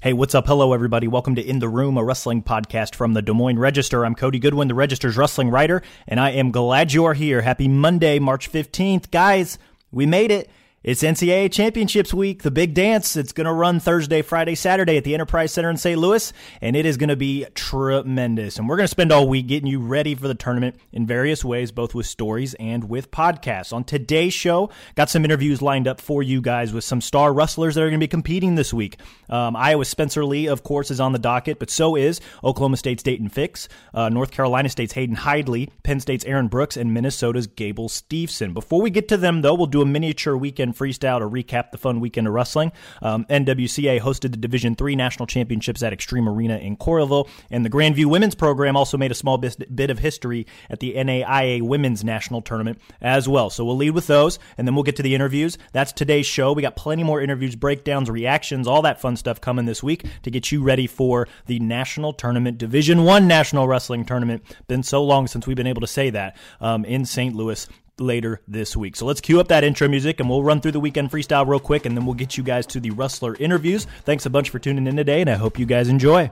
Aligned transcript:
Hey, 0.00 0.12
what's 0.12 0.32
up? 0.32 0.46
Hello, 0.46 0.74
everybody. 0.74 1.08
Welcome 1.08 1.34
to 1.34 1.42
In 1.42 1.58
the 1.58 1.68
Room, 1.68 1.96
a 1.96 2.04
wrestling 2.04 2.40
podcast 2.40 2.94
from 2.94 3.14
the 3.14 3.20
Des 3.20 3.32
Moines 3.32 3.58
Register. 3.58 4.06
I'm 4.06 4.14
Cody 4.14 4.38
Goodwin, 4.38 4.68
the 4.68 4.74
Register's 4.76 5.16
wrestling 5.16 5.50
writer, 5.50 5.82
and 6.06 6.20
I 6.20 6.30
am 6.30 6.52
glad 6.52 6.92
you 6.92 7.04
are 7.04 7.14
here. 7.14 7.40
Happy 7.40 7.66
Monday, 7.66 8.20
March 8.20 8.48
15th. 8.52 9.10
Guys, 9.10 9.58
we 9.90 10.06
made 10.06 10.30
it. 10.30 10.48
It's 10.84 11.02
NCAA 11.02 11.50
Championships 11.50 12.14
Week, 12.14 12.44
the 12.44 12.52
big 12.52 12.72
dance. 12.72 13.16
It's 13.16 13.32
going 13.32 13.46
to 13.46 13.52
run 13.52 13.80
Thursday, 13.80 14.22
Friday, 14.22 14.54
Saturday 14.54 14.96
at 14.96 15.02
the 15.02 15.12
Enterprise 15.12 15.52
Center 15.52 15.70
in 15.70 15.76
St. 15.76 15.98
Louis, 15.98 16.32
and 16.60 16.76
it 16.76 16.86
is 16.86 16.96
going 16.96 17.08
to 17.08 17.16
be 17.16 17.44
tremendous. 17.56 18.58
And 18.58 18.68
we're 18.68 18.76
going 18.76 18.84
to 18.84 18.88
spend 18.88 19.10
all 19.10 19.28
week 19.28 19.48
getting 19.48 19.66
you 19.66 19.80
ready 19.80 20.14
for 20.14 20.28
the 20.28 20.36
tournament 20.36 20.76
in 20.92 21.04
various 21.04 21.44
ways, 21.44 21.72
both 21.72 21.96
with 21.96 22.06
stories 22.06 22.54
and 22.60 22.88
with 22.88 23.10
podcasts. 23.10 23.72
On 23.72 23.82
today's 23.82 24.32
show, 24.32 24.70
got 24.94 25.10
some 25.10 25.24
interviews 25.24 25.60
lined 25.60 25.88
up 25.88 26.00
for 26.00 26.22
you 26.22 26.40
guys 26.40 26.72
with 26.72 26.84
some 26.84 27.00
star 27.00 27.32
wrestlers 27.32 27.74
that 27.74 27.82
are 27.82 27.88
going 27.88 27.98
to 27.98 28.04
be 28.04 28.06
competing 28.06 28.54
this 28.54 28.72
week. 28.72 28.98
Um, 29.28 29.56
Iowa's 29.56 29.88
Spencer 29.88 30.24
Lee, 30.24 30.46
of 30.46 30.62
course, 30.62 30.92
is 30.92 31.00
on 31.00 31.10
the 31.10 31.18
docket, 31.18 31.58
but 31.58 31.70
so 31.70 31.96
is 31.96 32.20
Oklahoma 32.44 32.76
State's 32.76 33.02
Daton 33.02 33.32
Fix, 33.32 33.68
uh, 33.94 34.10
North 34.10 34.30
Carolina 34.30 34.68
State's 34.68 34.92
Hayden 34.92 35.16
Hidlay, 35.16 35.70
Penn 35.82 35.98
State's 35.98 36.24
Aaron 36.24 36.46
Brooks, 36.46 36.76
and 36.76 36.94
Minnesota's 36.94 37.48
Gable 37.48 37.88
Steveson. 37.88 38.54
Before 38.54 38.80
we 38.80 38.90
get 38.90 39.08
to 39.08 39.16
them, 39.16 39.42
though, 39.42 39.54
we'll 39.54 39.66
do 39.66 39.82
a 39.82 39.86
miniature 39.86 40.36
weekend 40.36 40.67
freestyle 40.72 41.18
to 41.18 41.28
recap 41.28 41.70
the 41.70 41.78
fun 41.78 42.00
weekend 42.00 42.26
of 42.26 42.32
wrestling. 42.32 42.72
Um, 43.02 43.24
NWCA 43.26 44.00
hosted 44.00 44.30
the 44.30 44.36
Division 44.36 44.74
Three 44.74 44.96
National 44.96 45.26
Championships 45.26 45.82
at 45.82 45.92
Xtream 45.92 46.28
Arena 46.28 46.58
in 46.58 46.76
Coralville, 46.76 47.28
and 47.50 47.64
the 47.64 47.70
Grandview 47.70 48.06
Women's 48.06 48.34
Program 48.34 48.76
also 48.76 48.96
made 48.96 49.10
a 49.10 49.14
small 49.14 49.38
bit 49.38 49.90
of 49.90 49.98
history 49.98 50.46
at 50.70 50.80
the 50.80 50.94
NAIA 50.94 51.62
Women's 51.62 52.04
National 52.04 52.42
Tournament 52.42 52.80
as 53.00 53.28
well. 53.28 53.50
So 53.50 53.64
we'll 53.64 53.76
lead 53.76 53.90
with 53.90 54.06
those, 54.06 54.38
and 54.56 54.66
then 54.66 54.74
we'll 54.74 54.84
get 54.84 54.96
to 54.96 55.02
the 55.02 55.14
interviews. 55.14 55.58
That's 55.72 55.92
today's 55.92 56.26
show. 56.26 56.52
We 56.52 56.62
got 56.62 56.76
plenty 56.76 57.04
more 57.04 57.20
interviews, 57.20 57.56
breakdowns, 57.56 58.10
reactions, 58.10 58.66
all 58.66 58.82
that 58.82 59.00
fun 59.00 59.16
stuff 59.16 59.40
coming 59.40 59.66
this 59.66 59.82
week 59.82 60.04
to 60.22 60.30
get 60.30 60.50
you 60.52 60.62
ready 60.62 60.86
for 60.86 61.28
the 61.46 61.58
National 61.60 62.12
Tournament, 62.12 62.58
Division 62.58 63.04
One 63.04 63.26
National 63.26 63.68
Wrestling 63.68 64.04
Tournament. 64.04 64.42
Been 64.66 64.82
so 64.82 65.04
long 65.04 65.26
since 65.26 65.46
we've 65.46 65.56
been 65.56 65.66
able 65.66 65.80
to 65.80 65.86
say 65.86 66.10
that 66.10 66.36
um, 66.60 66.84
in 66.84 67.04
St. 67.04 67.34
Louis 67.34 67.66
later 68.00 68.40
this 68.48 68.76
week. 68.76 68.96
So 68.96 69.06
let's 69.06 69.20
cue 69.20 69.40
up 69.40 69.48
that 69.48 69.64
intro 69.64 69.88
music 69.88 70.20
and 70.20 70.28
we'll 70.28 70.42
run 70.42 70.60
through 70.60 70.72
the 70.72 70.80
weekend 70.80 71.10
freestyle 71.10 71.46
real 71.46 71.60
quick 71.60 71.86
and 71.86 71.96
then 71.96 72.04
we'll 72.04 72.14
get 72.14 72.36
you 72.36 72.42
guys 72.42 72.66
to 72.66 72.80
the 72.80 72.90
wrestler 72.90 73.34
interviews. 73.36 73.86
Thanks 74.04 74.26
a 74.26 74.30
bunch 74.30 74.50
for 74.50 74.58
tuning 74.58 74.86
in 74.86 74.96
today 74.96 75.20
and 75.20 75.30
I 75.30 75.34
hope 75.34 75.58
you 75.58 75.66
guys 75.66 75.88
enjoy. 75.88 76.30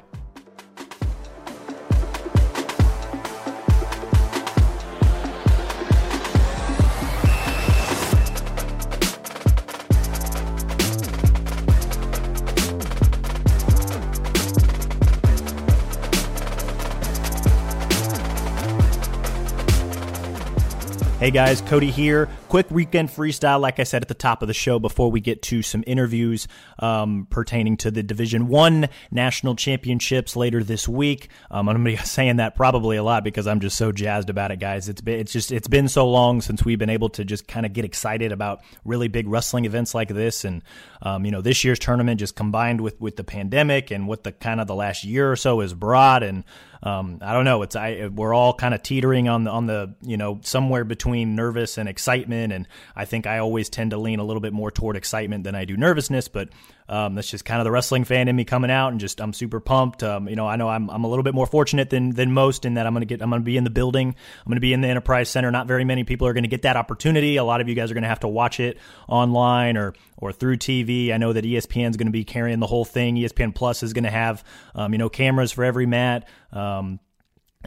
Hey 21.27 21.33
guys, 21.33 21.61
Cody 21.61 21.91
here. 21.91 22.29
Quick 22.49 22.71
weekend 22.71 23.09
freestyle, 23.09 23.61
like 23.61 23.81
I 23.81 23.83
said 23.83 24.01
at 24.01 24.07
the 24.07 24.15
top 24.15 24.43
of 24.43 24.47
the 24.47 24.55
show, 24.55 24.79
before 24.79 25.11
we 25.11 25.21
get 25.21 25.43
to 25.43 25.61
some 25.61 25.83
interviews 25.85 26.47
um, 26.79 27.27
pertaining 27.29 27.77
to 27.79 27.91
the 27.91 28.05
Division 28.05 28.47
One 28.47 28.89
national 29.11 29.57
championships 29.57 30.37
later 30.37 30.63
this 30.63 30.87
week. 30.87 31.31
Um, 31.51 31.69
I'm 31.69 31.83
going 31.83 31.97
to 31.97 32.01
be 32.01 32.07
saying 32.07 32.37
that 32.37 32.55
probably 32.55 32.97
a 32.97 33.03
lot 33.03 33.25
because 33.25 33.49
I'm 33.49 33.59
just 33.59 33.77
so 33.77 33.91
jazzed 33.91 34.31
about 34.31 34.53
it, 34.53 34.61
guys. 34.61 34.89
It's 34.89 35.01
been 35.01 35.19
it's 35.19 35.33
just 35.33 35.51
it's 35.51 35.67
been 35.67 35.89
so 35.89 36.09
long 36.09 36.43
since 36.43 36.65
we've 36.65 36.79
been 36.79 36.91
able 36.91 37.09
to 37.09 37.25
just 37.25 37.49
kind 37.49 37.67
of 37.67 37.73
get 37.73 37.85
excited 37.85 38.31
about 38.31 38.61
really 38.85 39.09
big 39.09 39.27
wrestling 39.27 39.65
events 39.65 39.97
like 39.97 40.11
this, 40.11 40.45
and 40.45 40.63
um, 41.03 41.25
you 41.25 41.33
know 41.33 41.41
this 41.41 41.65
year's 41.65 41.81
tournament 41.81 42.21
just 42.21 42.37
combined 42.37 42.81
with 42.81 43.01
with 43.01 43.17
the 43.17 43.25
pandemic 43.25 43.91
and 43.91 44.07
what 44.07 44.23
the 44.23 44.31
kind 44.31 44.61
of 44.61 44.69
the 44.69 44.77
last 44.77 45.03
year 45.03 45.33
or 45.33 45.35
so 45.35 45.59
has 45.59 45.75
brought, 45.75 46.23
and 46.23 46.45
um, 46.87 47.19
I 47.21 47.33
don't 47.33 47.45
know. 47.45 47.63
It's 47.63 47.75
I 47.75 48.07
we're 48.15 48.33
all 48.33 48.55
kind 48.55 48.73
of 48.73 48.81
teetering 48.81 49.29
on 49.29 49.43
the 49.43 49.51
on 49.51 49.67
the 49.67 49.97
you 50.03 50.17
know 50.17 50.39
somewhere 50.45 50.85
between 50.85 51.35
nervous 51.35 51.79
and 51.79 51.89
excitement, 51.89 52.53
and 52.53 52.69
I 52.95 53.05
think 53.05 53.27
I 53.27 53.39
always 53.39 53.69
tend 53.69 53.91
to 53.91 53.99
lean 53.99 54.21
a 54.21 54.25
little 54.25 54.41
bit 54.41 54.53
more 54.53 54.71
toward 54.71 54.97
excitement 54.97 55.43
than 55.43 55.57
I 55.57 55.65
do 55.65 55.77
nervousness. 55.77 56.29
But 56.29 56.51
um, 56.89 57.15
that's 57.15 57.31
just 57.31 57.45
kind 57.45 57.61
of 57.61 57.65
the 57.65 57.71
wrestling 57.71 58.05
fan 58.05 58.29
in 58.29 58.37
me 58.37 58.45
coming 58.45 58.71
out, 58.71 58.89
and 58.93 59.01
just 59.01 59.21
I'm 59.21 59.33
super 59.33 59.61
pumped. 59.61 60.03
Um, 60.03 60.29
you 60.29 60.37
know, 60.37 60.47
I 60.47 60.57
know 60.57 60.69
I'm 60.69 60.89
I'm 60.91 61.05
a 61.05 61.09
little 61.09 61.23
bit 61.23 61.35
more 61.35 61.47
fortunate 61.47 61.91
than 61.91 62.11
than 62.11 62.33
most 62.33 62.65
in 62.65 62.75
that 62.75 62.87
I'm 62.87 62.93
gonna 62.93 63.07
get 63.07 63.23
I'm 63.23 63.31
gonna 63.31 63.43
be 63.43 63.57
in 63.57 63.65
the 63.65 63.71
building, 63.71 64.09
I'm 64.09 64.51
gonna 64.51 64.61
be 64.61 64.73
in 64.73 64.81
the 64.81 64.89
Enterprise 64.89 65.29
Center. 65.29 65.51
Not 65.51 65.67
very 65.67 65.85
many 65.85 66.05
people 66.05 66.27
are 66.27 66.33
gonna 66.33 66.49
get 66.49 66.63
that 66.63 66.77
opportunity. 66.77 67.37
A 67.37 67.45
lot 67.45 67.61
of 67.61 67.69
you 67.69 67.75
guys 67.75 67.91
are 67.91 67.95
gonna 67.95 68.09
have 68.09 68.21
to 68.21 68.29
watch 68.29 68.61
it 68.61 68.79
online 69.09 69.77
or 69.77 69.95
or 70.19 70.33
through 70.33 70.57
TV. 70.57 71.13
I 71.13 71.19
know 71.19 71.33
that 71.33 71.45
ESPN 71.45 71.91
is 71.91 71.97
to 72.07 72.13
be 72.13 72.25
carrying 72.25 72.61
the 72.61 72.67
whole 72.67 72.85
thing. 72.85 73.17
ESPN 73.17 73.55
Plus 73.55 73.83
is 73.83 73.93
to 74.05 74.11
have, 74.11 74.45
um, 74.75 74.93
you 74.93 74.99
know, 74.99 75.09
cameras 75.09 75.53
for 75.53 75.65
every 75.65 75.87
mat. 75.87 76.29
Um, 76.53 77.01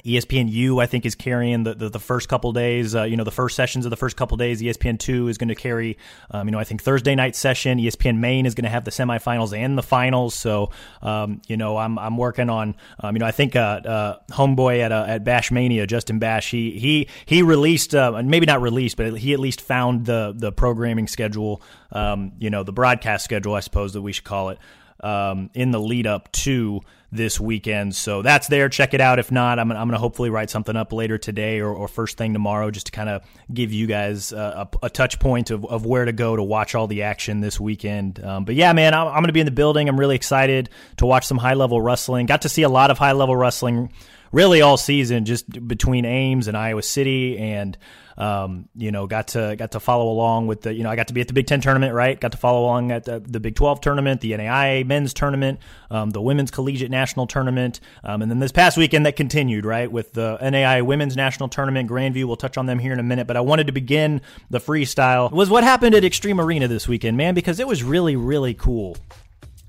ESPNU, 0.06 0.82
I 0.82 0.86
think, 0.86 1.06
is 1.06 1.16
carrying 1.16 1.64
the, 1.64 1.76
the, 1.76 1.90
the 1.90 2.00
first 2.00 2.30
couple 2.30 2.52
days. 2.52 2.96
Uh, 2.96 3.04
you 3.04 3.18
know, 3.18 3.24
the 3.24 3.32
first 3.32 3.56
sessions 3.56 3.86
of 3.86 3.90
the 3.90 3.98
first 3.98 4.18
couple 4.18 4.38
days. 4.38 4.62
ESPN 4.62 5.00
two 5.00 5.28
is 5.28 5.38
going 5.38 5.50
to 5.50 5.56
carry. 5.56 5.98
Um, 6.32 6.48
you 6.48 6.52
know, 6.52 6.60
I 6.60 6.64
think 6.64 6.82
Thursday 6.82 7.16
night 7.16 7.36
session. 7.36 7.78
ESPN 7.78 8.18
Main 8.18 8.46
is 8.46 8.56
going 8.56 8.64
to 8.64 8.70
have 8.70 8.86
the 8.86 8.92
semifinals 8.92 9.58
and 9.58 9.78
the 9.78 9.84
finals. 9.84 10.36
So, 10.36 10.72
um, 11.02 11.42
you 11.48 11.58
know, 11.58 11.78
I'm 11.78 11.98
I'm 12.00 12.18
working 12.18 12.50
on. 12.50 12.76
Um, 13.00 13.16
you 13.16 13.20
know, 13.20 13.26
I 13.26 13.32
think 13.32 13.56
uh, 13.56 13.60
uh, 13.60 14.18
homeboy 14.32 14.80
at 14.80 14.92
uh, 14.92 15.06
at 15.08 15.24
Bash 15.24 15.52
Mania, 15.52 15.88
Justin 15.88 16.20
Basch, 16.20 16.52
he 16.52 16.72
he 16.80 17.08
he 17.26 17.42
released, 17.42 17.96
uh, 17.96 18.22
maybe 18.24 18.46
not 18.46 18.62
released, 18.62 18.98
but 18.98 19.18
he 19.18 19.34
at 19.34 19.40
least 19.40 19.62
found 19.62 20.06
the 20.06 20.34
the 20.36 20.52
programming 20.52 21.08
schedule. 21.08 21.62
Um, 21.92 22.34
you 22.40 22.50
know, 22.50 22.64
the 22.64 22.74
broadcast 22.74 23.26
schedule, 23.26 23.56
I 23.56 23.62
suppose 23.62 23.94
that 23.94 24.02
we 24.02 24.12
should 24.12 24.24
call 24.24 24.50
it 24.50 24.60
um, 25.02 25.50
in 25.54 25.72
the 25.72 25.80
lead 25.80 26.08
up 26.08 26.31
to 26.31 26.81
this 27.12 27.40
weekend. 27.40 27.96
So 27.96 28.22
that's 28.22 28.47
there. 28.47 28.70
Check 28.70 28.94
it 28.94 29.02
out. 29.02 29.18
If 29.18 29.31
not, 29.31 29.58
I'm, 29.58 29.72
I'm 29.72 29.88
going 29.88 29.92
to 29.92 29.97
hopefully 29.97 30.30
write 30.30 30.50
something 30.50 30.75
up 30.75 30.94
later 30.94 31.18
today 31.18 31.59
or, 31.59 31.74
or 31.74 31.88
first 31.88 32.18
thing 32.18 32.34
tomorrow 32.34 32.70
just 32.70 32.88
to 32.88 32.92
kind 32.92 33.09
of 33.09 33.24
give 33.52 33.74
you 33.74 33.88
guys 33.88 34.31
a, 34.31 34.70
a, 34.84 34.90
touch 34.90 35.19
point 35.19 35.50
of, 35.50 35.66
of 35.66 35.86
where 35.86 36.06
to 36.06 36.12
go 36.12 36.36
to 36.36 36.44
watch 36.44 36.75
all 36.75 36.88
the 36.88 37.03
action 37.03 37.42
this 37.42 37.59
weekend. 37.59 38.24
Um, 38.24 38.46
but 38.46 38.56
yeah, 38.56 38.74
man, 38.74 38.94
I'm, 38.94 39.08
I'm 39.08 39.14
going 39.16 39.28
to 39.28 39.34
be 39.34 39.40
in 39.40 39.46
the 39.48 39.52
building. 39.52 39.90
I'm 39.90 40.00
really 40.00 40.16
excited 40.16 40.69
to 40.98 41.06
watch 41.06 41.25
some 41.25 41.38
high 41.38 41.56
level 41.56 41.81
wrestling. 41.81 42.28
Got 42.28 42.44
to 42.44 42.50
see 42.50 42.62
a 42.62 42.69
lot 42.69 42.92
of 42.92 42.98
high 43.00 43.14
level 43.14 43.36
wrestling 43.36 43.92
really 44.31 44.62
all 44.62 44.78
season, 44.78 45.25
just 45.25 45.68
between 45.68 46.06
Ames 46.06 46.48
and 46.48 46.56
Iowa 46.56 46.84
City, 46.84 47.38
and 47.40 47.78
um, 48.19 48.68
you 48.75 48.91
know, 48.91 49.07
got 49.07 49.30
to 49.30 49.56
got 49.57 49.72
to 49.72 49.80
follow 49.80 50.12
along 50.12 50.47
with 50.47 50.62
the, 50.62 50.74
you 50.74 50.84
know, 50.84 50.90
I 50.90 50.97
got 50.97 51.07
to 51.07 51.13
be 51.13 51.22
at 51.22 51.28
the 51.28 51.34
Big 51.34 51.47
Ten 51.47 51.62
tournament, 51.62 51.94
right? 51.94 52.19
Got 52.19 52.34
to 52.34 52.38
follow 52.38 52.62
along 52.62 52.91
at 52.91 53.06
the, 53.06 53.22
the 53.22 53.40
Big 53.40 53.56
Twelve 53.56 53.80
tournament, 53.80 54.19
the 54.19 54.34
NAIA 54.34 54.85
men's 54.85 55.13
tournament, 55.13 55.59
um, 55.90 56.09
the 56.09 56.22
women's 56.22 56.52
collegiate 56.52 56.91
national 56.91 57.28
tournament, 57.28 57.80
um, 58.03 58.22
and 58.22 58.30
then 58.30 58.40
this 58.40 58.52
past 58.52 58.78
weekend 58.78 59.06
that 59.06 59.16
continued, 59.16 59.66
right, 59.66 59.90
with 59.90 60.13
the 60.13 60.38
NAIA 60.41 60.85
women's 60.85 61.16
national 61.16 61.47
tournament, 61.47 61.90
Grandview. 61.90 62.25
We'll 62.25 62.35
touch 62.35 62.57
on 62.57 62.66
them 62.66 62.78
here 62.80 62.91
in 62.91 63.00
a 63.00 63.03
minute, 63.03 63.25
but 63.25 63.38
I 63.38 63.41
wanted 63.41 63.68
to 63.68 63.74
begin 63.74 64.22
the 64.50 64.59
freestyle 64.59 65.31
was 65.31 65.50
what 65.50 65.63
happened 65.63 65.96
at 65.96 66.03
Xtream 66.03 66.44
Arena 66.44 66.68
this 66.68 66.88
weekend, 66.88 67.16
man, 67.16 67.34
because 67.34 67.59
it 67.59 67.68
was 67.68 67.84
really 67.84 68.18
really 68.18 68.53
cool. 68.53 68.97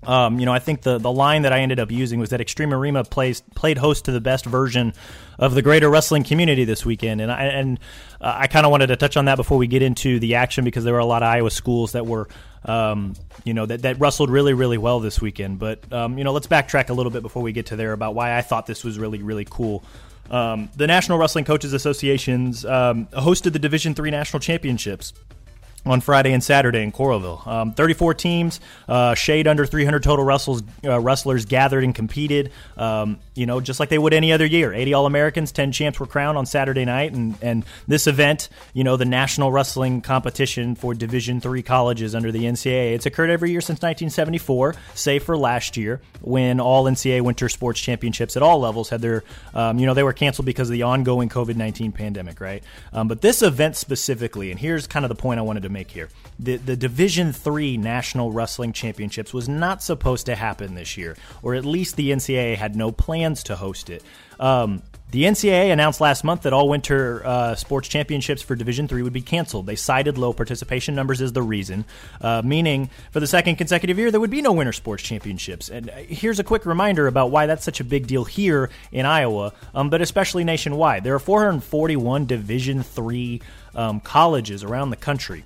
Um, 0.03 0.41
you 0.41 0.47
know, 0.47 0.53
I 0.53 0.61
think 0.61 0.83
the, 0.83 0.99
the 0.99 1.12
line 1.12 1.43
that 1.43 1.53
I 1.53 1.61
ended 1.61 1.78
up 1.78 1.91
using 1.91 2.19
was 2.21 2.31
that 2.31 2.41
Xtream 2.41 2.72
Arena 2.72 3.05
plays 3.05 3.43
played 3.55 3.77
host 3.77 4.06
to 4.06 4.12
the 4.12 4.21
best 4.21 4.47
version 4.47 4.94
of 5.38 5.55
the 5.55 5.61
greater 5.61 5.91
wrestling 5.91 6.25
community 6.25 6.65
this 6.65 6.87
weekend, 6.87 7.21
and 7.21 7.31
I 7.31 7.44
and 7.44 7.78
uh, 8.21 8.33
I 8.34 8.47
kind 8.47 8.65
of 8.65 8.72
wanted 8.72 8.87
to 8.88 8.97
touch 8.97 9.19
on 9.19 9.27
that 9.27 9.37
before 9.37 9.59
we 9.59 9.66
get 9.66 9.83
into 9.83 10.19
the 10.19 10.37
action 10.37 10.65
because 10.65 10.84
there 10.84 10.94
were 10.94 11.00
a 11.00 11.06
lot 11.06 11.22
of 11.22 11.28
Iowa 11.28 11.50
schools 11.50 11.93
that 11.93 12.06
were, 12.06 12.28
um, 12.65 13.15
you 13.44 13.53
know, 13.53 13.66
that 13.66 13.83
that 13.83 14.00
wrestled 14.00 14.31
really 14.31 14.55
really 14.55 14.78
well 14.78 15.00
this 15.00 15.21
weekend. 15.21 15.59
But 15.59 15.93
um, 15.93 16.17
you 16.17 16.25
know, 16.25 16.32
let's 16.32 16.47
backtrack 16.47 16.88
a 16.88 16.94
little 16.94 17.12
bit 17.12 17.21
before 17.22 17.43
we 17.43 17.53
get 17.53 17.67
to 17.67 17.77
there 17.77 17.93
about 17.93 18.15
why 18.15 18.37
I 18.37 18.41
thought 18.41 18.67
this 18.67 18.82
was 18.82 18.99
really 18.99 19.22
really 19.22 19.47
cool. 19.49 19.84
Um, 20.31 20.71
the 20.77 20.87
National 20.87 21.19
Wrestling 21.19 21.44
Coaches 21.44 21.75
Associations 21.75 22.65
um, 22.65 23.06
hosted 23.06 23.53
the 23.53 23.59
Division 23.59 23.94
Three 23.94 24.11
National 24.11 24.41
Championships 24.41 25.12
on 25.87 26.01
Friday 26.01 26.33
and 26.33 26.45
Saturday 26.45 26.83
in 26.83 26.93
Coralville. 26.93 27.47
Um, 27.47 27.73
34 27.73 28.15
teams, 28.15 28.61
uh, 28.89 29.15
shade 29.15 29.47
under 29.47 29.65
300 29.65 30.03
total 30.03 30.25
wrestlers, 30.25 30.63
uh, 30.85 31.01
wrestlers 31.01 31.47
gathered 31.47 31.85
and 31.85 31.95
competed, 31.95 32.53
um, 32.77 33.19
you 33.35 33.47
know, 33.47 33.61
just 33.61 33.81
like 33.81 33.88
they 33.88 33.99
would 33.99 34.12
any 34.12 34.32
other 34.32 34.44
year. 34.44 34.75
80 34.75 34.94
All 34.94 35.06
Americans, 35.06 35.53
10 35.53 35.73
champs 35.73 35.99
were 35.99 36.06
crowned 36.06 36.37
on 36.37 36.44
Saturday 36.44 36.85
night. 36.85 37.12
And, 37.12 37.35
and 37.41 37.65
this 37.88 38.06
event, 38.06 38.50
you 38.75 38.85
know, 38.85 38.97
the 38.97 39.06
national 39.06 39.53
wrestling 39.53 40.03
competition 40.03 40.75
for 40.75 40.93
Division 40.94 41.41
three 41.41 41.62
colleges 41.62 42.15
under 42.15 42.31
the 42.31 42.44
NCAA, 42.44 42.94
it's 42.94 43.06
occurred 43.06 43.31
every 43.31 43.50
year 43.50 43.62
since 43.62 43.79
1974, 43.79 44.75
save 44.94 45.25
for 45.25 45.37
last 45.37 45.76
year 45.76 46.03
when 46.21 46.61
all 46.61 46.85
NCAA 46.85 47.23
winter 47.23 47.49
sports 47.49 47.81
championships 47.81 48.37
at 48.37 48.43
all 48.43 48.61
levels 48.61 48.91
had 48.91 49.00
their, 49.00 49.25
um, 49.55 49.79
you 49.79 49.87
know, 49.87 49.94
they 49.94 50.03
were 50.03 50.12
canceled 50.12 50.44
because 50.44 50.69
of 50.69 50.75
the 50.75 50.83
ongoing 50.83 51.31
COVID 51.31 51.56
19 51.56 51.93
pandemic, 51.93 52.41
right? 52.41 52.62
Um, 52.93 53.09
but 53.09 53.23
this 53.23 53.41
event 53.41 53.76
specifically, 53.76 54.50
and 54.50 54.61
here's 54.61 54.87
kind 54.87 55.06
of 55.06 55.09
the 55.09 55.15
point 55.15 55.38
I 55.38 55.43
wanted 55.43 55.62
to 55.62 55.69
make 55.70 55.90
here. 55.90 56.08
The 56.38 56.56
the 56.56 56.76
Division 56.76 57.32
Three 57.32 57.76
National 57.76 58.32
Wrestling 58.32 58.72
Championships 58.72 59.32
was 59.32 59.49
not 59.49 59.82
supposed 59.82 60.26
to 60.26 60.37
happen 60.37 60.75
this 60.75 60.96
year, 60.96 61.17
or 61.43 61.55
at 61.55 61.64
least 61.64 61.96
the 61.96 62.11
NCAA 62.11 62.56
had 62.56 62.76
no 62.76 62.93
plans 62.93 63.43
to 63.44 63.56
host 63.56 63.90
it. 63.90 64.02
Um, 64.38 64.82
The 65.11 65.25
NCAA 65.25 65.72
announced 65.72 66.00
last 66.00 66.22
month 66.22 66.43
that 66.43 66.52
all 66.52 66.69
winter 66.69 67.20
uh, 67.26 67.56
sports 67.56 67.88
championships 67.88 68.43
for 68.43 68.55
Division 68.55 68.87
Three 68.87 69.02
would 69.02 69.12
be 69.12 69.20
canceled. 69.20 69.67
They 69.67 69.75
cited 69.75 70.17
low 70.17 70.32
participation 70.32 70.94
numbers 70.94 71.20
as 71.20 71.32
the 71.32 71.43
reason, 71.43 71.84
uh, 72.20 72.43
meaning 72.44 72.90
for 73.11 73.19
the 73.19 73.26
second 73.26 73.56
consecutive 73.56 73.99
year 73.99 74.12
there 74.12 74.20
would 74.20 74.31
be 74.31 74.40
no 74.40 74.52
winter 74.52 74.73
sports 74.73 75.02
championships. 75.02 75.69
And 75.69 75.90
uh, 75.90 75.94
here's 76.06 76.38
a 76.38 76.44
quick 76.44 76.64
reminder 76.64 77.08
about 77.08 77.32
why 77.32 77.46
that's 77.46 77.64
such 77.64 77.81
a 77.81 77.84
big 77.84 78.06
deal 78.06 78.25
here 78.25 78.70
in 78.93 79.05
Iowa, 79.05 79.52
um, 79.75 79.90
but 79.90 80.00
especially 80.00 80.44
nationwide. 80.44 81.02
There 81.02 81.16
are 81.16 81.19
441 81.19 82.26
Division 82.26 82.84
Three 82.84 83.43
um, 83.75 83.99
colleges 83.99 84.62
around 84.62 84.90
the 84.90 84.96
country. 84.96 85.43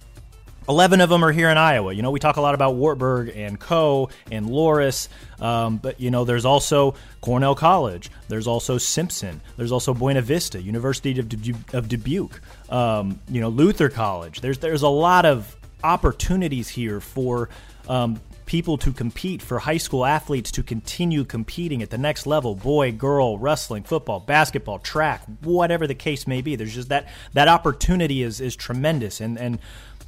11 0.68 1.00
of 1.00 1.10
them 1.10 1.24
are 1.24 1.32
here 1.32 1.50
in 1.50 1.58
Iowa. 1.58 1.92
You 1.92 2.02
know, 2.02 2.10
we 2.10 2.20
talk 2.20 2.36
a 2.36 2.40
lot 2.40 2.54
about 2.54 2.74
Wartburg 2.74 3.32
and 3.34 3.58
Coe 3.58 4.08
and 4.30 4.46
Loras, 4.46 5.08
um, 5.40 5.76
but, 5.76 6.00
you 6.00 6.10
know, 6.10 6.24
there's 6.24 6.44
also 6.44 6.94
Cornell 7.20 7.54
College. 7.54 8.10
There's 8.28 8.46
also 8.46 8.78
Simpson. 8.78 9.40
There's 9.56 9.72
also 9.72 9.92
Buena 9.92 10.22
Vista, 10.22 10.60
University 10.60 11.18
of, 11.18 11.74
of 11.74 11.88
Dubuque 11.88 12.40
um, 12.70 13.20
you 13.28 13.40
know, 13.40 13.48
Luther 13.48 13.88
College. 13.88 14.40
There's, 14.40 14.58
there's 14.58 14.82
a 14.82 14.88
lot 14.88 15.24
of 15.26 15.56
opportunities 15.82 16.68
here 16.68 17.00
for 17.00 17.48
um, 17.88 18.20
people 18.46 18.76
to 18.78 18.92
compete, 18.92 19.42
for 19.42 19.58
high 19.58 19.76
school 19.76 20.04
athletes 20.04 20.50
to 20.52 20.62
continue 20.62 21.24
competing 21.24 21.82
at 21.82 21.90
the 21.90 21.98
next 21.98 22.26
level 22.26 22.54
boy, 22.54 22.92
girl, 22.92 23.38
wrestling, 23.38 23.82
football, 23.84 24.20
basketball, 24.20 24.78
track, 24.78 25.22
whatever 25.42 25.86
the 25.86 25.94
case 25.94 26.26
may 26.26 26.42
be. 26.42 26.56
There's 26.56 26.74
just 26.74 26.88
that, 26.88 27.08
that 27.32 27.48
opportunity 27.48 28.22
is, 28.22 28.40
is 28.40 28.56
tremendous. 28.56 29.20
And, 29.20 29.38
and, 29.38 29.58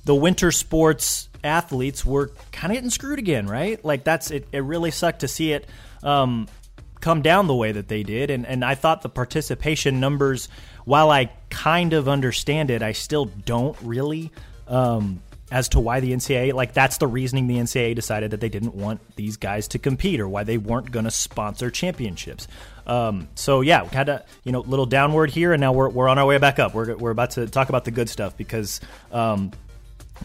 the 0.07 0.15
winter 0.15 0.53
sports 0.53 1.29
athletes 1.43 2.07
were 2.07 2.31
kind 2.53 2.73
of 2.73 2.77
getting 2.77 2.91
screwed 2.91 3.19
again, 3.19 3.47
right? 3.47 3.85
Like 3.85 4.05
that's 4.05 4.31
it. 4.31 4.49
It 4.53 4.61
really 4.61 4.93
sucked 4.93 5.21
to 5.21 5.29
see 5.29 5.53
it 5.53 5.67
um, 6.03 6.47
come 7.01 7.23
down 7.23 7.49
the 7.49 7.55
way 7.55 7.73
that 7.73 7.89
they 7.89 8.05
did, 8.05 8.31
and 8.31 8.47
and 8.47 8.65
I 8.65 8.77
thought 8.77 9.03
the 9.03 9.09
participation 9.09 9.99
numbers, 9.99 10.49
while 10.85 11.11
I 11.11 11.33
kind 11.51 11.93
of 11.93 12.09
understand 12.09 12.71
it, 12.71 12.83
I 12.83 12.93
still 12.93 13.27
don't 13.27 13.77
really. 13.83 14.31
Um, 14.69 15.23
as 15.49 15.69
to 15.69 15.79
why 15.79 16.01
the 16.01 16.11
NCAA, 16.13 16.55
like 16.55 16.73
that's 16.73 16.99
the 16.99 17.07
reasoning 17.07 17.47
the 17.47 17.59
NCAA 17.59 17.95
decided 17.95 18.33
that 18.33 18.41
they 18.41 18.49
didn't 18.49 18.75
want 18.75 19.01
these 19.15 19.37
guys 19.37 19.69
to 19.69 19.79
compete 19.79 20.19
or 20.19 20.29
why 20.29 20.43
they 20.43 20.59
weren't 20.59 20.91
going 20.91 21.05
to 21.05 21.11
sponsor 21.11 21.71
championships. 21.71 22.49
Um, 22.85 23.29
so 23.37 23.61
yeah, 23.61 23.85
we 23.85 23.91
had 23.91 24.09
a 24.09 24.25
you 24.43 24.51
know 24.51 24.61
little 24.61 24.87
downward 24.87 25.31
here, 25.31 25.53
and 25.53 25.61
now 25.61 25.73
we're, 25.73 25.89
we're 25.89 26.09
on 26.09 26.19
our 26.19 26.27
way 26.27 26.39
back 26.39 26.59
up. 26.59 26.75
We're, 26.75 26.97
we're 26.97 27.13
about 27.13 27.31
to 27.33 27.47
talk 27.47 27.69
about 27.69 27.85
the 27.85 27.93
good 27.93 28.09
stuff 28.09 28.37
because 28.37 28.81
um, 29.13 29.53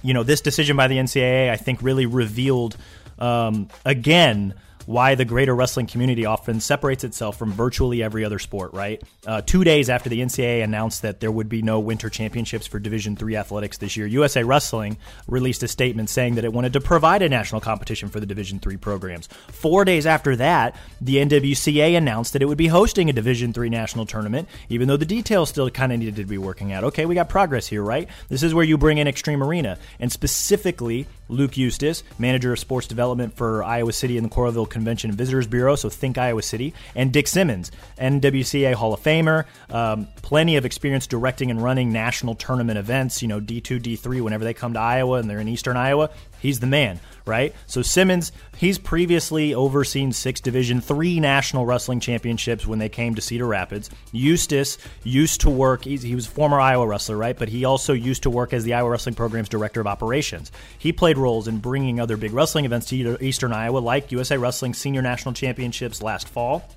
you 0.02 0.14
know, 0.14 0.24
this 0.24 0.42
decision 0.42 0.78
by 0.78 0.88
the 0.88 0.98
NCAA, 0.98 1.50
I 1.50 1.58
think, 1.58 1.82
really 1.82 2.06
revealed 2.06 2.78
um, 3.20 3.68
again 3.86 4.56
why 4.92 5.16
the 5.16 5.26
greater 5.26 5.56
wrestling 5.56 5.88
community 5.88 6.26
often 6.26 6.60
separates 6.60 7.04
itself 7.04 7.38
from 7.38 7.52
virtually 7.52 8.04
every 8.04 8.26
other 8.26 8.40
sport. 8.40 8.74
Right, 8.74 9.02
uh, 9.26 9.42
two 9.42 9.64
days 9.64 9.90
after 9.90 10.10
the 10.10 10.22
NCAA 10.22 10.64
announced 10.64 11.02
that 11.02 11.20
there 11.20 11.32
would 11.32 11.50
be 11.50 11.62
no 11.62 11.80
winter 11.80 12.10
championships 12.10 12.68
for 12.68 12.80
Division 12.80 13.16
three 13.16 13.36
athletics 13.36 13.78
this 13.78 13.98
year, 13.98 14.08
USA 14.08 14.44
Wrestling 14.44 14.98
released 15.28 15.64
a 15.64 15.68
statement 15.68 16.10
saying 16.10 16.36
that 16.36 16.46
it 16.46 16.54
wanted 16.54 16.74
to 16.74 16.82
provide 16.82 17.22
a 17.22 17.30
national 17.30 17.62
competition 17.62 18.10
for 18.10 18.20
the 18.20 18.26
Division 18.26 18.60
three 18.60 18.78
programs. 18.78 19.28
Four 19.50 19.86
days 19.86 20.06
after 20.06 20.36
that, 20.36 20.76
the 21.00 21.18
NWCA 21.18 21.98
announced 21.98 22.34
that 22.34 22.42
it 22.42 22.46
would 22.46 22.58
be 22.58 22.68
hosting 22.68 23.10
a 23.10 23.14
Division 23.14 23.54
three 23.54 23.70
national 23.70 24.06
tournament, 24.06 24.48
even 24.70 24.88
though 24.88 24.98
the 24.98 25.06
details 25.06 25.50
still 25.50 25.70
kind 25.70 25.92
of 25.92 26.00
needed 26.00 26.16
to 26.18 26.26
be 26.26 26.38
working 26.38 26.72
out. 26.72 26.84
Okay, 26.84 27.06
we 27.06 27.16
got 27.16 27.30
progress 27.30 27.68
here, 27.68 27.84
right? 27.84 28.08
This 28.30 28.44
is 28.44 28.54
where 28.54 28.66
you 28.66 28.78
bring 28.78 28.98
in 28.98 29.08
Xtream 29.08 29.46
Arena, 29.46 29.78
and 30.00 30.12
specifically 30.12 31.08
Luke 31.30 31.58
Eustice, 31.58 32.04
manager 32.20 32.54
of 32.54 32.60
sports 32.60 32.88
development 32.88 33.36
for 33.36 33.64
Iowa 33.64 33.94
City 33.94 34.18
and 34.18 34.26
the 34.26 34.30
Coralville 34.30 34.70
Convention 34.82 35.12
and 35.12 35.18
Visitors 35.18 35.46
Bureau, 35.46 35.76
so 35.76 35.90
think 35.90 36.18
Iowa 36.18 36.42
City, 36.42 36.74
and 36.96 37.14
Dick 37.14 37.28
Simmons, 37.28 37.72
NWCA 38.00 38.74
Hall 38.74 38.94
of 38.94 39.00
Famer, 39.02 39.46
um, 39.70 40.08
plenty 40.24 40.58
of 40.58 40.66
experience 40.66 41.06
directing 41.06 41.52
and 41.52 41.62
running 41.62 41.94
national 41.94 42.34
tournament 42.34 42.80
events, 42.80 43.22
you 43.22 43.28
know, 43.28 43.40
D2, 43.40 43.80
D3, 43.80 44.22
whenever 44.22 44.44
they 44.44 44.56
come 44.56 44.74
to 44.74 44.80
Iowa 44.80 45.20
and 45.20 45.30
they're 45.30 45.40
in 45.40 45.48
Eastern 45.48 45.78
Iowa 45.78 46.10
he's 46.42 46.60
the 46.60 46.68
man, 46.68 47.00
right? 47.26 47.54
So 47.68 47.82
Simmons, 47.82 48.32
he's 48.58 48.78
previously 48.78 49.54
overseen 49.54 50.12
six 50.12 50.42
Division 50.42 50.82
three 50.82 51.20
national 51.20 51.66
wrestling 51.66 52.00
championships 52.00 52.66
when 52.68 52.80
they 52.80 52.90
came 52.90 53.16
to 53.16 53.22
Cedar 53.22 53.46
Rapids. 53.48 53.90
Eustice 54.12 54.78
used 55.04 55.42
to 55.42 55.50
work; 55.50 55.86
he 55.86 56.16
was 56.16 56.28
a 56.28 56.30
former 56.30 56.60
Iowa 56.60 56.88
wrestler, 56.88 57.18
right? 57.18 57.38
But 57.38 57.50
he 57.50 57.66
also 57.66 57.94
used 57.94 58.24
to 58.24 58.30
work 58.30 58.54
as 58.54 58.64
the 58.64 58.74
Iowa 58.74 58.90
Wrestling 58.90 59.16
Program's 59.16 59.50
director 59.50 59.80
of 59.80 59.88
operations. 59.88 60.52
He 60.78 60.92
played 60.92 61.18
roles 61.18 61.48
in 61.48 61.60
bringing 61.60 62.00
other 62.00 62.18
big 62.18 62.34
wrestling 62.34 62.66
events 62.66 62.88
to 62.88 63.18
Eastern 63.24 63.54
Iowa, 63.54 63.80
like 63.80 64.12
USA 64.12 64.38
Wrestling 64.38 64.74
Senior 64.74 65.02
National 65.02 65.34
Championships 65.34 66.02
last 66.02 66.28
fall 66.28 66.68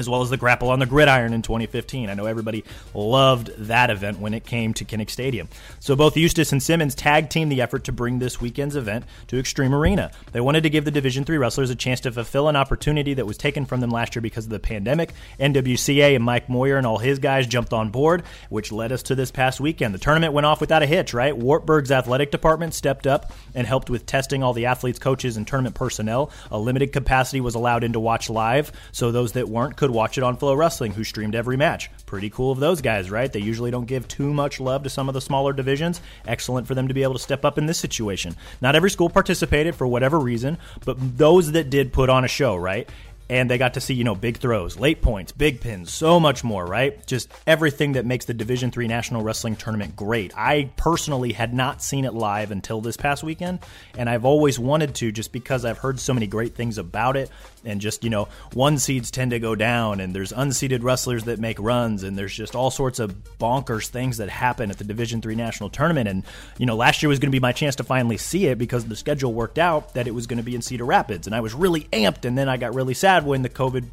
as 0.00 0.08
well 0.08 0.22
as 0.22 0.30
the 0.30 0.36
Grapple 0.36 0.70
on 0.70 0.78
the 0.78 0.86
Gridiron 0.86 1.32
in 1.32 1.42
2015. 1.42 2.10
I 2.10 2.14
know 2.14 2.26
everybody 2.26 2.64
loved 2.94 3.50
that 3.66 3.90
event 3.90 4.18
when 4.18 4.34
it 4.34 4.44
came 4.44 4.74
to 4.74 4.84
Kinnick 4.84 5.10
Stadium. 5.10 5.48
So 5.78 5.94
both 5.94 6.16
Eustice 6.16 6.52
and 6.52 6.62
Simmons 6.62 6.94
tag 6.94 7.30
teamed 7.30 7.52
the 7.52 7.60
effort 7.60 7.84
to 7.84 7.92
bring 7.92 8.18
this 8.18 8.40
weekend's 8.40 8.76
event 8.76 9.04
to 9.28 9.36
Xtream 9.36 9.72
Arena. 9.72 10.10
They 10.32 10.40
wanted 10.40 10.62
to 10.62 10.70
give 10.70 10.84
the 10.84 10.90
Division 10.90 11.24
Three 11.24 11.38
wrestlers 11.38 11.70
a 11.70 11.76
chance 11.76 12.00
to 12.00 12.12
fulfill 12.12 12.48
an 12.48 12.56
opportunity 12.56 13.14
that 13.14 13.26
was 13.26 13.36
taken 13.36 13.66
from 13.66 13.80
them 13.80 13.90
last 13.90 14.14
year 14.14 14.22
because 14.22 14.46
of 14.46 14.50
the 14.50 14.58
pandemic. 14.58 15.12
NWCA 15.38 16.16
and 16.16 16.24
Mike 16.24 16.48
Moyer 16.48 16.76
and 16.76 16.86
all 16.86 16.98
his 16.98 17.18
guys 17.18 17.46
jumped 17.46 17.72
on 17.72 17.90
board, 17.90 18.22
which 18.48 18.72
led 18.72 18.92
us 18.92 19.02
to 19.04 19.14
this 19.14 19.30
past 19.30 19.60
weekend. 19.60 19.94
The 19.94 19.98
tournament 19.98 20.32
went 20.32 20.46
off 20.46 20.60
without 20.60 20.82
a 20.82 20.86
hitch, 20.86 21.14
right? 21.14 21.36
Wartburg's 21.36 21.92
athletic 21.92 22.30
department 22.30 22.74
stepped 22.74 23.06
up 23.06 23.32
and 23.54 23.66
helped 23.66 23.90
with 23.90 24.06
testing 24.06 24.42
all 24.42 24.52
the 24.52 24.66
athletes, 24.66 24.98
coaches, 24.98 25.36
and 25.36 25.46
tournament 25.46 25.74
personnel. 25.74 26.30
A 26.50 26.58
limited 26.58 26.92
capacity 26.92 27.40
was 27.40 27.54
allowed 27.54 27.84
in 27.84 27.92
to 27.92 28.00
watch 28.00 28.30
live, 28.30 28.72
so 28.92 29.10
those 29.10 29.32
that 29.32 29.48
weren't 29.48 29.76
could 29.76 29.89
watch 29.90 30.18
it 30.18 30.24
on 30.24 30.36
FloWrestling, 30.36 30.92
who 30.92 31.04
streamed 31.04 31.34
every 31.34 31.56
match. 31.56 31.90
Pretty 32.06 32.30
cool 32.30 32.52
of 32.52 32.60
those 32.60 32.80
guys, 32.80 33.10
right? 33.10 33.32
They 33.32 33.40
usually 33.40 33.70
don't 33.70 33.86
give 33.86 34.08
too 34.08 34.32
much 34.32 34.60
love 34.60 34.82
to 34.84 34.90
some 34.90 35.08
of 35.08 35.14
the 35.14 35.20
smaller 35.20 35.52
divisions. 35.52 36.00
Excellent 36.26 36.66
for 36.66 36.74
them 36.74 36.88
to 36.88 36.94
be 36.94 37.02
able 37.02 37.14
to 37.14 37.18
step 37.18 37.44
up 37.44 37.58
in 37.58 37.66
this 37.66 37.78
situation. 37.78 38.36
Not 38.60 38.76
every 38.76 38.90
school 38.90 39.10
participated 39.10 39.74
for 39.74 39.86
whatever 39.86 40.18
reason, 40.18 40.58
but 40.84 40.96
those 41.18 41.52
that 41.52 41.70
did 41.70 41.92
put 41.92 42.10
on 42.10 42.24
a 42.24 42.28
show, 42.28 42.56
right? 42.56 42.88
and 43.30 43.48
they 43.48 43.58
got 43.58 43.74
to 43.74 43.80
see 43.80 43.94
you 43.94 44.04
know 44.04 44.14
big 44.14 44.36
throws 44.36 44.78
late 44.78 45.00
points 45.00 45.32
big 45.32 45.60
pins 45.60 45.90
so 45.90 46.20
much 46.20 46.44
more 46.44 46.66
right 46.66 47.06
just 47.06 47.32
everything 47.46 47.92
that 47.92 48.04
makes 48.04 48.26
the 48.26 48.34
division 48.34 48.70
3 48.70 48.88
national 48.88 49.22
wrestling 49.22 49.56
tournament 49.56 49.96
great 49.96 50.36
i 50.36 50.68
personally 50.76 51.32
had 51.32 51.54
not 51.54 51.80
seen 51.80 52.04
it 52.04 52.12
live 52.12 52.50
until 52.50 52.80
this 52.80 52.96
past 52.96 53.22
weekend 53.22 53.60
and 53.96 54.10
i've 54.10 54.24
always 54.24 54.58
wanted 54.58 54.94
to 54.94 55.12
just 55.12 55.32
because 55.32 55.64
i've 55.64 55.78
heard 55.78 55.98
so 55.98 56.12
many 56.12 56.26
great 56.26 56.54
things 56.54 56.76
about 56.76 57.16
it 57.16 57.30
and 57.64 57.80
just 57.80 58.04
you 58.04 58.10
know 58.10 58.28
one 58.52 58.78
seeds 58.78 59.10
tend 59.10 59.30
to 59.30 59.38
go 59.38 59.54
down 59.54 60.00
and 60.00 60.14
there's 60.14 60.32
unseeded 60.32 60.82
wrestlers 60.82 61.24
that 61.24 61.38
make 61.38 61.58
runs 61.58 62.02
and 62.02 62.16
there's 62.16 62.34
just 62.34 62.54
all 62.54 62.70
sorts 62.70 62.98
of 62.98 63.14
bonkers 63.38 63.88
things 63.88 64.16
that 64.16 64.28
happen 64.28 64.70
at 64.70 64.78
the 64.78 64.84
division 64.84 65.20
3 65.20 65.34
national 65.34 65.70
tournament 65.70 66.08
and 66.08 66.24
you 66.58 66.66
know 66.66 66.76
last 66.76 67.02
year 67.02 67.08
was 67.08 67.18
going 67.18 67.30
to 67.30 67.36
be 67.36 67.40
my 67.40 67.52
chance 67.52 67.76
to 67.76 67.84
finally 67.84 68.16
see 68.16 68.46
it 68.46 68.58
because 68.58 68.84
the 68.84 68.96
schedule 68.96 69.32
worked 69.32 69.58
out 69.58 69.94
that 69.94 70.06
it 70.06 70.14
was 70.14 70.26
going 70.26 70.38
to 70.38 70.42
be 70.42 70.54
in 70.54 70.62
cedar 70.62 70.84
rapids 70.84 71.26
and 71.26 71.34
i 71.34 71.40
was 71.40 71.54
really 71.54 71.82
amped 71.92 72.24
and 72.24 72.36
then 72.36 72.48
i 72.48 72.56
got 72.56 72.74
really 72.74 72.94
sad 72.94 73.24
when 73.24 73.42
the 73.42 73.48
covid 73.48 73.84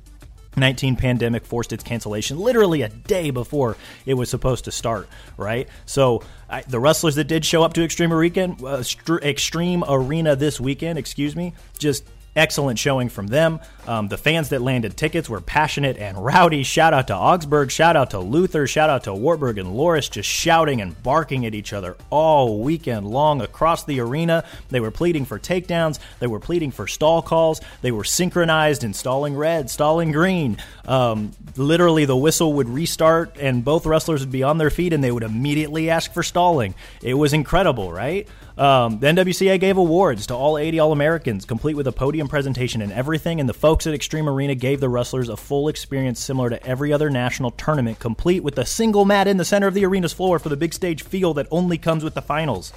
19 0.58 0.96
pandemic 0.96 1.46
forced 1.46 1.72
its 1.72 1.84
cancellation 1.84 2.40
literally 2.40 2.82
a 2.82 2.90
day 2.90 3.30
before 3.30 3.78
it 4.06 4.16
was 4.16 4.30
supposed 4.30 4.66
to 4.66 4.72
start, 4.72 5.08
right? 5.38 5.70
So 5.86 6.24
I, 6.50 6.62
the 6.64 6.80
wrestlers 6.80 7.16
that 7.16 7.26
did 7.26 7.46
show 7.46 7.64
up 7.64 7.74
to 7.74 7.82
Xtream 7.82 8.12
Arena, 8.12 8.54
uh, 8.66 8.80
Xtream 8.80 9.84
Arena 9.88 10.36
this 10.36 10.60
weekend, 10.60 10.98
excuse 10.98 11.36
me, 11.36 11.54
just 11.78 12.10
Excellent 12.38 12.78
showing 12.78 13.10
from 13.10 13.26
them. 13.26 13.60
Um, 13.88 14.10
the 14.10 14.18
fans 14.18 14.50
that 14.50 14.62
landed 14.62 14.96
tickets 14.96 15.28
were 15.28 15.42
passionate 15.42 15.98
and 15.98 16.24
rowdy. 16.24 16.62
Shout 16.62 16.94
out 16.94 17.08
to 17.08 17.16
Augsburg, 17.16 17.72
shout 17.72 17.96
out 17.96 18.12
to 18.12 18.20
Luther, 18.20 18.68
shout 18.68 18.92
out 18.92 19.06
to 19.06 19.14
Wartburg 19.14 19.58
and 19.58 19.70
Loras 19.70 20.12
just 20.12 20.30
shouting 20.30 20.80
and 20.80 21.02
barking 21.02 21.48
at 21.48 21.56
each 21.56 21.74
other 21.74 21.98
all 22.12 22.60
weekend 22.60 23.08
long 23.08 23.42
across 23.42 23.86
the 23.86 24.00
arena. 24.02 24.44
They 24.70 24.80
were 24.80 24.92
pleading 24.92 25.26
for 25.26 25.40
takedowns, 25.40 25.98
they 26.20 26.28
were 26.28 26.40
pleading 26.40 26.70
for 26.70 26.86
stall 26.86 27.24
calls, 27.24 27.60
they 27.82 27.92
were 27.92 28.04
synchronized 28.04 28.84
in 28.84 28.94
stalling 28.94 29.36
red, 29.36 29.72
stalling 29.72 30.12
green. 30.12 30.58
Um, 30.86 31.32
literally, 31.56 32.06
the 32.06 32.16
whistle 32.16 32.54
would 32.54 32.70
restart 32.70 33.38
and 33.40 33.66
both 33.66 33.88
wrestlers 33.88 34.20
would 34.22 34.32
be 34.32 34.44
on 34.44 34.60
their 34.60 34.70
feet 34.70 34.94
and 34.94 35.04
they 35.04 35.12
would 35.12 35.24
immediately 35.24 35.90
ask 35.90 36.14
for 36.14 36.22
stalling. 36.22 36.76
It 37.02 37.16
was 37.16 37.34
incredible, 37.34 37.92
right? 37.92 38.28
Um, 38.58 39.00
the 39.00 39.08
NWCA 39.08 39.60
gave 39.60 39.78
awards 39.78 40.28
to 40.28 40.34
all 40.34 40.58
80 40.58 40.80
All 40.80 40.92
Americans, 40.92 41.46
complete 41.46 41.76
with 41.76 41.88
a 41.88 41.92
podium 41.92 42.27
presentation 42.28 42.82
and 42.82 42.92
everything. 42.92 43.40
And 43.40 43.48
the 43.48 43.54
folks 43.54 43.88
at 43.88 44.00
Xtream 44.00 44.28
Arena 44.28 44.56
gave 44.56 44.80
the 44.80 44.90
wrestlers 44.90 45.30
a 45.30 45.38
full 45.38 45.68
experience 45.68 46.20
similar 46.20 46.50
to 46.50 46.66
every 46.66 46.94
other 46.94 47.10
national 47.10 47.52
tournament, 47.52 48.00
complete 48.00 48.44
with 48.44 48.58
a 48.58 48.66
single 48.66 49.06
mat 49.06 49.28
in 49.28 49.38
the 49.38 49.46
center 49.46 49.68
of 49.68 49.74
the 49.74 49.86
arena's 49.86 50.14
floor 50.14 50.40
for 50.40 50.50
the 50.50 50.58
big 50.58 50.74
stage 50.74 51.04
feel 51.04 51.34
that 51.34 51.48
only 51.52 51.78
comes 51.78 52.04
with 52.04 52.14
the 52.14 52.22
finals 52.22 52.74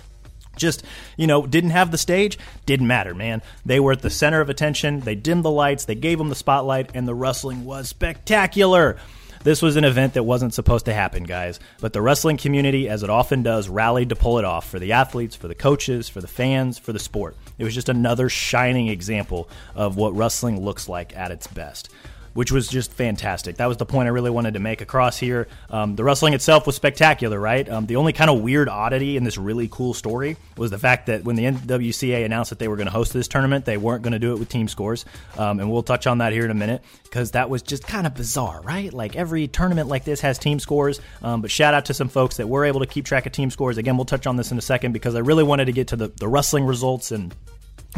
just 0.57 0.85
you 1.17 1.27
know 1.27 1.47
didn't 1.47 1.71
have 1.71 1.91
the 1.91 1.99
stage 1.99 2.39
didn't 2.67 2.87
matter 2.87 3.15
man 3.15 3.41
they 3.65 3.81
were 3.81 3.93
at 3.93 4.03
the 4.03 4.11
center 4.11 4.41
of 4.41 4.51
attention 4.51 5.01
they 5.01 5.15
dimmed 5.15 5.45
the 5.45 5.51
lights 5.51 5.85
they 5.85 5.95
gave 5.95 6.19
them 6.19 6.29
the 6.29 6.35
spotlight 6.35 6.91
and 6.95 7.07
the 7.07 7.15
wrestling 7.15 7.65
was 7.65 7.89
spectacular 7.89 8.97
this 9.43 9.63
was 9.63 9.77
an 9.77 9.85
event 9.85 10.15
that 10.15 10.25
wasn't 10.25 10.53
supposed 10.53 10.85
to 10.85 10.93
happen, 10.93 11.25
guys, 11.25 11.61
but 11.81 11.95
the 11.95 12.03
wrestling 12.03 12.37
community, 12.37 12.91
as 12.91 13.03
it 13.03 13.09
often 13.09 13.43
does, 13.43 13.71
rallied 13.71 14.11
to 14.11 14.17
pull 14.17 14.39
it 14.39 14.45
off 14.45 14.69
for 14.69 14.79
the 14.79 14.93
athletes, 14.93 15.35
for 15.35 15.49
the 15.49 15.55
coaches, 15.55 16.11
for 16.11 16.21
the 16.21 16.29
fans, 16.29 16.79
for 16.79 16.93
the 16.93 16.99
sport. 16.99 17.37
It 17.61 17.65
was 17.65 17.75
just 17.75 17.89
another 17.89 18.29
shining 18.29 18.89
example 18.89 19.49
of 19.75 19.97
what 19.97 20.17
wrestling 20.17 20.61
looks 20.65 20.89
like 20.89 21.15
at 21.17 21.31
its 21.31 21.47
best. 21.47 21.91
which 22.33 22.53
was 22.53 22.69
just 22.69 22.93
fantastic. 22.93 23.57
That 23.57 23.67
was 23.67 23.77
the 23.77 23.87
point 23.87 24.07
I 24.07 24.11
really 24.11 24.31
wanted 24.31 24.55
to 24.55 24.61
make 24.61 24.81
across 24.81 25.19
here. 25.19 25.49
Um, 25.69 25.97
the 25.97 26.05
wrestling 26.05 26.35
itself 26.35 26.67
was 26.67 26.77
spectacular, 26.77 27.41
right? 27.41 27.69
Um, 27.69 27.87
the 27.87 27.97
only 27.97 28.13
kind 28.13 28.31
of 28.31 28.41
weird 28.41 28.69
oddity 28.69 29.17
in 29.17 29.25
this 29.25 29.37
really 29.37 29.69
cool 29.71 29.95
story 29.95 30.37
was 30.57 30.71
the 30.71 30.79
fact 30.79 31.07
that 31.07 31.25
when 31.25 31.37
the 31.37 31.45
NWCA 31.45 32.25
announced 32.25 32.51
that 32.51 32.59
they 32.59 32.69
were 32.69 32.77
going 32.77 32.87
to 32.87 32.93
host 32.93 33.13
this 33.13 33.27
tournament, 33.27 33.65
they 33.65 33.77
weren't 33.77 34.03
going 34.03 34.13
to 34.13 34.19
do 34.19 34.33
it 34.33 34.39
with 34.39 34.49
team 34.49 34.69
scores. 34.69 35.05
Um, 35.37 35.59
and 35.61 35.71
we'll 35.71 35.83
touch 35.83 36.07
on 36.07 36.19
that 36.19 36.33
here 36.33 36.45
in 36.45 36.51
a 36.51 36.55
minute 36.55 36.83
because 37.03 37.33
that 37.33 37.51
was 37.51 37.63
just 37.63 37.87
kind 37.87 38.07
of 38.07 38.15
bizarre, 38.15 38.61
right? 38.63 38.93
Like 38.93 39.17
every 39.17 39.49
tournament 39.49 39.89
like 39.89 40.05
this 40.05 40.21
has 40.21 40.39
team 40.39 40.61
scores. 40.61 41.01
Um, 41.23 41.43
but 41.43 41.51
shout 41.51 41.75
out 41.75 41.87
to 41.87 41.95
some 41.95 42.09
folks 42.09 42.37
that 42.37 42.49
were 42.49 42.65
able 42.65 42.81
to 42.81 42.87
keep 42.87 43.05
track 43.05 43.27
of 43.27 43.33
team 43.33 43.51
scores. 43.51 43.77
Again, 43.77 43.97
we'll 43.97 44.05
touch 44.05 44.27
on 44.27 44.37
this 44.37 44.53
in 44.53 44.59
a 44.59 44.63
second 44.63 44.93
because 44.93 45.17
I 45.17 45.21
really 45.21 45.43
wanted 45.43 45.65
to 45.65 45.73
get 45.73 45.89
to 45.89 45.97
the, 45.97 46.09
the 46.09 46.29
wrestling 46.29 46.65
results 46.65 47.11
and 47.11 47.35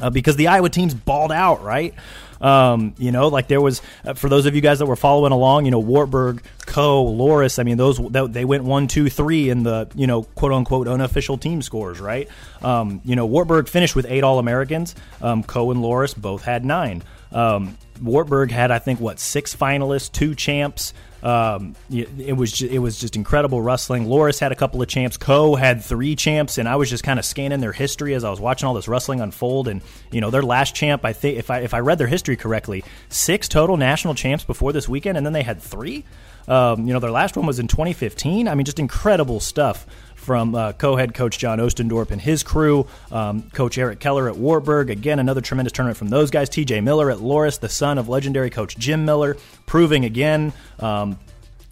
uh, 0.01 0.11
because 0.11 0.37
the 0.37 0.49
Iowa 0.49 0.71
teams 0.71 0.95
balled 0.95 1.33
out, 1.33 1.63
right? 1.63 1.95
Um, 2.41 2.95
you 2.99 3.13
know, 3.13 3.29
like 3.29 3.47
there 3.47 3.61
was 3.61 3.81
uh, 4.05 4.15
for 4.15 4.29
those 4.29 4.47
of 4.47 4.55
you 4.57 4.61
guys 4.61 4.81
that 4.81 4.87
were 4.87 4.97
following 4.97 5.33
along, 5.33 5.65
you 5.65 5.71
know, 5.71 5.79
Wartburg, 5.79 6.43
Coe, 6.67 7.05
Loras. 7.05 7.61
I 7.61 7.63
mean, 7.63 7.77
those 7.77 7.99
they 7.99 8.45
went 8.45 8.65
one, 8.65 8.89
two, 8.89 9.09
three 9.09 9.49
in 9.49 9.63
the 9.63 9.89
you 9.95 10.09
know 10.09 10.25
quote 10.25 10.53
unquote 10.53 10.89
unofficial 10.89 11.39
team 11.39 11.63
scores, 11.63 12.01
right? 12.01 12.29
Um, 12.61 13.01
you 13.05 13.15
know, 13.15 13.27
Wartburg 13.27 13.69
finished 13.69 13.95
with 13.95 14.07
eight 14.09 14.25
All 14.25 14.41
Americans. 14.41 14.97
Um, 15.21 15.45
Coe 15.45 15.71
and 15.71 15.81
Loras 15.81 16.17
both 16.17 16.43
had 16.43 16.65
nine. 16.65 17.05
Um, 17.31 17.79
Wartburg 18.03 18.51
had, 18.51 18.73
I 18.73 18.81
think, 18.81 18.99
what 18.99 19.21
six 19.21 19.55
finalists, 19.55 20.11
two 20.11 20.35
champs. 20.35 20.93
Um, 21.23 21.77
it 21.91 22.37
was 22.37 22.51
just, 22.51 22.73
it 22.73 22.81
was 22.81 22.99
just 22.99 23.15
incredible 23.15 23.63
wrestling. 23.63 24.07
Loras 24.07 24.41
had 24.41 24.51
a 24.51 24.57
couple 24.57 24.83
of 24.83 24.89
champs. 24.89 25.17
Coe 25.17 25.55
had 25.55 25.83
three 25.83 26.17
champs, 26.17 26.59
and 26.59 26.69
I 26.69 26.77
was 26.77 26.91
just 26.91 27.05
kind 27.05 27.19
of 27.19 27.25
scanning 27.25 27.61
their 27.61 27.73
history 27.73 28.15
as 28.15 28.25
I 28.25 28.31
was 28.31 28.41
watching 28.41 28.67
all 28.67 28.75
this 28.75 28.89
wrestling 28.89 29.21
unfold. 29.21 29.69
And 29.69 29.83
you 30.11 30.21
know, 30.21 30.31
their 30.31 30.43
last 30.43 30.75
champ, 30.75 31.05
I 31.05 31.13
think, 31.13 31.39
if 31.39 31.51
I 31.51 31.61
if 31.61 31.75
I 31.75 31.79
read 31.79 31.99
their 31.99 32.09
history 32.09 32.37
correctly, 32.37 32.83
six 33.09 33.49
total 33.49 33.77
national 33.77 34.15
champs 34.15 34.45
before 34.45 34.73
this 34.73 34.89
weekend, 34.89 35.17
and 35.17 35.25
then 35.25 35.33
they 35.33 35.43
had 35.43 35.63
three. 35.63 36.05
Um, 36.49 36.89
you 36.89 36.93
know, 36.93 36.99
their 36.99 37.13
last 37.13 37.37
one 37.37 37.47
was 37.47 37.61
in 37.61 37.69
2015. 37.69 38.49
I 38.49 38.55
mean, 38.57 38.65
just 38.65 38.81
incredible 38.81 39.39
stuff 39.39 39.87
from 40.23 40.55
uh, 40.55 40.73
co-head 40.73 41.15
coach 41.15 41.39
John 41.39 41.59
Ostendorf 41.59 42.11
and 42.11 42.21
his 42.21 42.43
crew, 42.43 42.87
um, 43.11 43.43
coach 43.51 43.77
Eric 43.77 44.01
Keller 44.01 44.29
at 44.29 44.37
Wartburg. 44.37 44.89
Again, 44.89 45.19
another 45.19 45.41
tremendous 45.41 45.73
tournament 45.73 45.99
from 45.99 46.09
those 46.09 46.31
guys. 46.31 46.49
T.J. 46.49 46.81
Miller 46.81 47.11
at 47.11 47.19
Loras, 47.19 47.61
the 47.61 47.69
son 47.69 47.99
of 47.99 48.09
legendary 48.09 48.51
coach 48.51 48.77
Jim 48.77 49.05
Miller, 49.05 49.37
proving 49.67 50.05
again. 50.05 50.53
Um, 50.79 51.19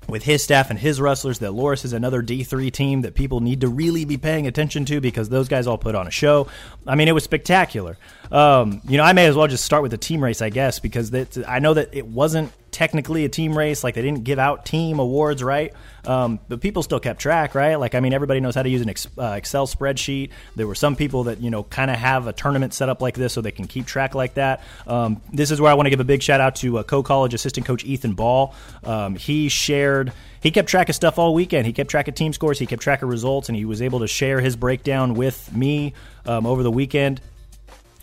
with 0.08 0.24
his 0.24 0.42
staff 0.42 0.70
and 0.70 0.78
his 0.78 1.00
wrestlers 1.00 1.38
that 1.38 1.52
Loras 1.52 1.84
is 1.84 1.92
another 1.92 2.22
D3 2.22 2.72
team 2.72 3.02
that 3.02 3.14
people 3.14 3.40
need 3.40 3.60
to 3.60 3.68
really 3.68 4.04
be 4.04 4.16
paying 4.16 4.46
attention 4.46 4.84
to 4.86 5.00
because 5.00 5.28
those 5.28 5.48
guys 5.48 5.66
all 5.66 5.78
put 5.78 5.94
on 5.94 6.06
a 6.06 6.10
show. 6.10 6.48
I 6.86 6.96
mean, 6.96 7.06
it 7.06 7.12
was 7.12 7.22
spectacular. 7.22 7.96
Um, 8.32 8.80
you 8.88 8.96
know, 8.96 9.04
I 9.04 9.12
may 9.12 9.26
as 9.26 9.36
well 9.36 9.46
just 9.46 9.64
start 9.64 9.82
with 9.82 9.92
the 9.92 9.98
team 9.98 10.22
race, 10.22 10.42
I 10.42 10.50
guess, 10.50 10.80
because 10.80 11.12
I 11.46 11.60
know 11.60 11.74
that 11.74 11.94
it 11.94 12.06
wasn't 12.06 12.52
technically 12.70 13.24
a 13.24 13.28
team 13.28 13.56
race. 13.56 13.84
Like 13.84 13.94
they 13.94 14.02
didn't 14.02 14.24
give 14.24 14.38
out 14.38 14.64
team 14.64 14.98
awards, 14.98 15.42
right? 15.42 15.72
Um, 16.04 16.40
but 16.48 16.60
people 16.60 16.82
still 16.82 17.00
kept 17.00 17.20
track, 17.20 17.54
right? 17.54 17.76
Like 17.76 17.94
I 17.94 18.00
mean, 18.00 18.12
everybody 18.12 18.40
knows 18.40 18.54
how 18.54 18.62
to 18.62 18.68
use 18.68 18.80
an 18.80 18.88
ex- 18.88 19.08
uh, 19.18 19.34
Excel 19.36 19.66
spreadsheet. 19.66 20.30
There 20.56 20.66
were 20.66 20.74
some 20.74 20.96
people 20.96 21.24
that 21.24 21.40
you 21.40 21.50
know 21.50 21.64
kind 21.64 21.90
of 21.90 21.96
have 21.96 22.26
a 22.26 22.32
tournament 22.32 22.74
set 22.74 22.88
up 22.88 23.02
like 23.02 23.14
this, 23.14 23.32
so 23.32 23.40
they 23.40 23.50
can 23.50 23.66
keep 23.66 23.86
track 23.86 24.14
like 24.14 24.34
that. 24.34 24.62
Um, 24.86 25.20
this 25.32 25.50
is 25.50 25.60
where 25.60 25.70
I 25.70 25.74
want 25.74 25.86
to 25.86 25.90
give 25.90 26.00
a 26.00 26.04
big 26.04 26.22
shout 26.22 26.40
out 26.40 26.56
to 26.56 26.78
uh, 26.78 26.82
Coe 26.82 27.02
College 27.02 27.34
assistant 27.34 27.66
coach 27.66 27.84
Ethan 27.84 28.14
Ball. 28.14 28.54
Um, 28.84 29.16
he 29.16 29.48
shared. 29.48 30.12
He 30.42 30.50
kept 30.50 30.70
track 30.70 30.88
of 30.88 30.94
stuff 30.94 31.18
all 31.18 31.34
weekend. 31.34 31.66
He 31.66 31.72
kept 31.74 31.90
track 31.90 32.08
of 32.08 32.14
team 32.14 32.32
scores. 32.32 32.58
He 32.58 32.64
kept 32.64 32.80
track 32.80 33.02
of 33.02 33.10
results, 33.10 33.50
and 33.50 33.56
he 33.56 33.66
was 33.66 33.82
able 33.82 33.98
to 34.00 34.08
share 34.08 34.40
his 34.40 34.56
breakdown 34.56 35.14
with 35.14 35.54
me 35.54 35.92
um, 36.24 36.46
over 36.46 36.62
the 36.62 36.70
weekend. 36.70 37.20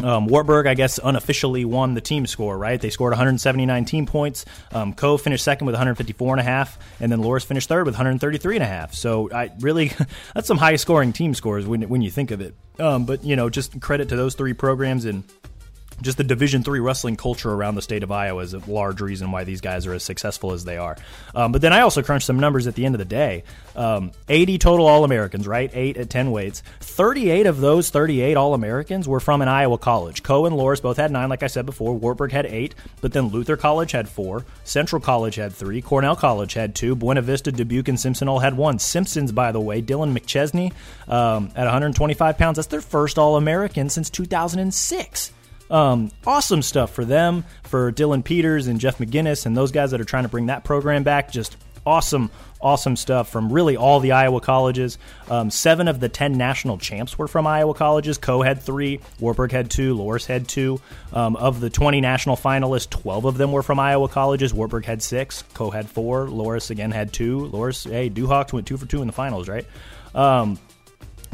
Um, 0.04 0.27
Wartburg, 0.27 0.68
I 0.68 0.74
guess, 0.74 1.00
unofficially 1.04 1.66
won 1.66 1.94
the 1.94 2.01
team 2.01 2.27
score, 2.27 2.58
right? 2.58 2.80
They 2.80 2.89
scored 2.89 3.12
179 3.12 3.86
team 3.86 4.06
points. 4.06 4.46
Um, 4.72 4.94
finished 4.94 5.44
second 5.44 5.66
with 5.66 5.74
154 5.74 6.34
and 6.34 6.42
a 6.42 6.44
half, 6.44 6.77
and 7.00 7.12
then 7.12 7.20
Loras 7.20 7.46
finished 7.46 7.70
third 7.70 7.86
with 7.86 7.96
133 7.96 8.56
and 8.56 8.63
a 8.63 8.68
half. 8.68 8.94
So 8.94 9.30
I 9.32 9.51
really, 9.60 9.92
that's 10.34 10.48
some 10.48 10.58
high 10.58 10.75
scoring 10.75 11.13
team 11.13 11.34
scores 11.34 11.66
when, 11.66 11.84
when 11.89 12.01
you 12.01 12.12
think 12.12 12.32
of 12.32 12.42
it. 12.42 12.56
Um, 12.80 13.06
but, 13.06 13.24
you 13.24 13.36
know, 13.36 13.50
just 13.50 13.80
credit 13.82 14.10
to 14.10 14.16
those 14.16 14.36
three 14.36 14.54
programs 14.54 15.06
and 15.06 15.24
just 16.01 16.18
the 16.18 16.24
division 16.24 16.63
three 16.63 16.80
wrestling 16.80 17.16
culture 17.16 17.51
around 17.51 17.75
the 17.75 17.82
state 17.82 18.04
of 18.04 18.12
iowa 18.12 18.42
is 18.42 18.54
a 18.54 18.60
large 18.70 19.01
reason 19.01 19.32
why 19.32 19.44
these 19.44 19.62
guys 19.62 19.86
are 19.88 19.94
as 19.94 20.04
successful 20.04 20.51
as 20.51 20.63
they 20.63 20.77
are. 20.77 20.98
Um, 21.34 21.51
but 21.51 21.62
then 21.62 21.74
i 21.74 21.82
also 21.82 22.01
crunched 22.01 22.25
some 22.25 22.39
numbers 22.39 22.68
at 22.68 22.75
the 22.75 22.86
end 22.86 22.96
of 22.96 23.00
the 23.00 23.06
day. 23.06 23.44
Um, 23.75 24.12
80 24.30 24.58
total 24.58 24.88
all-americans 24.88 25.48
right? 25.48 25.70
8 25.74 25.98
at 25.98 26.10
10 26.10 26.32
weights. 26.32 26.63
38 26.80 27.46
of 27.46 27.60
those 27.60 27.89
38 27.89 28.38
all-americans 28.38 29.08
were 29.08 29.20
from 29.20 29.42
an 29.42 29.48
iowa 29.48 29.77
college. 29.77 30.24
Coe 30.24 30.46
and 30.46 30.56
loras 30.56 30.82
both 30.82 30.98
had 30.98 31.12
9 31.12 31.30
like 31.30 31.44
i 31.44 31.48
said 31.48 31.66
before. 31.66 31.96
Wartburg 31.96 32.32
had 32.32 32.46
8 32.46 32.75
but 33.01 33.13
then 33.13 33.27
luther 33.30 33.58
college 33.58 33.92
had 33.92 34.10
4 34.10 34.46
central 34.63 35.01
college 35.01 35.36
had 35.36 35.54
3 35.54 35.82
cornell 35.82 36.16
college 36.16 36.54
had 36.54 36.75
2 36.75 36.96
buena 36.96 37.22
vista 37.22 37.51
dubuque 37.51 37.88
and 37.88 38.00
simpson 38.00 38.27
all 38.27 38.39
had 38.39 38.56
1 38.56 38.80
simpsons 38.80 39.32
by 39.32 39.51
the 39.51 39.60
way 39.60 39.82
dylan 39.82 40.18
mcchesney 40.18 40.74
um, 41.08 41.50
at 41.56 41.63
125 41.63 42.38
pounds. 42.38 42.58
That's 42.58 42.68
their 42.68 42.82
first 42.82 43.18
all-american 43.18 43.89
since 43.89 44.10
2006 44.10 45.32
um, 45.70 46.12
awesome 46.26 46.62
stuff 46.62 46.92
for 46.92 47.06
them, 47.06 47.44
for 47.64 47.92
Dylan 47.92 48.24
Peters 48.24 48.68
and 48.68 48.80
Jeff 48.80 48.98
McGinnis 48.98 49.46
and 49.46 49.56
those 49.56 49.72
guys 49.72 49.92
that 49.92 50.02
are 50.02 50.06
trying 50.06 50.24
to 50.24 50.30
bring 50.30 50.48
that 50.48 50.64
program 50.64 51.04
back. 51.04 51.32
Just 51.32 51.58
awesome, 51.86 52.30
awesome 52.62 52.96
stuff 52.96 53.30
from 53.30 53.52
really 53.52 53.78
all 53.78 54.00
the 54.00 54.12
Iowa 54.12 54.42
colleges. 54.42 54.98
Um, 55.30 55.50
seven 55.50 55.88
of 55.88 56.00
the 56.00 56.10
ten 56.10 56.34
national 56.38 56.78
champs 56.78 57.18
were 57.18 57.28
from 57.28 57.48
Iowa 57.48 57.74
colleges. 57.74 58.18
Coe 58.18 58.42
had 58.42 58.62
three, 58.62 59.00
Wartburg 59.20 59.52
had 59.52 59.70
two, 59.70 59.96
Loras 59.96 60.26
had 60.26 60.48
two. 60.48 60.82
Um, 61.14 61.36
of 61.36 61.60
the 61.60 61.70
20 61.70 62.02
national 62.02 62.36
finalists, 62.36 62.90
12 62.90 63.26
of 63.26 63.38
them 63.38 63.52
were 63.52 63.64
from 63.64 63.80
Iowa 63.80 64.10
colleges. 64.10 64.54
Wartburg 64.54 64.86
had 64.86 65.02
six, 65.02 65.44
Coe 65.54 65.72
had 65.72 65.90
four, 65.90 66.28
Loras 66.28 66.70
again 66.70 66.92
had 66.92 67.14
two. 67.14 67.50
Loras, 67.52 67.90
hey, 67.90 68.10
Duhawks 68.10 68.54
went 68.54 68.68
two 68.68 68.78
for 68.78 68.86
two 68.86 69.02
in 69.02 69.08
the 69.08 69.14
finals, 69.14 69.48
right? 69.48 69.66
Um, 70.14 70.60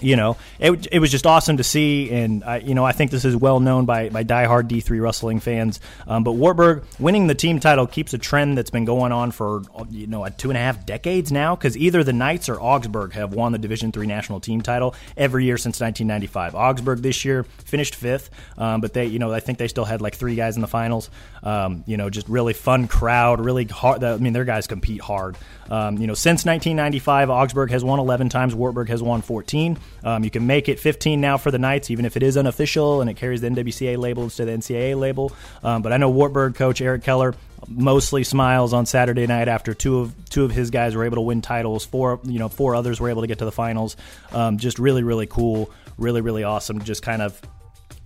you 0.01 0.15
know, 0.15 0.37
it, 0.59 0.87
it 0.91 0.99
was 0.99 1.11
just 1.11 1.25
awesome 1.25 1.57
to 1.57 1.63
see, 1.63 2.11
and 2.11 2.43
I, 2.43 2.57
you 2.57 2.75
know, 2.75 2.85
I 2.85 2.91
think 2.91 3.11
this 3.11 3.25
is 3.25 3.35
well 3.35 3.59
known 3.59 3.85
by 3.85 4.09
by 4.09 4.23
diehard 4.23 4.67
D 4.67 4.81
three 4.81 4.99
wrestling 4.99 5.39
fans. 5.39 5.79
Um, 6.07 6.23
but 6.23 6.33
Wartburg 6.33 6.83
winning 6.99 7.27
the 7.27 7.35
team 7.35 7.59
title 7.59 7.87
keeps 7.87 8.13
a 8.13 8.17
trend 8.17 8.57
that's 8.57 8.69
been 8.69 8.85
going 8.85 9.11
on 9.11 9.31
for 9.31 9.63
you 9.89 10.07
know 10.07 10.27
two 10.37 10.49
and 10.49 10.57
a 10.57 10.61
half 10.61 10.85
decades 10.85 11.31
now. 11.31 11.55
Because 11.55 11.77
either 11.77 12.03
the 12.03 12.13
Knights 12.13 12.49
or 12.49 12.59
Augsburg 12.59 13.13
have 13.13 13.33
won 13.33 13.51
the 13.51 13.57
Division 13.57 13.91
three 13.91 14.07
national 14.07 14.39
team 14.39 14.61
title 14.61 14.95
every 15.15 15.45
year 15.45 15.57
since 15.57 15.79
1995. 15.79 16.55
Augsburg 16.55 17.01
this 17.01 17.23
year 17.25 17.43
finished 17.43 17.95
fifth, 17.95 18.29
um, 18.57 18.81
but 18.81 18.93
they 18.93 19.05
you 19.05 19.19
know 19.19 19.31
I 19.31 19.39
think 19.39 19.57
they 19.57 19.67
still 19.67 19.85
had 19.85 20.01
like 20.01 20.15
three 20.15 20.35
guys 20.35 20.55
in 20.55 20.61
the 20.61 20.67
finals. 20.67 21.09
Um, 21.43 21.83
you 21.85 21.97
know, 21.97 22.09
just 22.09 22.29
really 22.29 22.53
fun 22.53 22.87
crowd, 22.87 23.39
really 23.39 23.65
hard. 23.65 24.03
I 24.03 24.17
mean, 24.17 24.33
their 24.33 24.45
guys 24.45 24.67
compete 24.67 25.01
hard. 25.01 25.37
Um, 25.69 25.97
you 25.97 26.07
know, 26.07 26.13
since 26.13 26.45
1995, 26.45 27.29
Augsburg 27.29 27.71
has 27.71 27.83
won 27.83 27.99
11 27.99 28.29
times. 28.29 28.55
Wartburg 28.55 28.89
has 28.89 29.01
won 29.01 29.21
14. 29.21 29.77
Um, 30.03 30.23
you 30.23 30.29
can 30.29 30.45
make 30.45 30.69
it 30.69 30.79
15 30.79 31.19
now 31.21 31.37
for 31.37 31.51
the 31.51 31.59
Knights, 31.59 31.89
even 31.89 32.05
if 32.05 32.17
it 32.17 32.23
is 32.23 32.37
unofficial 32.37 33.01
and 33.01 33.09
it 33.09 33.15
carries 33.15 33.41
the 33.41 33.49
NWCA 33.49 33.97
label 33.97 34.23
instead 34.23 34.47
of 34.47 34.53
the 34.53 34.73
NCAA 34.73 34.99
label. 34.99 35.31
Um, 35.63 35.81
but 35.81 35.93
I 35.93 35.97
know 35.97 36.09
Wartburg 36.09 36.55
coach 36.55 36.81
Eric 36.81 37.03
Keller 37.03 37.35
mostly 37.67 38.23
smiles 38.23 38.73
on 38.73 38.85
Saturday 38.85 39.25
night 39.27 39.47
after 39.47 39.73
two 39.73 39.99
of 39.99 40.29
two 40.29 40.43
of 40.43 40.51
his 40.51 40.69
guys 40.69 40.95
were 40.95 41.05
able 41.05 41.15
to 41.15 41.21
win 41.21 41.41
titles. 41.41 41.85
Four, 41.85 42.19
you 42.23 42.39
know, 42.39 42.49
four 42.49 42.75
others 42.75 42.99
were 42.99 43.09
able 43.09 43.21
to 43.21 43.27
get 43.27 43.39
to 43.39 43.45
the 43.45 43.51
finals. 43.51 43.95
Um, 44.31 44.57
just 44.57 44.79
really, 44.79 45.03
really 45.03 45.27
cool. 45.27 45.71
Really, 45.97 46.21
really 46.21 46.43
awesome. 46.43 46.81
Just 46.83 47.03
kind 47.03 47.21
of 47.21 47.39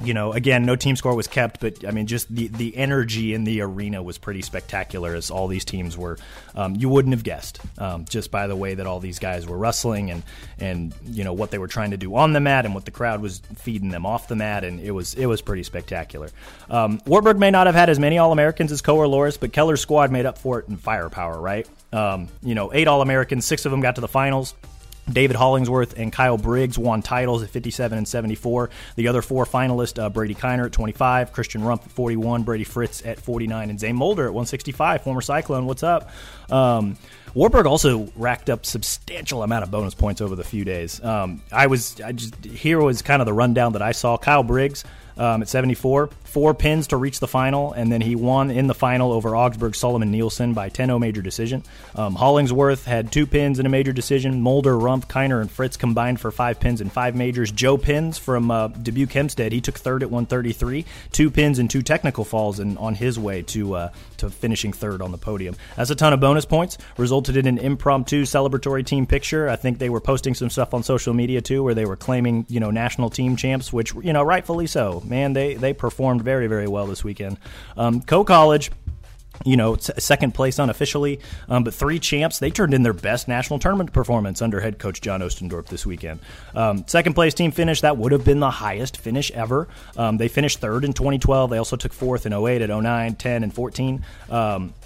you 0.04 0.13
know, 0.13 0.32
again, 0.32 0.63
no 0.63 0.75
team 0.75 0.96
score 0.96 1.16
was 1.16 1.27
kept, 1.27 1.60
but 1.60 1.86
I 1.86 1.92
mean, 1.92 2.06
just 2.06 2.34
the 2.34 2.48
the 2.50 2.77
energy 2.77 3.34
in 3.34 3.46
the 3.46 3.62
arena 3.62 4.04
was 4.04 4.20
pretty 4.20 4.44
spectacular. 4.44 5.16
As 5.16 5.32
all 5.32 5.48
these 5.48 5.66
teams 5.66 5.98
were, 5.98 6.18
um, 6.54 6.75
you 6.75 6.88
wouldn't 6.88 7.16
have 7.16 7.24
guessed 7.24 7.60
um, 7.80 8.06
just 8.06 8.30
by 8.30 8.46
the 8.46 8.56
way 8.56 8.75
that 8.75 8.86
all 8.86 9.00
these 9.00 9.18
guys 9.18 9.48
were 9.48 9.58
wrestling 9.58 10.12
and 10.12 10.24
and 10.60 10.94
you 11.04 11.24
know 11.24 11.34
what 11.34 11.50
they 11.50 11.58
were 11.58 11.68
trying 11.68 11.92
to 11.92 11.98
do 11.98 12.16
on 12.16 12.34
the 12.34 12.39
mat 12.39 12.66
and 12.66 12.75
what 12.75 12.86
the 12.86 12.92
crowd 12.92 13.22
was 13.22 13.42
feeding 13.56 13.89
them 13.89 14.06
off 14.06 14.27
the 14.27 14.36
mat, 14.36 14.63
and 14.63 14.80
it 14.80 14.92
was 14.92 15.16
it 15.16 15.25
was 15.25 15.42
pretty 15.42 15.63
spectacular. 15.63 16.30
Um, 16.70 17.01
Wartburg 17.08 17.39
may 17.39 17.50
not 17.50 17.66
have 17.66 17.75
had 17.75 17.89
as 17.89 17.98
many 17.98 18.20
All 18.20 18.32
Americans 18.32 18.72
as 18.72 18.84
Coe 18.84 18.98
or 18.98 19.08
Loras, 19.08 19.39
but 19.39 19.51
Keller's 19.51 19.82
squad 19.82 20.12
made 20.12 20.27
up 20.27 20.38
for 20.38 20.60
it 20.60 20.68
in 20.68 20.77
firepower. 20.77 21.42
Right? 21.42 21.68
Um, 21.92 22.27
you 22.44 22.54
know, 22.54 22.72
eight 22.72 22.88
All 22.88 23.01
Americans, 23.01 23.46
six 23.46 23.66
of 23.66 23.72
them 23.72 23.82
got 23.82 23.96
to 23.96 24.01
the 24.01 24.08
finals. 24.08 24.54
David 25.12 25.36
Hollingsworth 25.36 25.98
and 25.98 26.12
Kyle 26.12 26.38
Briggs 26.38 26.78
won 26.78 27.02
titles 27.02 27.44
at 27.44 27.50
57 27.50 27.98
and 27.98 28.08
74. 28.08 28.70
The 28.96 29.08
other 29.08 29.22
four 29.22 29.46
finalists, 29.46 30.02
uh, 30.02 30.10
Brady 30.10 30.36
Kiner 30.36 30.66
at 30.66 30.72
25, 30.72 31.32
Christian 31.32 31.64
Rump 31.64 31.84
at 31.86 31.92
41, 31.92 32.44
Brady 32.44 32.64
Fritz 32.64 33.06
at 33.06 33.20
49, 33.20 33.70
and 33.70 33.80
Zane 33.80 33.96
Mulder 33.96 34.26
at 34.26 34.34
165, 34.34 35.04
former 35.04 35.22
Cyclone. 35.22 35.66
What's 35.66 35.84
up? 35.84 36.10
Um, 36.50 36.98
Wartburg 37.34 37.66
also 37.68 38.10
racked 38.16 38.50
up 38.50 38.66
substantial 38.66 39.44
amount 39.44 39.64
of 39.64 39.72
bonus 39.72 39.94
points 39.94 40.22
over 40.22 40.36
the 40.36 40.44
few 40.44 40.66
days. 40.66 41.04
Um, 41.04 41.42
I 41.52 41.68
was 41.68 42.00
I 42.02 42.12
just 42.12 42.34
here 42.44 42.80
was 42.80 43.02
kind 43.02 43.22
of 43.22 43.26
the 43.26 43.34
rundown 43.34 43.74
that 43.74 43.82
I 43.82 43.92
saw. 43.92 44.18
Kyle 44.18 44.44
Briggs 44.44 44.84
um, 45.18 45.42
at 45.42 45.50
74. 45.50 46.10
Four 46.24 46.54
pins 46.54 46.88
to 46.88 46.98
reach 46.98 47.20
the 47.20 47.28
final, 47.28 47.74
and 47.74 47.92
then 47.92 48.02
he 48.02 48.16
won 48.16 48.52
in 48.52 48.68
the 48.68 48.74
final 48.74 49.12
over 49.12 49.36
Augsburg 49.36 49.76
Solomon 49.76 50.12
Nielsen 50.12 50.54
by 50.54 50.70
10 50.70 50.88
0 50.88 51.00
major 51.00 51.22
decision. 51.22 51.64
Um, 51.96 52.16
Hollingsworth 52.16 52.86
had 52.86 53.12
two 53.12 53.26
pins 53.26 53.60
in 53.60 53.66
a 53.66 53.70
major 53.70 53.94
decision. 53.94 54.42
Mulder, 54.42 54.78
Rump, 54.78 55.08
Kiner, 55.08 55.42
and 55.42 55.50
Fritz 55.50 55.78
combined 55.78 56.20
for 56.20 56.32
five 56.32 56.60
pins 56.60 56.82
and 56.82 56.92
five 56.92 57.16
majors. 57.16 57.52
Joe 57.52 57.78
Pins 57.78 58.18
from 58.18 58.52
uh, 58.52 58.68
Dubuque 58.68 59.14
Hempstead, 59.14 59.52
he 59.52 59.62
took 59.62 59.78
third 59.78 60.04
at 60.04 60.12
133. 60.12 60.86
Two 61.12 61.32
pins 61.32 61.60
and 61.60 61.70
two 61.70 61.82
technical 61.82 62.24
falls 62.24 62.60
and 62.60 62.78
on 62.78 62.96
his 62.96 63.18
way 63.18 63.42
to, 63.44 63.74
uh, 63.74 63.90
to 64.18 64.30
finishing 64.30 64.74
third 64.74 65.02
on 65.02 65.12
the 65.12 65.18
podium. 65.18 65.56
That's 65.76 65.90
a 65.90 65.96
ton 65.96 66.14
of 66.14 66.20
bonus 66.20 66.46
points. 66.46 66.78
Resulted 66.98 67.38
in 67.38 67.48
an 67.48 67.58
impromptu 67.58 68.24
celebratory 68.24 68.86
team 68.86 69.06
picture. 69.06 69.50
I 69.50 69.56
think 69.56 69.80
they 69.80 69.90
were 69.90 70.02
posting 70.02 70.34
some 70.34 70.50
stuff 70.50 70.74
on 70.74 70.84
social 70.84 71.14
media 71.14 71.42
too, 71.42 71.64
where 71.64 71.74
they 71.74 71.86
were 71.86 71.96
claiming, 71.96 72.46
you 72.50 72.60
know, 72.60 72.72
national 72.72 73.10
team 73.10 73.36
champs, 73.36 73.72
which 73.72 73.94
you 73.96 74.14
know, 74.14 74.24
rightfully 74.24 74.68
so. 74.68 75.02
Man, 75.06 75.34
they 75.34 75.56
they 75.56 75.74
performed 75.74 76.24
very 76.24 76.48
very 76.48 76.68
well 76.68 76.88
this 76.88 77.04
weekend. 77.04 77.38
Um, 77.76 78.02
Coe 78.02 78.24
College 78.24 78.72
you 79.46 79.58
know, 79.58 79.75
second 79.75 80.34
place 80.34 80.60
unofficially, 80.60 81.20
um, 81.50 81.63
but 81.63 81.74
three 81.74 82.00
champs. 82.00 82.39
They 82.39 82.50
turned 82.50 82.74
in 82.74 82.84
their 82.84 82.94
best 82.94 83.27
national 83.27 83.60
tournament 83.60 83.94
performance 83.94 84.41
under 84.41 84.60
head 84.60 84.79
coach 84.79 85.01
John 85.01 85.22
Ostendorf 85.22 85.67
this 85.67 85.86
weekend. 85.86 86.20
Um, 86.56 86.86
second 86.88 87.13
place 87.13 87.34
team 87.34 87.51
finish, 87.51 87.82
that 87.82 87.98
would 87.98 88.12
have 88.12 88.25
been 88.25 88.39
the 88.39 88.50
highest 88.50 88.98
finish 88.98 89.32
ever. 89.32 89.67
Um, 89.96 90.17
they 90.17 90.27
finished 90.27 90.60
third 90.60 90.84
in 90.84 90.94
2012. 90.94 91.50
They 91.50 91.58
also 91.58 91.75
took 91.75 91.94
fourth 91.94 92.25
in 92.25 92.34
08, 92.34 92.62
at 92.62 92.70
09, 92.70 93.15
10, 93.15 93.44
and 93.44 93.53
14. 93.53 94.03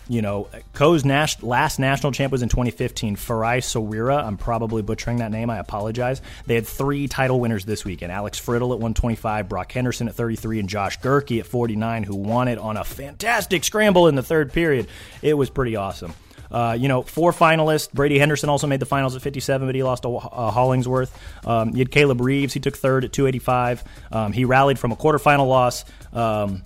You 0.08 0.22
know, 0.22 0.48
Coe's 0.74 1.06
last 1.06 1.80
national 1.80 2.12
champ 2.12 2.32
was 2.32 2.42
in 2.42 2.50
2015. 2.50 3.16
Farai 3.16 3.60
Sawira. 3.60 4.24
I'm 4.24 4.38
probably 4.38 4.82
butchering 4.82 5.18
that 5.18 5.32
name. 5.32 5.50
I 5.50 5.58
apologize. 5.58 6.22
They 6.46 6.56
had 6.56 6.68
three 6.68 7.08
title 7.08 7.40
winners 7.40 7.66
this 7.66 7.86
weekend 7.86 8.12
Alex 8.12 8.40
Friddle 8.40 8.74
at 8.74 8.80
125, 8.80 9.48
Brock 9.48 9.72
Henderson 9.72 10.08
at 10.08 10.16
33, 10.16 10.60
and 10.60 10.70
Josh 10.70 11.00
Gerke 11.00 11.40
at 11.40 11.46
49, 11.46 12.04
who 12.04 12.16
won 12.16 12.48
it 12.48 12.58
on 12.58 12.78
a 12.78 12.84
fantastic 12.84 13.64
scramble 13.64 14.08
in 14.08 14.16
the 14.16 14.24
third 14.24 14.52
period. 14.52 14.88
It 15.22 15.36
was 15.36 15.50
pretty 15.50 15.76
awesome. 15.76 16.14
Uh, 16.52 16.76
you 16.78 16.88
know, 16.88 17.02
four 17.02 17.32
finalists. 17.32 17.92
Brady 17.92 18.20
Henderson 18.20 18.50
also 18.50 18.68
made 18.68 18.82
the 18.82 18.86
finals 18.86 19.16
at 19.16 19.22
57, 19.22 19.68
but 19.68 19.74
he 19.74 19.84
lost 19.84 20.04
to 20.04 20.18
uh, 20.18 20.52
Hollingsworth. 20.52 21.18
Um, 21.48 21.70
you 21.70 21.80
had 21.80 21.92
Caleb 21.92 22.20
Reeves. 22.20 22.54
He 22.54 22.60
took 22.60 22.76
third 22.76 23.06
at 23.06 23.14
285. 23.14 23.84
Um, 24.12 24.34
he 24.34 24.44
rallied 24.44 24.78
from 24.78 24.92
a 24.92 24.98
quarterfinal 24.98 25.48
loss. 25.48 25.86
Um, 26.12 26.64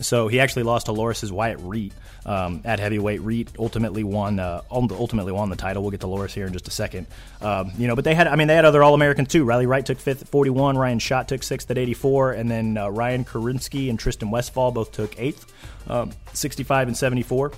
so 0.00 0.28
he 0.28 0.40
actually 0.40 0.62
lost 0.62 0.86
to 0.86 0.92
Loras's 0.92 1.32
Wyatt 1.32 1.58
Reet 1.60 1.92
um, 2.24 2.60
at 2.64 2.78
heavyweight. 2.78 3.20
Reet 3.22 3.50
ultimately 3.58 4.04
won. 4.04 4.38
Uh, 4.38 4.62
ultimately 4.70 5.32
won 5.32 5.50
the 5.50 5.56
title. 5.56 5.82
We'll 5.82 5.90
get 5.90 6.00
to 6.00 6.06
Loras 6.06 6.32
here 6.32 6.46
in 6.46 6.52
just 6.52 6.68
a 6.68 6.70
second. 6.70 7.06
Um, 7.40 7.72
you 7.76 7.86
know, 7.86 7.96
but 7.96 8.04
they 8.04 8.14
had. 8.14 8.26
I 8.26 8.36
mean, 8.36 8.48
they 8.48 8.54
had 8.54 8.64
other 8.64 8.82
All 8.82 8.94
Americans 8.94 9.28
too. 9.28 9.44
Riley 9.44 9.66
Wright 9.66 9.84
took 9.84 9.98
fifth 9.98 10.22
at 10.22 10.28
41. 10.28 10.76
Ryan 10.76 10.98
Schott 10.98 11.28
took 11.28 11.42
sixth 11.42 11.70
at 11.70 11.78
84, 11.78 12.32
and 12.32 12.50
then 12.50 12.76
uh, 12.76 12.88
Ryan 12.88 13.24
Korinsky 13.24 13.90
and 13.90 13.98
Tristan 13.98 14.30
Westfall 14.30 14.72
both 14.72 14.92
took 14.92 15.18
eighth, 15.18 15.52
um, 15.88 16.12
65 16.32 16.88
and 16.88 16.96
74. 16.96 17.52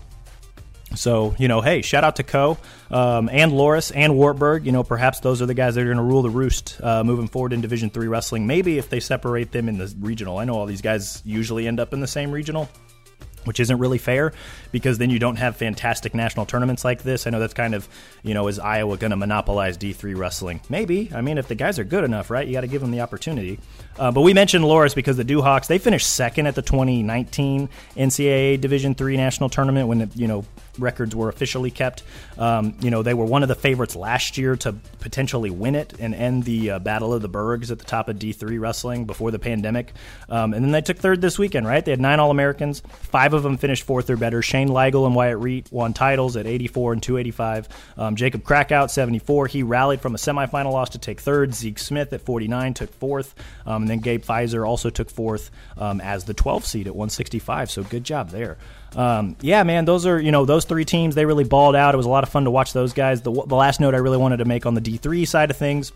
So, 0.97 1.35
you 1.39 1.49
know, 1.49 1.61
hey, 1.61 1.83
shout 1.83 2.05
out 2.05 2.17
to 2.17 2.23
Coe 2.23 2.59
um, 2.91 3.29
and 3.29 3.53
Loras 3.53 3.93
and 3.95 4.17
Wartburg. 4.17 4.67
You 4.67 4.73
know, 4.73 4.83
perhaps 4.85 5.21
those 5.21 5.43
are 5.43 5.47
the 5.47 5.55
guys 5.55 5.75
that 5.75 5.83
are 5.83 5.87
going 5.87 5.97
to 5.97 6.03
rule 6.03 6.23
the 6.23 6.31
roost 6.31 6.81
uh, 6.83 7.05
moving 7.05 7.29
forward 7.29 7.53
in 7.53 7.61
Division 7.61 7.91
Three 7.91 8.09
wrestling. 8.09 8.47
Maybe 8.47 8.79
if 8.79 8.91
they 8.91 9.01
separate 9.01 9.53
them 9.53 9.69
in 9.69 9.79
the 9.79 9.95
regional. 10.01 10.39
I 10.39 10.45
know 10.45 10.55
all 10.55 10.67
these 10.67 10.83
guys 10.83 11.23
usually 11.25 11.67
end 11.67 11.81
up 11.81 11.93
in 11.93 12.01
the 12.01 12.07
same 12.07 12.31
regional 12.31 12.69
which 13.45 13.61
isn't 13.61 13.79
really 13.79 13.99
fair 13.99 14.33
because 14.75 14.99
then 14.99 15.09
you 15.09 15.21
don't 15.21 15.37
have 15.37 15.55
fantastic 15.55 16.17
national 16.17 16.47
tournaments 16.47 16.85
like 16.85 17.05
this. 17.05 17.29
I 17.29 17.31
know 17.31 17.39
that's 17.39 17.55
kind 17.55 17.77
of, 17.77 17.89
you 18.25 18.35
know, 18.35 18.49
is 18.49 18.59
Iowa 18.59 18.97
going 18.97 19.13
to 19.13 19.17
monopolize 19.17 19.79
D3 19.79 20.17
wrestling? 20.17 20.61
Maybe. 20.69 21.13
I 21.15 21.21
mean, 21.21 21.39
if 21.39 21.47
the 21.47 21.55
guys 21.55 21.79
are 21.79 21.85
good 21.85 22.03
enough, 22.03 22.29
right, 22.29 22.45
you 22.45 22.55
got 22.55 22.63
to 22.63 22.67
give 22.67 22.81
them 22.81 22.91
the 22.91 23.01
opportunity. 23.01 23.61
Uh, 23.97 24.11
but 24.11 24.23
we 24.23 24.35
mentioned 24.35 24.65
Loras 24.65 24.93
because 24.93 25.17
the 25.17 25.25
Duhawks, 25.25 25.69
they 25.69 25.79
finished 25.79 26.13
second 26.13 26.49
at 26.49 26.57
the 26.57 26.63
2019 26.63 27.69
NCAA 27.97 28.61
Division 28.61 28.97
Three 28.97 29.17
national 29.17 29.49
tournament 29.49 29.87
when, 29.87 30.11
you 30.17 30.27
know, 30.27 30.45
records 30.79 31.15
were 31.15 31.29
officially 31.29 31.71
kept. 31.71 32.03
Um, 32.39 32.77
you 32.81 32.91
know, 32.91 33.03
they 33.03 33.15
were 33.15 33.25
one 33.25 33.43
of 33.43 33.49
the 33.49 33.55
favorites 33.55 33.95
last 33.95 34.37
year 34.37 34.57
to 34.57 34.73
potentially 35.01 35.51
win 35.51 35.75
it 35.75 35.95
and 36.01 36.15
end 36.15 36.45
the 36.45 36.73
uh, 36.73 36.79
Battle 36.81 37.15
of 37.15 37.23
the 37.23 37.29
Bergs 37.29 37.71
at 37.71 37.79
the 37.79 37.85
top 37.85 38.09
of 38.09 38.17
D3 38.17 38.61
wrestling 38.61 39.05
before 39.05 39.31
the 39.31 39.39
pandemic. 39.39 39.93
Um, 40.29 40.53
and 40.55 40.65
then 40.65 40.73
they 40.73 40.81
took 40.81 40.99
third 40.99 41.21
this 41.21 41.39
weekend, 41.39 41.67
right? 41.67 41.85
They 41.85 41.93
had 41.93 42.01
nine 42.01 42.21
All 42.21 42.31
Americans. 42.31 42.81
Five 42.81 43.35
of 43.35 43.43
them 43.43 43.57
finished 43.57 43.85
fourth 43.85 44.11
or 44.11 44.17
better. 44.17 44.43
Shane 44.43 44.64
Liegel 44.69 45.07
and 45.07 45.15
Wyatt 45.15 45.39
Reet 45.39 45.71
won 45.73 45.93
titles 45.93 46.37
at 46.37 46.47
84 46.47 46.95
and 46.95 47.03
285. 47.03 47.69
Um, 47.97 48.17
Jacob 48.17 48.45
Krakout, 48.45 48.91
74. 48.91 49.47
He 49.47 49.63
rallied 49.63 50.01
from 50.01 50.15
a 50.15 50.19
semifinal 50.19 50.73
loss 50.73 50.91
to 50.91 50.99
take 50.99 51.21
third. 51.21 51.55
Zeke 51.55 51.79
Smith 51.79 52.13
at 52.13 52.21
49 52.23 52.75
took 52.75 52.93
fourth. 52.95 53.35
Um, 53.67 53.83
and 53.83 53.91
then 53.91 53.99
Gabe 53.99 54.23
Pfizer 54.23 54.67
also 54.67 54.91
took 54.91 55.11
fourth 55.11 55.51
um, 55.79 56.01
as 56.01 56.25
the 56.25 56.35
12th 56.35 56.65
seed 56.65 56.87
at 56.87 56.95
165. 56.95 57.71
So 57.71 57.83
good 57.83 58.05
job 58.05 58.31
there 58.31 58.59
um, 58.97 59.37
yeah, 59.41 59.63
man, 59.63 59.85
those 59.85 60.07
are 60.07 60.21
you 60.21 60.31
know 60.31 60.45
those 60.45 60.65
three 60.65 60.85
teams. 60.85 61.15
They 61.15 61.27
really 61.27 61.45
balled 61.45 61.77
out. 61.77 61.95
It 61.95 61.97
was 61.97 62.07
a 62.07 62.11
lot 62.11 62.23
of 62.23 62.31
fun 62.31 62.45
to 62.45 62.51
watch 62.51 62.73
those 62.73 62.93
guys. 62.93 63.23
The, 63.23 63.33
the 63.33 63.57
last 63.57 63.81
note 63.81 63.95
I 63.95 63.99
really 63.99 64.17
wanted 64.17 64.39
to 64.39 64.45
make 64.45 64.67
on 64.67 64.75
the 64.75 64.81
D 64.81 64.97
three 64.97 65.25
side 65.25 65.51
of 65.51 65.57
things 65.57 65.93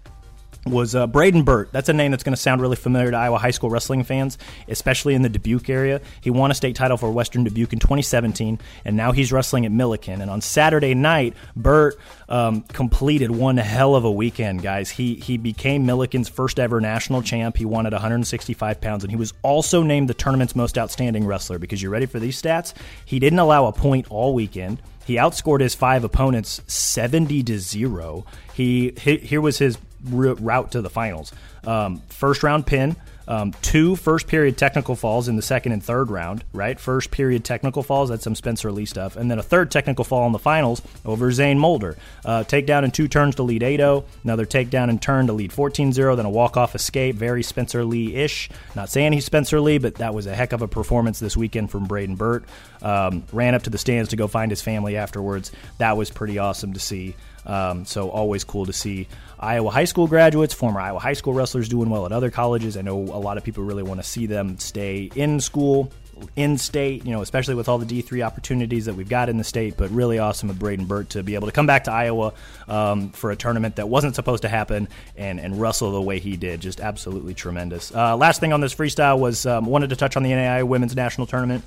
was 0.71 0.95
uh, 0.95 1.07
Braden 1.07 1.43
Burt. 1.43 1.71
That's 1.73 1.89
a 1.89 1.93
name 1.93 2.11
that's 2.11 2.23
going 2.23 2.35
to 2.35 2.41
sound 2.41 2.61
really 2.61 2.77
familiar 2.77 3.11
to 3.11 3.17
Iowa 3.17 3.39
high 3.39 3.51
school 3.51 3.71
wrestling 3.71 4.05
fans, 4.05 4.39
especially 4.69 5.15
in 5.15 5.23
the 5.23 5.29
Dubuque 5.29 5.69
area. 5.69 6.01
He 6.21 6.31
won 6.31 6.51
a 6.51 6.55
state 6.55 6.77
title 6.77 6.97
for 6.97 7.11
Western 7.11 7.45
Dubuque 7.45 7.73
in 7.73 7.79
2017, 7.79 8.59
and 8.85 8.97
now 8.97 9.13
he's 9.13 9.33
wrestling 9.33 9.67
at 9.67 9.73
Millikin. 9.73 10.21
And 10.21 10.31
on 10.31 10.41
Saturday 10.41 10.95
night, 10.95 11.35
Burt 11.57 11.99
um, 12.29 12.63
completed 12.63 13.31
one 13.31 13.57
hell 13.57 13.95
of 13.95 14.05
a 14.05 14.11
weekend, 14.11 14.63
guys. 14.63 14.91
He 14.91 15.15
he 15.17 15.37
became 15.37 15.87
Millikin's 15.87 16.29
first 16.29 16.59
ever 16.59 16.81
national 16.81 17.23
champ. 17.23 17.57
He 17.57 17.65
won 17.65 17.87
at 17.87 17.93
165 17.93 18.81
pounds, 18.81 19.05
and 19.05 19.11
he 19.11 19.17
was 19.17 19.33
also 19.43 19.83
named 19.83 20.09
the 20.09 20.15
tournament's 20.15 20.55
most 20.55 20.79
outstanding 20.79 21.27
wrestler. 21.27 21.59
Because 21.59 21.83
you're 21.83 21.93
ready 21.93 22.07
for 22.07 22.19
these 22.19 22.41
stats? 22.41 22.75
He 23.05 23.19
didn't 23.19 23.39
allow 23.39 23.67
a 23.67 23.73
point 23.73 24.07
all 24.11 24.35
weekend. 24.35 24.83
He 25.09 25.15
outscored 25.15 25.61
his 25.61 25.75
five 25.75 26.05
opponents 26.05 26.61
70 26.67 27.43
to 27.45 27.59
0. 27.59 28.27
He, 28.53 28.93
he 29.01 29.17
here 29.17 29.41
was 29.41 29.57
his 29.57 29.79
route 30.05 30.73
to 30.73 30.83
the 30.83 30.91
finals. 30.91 31.33
Um, 31.67 32.03
first 32.09 32.43
round 32.43 32.67
pin, 32.67 32.97
um, 33.29 33.53
two 33.61 33.95
first 33.95 34.27
period 34.27 34.57
technical 34.57 34.97
falls 34.97 35.29
in 35.29 35.37
the 35.37 35.43
second 35.43 35.73
and 35.73 35.85
third 35.85 36.11
round, 36.11 36.45
right? 36.55 36.81
First 36.81 37.11
period 37.11 37.45
technical 37.45 37.83
falls, 37.83 38.09
that's 38.09 38.25
some 38.25 38.35
Spencer 38.35 38.73
Lee 38.73 38.87
stuff. 38.87 39.17
And 39.17 39.31
then 39.31 39.39
a 39.39 39.43
third 39.43 39.71
technical 39.71 40.03
fall 40.03 40.27
in 40.27 40.33
the 40.33 40.39
finals 40.39 40.81
over 41.05 41.31
Zane 41.31 41.59
Mulder. 41.59 41.99
Uh, 42.25 42.45
takedown 42.45 42.85
in 42.85 42.91
two 42.91 43.07
turns 43.07 43.35
to 43.35 43.43
lead 43.43 43.63
8 43.63 43.77
0, 43.77 44.05
another 44.25 44.47
takedown 44.47 44.89
in 44.89 44.99
turn 44.99 45.27
to 45.27 45.35
lead 45.35 45.53
14 45.53 45.93
0, 45.93 46.17
then 46.17 46.25
a 46.25 46.31
walk 46.31 46.57
off 46.57 46.75
escape, 46.75 47.17
very 47.17 47.43
Spencer 47.43 47.85
Lee 47.85 48.15
ish. 48.15 48.49
Not 48.75 48.89
saying 48.89 49.13
he's 49.13 49.27
Spencer 49.27 49.61
Lee, 49.61 49.77
but 49.77 49.97
that 49.97 50.15
was 50.15 50.27
a 50.27 50.35
heck 50.35 50.55
of 50.55 50.63
a 50.63 50.69
performance 50.69 51.21
this 51.21 51.37
weekend 51.37 51.71
from 51.71 51.85
Braden 51.85 52.17
Burt. 52.17 52.45
Um, 52.81 53.25
ran 53.31 53.55
up 53.55 53.65
to 53.65 53.71
the 53.71 53.79
stands 53.79 54.09
to 54.11 54.17
go 54.17 54.27
find 54.27 54.51
his 54.51 54.63
family 54.63 54.97
afterwards. 54.97 55.53
That 55.77 55.99
was 55.99 56.09
pretty 56.09 56.39
awesome 56.39 56.73
to 56.73 56.81
see. 56.81 57.15
Um, 57.49 57.85
so 57.85 58.11
always 58.11 58.45
cool 58.45 58.67
to 58.67 58.73
see 58.73 59.09
Iowa 59.41 59.71
high 59.71 59.85
school 59.85 60.07
graduates, 60.07 60.55
former 60.55 60.81
Iowa 60.81 60.99
high 60.99 61.15
school 61.15 61.33
wrestlers 61.33 61.69
doing 61.69 61.91
well 61.91 62.07
at 62.07 62.13
other 62.13 62.31
colleges. 62.31 62.77
I 62.77 62.83
know 62.83 62.99
a 62.99 63.21
lot 63.21 63.39
of 63.39 63.45
people 63.45 63.65
really 63.65 63.83
want 63.83 64.01
to 64.01 64.07
see 64.07 64.27
them 64.27 64.59
stay 64.59 65.11
in 65.15 65.41
school, 65.41 65.91
in 66.37 66.59
state, 66.59 67.05
you 67.05 67.13
know, 67.13 67.23
especially 67.23 67.55
with 67.55 67.69
all 67.69 67.79
the 67.79 67.87
D3 67.87 68.25
opportunities 68.25 68.87
that 68.87 68.95
we've 68.95 69.09
got 69.09 69.29
in 69.29 69.39
the 69.39 69.45
state. 69.45 69.77
But 69.77 69.91
really 69.91 70.19
awesome 70.19 70.51
of 70.51 70.59
Braden 70.59 70.87
Burt 70.87 71.11
to 71.11 71.23
be 71.23 71.35
able 71.35 71.47
to 71.47 71.53
come 71.53 71.67
back 71.67 71.85
to 71.85 71.93
Iowa 71.93 72.33
um, 72.67 73.11
for 73.11 73.31
a 73.31 73.37
tournament 73.37 73.77
that 73.77 73.89
wasn't 73.89 74.15
supposed 74.15 74.43
to 74.43 74.49
happen 74.49 74.89
and, 75.17 75.41
and 75.41 75.61
wrestle 75.61 75.93
the 75.93 76.03
way 76.03 76.19
he 76.19 76.37
did. 76.37 76.61
Just 76.61 76.81
absolutely 76.81 77.35
tremendous. 77.35 77.95
Uh, 77.95 78.17
last 78.17 78.41
thing 78.41 78.53
on 78.53 78.61
this 78.61 78.75
freestyle 78.75 79.19
was 79.19 79.47
um, 79.47 79.67
wanted 79.67 79.91
to 79.91 79.97
touch 79.97 80.17
on 80.17 80.23
the 80.23 80.31
NAI 80.31 80.63
Women's 80.65 80.97
National 80.97 81.27
Tournament 81.27 81.65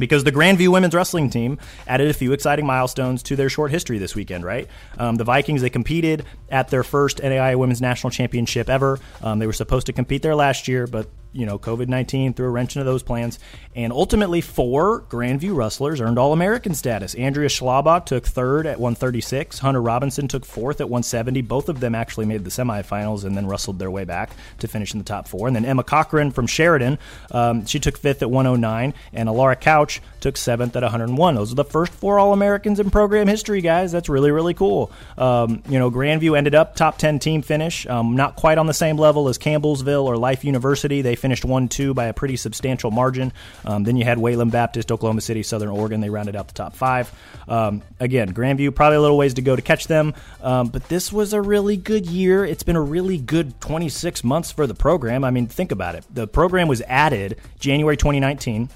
because 0.00 0.24
the 0.24 0.32
Grandview 0.32 0.68
women's 0.68 0.94
wrestling 0.94 1.30
team 1.30 1.58
added 1.86 2.08
a 2.08 2.14
few 2.14 2.32
exciting 2.32 2.66
milestones 2.66 3.22
to 3.24 3.36
their 3.36 3.48
short 3.48 3.70
history 3.70 3.98
this 3.98 4.14
weekend, 4.14 4.44
right? 4.44 4.68
Um, 4.98 5.16
the 5.16 5.24
Vikings, 5.24 5.62
they 5.62 5.70
competed 5.70 6.24
at 6.48 6.68
their 6.68 6.82
first 6.82 7.22
NAI 7.22 7.54
Women's 7.54 7.80
National 7.80 8.10
Championship 8.10 8.68
ever. 8.68 8.98
Um, 9.22 9.38
they 9.38 9.46
were 9.46 9.52
supposed 9.52 9.86
to 9.86 9.92
compete 9.92 10.22
there 10.22 10.34
last 10.34 10.66
year, 10.66 10.86
but 10.86 11.08
you 11.32 11.46
know, 11.46 11.58
COVID 11.58 11.88
19 11.88 12.34
threw 12.34 12.46
a 12.46 12.50
wrench 12.50 12.76
into 12.76 12.84
those 12.84 13.02
plans. 13.02 13.38
And 13.74 13.92
ultimately, 13.92 14.40
four 14.40 15.02
Grandview 15.02 15.54
wrestlers 15.54 16.00
earned 16.00 16.18
All 16.18 16.32
American 16.32 16.74
status. 16.74 17.14
Andrea 17.14 17.48
Schlabach 17.48 18.06
took 18.06 18.26
third 18.26 18.66
at 18.66 18.80
136. 18.80 19.60
Hunter 19.60 19.80
Robinson 19.80 20.28
took 20.28 20.44
fourth 20.44 20.80
at 20.80 20.88
170. 20.88 21.42
Both 21.42 21.68
of 21.68 21.80
them 21.80 21.94
actually 21.94 22.26
made 22.26 22.44
the 22.44 22.50
semifinals 22.50 23.24
and 23.24 23.36
then 23.36 23.46
wrestled 23.46 23.78
their 23.78 23.90
way 23.90 24.04
back 24.04 24.30
to 24.58 24.68
finish 24.68 24.92
in 24.92 24.98
the 24.98 25.04
top 25.04 25.28
four. 25.28 25.46
And 25.46 25.54
then 25.54 25.64
Emma 25.64 25.84
Cochran 25.84 26.32
from 26.32 26.46
Sheridan, 26.46 26.98
um, 27.30 27.64
she 27.66 27.78
took 27.78 27.96
fifth 27.96 28.22
at 28.22 28.30
109. 28.30 28.94
And 29.12 29.28
Alara 29.28 29.60
Couch 29.60 30.00
took 30.20 30.36
seventh 30.36 30.76
at 30.76 30.82
101. 30.82 31.34
Those 31.34 31.52
are 31.52 31.54
the 31.54 31.64
first 31.64 31.92
four 31.92 32.18
All 32.18 32.32
Americans 32.32 32.80
in 32.80 32.90
program 32.90 33.26
history, 33.26 33.60
guys. 33.60 33.92
That's 33.92 34.08
really, 34.08 34.30
really 34.30 34.54
cool. 34.54 34.92
Um, 35.18 35.62
you 35.68 35.78
know, 35.78 35.90
Grandview 35.90 36.36
ended 36.36 36.54
up 36.54 36.76
top 36.76 36.98
10 36.98 37.18
team 37.18 37.42
finish, 37.42 37.86
um, 37.86 38.16
not 38.16 38.36
quite 38.36 38.58
on 38.58 38.66
the 38.66 38.74
same 38.74 38.96
level 38.96 39.28
as 39.28 39.38
Campbellsville 39.38 40.04
or 40.04 40.16
Life 40.16 40.44
University. 40.44 41.02
They 41.02 41.16
finished 41.16 41.44
1 41.44 41.68
2 41.68 41.94
by 41.94 42.06
a 42.06 42.12
pretty 42.12 42.36
substantial 42.36 42.90
margin. 42.90 43.32
Um, 43.64 43.84
then 43.84 43.96
you 43.96 44.04
had 44.04 44.18
Wayland 44.18 44.52
Baptist, 44.52 44.92
Oklahoma 44.92 45.20
City, 45.20 45.42
Southern 45.42 45.68
Oregon. 45.68 46.00
They 46.00 46.10
rounded 46.10 46.36
out 46.36 46.48
the 46.48 46.54
top 46.54 46.74
five. 46.74 47.12
Um, 47.48 47.82
again, 47.98 48.32
Grandview, 48.32 48.74
probably 48.74 48.96
a 48.96 49.00
little 49.00 49.18
ways 49.18 49.34
to 49.34 49.42
go 49.42 49.56
to 49.56 49.62
catch 49.62 49.86
them, 49.86 50.14
um, 50.42 50.68
but 50.68 50.88
this 50.88 51.12
was 51.12 51.32
a 51.32 51.40
really 51.40 51.76
good 51.76 52.06
year. 52.06 52.44
It's 52.44 52.62
been 52.62 52.76
a 52.76 52.80
really 52.80 53.18
good 53.18 53.60
26 53.60 54.22
months 54.22 54.52
for 54.52 54.66
the 54.66 54.74
program. 54.74 55.24
I 55.24 55.30
mean, 55.30 55.46
think 55.46 55.72
about 55.72 55.94
it. 55.94 56.04
The 56.12 56.28
program 56.28 56.68
was 56.68 56.80
added 56.82 57.38
January 57.58 57.96
2019. 57.96 58.68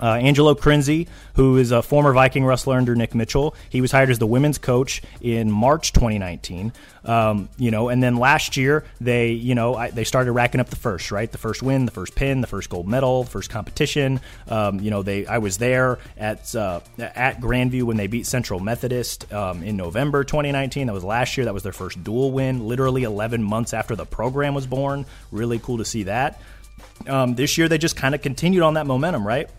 Uh, 0.00 0.14
Angelo 0.14 0.54
Crinzi, 0.54 1.06
who 1.34 1.58
is 1.58 1.70
a 1.70 1.82
former 1.82 2.12
Viking 2.14 2.46
wrestler 2.46 2.76
under 2.76 2.94
Nick 2.94 3.14
Mitchell, 3.14 3.54
he 3.68 3.82
was 3.82 3.92
hired 3.92 4.08
as 4.08 4.18
the 4.18 4.26
women's 4.26 4.56
coach 4.56 5.02
in 5.20 5.50
March 5.50 5.92
2019. 5.92 6.72
Um, 7.04 7.48
you 7.58 7.70
know, 7.70 7.88
and 7.88 8.02
then 8.02 8.16
last 8.16 8.56
year 8.56 8.84
they, 9.00 9.32
you 9.32 9.54
know, 9.54 9.74
I, 9.74 9.90
they 9.90 10.04
started 10.04 10.32
racking 10.32 10.60
up 10.60 10.70
the 10.70 10.76
first, 10.76 11.10
right? 11.10 11.30
The 11.30 11.38
first 11.38 11.62
win, 11.62 11.84
the 11.84 11.90
first 11.90 12.14
pin, 12.14 12.40
the 12.40 12.46
first 12.46 12.70
gold 12.70 12.88
medal, 12.88 13.24
first 13.24 13.50
competition. 13.50 14.20
Um, 14.48 14.80
you 14.80 14.90
know, 14.90 15.02
they 15.02 15.26
I 15.26 15.38
was 15.38 15.58
there 15.58 15.98
at 16.16 16.54
uh, 16.54 16.80
at 16.98 17.40
Grandview 17.40 17.82
when 17.82 17.96
they 17.96 18.06
beat 18.06 18.26
Central 18.26 18.60
Methodist 18.60 19.30
um, 19.32 19.62
in 19.62 19.76
November 19.76 20.24
2019. 20.24 20.86
That 20.86 20.92
was 20.92 21.04
last 21.04 21.36
year. 21.36 21.44
That 21.44 21.54
was 21.54 21.64
their 21.64 21.72
first 21.72 22.02
dual 22.02 22.32
win, 22.32 22.66
literally 22.66 23.02
11 23.02 23.42
months 23.42 23.74
after 23.74 23.94
the 23.94 24.06
program 24.06 24.54
was 24.54 24.66
born. 24.66 25.04
Really 25.32 25.58
cool 25.58 25.78
to 25.78 25.84
see 25.84 26.04
that. 26.04 26.40
Um, 27.06 27.34
this 27.34 27.58
year 27.58 27.68
they 27.68 27.78
just 27.78 27.96
kind 27.96 28.14
of 28.14 28.22
continued 28.22 28.62
on 28.62 28.74
that 28.74 28.86
momentum, 28.86 29.26
right? 29.26 29.50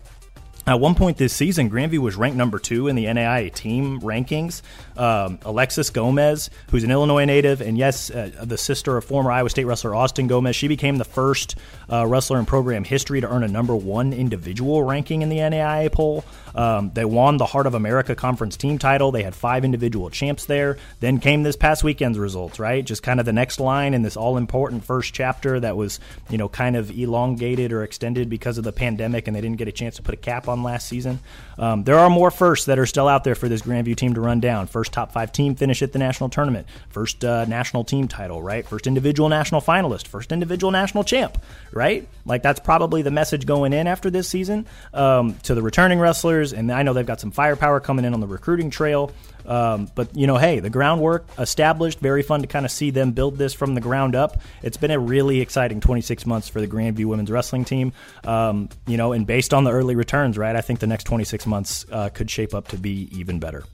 At 0.66 0.80
one 0.80 0.94
point 0.94 1.18
this 1.18 1.34
season, 1.34 1.68
Grandview 1.68 1.98
was 1.98 2.16
ranked 2.16 2.38
number 2.38 2.58
two 2.58 2.88
in 2.88 2.96
the 2.96 3.04
NAIA 3.04 3.52
team 3.52 4.00
rankings. 4.00 4.62
Um, 4.96 5.38
Alexis 5.42 5.90
Gomez, 5.90 6.48
who's 6.70 6.84
an 6.84 6.90
Illinois 6.90 7.26
native, 7.26 7.60
and 7.60 7.76
yes, 7.76 8.10
uh, 8.10 8.30
the 8.42 8.56
sister 8.56 8.96
of 8.96 9.04
former 9.04 9.30
Iowa 9.30 9.50
State 9.50 9.64
wrestler 9.64 9.94
Austin 9.94 10.26
Gomez, 10.26 10.56
she 10.56 10.66
became 10.66 10.96
the 10.96 11.04
first 11.04 11.56
uh, 11.92 12.06
wrestler 12.06 12.38
in 12.38 12.46
program 12.46 12.82
history 12.82 13.20
to 13.20 13.28
earn 13.28 13.42
a 13.42 13.48
number 13.48 13.76
one 13.76 14.14
individual 14.14 14.82
ranking 14.82 15.20
in 15.20 15.28
the 15.28 15.36
NAIA 15.36 15.92
poll. 15.92 16.24
Um, 16.54 16.92
they 16.94 17.04
won 17.04 17.36
the 17.36 17.46
Heart 17.46 17.66
of 17.66 17.74
America 17.74 18.14
Conference 18.14 18.56
team 18.56 18.78
title. 18.78 19.12
They 19.12 19.22
had 19.22 19.34
five 19.34 19.64
individual 19.64 20.08
champs 20.08 20.46
there. 20.46 20.78
Then 21.00 21.18
came 21.18 21.42
this 21.42 21.56
past 21.56 21.84
weekend's 21.84 22.18
results, 22.18 22.58
right? 22.58 22.82
Just 22.84 23.02
kind 23.02 23.20
of 23.20 23.26
the 23.26 23.32
next 23.32 23.60
line 23.60 23.92
in 23.92 24.02
this 24.02 24.16
all 24.16 24.36
important 24.38 24.84
first 24.84 25.12
chapter 25.12 25.60
that 25.60 25.76
was, 25.76 26.00
you 26.30 26.38
know, 26.38 26.48
kind 26.48 26.76
of 26.76 26.90
elongated 26.96 27.72
or 27.72 27.82
extended 27.82 28.30
because 28.30 28.56
of 28.56 28.64
the 28.64 28.72
pandemic 28.72 29.26
and 29.26 29.36
they 29.36 29.40
didn't 29.40 29.58
get 29.58 29.68
a 29.68 29.72
chance 29.72 29.96
to 29.96 30.02
put 30.02 30.14
a 30.14 30.18
cap 30.18 30.48
on 30.48 30.53
last 30.62 30.88
season. 30.88 31.20
Um, 31.58 31.84
there 31.84 31.98
are 31.98 32.10
more 32.10 32.30
firsts 32.30 32.66
that 32.66 32.78
are 32.78 32.86
still 32.86 33.08
out 33.08 33.24
there 33.24 33.34
for 33.34 33.48
this 33.48 33.62
Grandview 33.62 33.96
team 33.96 34.14
to 34.14 34.20
run 34.20 34.40
down. 34.40 34.66
First 34.66 34.92
top 34.92 35.12
five 35.12 35.32
team 35.32 35.54
finish 35.54 35.82
at 35.82 35.92
the 35.92 35.98
national 35.98 36.28
tournament. 36.28 36.66
First 36.90 37.24
uh, 37.24 37.44
national 37.46 37.84
team 37.84 38.08
title, 38.08 38.42
right? 38.42 38.66
First 38.66 38.86
individual 38.86 39.28
national 39.28 39.60
finalist. 39.60 40.06
First 40.06 40.32
individual 40.32 40.70
national 40.70 41.04
champ, 41.04 41.38
right? 41.72 42.06
Like 42.24 42.42
that's 42.42 42.60
probably 42.60 43.02
the 43.02 43.10
message 43.10 43.46
going 43.46 43.72
in 43.72 43.86
after 43.86 44.10
this 44.10 44.28
season 44.28 44.66
um, 44.92 45.34
to 45.44 45.54
the 45.54 45.62
returning 45.62 45.98
wrestlers. 45.98 46.52
And 46.52 46.70
I 46.70 46.82
know 46.82 46.92
they've 46.92 47.06
got 47.06 47.20
some 47.20 47.30
firepower 47.30 47.80
coming 47.80 48.04
in 48.04 48.14
on 48.14 48.20
the 48.20 48.26
recruiting 48.26 48.70
trail. 48.70 49.12
Um, 49.46 49.88
but 49.94 50.16
you 50.16 50.26
know, 50.26 50.36
hey, 50.36 50.60
the 50.60 50.70
groundwork 50.70 51.26
established. 51.38 52.00
Very 52.00 52.22
fun 52.22 52.40
to 52.42 52.46
kind 52.46 52.64
of 52.64 52.70
see 52.70 52.90
them 52.90 53.12
build 53.12 53.38
this 53.38 53.52
from 53.54 53.74
the 53.74 53.80
ground 53.80 54.14
up. 54.14 54.40
It's 54.62 54.76
been 54.76 54.90
a 54.90 54.98
really 54.98 55.40
exciting 55.40 55.80
26 55.80 56.26
months 56.26 56.48
for 56.48 56.60
the 56.60 56.68
Grandview 56.68 57.06
women's 57.06 57.30
wrestling 57.30 57.64
team. 57.64 57.92
Um, 58.24 58.68
you 58.86 58.96
know, 58.96 59.12
and 59.12 59.26
based 59.26 59.52
on 59.54 59.64
the 59.64 59.70
early 59.70 59.94
returns, 59.94 60.38
right, 60.38 60.56
I 60.56 60.60
think 60.60 60.80
the 60.80 60.86
next 60.86 61.04
26 61.04 61.46
months 61.46 61.86
uh, 61.90 62.08
could 62.08 62.30
shape 62.30 62.54
up 62.54 62.68
to 62.68 62.76
be 62.76 63.08
even 63.12 63.38
better. 63.38 63.64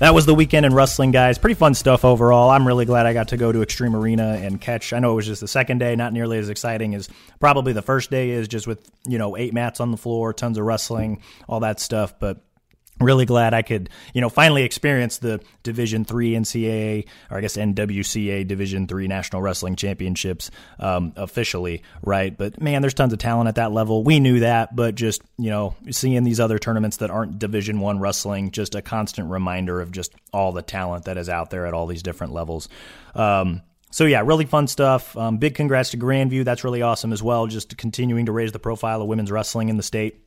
That 0.00 0.14
was 0.14 0.24
the 0.24 0.34
weekend 0.34 0.64
in 0.64 0.72
wrestling, 0.72 1.10
guys. 1.10 1.36
Pretty 1.36 1.54
fun 1.54 1.74
stuff 1.74 2.06
overall. 2.06 2.48
I'm 2.48 2.66
really 2.66 2.86
glad 2.86 3.04
I 3.04 3.12
got 3.12 3.28
to 3.28 3.36
go 3.36 3.52
to 3.52 3.58
Xtream 3.58 3.94
Arena 3.94 4.40
and 4.42 4.58
catch. 4.58 4.94
I 4.94 4.98
know 4.98 5.12
it 5.12 5.16
was 5.16 5.26
just 5.26 5.42
the 5.42 5.46
second 5.46 5.76
day, 5.76 5.94
not 5.94 6.14
nearly 6.14 6.38
as 6.38 6.48
exciting 6.48 6.94
as 6.94 7.10
probably 7.38 7.74
the 7.74 7.82
first 7.82 8.10
day 8.10 8.30
is, 8.30 8.48
just 8.48 8.66
with 8.66 8.90
you 9.06 9.18
know 9.18 9.36
eight 9.36 9.52
mats 9.52 9.78
on 9.78 9.90
the 9.90 9.98
floor, 9.98 10.32
tons 10.32 10.56
of 10.56 10.64
wrestling, 10.64 11.20
all 11.50 11.60
that 11.60 11.80
stuff. 11.80 12.18
But 12.18 12.38
really 13.00 13.26
glad 13.26 13.54
I 13.54 13.62
could, 13.62 13.90
you 14.14 14.20
know, 14.20 14.28
finally 14.28 14.62
experience 14.62 15.18
the 15.18 15.40
Division 15.62 16.04
Three 16.04 16.32
NCAA 16.32 17.06
or 17.30 17.38
I 17.38 17.40
guess 17.40 17.56
NWCA 17.56 18.46
Division 18.46 18.86
Three 18.86 19.08
National 19.08 19.42
Wrestling 19.42 19.76
Championships 19.76 20.50
um, 20.78 21.12
officially, 21.16 21.82
right? 22.02 22.36
But 22.36 22.60
man, 22.60 22.82
there's 22.82 22.94
tons 22.94 23.12
of 23.12 23.18
talent 23.18 23.48
at 23.48 23.54
that 23.56 23.72
level. 23.72 24.04
We 24.04 24.20
knew 24.20 24.40
that, 24.40 24.76
but 24.76 24.94
just 24.94 25.22
you 25.38 25.50
know, 25.50 25.74
seeing 25.90 26.22
these 26.24 26.40
other 26.40 26.58
tournaments 26.58 26.98
that 26.98 27.10
aren't 27.10 27.38
Division 27.38 27.80
One 27.80 27.98
wrestling, 27.98 28.50
just 28.50 28.74
a 28.74 28.82
constant 28.82 29.30
reminder 29.30 29.80
of 29.80 29.92
just 29.92 30.12
all 30.32 30.52
the 30.52 30.62
talent 30.62 31.06
that 31.06 31.16
is 31.16 31.28
out 31.28 31.50
there 31.50 31.66
at 31.66 31.74
all 31.74 31.86
these 31.86 32.02
different 32.02 32.32
levels. 32.32 32.68
Um, 33.14 33.62
so 33.90 34.04
yeah, 34.04 34.22
really 34.24 34.46
fun 34.46 34.68
stuff. 34.68 35.16
Um, 35.16 35.38
big 35.38 35.54
congrats 35.54 35.90
to 35.90 35.96
Grandview. 35.96 36.44
That's 36.44 36.62
really 36.62 36.82
awesome 36.82 37.12
as 37.12 37.22
well. 37.22 37.46
Just 37.46 37.76
continuing 37.76 38.26
to 38.26 38.32
raise 38.32 38.52
the 38.52 38.58
profile 38.58 39.02
of 39.02 39.08
women's 39.08 39.32
wrestling 39.32 39.68
in 39.68 39.76
the 39.76 39.82
state. 39.82 40.24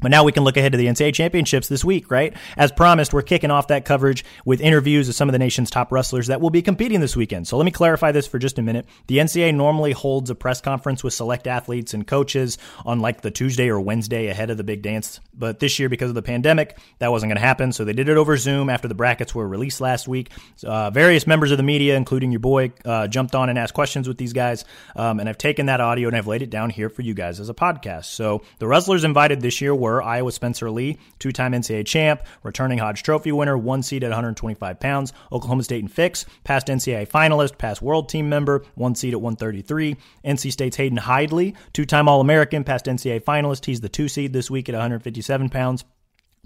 But 0.00 0.10
now 0.10 0.24
we 0.24 0.32
can 0.32 0.44
look 0.44 0.56
ahead 0.56 0.72
to 0.72 0.78
the 0.78 0.86
NCAA 0.86 1.14
championships 1.14 1.68
this 1.68 1.84
week, 1.84 2.10
right? 2.10 2.34
As 2.56 2.72
promised, 2.72 3.12
we're 3.12 3.22
kicking 3.22 3.50
off 3.50 3.68
that 3.68 3.84
coverage 3.84 4.24
with 4.44 4.60
interviews 4.60 5.08
of 5.08 5.14
some 5.14 5.28
of 5.28 5.32
the 5.32 5.38
nation's 5.38 5.70
top 5.70 5.92
wrestlers 5.92 6.28
that 6.28 6.40
will 6.40 6.50
be 6.50 6.62
competing 6.62 7.00
this 7.00 7.16
weekend. 7.16 7.46
So 7.46 7.56
let 7.56 7.64
me 7.64 7.70
clarify 7.70 8.12
this 8.12 8.26
for 8.26 8.38
just 8.38 8.58
a 8.58 8.62
minute. 8.62 8.86
The 9.06 9.18
NCAA 9.18 9.54
normally 9.54 9.92
holds 9.92 10.30
a 10.30 10.34
press 10.34 10.60
conference 10.60 11.04
with 11.04 11.12
select 11.12 11.46
athletes 11.46 11.94
and 11.94 12.06
coaches 12.06 12.58
on 12.84 13.00
like 13.00 13.20
the 13.20 13.30
Tuesday 13.30 13.68
or 13.68 13.80
Wednesday 13.80 14.28
ahead 14.28 14.50
of 14.50 14.56
the 14.56 14.64
big 14.64 14.82
dance. 14.82 15.20
But 15.34 15.58
this 15.58 15.78
year, 15.78 15.88
because 15.88 16.10
of 16.10 16.14
the 16.14 16.22
pandemic, 16.22 16.78
that 16.98 17.10
wasn't 17.10 17.30
going 17.30 17.36
to 17.36 17.46
happen. 17.46 17.72
So 17.72 17.84
they 17.84 17.92
did 17.92 18.08
it 18.08 18.16
over 18.16 18.36
Zoom 18.36 18.70
after 18.70 18.88
the 18.88 18.94
brackets 18.94 19.34
were 19.34 19.46
released 19.46 19.80
last 19.80 20.08
week. 20.08 20.30
Uh, 20.64 20.90
various 20.90 21.26
members 21.26 21.50
of 21.50 21.56
the 21.56 21.62
media, 21.62 21.96
including 21.96 22.30
your 22.30 22.40
boy, 22.40 22.72
uh, 22.84 23.06
jumped 23.06 23.34
on 23.34 23.48
and 23.48 23.58
asked 23.58 23.74
questions 23.74 24.08
with 24.08 24.18
these 24.18 24.32
guys. 24.32 24.64
Um, 24.96 25.20
and 25.20 25.28
I've 25.28 25.38
taken 25.38 25.66
that 25.66 25.80
audio 25.80 26.08
and 26.08 26.16
I've 26.16 26.26
laid 26.26 26.42
it 26.42 26.50
down 26.50 26.70
here 26.70 26.88
for 26.88 27.02
you 27.02 27.14
guys 27.14 27.40
as 27.40 27.48
a 27.48 27.54
podcast. 27.54 28.06
So 28.06 28.42
the 28.58 28.66
wrestlers 28.66 29.04
invited 29.04 29.40
this 29.40 29.60
year 29.60 29.74
were 29.74 29.89
were 29.90 30.02
Iowa 30.02 30.32
Spencer 30.32 30.70
Lee, 30.70 30.98
two 31.18 31.32
time 31.32 31.52
NCAA 31.52 31.86
champ, 31.86 32.22
returning 32.42 32.78
Hodge 32.78 33.02
Trophy 33.02 33.32
winner, 33.32 33.56
one 33.56 33.82
seed 33.82 34.04
at 34.04 34.10
125 34.10 34.80
pounds. 34.80 35.12
Oklahoma 35.32 35.62
State 35.62 35.82
and 35.82 35.92
Fix, 35.92 36.26
past 36.44 36.68
NCAA 36.68 37.08
finalist, 37.08 37.58
past 37.58 37.82
world 37.82 38.08
team 38.08 38.28
member, 38.28 38.64
one 38.74 38.94
seed 38.94 39.14
at 39.14 39.20
133. 39.20 39.96
NC 40.24 40.52
State's 40.52 40.76
Hayden 40.76 40.98
Hidlay, 40.98 41.54
two 41.72 41.84
time 41.84 42.08
All 42.08 42.20
American, 42.20 42.64
past 42.64 42.86
NCAA 42.86 43.22
finalist. 43.22 43.64
He's 43.64 43.80
the 43.80 43.88
two 43.88 44.08
seed 44.08 44.32
this 44.32 44.50
week 44.50 44.68
at 44.68 44.74
157 44.74 45.48
pounds. 45.48 45.84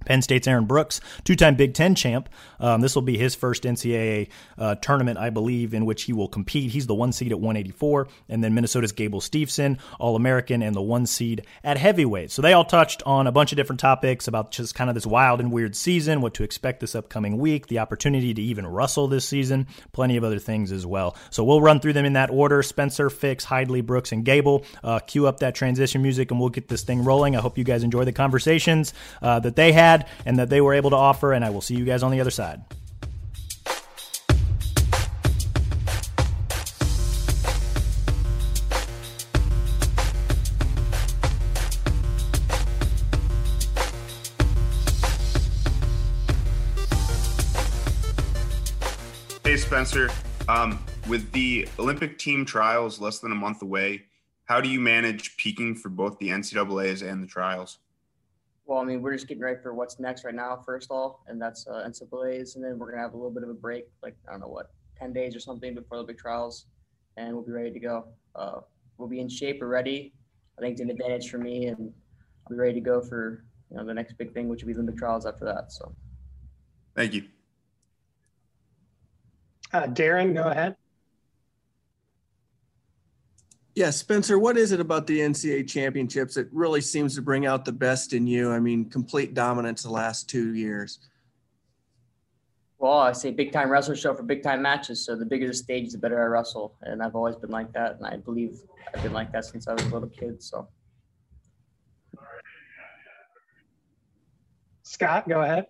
Penn 0.05 0.23
State's 0.23 0.49
Aaron 0.49 0.65
Brooks, 0.67 1.01
two 1.25 1.37
time 1.37 1.55
Big 1.55 1.75
Ten 1.75 1.95
champ. 1.95 2.29
Um, 2.61 2.81
this 2.81 2.95
will 2.95 3.03
be 3.03 3.19
his 3.19 3.35
first 3.35 3.65
NCAA 3.65 4.29
uh, 4.59 4.75
tournament, 4.77 5.19
I 5.19 5.31
believe, 5.31 5.75
in 5.75 5.85
which 5.85 6.05
he 6.05 6.13
will 6.13 6.29
compete. 6.29 6.71
He's 6.71 6.87
the 6.87 6.95
one 6.95 7.13
seed 7.13 7.33
at 7.33 7.41
184. 7.41 8.09
And 8.29 8.43
then 8.43 8.55
Minnesota's 8.55 8.93
Gable 8.93 9.21
Steveson, 9.21 9.79
All 9.99 10.17
American, 10.17 10.63
and 10.63 10.75
the 10.75 10.83
one 10.83 11.07
seed 11.07 11.47
at 11.63 11.79
heavyweight. 11.79 12.31
So 12.31 12.43
they 12.43 12.53
all 12.53 12.65
touched 12.65 13.03
on 13.05 13.27
a 13.27 13.33
bunch 13.33 13.53
of 13.53 13.57
different 13.57 13.81
topics 13.81 14.29
about 14.29 14.51
just 14.51 14.75
kind 14.75 14.91
of 14.91 14.95
this 14.95 15.07
wild 15.07 15.41
and 15.41 15.53
weird 15.53 15.77
season, 15.77 16.21
what 16.21 16.35
to 16.35 16.43
expect 16.43 16.81
this 16.81 16.95
upcoming 16.95 17.39
week, 17.39 17.67
the 17.67 17.79
opportunity 17.79 18.35
to 18.35 18.43
even 18.43 18.67
wrestle 18.67 19.09
this 19.09 19.27
season, 19.27 19.67
plenty 19.93 20.17
of 20.17 20.25
other 20.25 20.39
things 20.39 20.73
as 20.73 20.87
well. 20.87 21.17
So 21.31 21.45
we'll 21.45 21.61
run 21.61 21.81
through 21.81 21.93
them 21.93 22.05
in 22.05 22.15
that 22.15 22.31
order 22.31 22.63
Spencer, 22.63 23.11
Fix, 23.11 23.45
Hidlay, 23.47 23.85
Brooks, 23.85 24.13
and 24.13 24.25
Gable. 24.25 24.65
Uh, 24.83 24.99
cue 24.99 25.27
up 25.27 25.41
that 25.41 25.55
transition 25.55 26.03
music 26.03 26.31
and 26.31 26.41
we'll 26.41 26.49
get 26.49 26.69
this 26.69 26.83
thing 26.83 27.05
rolling. 27.05 27.37
I 27.37 27.41
hope 27.41 27.57
you 27.59 27.65
guys 27.65 27.83
enjoy 27.85 28.05
the 28.05 28.13
conversations 28.13 28.93
uh, 29.23 29.39
that 29.41 29.57
they 29.57 29.73
had 29.73 29.94
had 29.95 30.07
and 30.27 30.39
that 30.39 30.51
they 30.51 30.61
were 30.61 30.75
able 30.75 30.91
to 30.91 30.97
offer. 30.97 31.33
And 31.33 31.45
I 31.45 31.51
will 31.51 31.61
see 31.61 31.75
you 31.75 31.85
guys 31.85 32.03
on 32.03 32.11
the 32.11 32.21
other 32.21 32.31
side. 32.31 32.63
Hey, 49.45 49.57
Spencer. 49.57 50.11
Um, 50.47 50.85
with 51.09 51.33
the 51.33 51.67
Olympic 51.79 52.19
team 52.19 52.45
trials 52.45 53.01
less 53.01 53.21
than 53.21 53.33
a 53.33 53.35
month 53.35 53.63
away, 53.63 54.03
how 54.45 54.61
do 54.61 54.69
you 54.69 54.79
manage 54.79 55.39
peaking 55.39 55.75
for 55.75 55.89
both 55.89 56.19
the 56.19 56.29
NCAA's 56.29 57.01
and 57.03 57.23
the 57.23 57.27
trials? 57.27 57.79
Well, 58.67 58.79
I 58.79 58.85
mean, 58.85 59.03
we're 59.03 59.13
just 59.13 59.29
getting 59.29 59.43
ready 59.43 59.61
for 59.63 59.75
what's 59.75 60.01
next 60.01 60.25
right 60.25 60.35
now, 60.35 60.57
first 60.65 60.91
of 60.91 60.97
all, 60.97 61.25
and 61.27 61.41
that's 61.41 61.67
uh, 61.67 61.87
NCAA's, 61.87 62.57
and 62.57 62.65
then 62.65 62.79
we're 62.79 62.91
gonna 62.91 63.03
have 63.03 63.13
a 63.13 63.17
little 63.17 63.31
bit 63.31 63.43
of 63.43 63.51
a 63.51 63.55
break, 63.55 63.85
like 64.03 64.17
I 64.27 64.33
don't 64.33 64.41
know 64.41 64.49
what, 64.49 64.71
ten 64.99 65.13
days 65.13 65.37
or 65.37 65.41
something 65.41 65.75
before 65.75 65.99
the 65.99 66.05
big 66.05 66.17
trials, 66.17 66.67
and 67.19 67.35
we'll 67.35 67.45
be 67.45 67.53
ready 67.53 67.71
to 67.71 67.79
go. 67.79 68.07
Uh, 68.35 68.61
we'll 68.97 69.09
be 69.09 69.21
in 69.21 69.29
shape. 69.29 69.59
We're 69.61 69.69
ready. 69.69 70.15
I 70.59 70.63
think 70.63 70.73
it's 70.73 70.81
an 70.81 70.89
advantage 70.89 71.31
for 71.31 71.39
me, 71.39 71.67
and 71.67 71.93
I'll 72.47 72.57
be 72.57 72.61
ready 72.61 72.75
to 72.75 72.81
go 72.81 73.03
for 73.03 73.45
you 73.71 73.77
know 73.77 73.85
the 73.85 73.93
next 73.93 74.17
big 74.17 74.33
thing, 74.33 74.49
which 74.49 74.63
will 74.63 74.69
be 74.69 74.75
the 74.75 74.83
big 74.83 74.97
trials 74.97 75.27
after 75.27 75.45
that. 75.45 75.71
So. 75.71 75.95
Thank 76.97 77.13
you. 77.13 77.25
Uh, 79.73 79.89
Darren, 79.89 80.33
go 80.35 80.45
ahead. 80.45 80.77
Yeah, 83.75 83.91
Spencer, 83.91 84.39
what 84.39 84.57
is 84.57 84.71
it 84.71 84.79
about 84.79 85.09
the 85.09 85.19
NCAA 85.19 85.69
championships 85.69 86.35
that 86.35 86.49
really 86.53 86.81
seems 86.81 87.17
to 87.17 87.23
bring 87.23 87.45
out 87.45 87.65
the 87.65 87.73
best 87.73 88.13
in 88.13 88.25
you? 88.25 88.53
I 88.53 88.61
mean, 88.61 88.89
complete 88.89 89.35
dominance 89.35 89.83
the 89.83 89.91
last 89.91 90.31
two 90.31 90.55
years. 90.55 91.01
Well, 92.79 92.99
I 92.99 93.13
say 93.13 93.33
big 93.33 93.51
time 93.51 93.71
wrestler 93.71 93.97
show 93.97 94.15
for 94.15 94.23
big 94.23 94.45
time 94.45 94.63
matches. 94.63 95.05
So 95.05 95.17
the 95.17 95.27
bigger 95.27 95.49
the 95.49 95.55
stage, 95.55 95.91
the 95.91 95.99
better 95.99 96.23
I 96.23 96.27
wrestle. 96.27 96.77
And 96.83 97.03
I've 97.03 97.17
always 97.17 97.35
been 97.35 97.51
like 97.51 97.73
that. 97.73 97.97
And 97.97 98.07
I 98.07 98.17
believe 98.17 98.61
I've 98.95 99.03
been 99.03 99.13
like 99.13 99.33
that 99.33 99.45
since 99.45 99.67
I 99.67 99.73
was 99.73 99.83
a 99.83 99.89
little 99.89 100.09
kid. 100.09 100.41
So, 100.41 100.69
Scott, 104.83 105.29
go 105.29 105.41
ahead. 105.41 105.67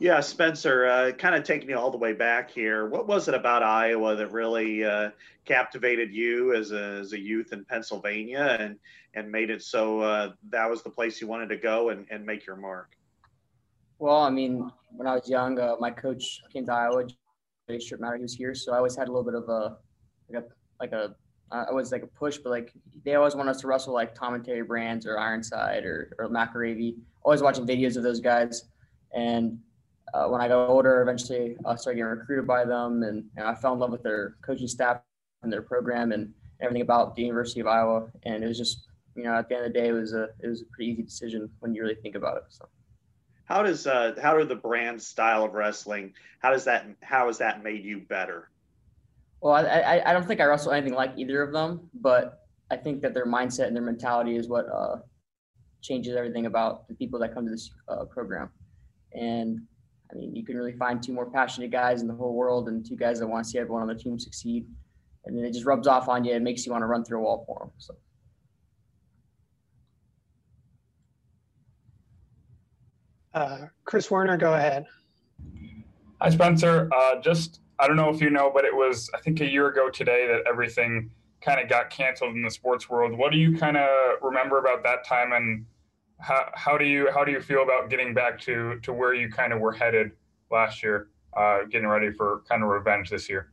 Yeah, 0.00 0.20
Spencer, 0.20 0.86
uh, 0.86 1.12
kind 1.12 1.34
of 1.34 1.42
taking 1.42 1.70
you 1.70 1.76
all 1.76 1.90
the 1.90 1.98
way 1.98 2.12
back 2.12 2.50
here. 2.50 2.88
What 2.88 3.08
was 3.08 3.26
it 3.26 3.34
about 3.34 3.64
Iowa 3.64 4.14
that 4.14 4.30
really 4.30 4.84
uh, 4.84 5.10
captivated 5.44 6.14
you 6.14 6.54
as 6.54 6.70
a, 6.70 6.98
as 7.00 7.12
a 7.14 7.18
youth 7.18 7.52
in 7.52 7.64
Pennsylvania 7.64 8.56
and, 8.60 8.78
and 9.14 9.30
made 9.30 9.50
it 9.50 9.60
so 9.60 10.00
uh, 10.00 10.32
that 10.50 10.70
was 10.70 10.84
the 10.84 10.90
place 10.90 11.20
you 11.20 11.26
wanted 11.26 11.48
to 11.48 11.56
go 11.56 11.88
and, 11.88 12.06
and 12.10 12.24
make 12.24 12.46
your 12.46 12.54
mark? 12.54 12.96
Well, 13.98 14.20
I 14.20 14.30
mean, 14.30 14.70
when 14.92 15.08
I 15.08 15.14
was 15.14 15.28
young, 15.28 15.58
uh, 15.58 15.74
my 15.80 15.90
coach 15.90 16.40
came 16.52 16.64
to 16.66 16.72
Iowa. 16.72 17.04
Strip 17.78 18.00
Matter, 18.00 18.16
he 18.16 18.22
was 18.22 18.34
here, 18.34 18.54
so 18.54 18.72
I 18.72 18.78
always 18.78 18.96
had 18.96 19.08
a 19.08 19.12
little 19.12 19.24
bit 19.24 19.34
of 19.34 19.48
a 19.48 19.76
like 20.30 20.42
a 20.42 20.46
like 20.80 20.92
a 20.92 21.14
I 21.50 21.70
was 21.70 21.92
like 21.92 22.02
a 22.02 22.06
push, 22.06 22.38
but 22.38 22.48
like 22.48 22.72
they 23.04 23.14
always 23.14 23.34
want 23.34 23.50
us 23.50 23.60
to 23.60 23.66
wrestle 23.66 23.92
like 23.92 24.14
Tom 24.14 24.32
and 24.32 24.42
Terry 24.42 24.62
Brands 24.62 25.06
or 25.06 25.18
Ironside 25.18 25.84
or 25.84 26.14
or 26.18 26.30
McIlravy. 26.30 26.96
Always 27.22 27.42
watching 27.42 27.66
videos 27.66 27.98
of 27.98 28.02
those 28.02 28.20
guys, 28.20 28.64
and 29.12 29.58
uh, 30.14 30.26
when 30.28 30.40
I 30.40 30.48
got 30.48 30.68
older, 30.68 31.02
eventually 31.02 31.56
I 31.64 31.76
started 31.76 31.98
getting 31.98 32.10
recruited 32.10 32.46
by 32.46 32.64
them, 32.64 33.02
and, 33.02 33.24
and, 33.36 33.46
I 33.46 33.54
fell 33.54 33.74
in 33.74 33.78
love 33.78 33.90
with 33.90 34.02
their 34.02 34.36
coaching 34.42 34.68
staff 34.68 35.00
and 35.42 35.52
their 35.52 35.62
program 35.62 36.12
and 36.12 36.32
everything 36.60 36.82
about 36.82 37.14
the 37.14 37.22
University 37.22 37.60
of 37.60 37.66
Iowa. 37.66 38.08
And 38.24 38.42
it 38.42 38.46
was 38.46 38.58
just, 38.58 38.86
you 39.14 39.24
know, 39.24 39.34
at 39.34 39.48
the 39.48 39.56
end 39.56 39.66
of 39.66 39.72
the 39.72 39.78
day, 39.78 39.88
it 39.88 39.92
was 39.92 40.12
a 40.12 40.28
it 40.40 40.48
was 40.48 40.62
a 40.62 40.64
pretty 40.66 40.92
easy 40.92 41.02
decision 41.02 41.48
when 41.60 41.74
you 41.74 41.82
really 41.82 41.96
think 41.96 42.14
about 42.14 42.36
it. 42.36 42.44
So. 42.48 42.68
How 43.44 43.62
does 43.62 43.86
uh, 43.86 44.14
how 44.20 44.36
do 44.36 44.44
the 44.44 44.56
brand 44.56 45.00
style 45.00 45.44
of 45.44 45.54
wrestling? 45.54 46.12
How 46.40 46.50
does 46.50 46.64
that 46.64 46.86
how 47.02 47.26
has 47.26 47.38
that 47.38 47.62
made 47.62 47.84
you 47.84 48.00
better? 48.00 48.50
Well, 49.40 49.54
I, 49.54 49.62
I, 49.62 50.10
I 50.10 50.12
don't 50.12 50.26
think 50.26 50.40
I 50.40 50.44
wrestle 50.44 50.72
anything 50.72 50.94
like 50.94 51.12
either 51.16 51.42
of 51.42 51.52
them, 51.52 51.88
but 51.94 52.46
I 52.70 52.76
think 52.76 53.00
that 53.02 53.14
their 53.14 53.26
mindset 53.26 53.68
and 53.68 53.76
their 53.76 53.82
mentality 53.82 54.36
is 54.36 54.48
what 54.48 54.66
uh, 54.68 54.96
changes 55.80 56.16
everything 56.16 56.46
about 56.46 56.88
the 56.88 56.94
people 56.94 57.18
that 57.20 57.32
come 57.32 57.44
to 57.44 57.50
this 57.50 57.70
uh, 57.88 58.04
program. 58.04 58.50
And 59.12 59.60
I 60.10 60.16
mean, 60.16 60.34
you 60.34 60.44
can 60.44 60.56
really 60.56 60.72
find 60.72 61.02
two 61.02 61.12
more 61.12 61.26
passionate 61.26 61.70
guys 61.70 62.00
in 62.00 62.08
the 62.08 62.14
whole 62.14 62.34
world 62.34 62.68
and 62.68 62.84
two 62.84 62.96
guys 62.96 63.18
that 63.18 63.26
want 63.26 63.44
to 63.44 63.50
see 63.50 63.58
everyone 63.58 63.82
on 63.82 63.88
the 63.88 63.94
team 63.94 64.18
succeed. 64.18 64.66
And 65.26 65.36
then 65.36 65.44
it 65.44 65.52
just 65.52 65.66
rubs 65.66 65.86
off 65.86 66.08
on 66.08 66.24
you 66.24 66.32
and 66.32 66.42
makes 66.42 66.64
you 66.64 66.72
want 66.72 66.82
to 66.82 66.86
run 66.86 67.04
through 67.04 67.18
a 67.18 67.22
wall 67.22 67.44
for 67.46 67.58
them. 67.60 67.70
So. 67.78 67.94
Uh, 73.34 73.66
Chris 73.84 74.10
Werner, 74.10 74.38
go 74.38 74.54
ahead. 74.54 74.86
Hi, 76.22 76.30
Spencer. 76.30 76.88
Uh, 76.92 77.20
just, 77.20 77.60
I 77.78 77.86
don't 77.86 77.96
know 77.96 78.08
if 78.08 78.20
you 78.20 78.30
know, 78.30 78.50
but 78.52 78.64
it 78.64 78.74
was, 78.74 79.10
I 79.14 79.20
think, 79.20 79.40
a 79.40 79.46
year 79.46 79.68
ago 79.68 79.90
today 79.90 80.26
that 80.26 80.42
everything 80.48 81.10
kind 81.42 81.60
of 81.60 81.68
got 81.68 81.90
canceled 81.90 82.34
in 82.34 82.42
the 82.42 82.50
sports 82.50 82.88
world. 82.88 83.16
What 83.16 83.30
do 83.30 83.38
you 83.38 83.56
kind 83.56 83.76
of 83.76 83.88
remember 84.22 84.58
about 84.58 84.82
that 84.84 85.04
time 85.06 85.32
and 85.32 85.66
how, 86.20 86.50
how 86.54 86.76
do 86.76 86.84
you 86.84 87.10
how 87.12 87.24
do 87.24 87.32
you 87.32 87.40
feel 87.40 87.62
about 87.62 87.90
getting 87.90 88.12
back 88.12 88.40
to 88.40 88.78
to 88.82 88.92
where 88.92 89.14
you 89.14 89.30
kind 89.30 89.52
of 89.52 89.60
were 89.60 89.72
headed 89.72 90.12
last 90.50 90.82
year, 90.82 91.08
uh, 91.36 91.64
getting 91.70 91.86
ready 91.86 92.10
for 92.10 92.42
kind 92.48 92.62
of 92.62 92.68
revenge 92.68 93.10
this 93.10 93.28
year? 93.28 93.52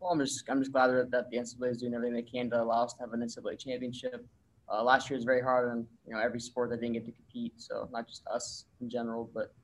Well, 0.00 0.10
I'm 0.12 0.18
just 0.18 0.48
I'm 0.48 0.60
just 0.60 0.72
glad 0.72 0.88
that 0.88 1.30
the 1.30 1.36
NCAA 1.36 1.70
is 1.70 1.78
doing 1.78 1.94
everything 1.94 2.14
they 2.14 2.22
can 2.22 2.50
to 2.50 2.62
allow 2.62 2.84
us 2.84 2.92
to 2.94 3.00
have 3.00 3.12
an 3.12 3.20
NCAA 3.20 3.58
championship. 3.58 4.26
Uh, 4.70 4.82
last 4.82 5.08
year 5.08 5.16
was 5.16 5.24
very 5.24 5.40
hard 5.40 5.70
on 5.70 5.86
you 6.06 6.12
know 6.12 6.20
every 6.20 6.40
sport 6.40 6.70
that 6.70 6.80
didn't 6.80 6.94
get 6.94 7.06
to 7.06 7.12
compete, 7.12 7.54
so 7.56 7.88
not 7.92 8.06
just 8.06 8.22
us 8.26 8.66
in 8.80 8.90
general, 8.90 9.30
but 9.32 9.54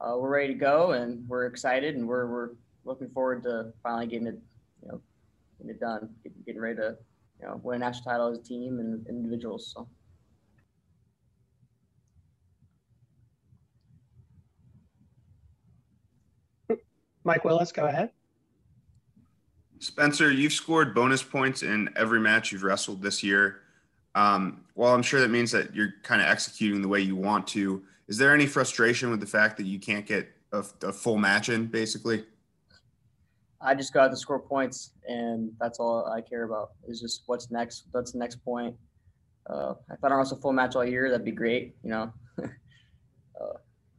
uh, 0.00 0.16
we're 0.16 0.30
ready 0.30 0.54
to 0.54 0.58
go 0.58 0.92
and 0.92 1.28
we're 1.28 1.46
excited 1.46 1.96
and 1.96 2.06
we're 2.06 2.26
we're 2.26 2.50
looking 2.84 3.10
forward 3.10 3.42
to 3.42 3.72
finally 3.82 4.06
getting 4.06 4.28
it 4.28 4.38
you 4.82 4.88
know 4.88 5.00
getting 5.58 5.70
it 5.70 5.80
done, 5.80 6.08
getting, 6.22 6.42
getting 6.46 6.60
ready 6.62 6.76
to 6.76 6.96
you 7.42 7.46
know 7.46 7.60
win 7.62 7.76
a 7.76 7.78
national 7.84 8.04
title 8.04 8.28
as 8.28 8.38
a 8.38 8.42
team 8.42 8.78
and 8.78 9.06
individuals. 9.06 9.74
So. 9.76 9.86
Mike 17.28 17.44
Willis, 17.44 17.72
go 17.72 17.84
ahead. 17.84 18.10
Spencer, 19.80 20.30
you've 20.30 20.54
scored 20.54 20.94
bonus 20.94 21.22
points 21.22 21.62
in 21.62 21.90
every 21.94 22.18
match 22.18 22.50
you've 22.50 22.62
wrestled 22.62 23.02
this 23.02 23.22
year. 23.22 23.60
Um, 24.14 24.64
well, 24.74 24.94
I'm 24.94 25.02
sure 25.02 25.20
that 25.20 25.28
means 25.28 25.52
that 25.52 25.74
you're 25.74 25.92
kind 26.02 26.22
of 26.22 26.26
executing 26.26 26.80
the 26.80 26.88
way 26.88 27.00
you 27.00 27.14
want 27.14 27.46
to. 27.48 27.82
Is 28.08 28.16
there 28.16 28.32
any 28.32 28.46
frustration 28.46 29.10
with 29.10 29.20
the 29.20 29.26
fact 29.26 29.58
that 29.58 29.66
you 29.66 29.78
can't 29.78 30.06
get 30.06 30.26
a, 30.52 30.64
a 30.82 30.90
full 30.90 31.18
match 31.18 31.50
in, 31.50 31.66
basically? 31.66 32.24
I 33.60 33.74
just 33.74 33.92
got 33.92 34.08
to 34.08 34.16
score 34.16 34.40
points, 34.40 34.92
and 35.06 35.52
that's 35.60 35.78
all 35.78 36.06
I 36.06 36.22
care 36.22 36.44
about. 36.44 36.70
Is 36.88 36.98
just 36.98 37.24
what's 37.26 37.50
next. 37.50 37.84
What's 37.90 38.12
the 38.12 38.18
next 38.18 38.42
point? 38.42 38.74
Uh, 39.50 39.74
if 39.90 40.02
I 40.02 40.08
don't 40.08 40.16
wrestle 40.16 40.38
a 40.38 40.40
full 40.40 40.54
match 40.54 40.76
all 40.76 40.84
year, 40.84 41.10
that'd 41.10 41.26
be 41.26 41.30
great. 41.32 41.76
You 41.84 41.90
know, 41.90 42.12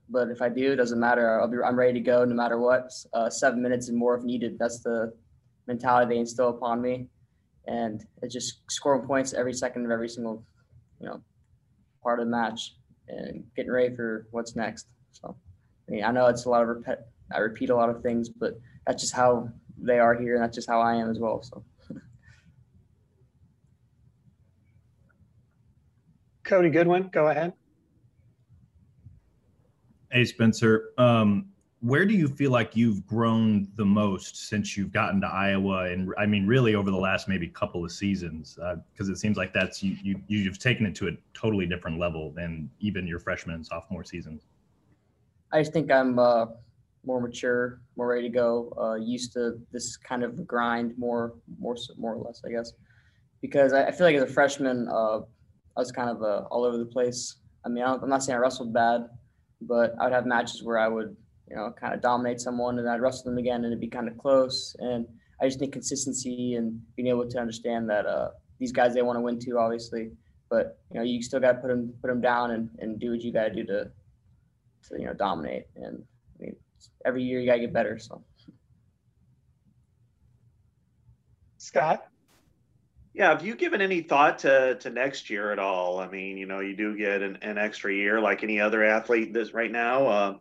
but 0.09 0.29
if 0.29 0.41
I 0.41 0.49
do, 0.49 0.73
it 0.73 0.75
doesn't 0.77 0.99
matter. 0.99 1.39
I'll 1.39 1.47
be, 1.47 1.57
I'm 1.63 1.77
ready 1.77 1.93
to 1.93 1.99
go 1.99 2.25
no 2.25 2.35
matter 2.35 2.57
what. 2.57 2.91
Uh, 3.13 3.29
seven 3.29 3.61
minutes 3.61 3.89
and 3.89 3.97
more 3.97 4.17
if 4.17 4.23
needed. 4.23 4.57
That's 4.59 4.79
the 4.79 5.13
mentality 5.67 6.15
they 6.15 6.19
instill 6.19 6.49
upon 6.49 6.81
me, 6.81 7.07
and 7.67 8.05
it's 8.21 8.33
just 8.33 8.61
scoring 8.69 9.05
points 9.05 9.33
every 9.33 9.53
second 9.53 9.85
of 9.85 9.91
every 9.91 10.09
single, 10.09 10.43
you 10.99 11.07
know, 11.07 11.21
part 12.01 12.19
of 12.19 12.25
the 12.25 12.31
match 12.31 12.75
and 13.07 13.43
getting 13.55 13.71
ready 13.71 13.95
for 13.95 14.27
what's 14.31 14.55
next. 14.55 14.87
So, 15.11 15.35
I 15.87 15.91
mean, 15.91 16.03
I 16.03 16.11
know 16.11 16.27
it's 16.27 16.45
a 16.45 16.49
lot 16.49 16.61
of 16.61 16.67
repeat. 16.69 16.97
I 17.31 17.37
repeat 17.39 17.69
a 17.69 17.75
lot 17.75 17.89
of 17.89 18.01
things, 18.01 18.29
but 18.29 18.53
that's 18.87 19.01
just 19.01 19.13
how 19.15 19.49
they 19.77 19.99
are 19.99 20.15
here, 20.15 20.35
and 20.35 20.43
that's 20.43 20.55
just 20.55 20.67
how 20.67 20.81
I 20.81 20.95
am 20.95 21.09
as 21.11 21.19
well. 21.19 21.43
So. 21.43 21.63
Cody 26.43 26.71
Goodwin, 26.71 27.09
go 27.13 27.27
ahead. 27.27 27.53
Hey, 30.11 30.25
Spencer. 30.25 30.89
Um, 30.97 31.45
where 31.81 32.03
do 32.03 32.15
you 32.15 32.27
feel 32.27 32.49
like 32.49 32.75
you've 32.75 33.05
grown 33.05 33.67
the 33.75 33.85
most 33.85 34.49
since 34.49 34.75
you've 34.75 34.91
gotten 34.91 35.21
to 35.21 35.27
Iowa? 35.27 35.85
And 35.85 36.11
I 36.17 36.25
mean, 36.25 36.47
really 36.47 36.73
over 36.73 36.89
the 36.89 36.97
last 36.97 37.27
maybe 37.27 37.47
couple 37.47 37.85
of 37.85 37.91
seasons, 37.91 38.57
because 38.91 39.07
uh, 39.07 39.11
it 39.11 39.17
seems 39.17 39.37
like 39.37 39.53
that's 39.53 39.83
you, 39.83 39.95
you 40.03 40.19
you've 40.27 40.57
taken 40.57 40.87
it 40.87 40.95
to 40.95 41.09
a 41.09 41.11
totally 41.35 41.67
different 41.67 41.99
level 41.99 42.31
than 42.31 42.69
even 42.79 43.07
your 43.07 43.19
freshman 43.19 43.55
and 43.55 43.65
sophomore 43.65 44.03
seasons. 44.03 44.47
I 45.53 45.61
just 45.61 45.73
think 45.73 45.91
I'm 45.91 46.17
uh, 46.17 46.47
more 47.05 47.21
mature, 47.21 47.79
more 47.95 48.07
ready 48.07 48.23
to 48.23 48.33
go. 48.33 48.73
Uh, 48.77 48.95
used 48.95 49.31
to 49.33 49.59
this 49.71 49.95
kind 49.95 50.23
of 50.23 50.47
grind 50.47 50.97
more, 50.97 51.35
more, 51.59 51.77
more 51.97 52.15
or 52.15 52.25
less, 52.25 52.41
I 52.45 52.49
guess. 52.49 52.73
Because 53.41 53.73
I, 53.73 53.85
I 53.85 53.91
feel 53.91 54.07
like 54.07 54.15
as 54.15 54.23
a 54.23 54.27
freshman, 54.27 54.87
uh, 54.89 55.19
I 55.19 55.79
was 55.79 55.91
kind 55.91 56.09
of 56.09 56.23
uh, 56.23 56.47
all 56.49 56.65
over 56.65 56.77
the 56.77 56.85
place. 56.85 57.35
I 57.63 57.69
mean, 57.69 57.83
I'm 57.83 58.09
not 58.09 58.23
saying 58.23 58.35
I 58.35 58.39
wrestled 58.39 58.73
bad 58.73 59.07
but 59.61 59.95
I 59.99 60.05
would 60.05 60.13
have 60.13 60.25
matches 60.25 60.63
where 60.63 60.77
I 60.77 60.87
would, 60.87 61.15
you 61.49 61.55
know, 61.55 61.73
kind 61.79 61.93
of 61.93 62.01
dominate 62.01 62.39
someone 62.39 62.79
and 62.79 62.89
I'd 62.89 63.01
wrestle 63.01 63.25
them 63.25 63.37
again 63.37 63.63
and 63.63 63.67
it'd 63.67 63.79
be 63.79 63.87
kind 63.87 64.07
of 64.07 64.17
close. 64.17 64.75
And 64.79 65.07
I 65.41 65.47
just 65.47 65.59
think 65.59 65.73
consistency 65.73 66.55
and 66.55 66.81
being 66.95 67.07
able 67.07 67.27
to 67.29 67.39
understand 67.39 67.89
that 67.89 68.05
uh, 68.05 68.29
these 68.59 68.71
guys 68.71 68.93
they 68.93 69.01
want 69.01 69.17
to 69.17 69.21
win 69.21 69.39
too, 69.39 69.57
obviously. 69.57 70.11
But 70.49 70.79
you 70.91 70.99
know, 70.99 71.05
you 71.05 71.21
still 71.21 71.39
got 71.39 71.53
to 71.53 71.57
put 71.59 71.67
them 71.67 71.93
put 72.01 72.07
them 72.07 72.21
down 72.21 72.51
and, 72.51 72.69
and 72.79 72.99
do 72.99 73.11
what 73.11 73.21
you 73.21 73.31
got 73.31 73.45
to 73.45 73.53
do 73.53 73.65
to 73.65 73.91
to 74.89 74.99
you 74.99 75.05
know 75.05 75.13
dominate. 75.13 75.67
And 75.75 76.03
I 76.39 76.43
mean, 76.43 76.55
every 77.05 77.23
year 77.23 77.39
you 77.39 77.45
got 77.45 77.55
to 77.55 77.59
get 77.59 77.73
better. 77.73 77.99
So. 77.99 78.23
Scott. 81.57 82.08
Yeah, 83.13 83.29
have 83.29 83.45
you 83.45 83.55
given 83.55 83.81
any 83.81 84.01
thought 84.01 84.39
to 84.39 84.75
to 84.75 84.89
next 84.89 85.29
year 85.29 85.51
at 85.51 85.59
all? 85.59 85.99
I 85.99 86.07
mean, 86.07 86.37
you 86.37 86.45
know, 86.45 86.59
you 86.59 86.75
do 86.75 86.95
get 86.95 87.21
an, 87.21 87.39
an 87.41 87.57
extra 87.57 87.93
year 87.93 88.19
like 88.19 88.43
any 88.43 88.59
other 88.59 88.83
athlete 88.83 89.33
this 89.33 89.53
right 89.53 89.71
now. 89.71 90.07
Uh, 90.07 90.37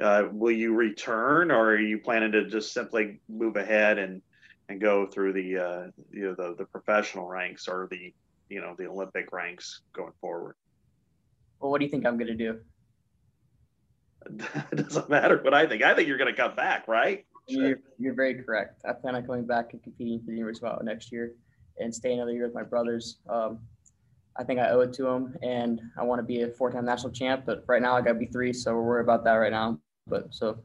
uh, 0.00 0.28
will 0.32 0.52
you 0.52 0.74
return, 0.74 1.50
or 1.50 1.70
are 1.70 1.78
you 1.78 1.98
planning 1.98 2.32
to 2.32 2.48
just 2.48 2.72
simply 2.72 3.20
move 3.28 3.56
ahead 3.56 3.98
and 3.98 4.22
and 4.68 4.80
go 4.80 5.06
through 5.06 5.32
the 5.32 5.58
uh, 5.58 5.86
you 6.10 6.22
know 6.22 6.34
the 6.34 6.54
the 6.56 6.64
professional 6.64 7.26
ranks 7.26 7.66
or 7.66 7.88
the 7.90 8.12
you 8.48 8.60
know 8.60 8.74
the 8.78 8.86
Olympic 8.86 9.32
ranks 9.32 9.80
going 9.92 10.12
forward? 10.20 10.54
Well, 11.60 11.70
what 11.70 11.80
do 11.80 11.84
you 11.84 11.90
think 11.90 12.06
I'm 12.06 12.16
going 12.16 12.28
to 12.28 12.34
do? 12.34 12.60
it 14.72 14.76
doesn't 14.76 15.10
matter 15.10 15.40
what 15.42 15.54
I 15.54 15.66
think. 15.66 15.82
I 15.82 15.94
think 15.94 16.06
you're 16.06 16.18
going 16.18 16.32
to 16.32 16.40
come 16.40 16.54
back, 16.54 16.86
right? 16.86 17.26
You're, 17.48 17.80
you're 17.98 18.14
very 18.14 18.34
correct. 18.34 18.80
I 18.88 18.92
plan 18.92 19.16
on 19.16 19.26
coming 19.26 19.44
back 19.44 19.72
and 19.72 19.82
competing 19.82 20.20
for 20.20 20.26
the 20.26 20.36
University 20.36 20.64
of 20.64 20.74
Iowa 20.74 20.84
next 20.84 21.10
year 21.10 21.32
and 21.78 21.94
stay 21.94 22.12
another 22.12 22.32
year 22.32 22.44
with 22.44 22.54
my 22.54 22.62
brothers. 22.62 23.18
Um, 23.28 23.58
I 24.36 24.44
think 24.44 24.60
I 24.60 24.70
owe 24.70 24.80
it 24.80 24.92
to 24.94 25.02
them, 25.02 25.36
and 25.42 25.80
I 25.98 26.02
want 26.02 26.18
to 26.18 26.22
be 26.22 26.42
a 26.42 26.48
four-time 26.48 26.84
national 26.84 27.12
champ. 27.12 27.44
But 27.44 27.64
right 27.66 27.82
now, 27.82 27.96
I 27.96 28.00
got 28.00 28.14
to 28.14 28.18
be 28.18 28.26
three, 28.26 28.52
so 28.52 28.74
we're 28.74 28.82
worried 28.82 29.04
about 29.04 29.24
that 29.24 29.34
right 29.34 29.52
now. 29.52 29.78
but 30.06 30.34
so 30.34 30.58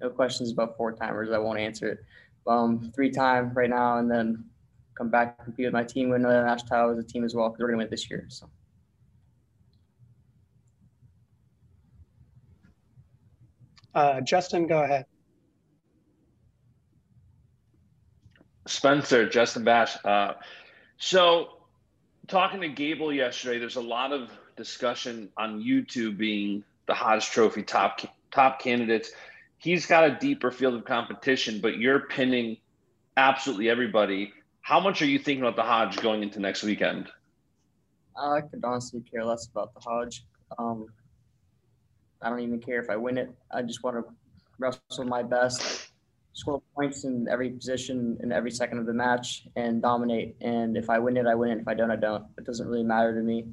no 0.00 0.10
questions 0.10 0.50
about 0.50 0.76
four 0.76 0.92
timers. 0.92 1.30
I 1.30 1.38
won't 1.38 1.58
answer 1.58 1.88
it. 1.88 1.98
Um, 2.46 2.90
three 2.94 3.10
time 3.10 3.52
right 3.54 3.70
now, 3.70 3.98
and 3.98 4.10
then 4.10 4.44
come 4.96 5.08
back 5.08 5.36
and 5.38 5.44
compete 5.46 5.66
with 5.66 5.72
my 5.72 5.84
team, 5.84 6.10
win 6.10 6.24
another 6.24 6.44
national 6.44 6.68
title 6.68 6.90
as 6.90 6.98
a 6.98 7.06
team 7.06 7.24
as 7.24 7.34
well 7.34 7.48
because 7.48 7.60
we're 7.60 7.68
gonna 7.68 7.78
win 7.78 7.90
this 7.90 8.10
year. 8.10 8.26
So. 8.28 8.48
Uh, 13.94 14.20
Justin, 14.22 14.66
go 14.66 14.82
ahead. 14.82 15.06
Spencer, 18.66 19.28
Justin 19.28 19.64
Basch. 19.64 19.96
Uh, 20.04 20.34
so, 20.96 21.48
talking 22.28 22.60
to 22.60 22.68
Gable 22.68 23.12
yesterday, 23.12 23.58
there's 23.58 23.76
a 23.76 23.82
lot 23.82 24.12
of 24.12 24.30
discussion 24.56 25.30
on 25.36 25.60
you 25.60 25.84
two 25.84 26.12
being 26.12 26.64
the 26.86 26.94
Hodge 26.94 27.30
Trophy 27.30 27.62
top 27.62 28.00
top 28.30 28.60
candidates. 28.60 29.10
He's 29.58 29.86
got 29.86 30.04
a 30.04 30.16
deeper 30.18 30.50
field 30.50 30.74
of 30.74 30.84
competition, 30.84 31.60
but 31.60 31.78
you're 31.78 32.00
pinning 32.00 32.56
absolutely 33.16 33.70
everybody. 33.70 34.32
How 34.60 34.80
much 34.80 35.02
are 35.02 35.06
you 35.06 35.18
thinking 35.18 35.42
about 35.42 35.56
the 35.56 35.62
Hodge 35.62 35.98
going 35.98 36.22
into 36.22 36.40
next 36.40 36.62
weekend? 36.62 37.08
I 38.16 38.40
could 38.42 38.64
honestly 38.64 39.00
care 39.00 39.24
less 39.24 39.46
about 39.46 39.74
the 39.74 39.80
Hodge. 39.80 40.24
Um, 40.58 40.86
I 42.20 42.28
don't 42.28 42.40
even 42.40 42.60
care 42.60 42.80
if 42.80 42.90
I 42.90 42.96
win 42.96 43.18
it. 43.18 43.30
I 43.50 43.62
just 43.62 43.82
want 43.82 43.96
to 43.96 44.04
wrestle 44.58 45.04
my 45.04 45.22
best, 45.22 45.81
score 46.32 46.62
points 46.74 47.04
in 47.04 47.28
every 47.30 47.50
position 47.50 48.18
in 48.22 48.32
every 48.32 48.50
second 48.50 48.78
of 48.78 48.86
the 48.86 48.92
match, 48.92 49.46
and 49.56 49.82
dominate. 49.82 50.36
And 50.40 50.76
if 50.76 50.88
I 50.90 50.98
win 50.98 51.16
it, 51.16 51.26
I 51.26 51.34
win 51.34 51.50
it. 51.50 51.58
If 51.60 51.68
I 51.68 51.74
don't, 51.74 51.90
I 51.90 51.96
don't. 51.96 52.24
It 52.38 52.44
doesn't 52.44 52.66
really 52.66 52.84
matter 52.84 53.14
to 53.14 53.20
me 53.20 53.46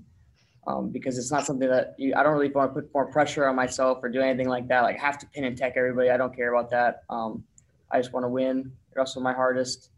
um, 0.68 0.90
because 0.90 1.18
it's 1.18 1.32
not 1.32 1.46
something 1.46 1.70
that 1.70 1.96
you, 1.98 2.14
I 2.16 2.24
don't 2.24 2.34
really 2.34 2.50
want 2.50 2.74
to 2.74 2.82
put 2.82 2.94
more 2.94 3.12
pressure 3.12 3.48
on 3.48 3.56
myself 3.56 4.00
or 4.04 4.10
do 4.10 4.22
anything 4.22 4.48
like 4.48 4.68
that. 4.68 4.82
Like 4.82 5.00
have 5.00 5.18
to 5.20 5.26
pin 5.28 5.44
and 5.44 5.58
tech 5.58 5.74
everybody. 5.76 6.10
I 6.10 6.18
don't 6.18 6.36
care 6.36 6.54
about 6.54 6.70
that. 6.72 7.04
Um, 7.10 7.44
I 7.92 8.00
just 8.00 8.14
want 8.14 8.24
to 8.24 8.30
win, 8.30 8.72
wrestle 8.96 9.22
my 9.22 9.34
hardest, 9.34 9.90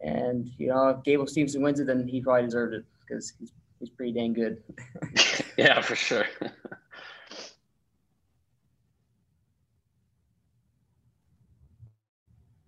and 0.00 0.50
you 0.58 0.68
know 0.68 0.88
if 0.90 1.02
Gable 1.02 1.24
Steveson 1.24 1.60
wins 1.60 1.80
it, 1.80 1.86
then 1.86 2.06
he 2.06 2.20
probably 2.20 2.44
deserved 2.44 2.74
it 2.74 2.84
because 3.00 3.32
he's 3.38 3.52
he's 3.80 3.90
pretty 3.90 4.12
dang 4.12 4.32
good. 4.32 4.62
yeah, 5.56 5.80
for 5.80 5.96
sure. 5.96 6.26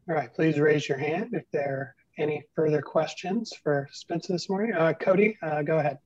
All 0.06 0.14
right, 0.14 0.32
please 0.34 0.58
raise 0.58 0.86
your 0.86 0.98
hand 0.98 1.30
if 1.32 1.44
there 1.50 1.96
are 2.18 2.22
any 2.22 2.42
further 2.54 2.82
questions 2.82 3.54
for 3.62 3.88
Spencer 3.90 4.34
this 4.34 4.50
morning. 4.50 4.74
Uh, 4.74 4.92
Cody, 4.92 5.38
uh, 5.42 5.62
go 5.62 5.78
ahead. 5.78 5.98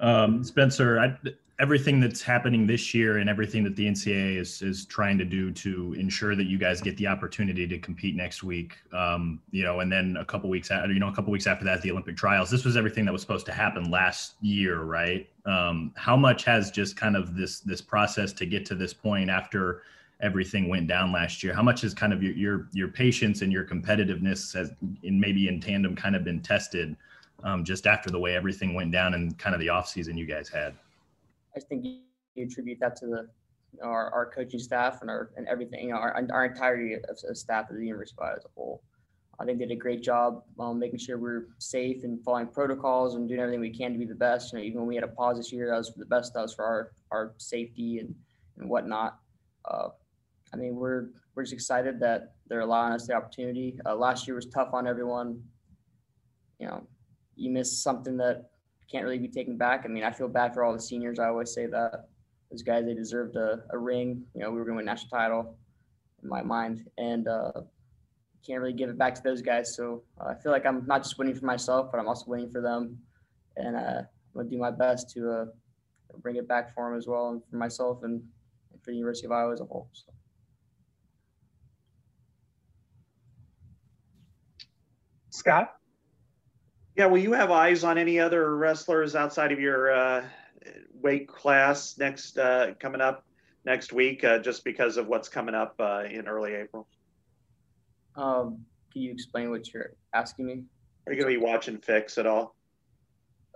Um, 0.00 0.42
Spencer, 0.42 0.98
I, 0.98 1.16
everything 1.60 2.00
that's 2.00 2.20
happening 2.20 2.66
this 2.66 2.94
year 2.94 3.18
and 3.18 3.30
everything 3.30 3.62
that 3.62 3.76
the 3.76 3.86
NCAA 3.86 4.38
is 4.38 4.60
is 4.60 4.86
trying 4.86 5.18
to 5.18 5.24
do 5.24 5.52
to 5.52 5.94
ensure 5.96 6.34
that 6.34 6.46
you 6.46 6.58
guys 6.58 6.80
get 6.80 6.96
the 6.96 7.06
opportunity 7.06 7.64
to 7.68 7.78
compete 7.78 8.16
next 8.16 8.42
week, 8.42 8.74
um, 8.92 9.40
you 9.52 9.62
know, 9.62 9.78
and 9.78 9.90
then 9.90 10.16
a 10.18 10.24
couple 10.24 10.50
weeks 10.50 10.72
after, 10.72 10.92
you 10.92 10.98
know, 10.98 11.08
a 11.08 11.14
couple 11.14 11.30
weeks 11.30 11.46
after 11.46 11.64
that, 11.64 11.80
the 11.82 11.92
Olympic 11.92 12.16
trials. 12.16 12.50
This 12.50 12.64
was 12.64 12.76
everything 12.76 13.04
that 13.04 13.12
was 13.12 13.22
supposed 13.22 13.46
to 13.46 13.52
happen 13.52 13.88
last 13.88 14.34
year, 14.40 14.82
right? 14.82 15.28
Um, 15.46 15.92
how 15.96 16.16
much 16.16 16.44
has 16.44 16.72
just 16.72 16.96
kind 16.96 17.16
of 17.16 17.36
this 17.36 17.60
this 17.60 17.80
process 17.80 18.32
to 18.32 18.46
get 18.46 18.66
to 18.66 18.74
this 18.74 18.92
point 18.92 19.30
after 19.30 19.82
everything 20.20 20.68
went 20.68 20.88
down 20.88 21.12
last 21.12 21.42
year? 21.42 21.54
How 21.54 21.62
much 21.62 21.82
has 21.82 21.94
kind 21.94 22.12
of 22.12 22.22
your 22.22 22.32
your, 22.32 22.68
your 22.72 22.88
patience 22.88 23.42
and 23.42 23.52
your 23.52 23.64
competitiveness 23.64 24.54
has, 24.54 24.72
in 25.02 25.18
maybe 25.18 25.48
in 25.48 25.60
tandem, 25.60 25.94
kind 25.96 26.16
of 26.16 26.24
been 26.24 26.40
tested? 26.40 26.96
um, 27.44 27.64
just 27.64 27.86
after 27.86 28.10
the 28.10 28.18
way 28.18 28.34
everything 28.34 28.74
went 28.74 28.92
down 28.92 29.14
and 29.14 29.38
kind 29.38 29.54
of 29.54 29.60
the 29.60 29.68
off 29.68 29.88
season 29.88 30.16
you 30.16 30.26
guys 30.26 30.48
had? 30.48 30.74
I 31.56 31.60
think 31.60 31.84
you 31.84 32.44
attribute 32.44 32.78
that 32.80 32.96
to 32.96 33.06
the 33.06 33.28
our, 33.82 34.10
our 34.12 34.30
coaching 34.30 34.58
staff 34.58 35.02
and 35.02 35.10
our 35.10 35.30
and 35.36 35.46
everything, 35.46 35.92
our, 35.92 36.14
our 36.32 36.46
entirety 36.46 36.94
of, 36.94 37.02
of 37.28 37.36
staff 37.36 37.70
of 37.70 37.76
the 37.76 37.84
University 37.84 38.16
as 38.36 38.44
a 38.44 38.48
whole. 38.54 38.82
I 39.40 39.44
think 39.44 39.58
they 39.58 39.66
did 39.66 39.74
a 39.74 39.76
great 39.76 40.02
job 40.02 40.42
um, 40.58 40.80
making 40.80 40.98
sure 40.98 41.16
we're 41.16 41.46
safe 41.58 42.02
and 42.02 42.20
following 42.24 42.48
protocols 42.48 43.14
and 43.14 43.28
doing 43.28 43.40
everything 43.40 43.60
we 43.60 43.70
can 43.70 43.92
to 43.92 43.98
be 43.98 44.04
the 44.04 44.14
best. 44.14 44.52
You 44.52 44.58
know, 44.58 44.64
even 44.64 44.80
when 44.80 44.88
we 44.88 44.96
had 44.96 45.04
a 45.04 45.08
pause 45.08 45.36
this 45.36 45.52
year, 45.52 45.70
that 45.70 45.76
was 45.76 45.90
for 45.90 46.00
the 46.00 46.06
best. 46.06 46.34
That 46.34 46.42
was 46.42 46.54
for 46.54 46.64
our 46.64 46.92
our 47.12 47.34
safety 47.36 47.98
and 47.98 48.14
and 48.58 48.68
whatnot. 48.68 49.18
Uh, 49.64 49.88
I 50.52 50.56
mean, 50.56 50.76
we're 50.76 51.08
we're 51.34 51.42
just 51.42 51.52
excited 51.52 52.00
that 52.00 52.34
they're 52.48 52.60
allowing 52.60 52.92
us 52.92 53.06
the 53.06 53.14
opportunity. 53.14 53.78
Uh, 53.86 53.94
last 53.94 54.26
year 54.26 54.34
was 54.34 54.46
tough 54.46 54.70
on 54.72 54.86
everyone. 54.86 55.42
You 56.58 56.66
know, 56.66 56.86
you 57.36 57.50
miss 57.50 57.82
something 57.82 58.16
that 58.16 58.50
can't 58.90 59.04
really 59.04 59.18
be 59.18 59.28
taken 59.28 59.56
back. 59.56 59.82
I 59.84 59.88
mean, 59.88 60.04
I 60.04 60.10
feel 60.10 60.28
bad 60.28 60.54
for 60.54 60.64
all 60.64 60.72
the 60.72 60.80
seniors. 60.80 61.18
I 61.18 61.26
always 61.26 61.52
say 61.52 61.66
that 61.66 62.08
those 62.50 62.62
guys 62.62 62.84
they 62.86 62.94
deserved 62.94 63.36
a, 63.36 63.62
a 63.70 63.78
ring. 63.78 64.22
You 64.34 64.42
know, 64.42 64.50
we 64.50 64.58
were 64.58 64.64
going 64.64 64.74
to 64.74 64.78
win 64.78 64.86
national 64.86 65.10
title 65.10 65.58
in 66.22 66.28
my 66.28 66.42
mind, 66.42 66.88
and 66.96 67.28
uh, 67.28 67.52
can't 68.44 68.60
really 68.60 68.72
give 68.72 68.88
it 68.88 68.98
back 68.98 69.14
to 69.14 69.22
those 69.22 69.42
guys. 69.42 69.76
So 69.76 70.02
uh, 70.20 70.28
I 70.30 70.34
feel 70.34 70.52
like 70.52 70.66
I'm 70.66 70.86
not 70.86 71.02
just 71.02 71.18
winning 71.18 71.34
for 71.34 71.44
myself, 71.44 71.90
but 71.92 71.98
I'm 72.00 72.08
also 72.08 72.24
winning 72.26 72.50
for 72.50 72.60
them, 72.60 72.98
and 73.56 73.76
uh, 73.76 73.78
I'm 73.78 74.06
gonna 74.34 74.48
do 74.48 74.58
my 74.58 74.70
best 74.70 75.10
to 75.10 75.30
uh, 75.30 75.44
bring 76.18 76.36
it 76.36 76.48
back 76.48 76.74
for 76.74 76.88
them 76.88 76.98
as 76.98 77.06
well, 77.06 77.30
and 77.30 77.42
for 77.50 77.56
myself 77.56 78.02
and, 78.02 78.22
and 78.72 78.82
for 78.82 78.90
the 78.90 78.96
University 78.96 79.26
of 79.26 79.32
Iowa 79.32 79.52
as 79.52 79.60
a 79.60 79.64
whole. 79.64 79.88
So. 79.92 80.12
Scott. 85.38 85.76
Yeah, 86.96 87.06
will 87.06 87.18
you 87.18 87.32
have 87.32 87.52
eyes 87.52 87.84
on 87.84 87.96
any 87.96 88.18
other 88.18 88.56
wrestlers 88.56 89.14
outside 89.14 89.52
of 89.52 89.60
your 89.60 89.92
uh, 89.92 90.24
weight 91.00 91.28
class 91.28 91.96
next 91.96 92.36
uh, 92.38 92.72
coming 92.80 93.00
up 93.00 93.24
next 93.64 93.92
week, 93.92 94.24
uh, 94.24 94.40
just 94.40 94.64
because 94.64 94.96
of 94.96 95.06
what's 95.06 95.28
coming 95.28 95.54
up 95.54 95.76
uh, 95.78 96.02
in 96.10 96.26
early 96.26 96.54
April? 96.54 96.88
Um, 98.16 98.64
can 98.92 99.02
you 99.02 99.12
explain 99.12 99.50
what 99.50 99.72
you're 99.72 99.92
asking 100.12 100.46
me? 100.46 100.64
Are 101.06 101.12
you 101.12 101.22
going 101.22 101.32
to 101.32 101.40
be 101.40 101.44
watching 101.44 101.78
Fix 101.78 102.18
at 102.18 102.26
all? 102.26 102.56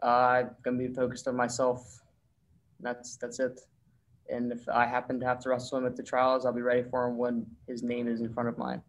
I'm 0.02 0.50
going 0.62 0.78
to 0.78 0.88
be 0.88 0.94
focused 0.94 1.26
on 1.26 1.34
myself. 1.34 2.00
That's 2.78 3.16
that's 3.16 3.40
it. 3.40 3.60
And 4.28 4.52
if 4.52 4.68
I 4.68 4.86
happen 4.86 5.18
to 5.18 5.26
have 5.26 5.40
to 5.40 5.48
wrestle 5.48 5.78
him 5.78 5.86
at 5.86 5.96
the 5.96 6.02
trials, 6.02 6.46
I'll 6.46 6.52
be 6.52 6.62
ready 6.62 6.84
for 6.88 7.08
him 7.08 7.18
when 7.18 7.44
his 7.66 7.82
name 7.82 8.06
is 8.06 8.20
in 8.20 8.32
front 8.32 8.48
of 8.48 8.56
mine. 8.56 8.82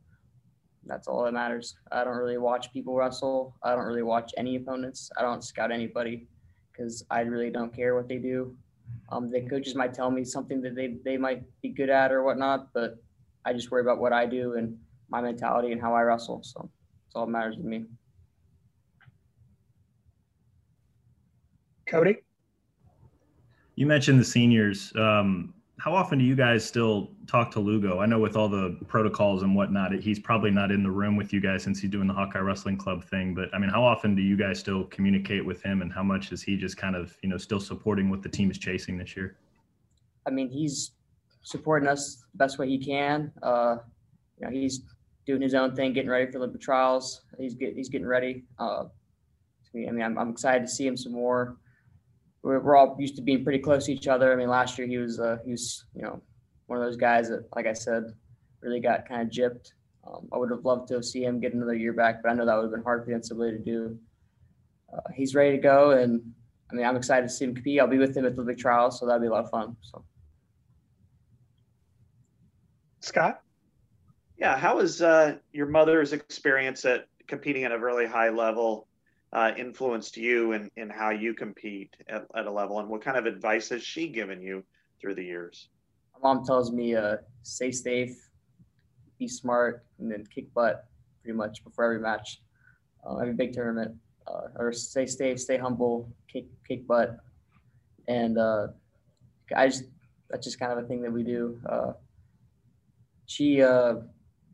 That's 0.85 1.07
all 1.07 1.23
that 1.23 1.33
matters. 1.33 1.75
I 1.91 2.03
don't 2.03 2.17
really 2.17 2.37
watch 2.37 2.71
people 2.73 2.95
wrestle. 2.95 3.55
I 3.63 3.75
don't 3.75 3.85
really 3.85 4.03
watch 4.03 4.33
any 4.37 4.55
opponents. 4.55 5.09
I 5.17 5.21
don't 5.21 5.43
scout 5.43 5.71
anybody 5.71 6.27
because 6.71 7.05
I 7.09 7.21
really 7.21 7.49
don't 7.49 7.73
care 7.73 7.95
what 7.95 8.07
they 8.07 8.17
do. 8.17 8.55
Um, 9.09 9.29
the 9.29 9.41
coaches 9.41 9.75
might 9.75 9.93
tell 9.93 10.11
me 10.11 10.23
something 10.23 10.61
that 10.61 10.75
they, 10.75 10.97
they 11.05 11.17
might 11.17 11.43
be 11.61 11.69
good 11.69 11.89
at 11.89 12.11
or 12.11 12.23
whatnot, 12.23 12.73
but 12.73 12.97
I 13.45 13.53
just 13.53 13.71
worry 13.71 13.81
about 13.81 13.99
what 13.99 14.13
I 14.13 14.25
do 14.25 14.55
and 14.55 14.77
my 15.09 15.21
mentality 15.21 15.71
and 15.71 15.79
how 15.79 15.93
I 15.93 16.01
wrestle. 16.01 16.41
So 16.43 16.69
that's 17.05 17.15
all 17.15 17.25
that 17.25 17.31
matters 17.31 17.55
to 17.57 17.63
me. 17.63 17.85
Cody? 21.87 22.17
You 23.75 23.85
mentioned 23.85 24.19
the 24.19 24.25
seniors. 24.25 24.91
Um, 24.95 25.53
how 25.83 25.93
often 25.93 26.17
do 26.17 26.23
you 26.23 26.33
guys 26.33 26.63
still 26.63 27.11
talk 27.27 27.51
to 27.51 27.59
Lugo? 27.59 27.99
I 27.99 28.05
know 28.05 28.17
with 28.17 28.37
all 28.37 28.47
the 28.47 28.77
protocols 28.87 29.43
and 29.43 29.53
whatnot, 29.53 29.91
he's 29.91 30.17
probably 30.17 30.49
not 30.49 30.71
in 30.71 30.81
the 30.81 30.89
room 30.89 31.17
with 31.17 31.33
you 31.33 31.41
guys 31.41 31.61
since 31.61 31.77
he's 31.77 31.91
doing 31.91 32.07
the 32.07 32.13
Hawkeye 32.13 32.39
Wrestling 32.39 32.77
Club 32.77 33.03
thing. 33.03 33.35
But 33.35 33.53
I 33.53 33.57
mean, 33.59 33.69
how 33.69 33.83
often 33.83 34.15
do 34.15 34.21
you 34.21 34.37
guys 34.37 34.57
still 34.57 34.85
communicate 34.85 35.45
with 35.45 35.61
him, 35.61 35.81
and 35.81 35.91
how 35.91 36.01
much 36.01 36.31
is 36.31 36.41
he 36.41 36.55
just 36.55 36.77
kind 36.77 36.95
of 36.95 37.17
you 37.21 37.27
know 37.27 37.35
still 37.35 37.59
supporting 37.59 38.09
what 38.09 38.23
the 38.23 38.29
team 38.29 38.49
is 38.49 38.57
chasing 38.57 38.97
this 38.97 39.17
year? 39.17 39.35
I 40.25 40.29
mean, 40.29 40.47
he's 40.47 40.91
supporting 41.41 41.89
us 41.89 42.23
the 42.31 42.37
best 42.37 42.57
way 42.57 42.69
he 42.69 42.77
can. 42.77 43.33
Uh, 43.43 43.75
you 44.39 44.45
know, 44.45 44.53
he's 44.53 44.83
doing 45.25 45.41
his 45.41 45.53
own 45.53 45.75
thing, 45.75 45.91
getting 45.91 46.09
ready 46.09 46.31
for 46.31 46.37
Olympic 46.37 46.61
trials. 46.61 47.23
He's 47.37 47.55
get, 47.55 47.75
he's 47.75 47.89
getting 47.89 48.07
ready. 48.07 48.45
Uh, 48.57 48.85
I 49.75 49.91
mean, 49.91 50.01
I'm, 50.01 50.17
I'm 50.17 50.29
excited 50.29 50.61
to 50.61 50.71
see 50.71 50.87
him 50.87 50.95
some 50.95 51.11
more 51.11 51.57
we're, 52.43 52.59
we're 52.59 52.75
all 52.75 52.95
used 52.99 53.15
to 53.15 53.21
being 53.21 53.43
pretty 53.43 53.59
close 53.59 53.85
to 53.85 53.93
each 53.93 54.07
other. 54.07 54.31
I 54.31 54.35
mean, 54.35 54.49
last 54.49 54.77
year 54.77 54.85
he 54.85 54.97
was 54.97 55.19
uh, 55.19 55.37
he 55.43 55.51
was 55.51 55.85
you 55.95 56.03
know 56.03 56.21
one 56.67 56.79
of 56.79 56.85
those 56.85 56.97
guys 56.97 57.29
that, 57.29 57.47
like 57.55 57.65
I 57.65 57.73
said, 57.73 58.03
really 58.61 58.79
got 58.79 59.07
kind 59.07 59.21
of 59.21 59.29
gypped. 59.29 59.71
Um, 60.05 60.27
I 60.33 60.37
would 60.37 60.51
have 60.51 60.65
loved 60.65 60.89
to 60.89 61.01
see 61.01 61.23
him 61.23 61.39
get 61.39 61.53
another 61.53 61.75
year 61.75 61.93
back, 61.93 62.21
but 62.21 62.31
I 62.31 62.35
know 62.35 62.45
that 62.45 62.55
would 62.55 62.63
have 62.63 62.71
been 62.71 62.83
hard 62.83 63.05
for 63.05 63.11
the 63.11 63.17
NCAA 63.17 63.57
to 63.57 63.59
do. 63.59 63.97
Uh, 64.93 65.09
he's 65.13 65.33
ready 65.33 65.55
to 65.55 65.61
go, 65.61 65.91
and 65.91 66.21
I 66.69 66.75
mean, 66.75 66.85
I'm 66.85 66.97
excited 66.97 67.27
to 67.27 67.33
see 67.33 67.45
him 67.45 67.55
compete. 67.55 67.79
I'll 67.79 67.87
be 67.87 67.97
with 67.97 68.15
him 68.15 68.25
at 68.25 68.35
the 68.35 68.43
big 68.43 68.57
trial, 68.57 68.91
so 68.91 69.05
that'll 69.05 69.21
be 69.21 69.27
a 69.27 69.31
lot 69.31 69.45
of 69.45 69.49
fun. 69.49 69.75
So, 69.81 70.03
Scott. 72.99 73.41
Yeah, 74.37 74.57
how 74.57 74.77
was 74.77 75.01
uh, 75.01 75.37
your 75.53 75.67
mother's 75.67 76.11
experience 76.11 76.83
at 76.83 77.07
competing 77.27 77.63
at 77.63 77.71
a 77.71 77.79
really 77.79 78.05
high 78.05 78.29
level 78.29 78.87
uh, 79.33 79.51
influenced 79.57 80.15
you 80.15 80.51
in, 80.53 80.69
in 80.75 80.89
how 80.89 81.09
you 81.09 81.33
compete 81.33 81.95
at, 82.07 82.25
at 82.35 82.45
a 82.45 82.51
level 82.51 82.79
and 82.79 82.87
what 82.87 83.01
kind 83.01 83.17
of 83.17 83.25
advice 83.25 83.69
has 83.69 83.83
she 83.83 84.07
given 84.07 84.41
you 84.41 84.63
through 85.01 85.15
the 85.15 85.23
years 85.23 85.69
my 86.13 86.33
mom 86.33 86.45
tells 86.45 86.71
me 86.71 86.95
uh, 86.95 87.17
stay 87.41 87.71
safe 87.71 88.29
be 89.19 89.27
smart 89.27 89.85
and 89.99 90.11
then 90.11 90.23
kick 90.33 90.53
butt 90.53 90.85
pretty 91.21 91.35
much 91.35 91.63
before 91.63 91.85
every 91.85 91.99
match 91.99 92.41
uh, 93.05 93.17
every 93.17 93.33
big 93.33 93.53
tournament 93.53 93.93
uh, 94.27 94.47
or 94.55 94.71
stay 94.71 95.05
safe 95.05 95.39
stay 95.39 95.57
humble 95.57 96.09
kick 96.31 96.45
kick 96.67 96.85
butt 96.87 97.17
and 98.07 98.37
uh, 98.37 98.67
i 99.55 99.67
just 99.67 99.83
that's 100.33 100.45
just 100.45 100.59
kind 100.59 100.71
of 100.71 100.83
a 100.83 100.87
thing 100.87 101.01
that 101.03 101.13
we 101.13 101.23
do. 101.23 101.59
Uh, 101.69 101.93
she 103.27 103.61
uh, 103.61 103.95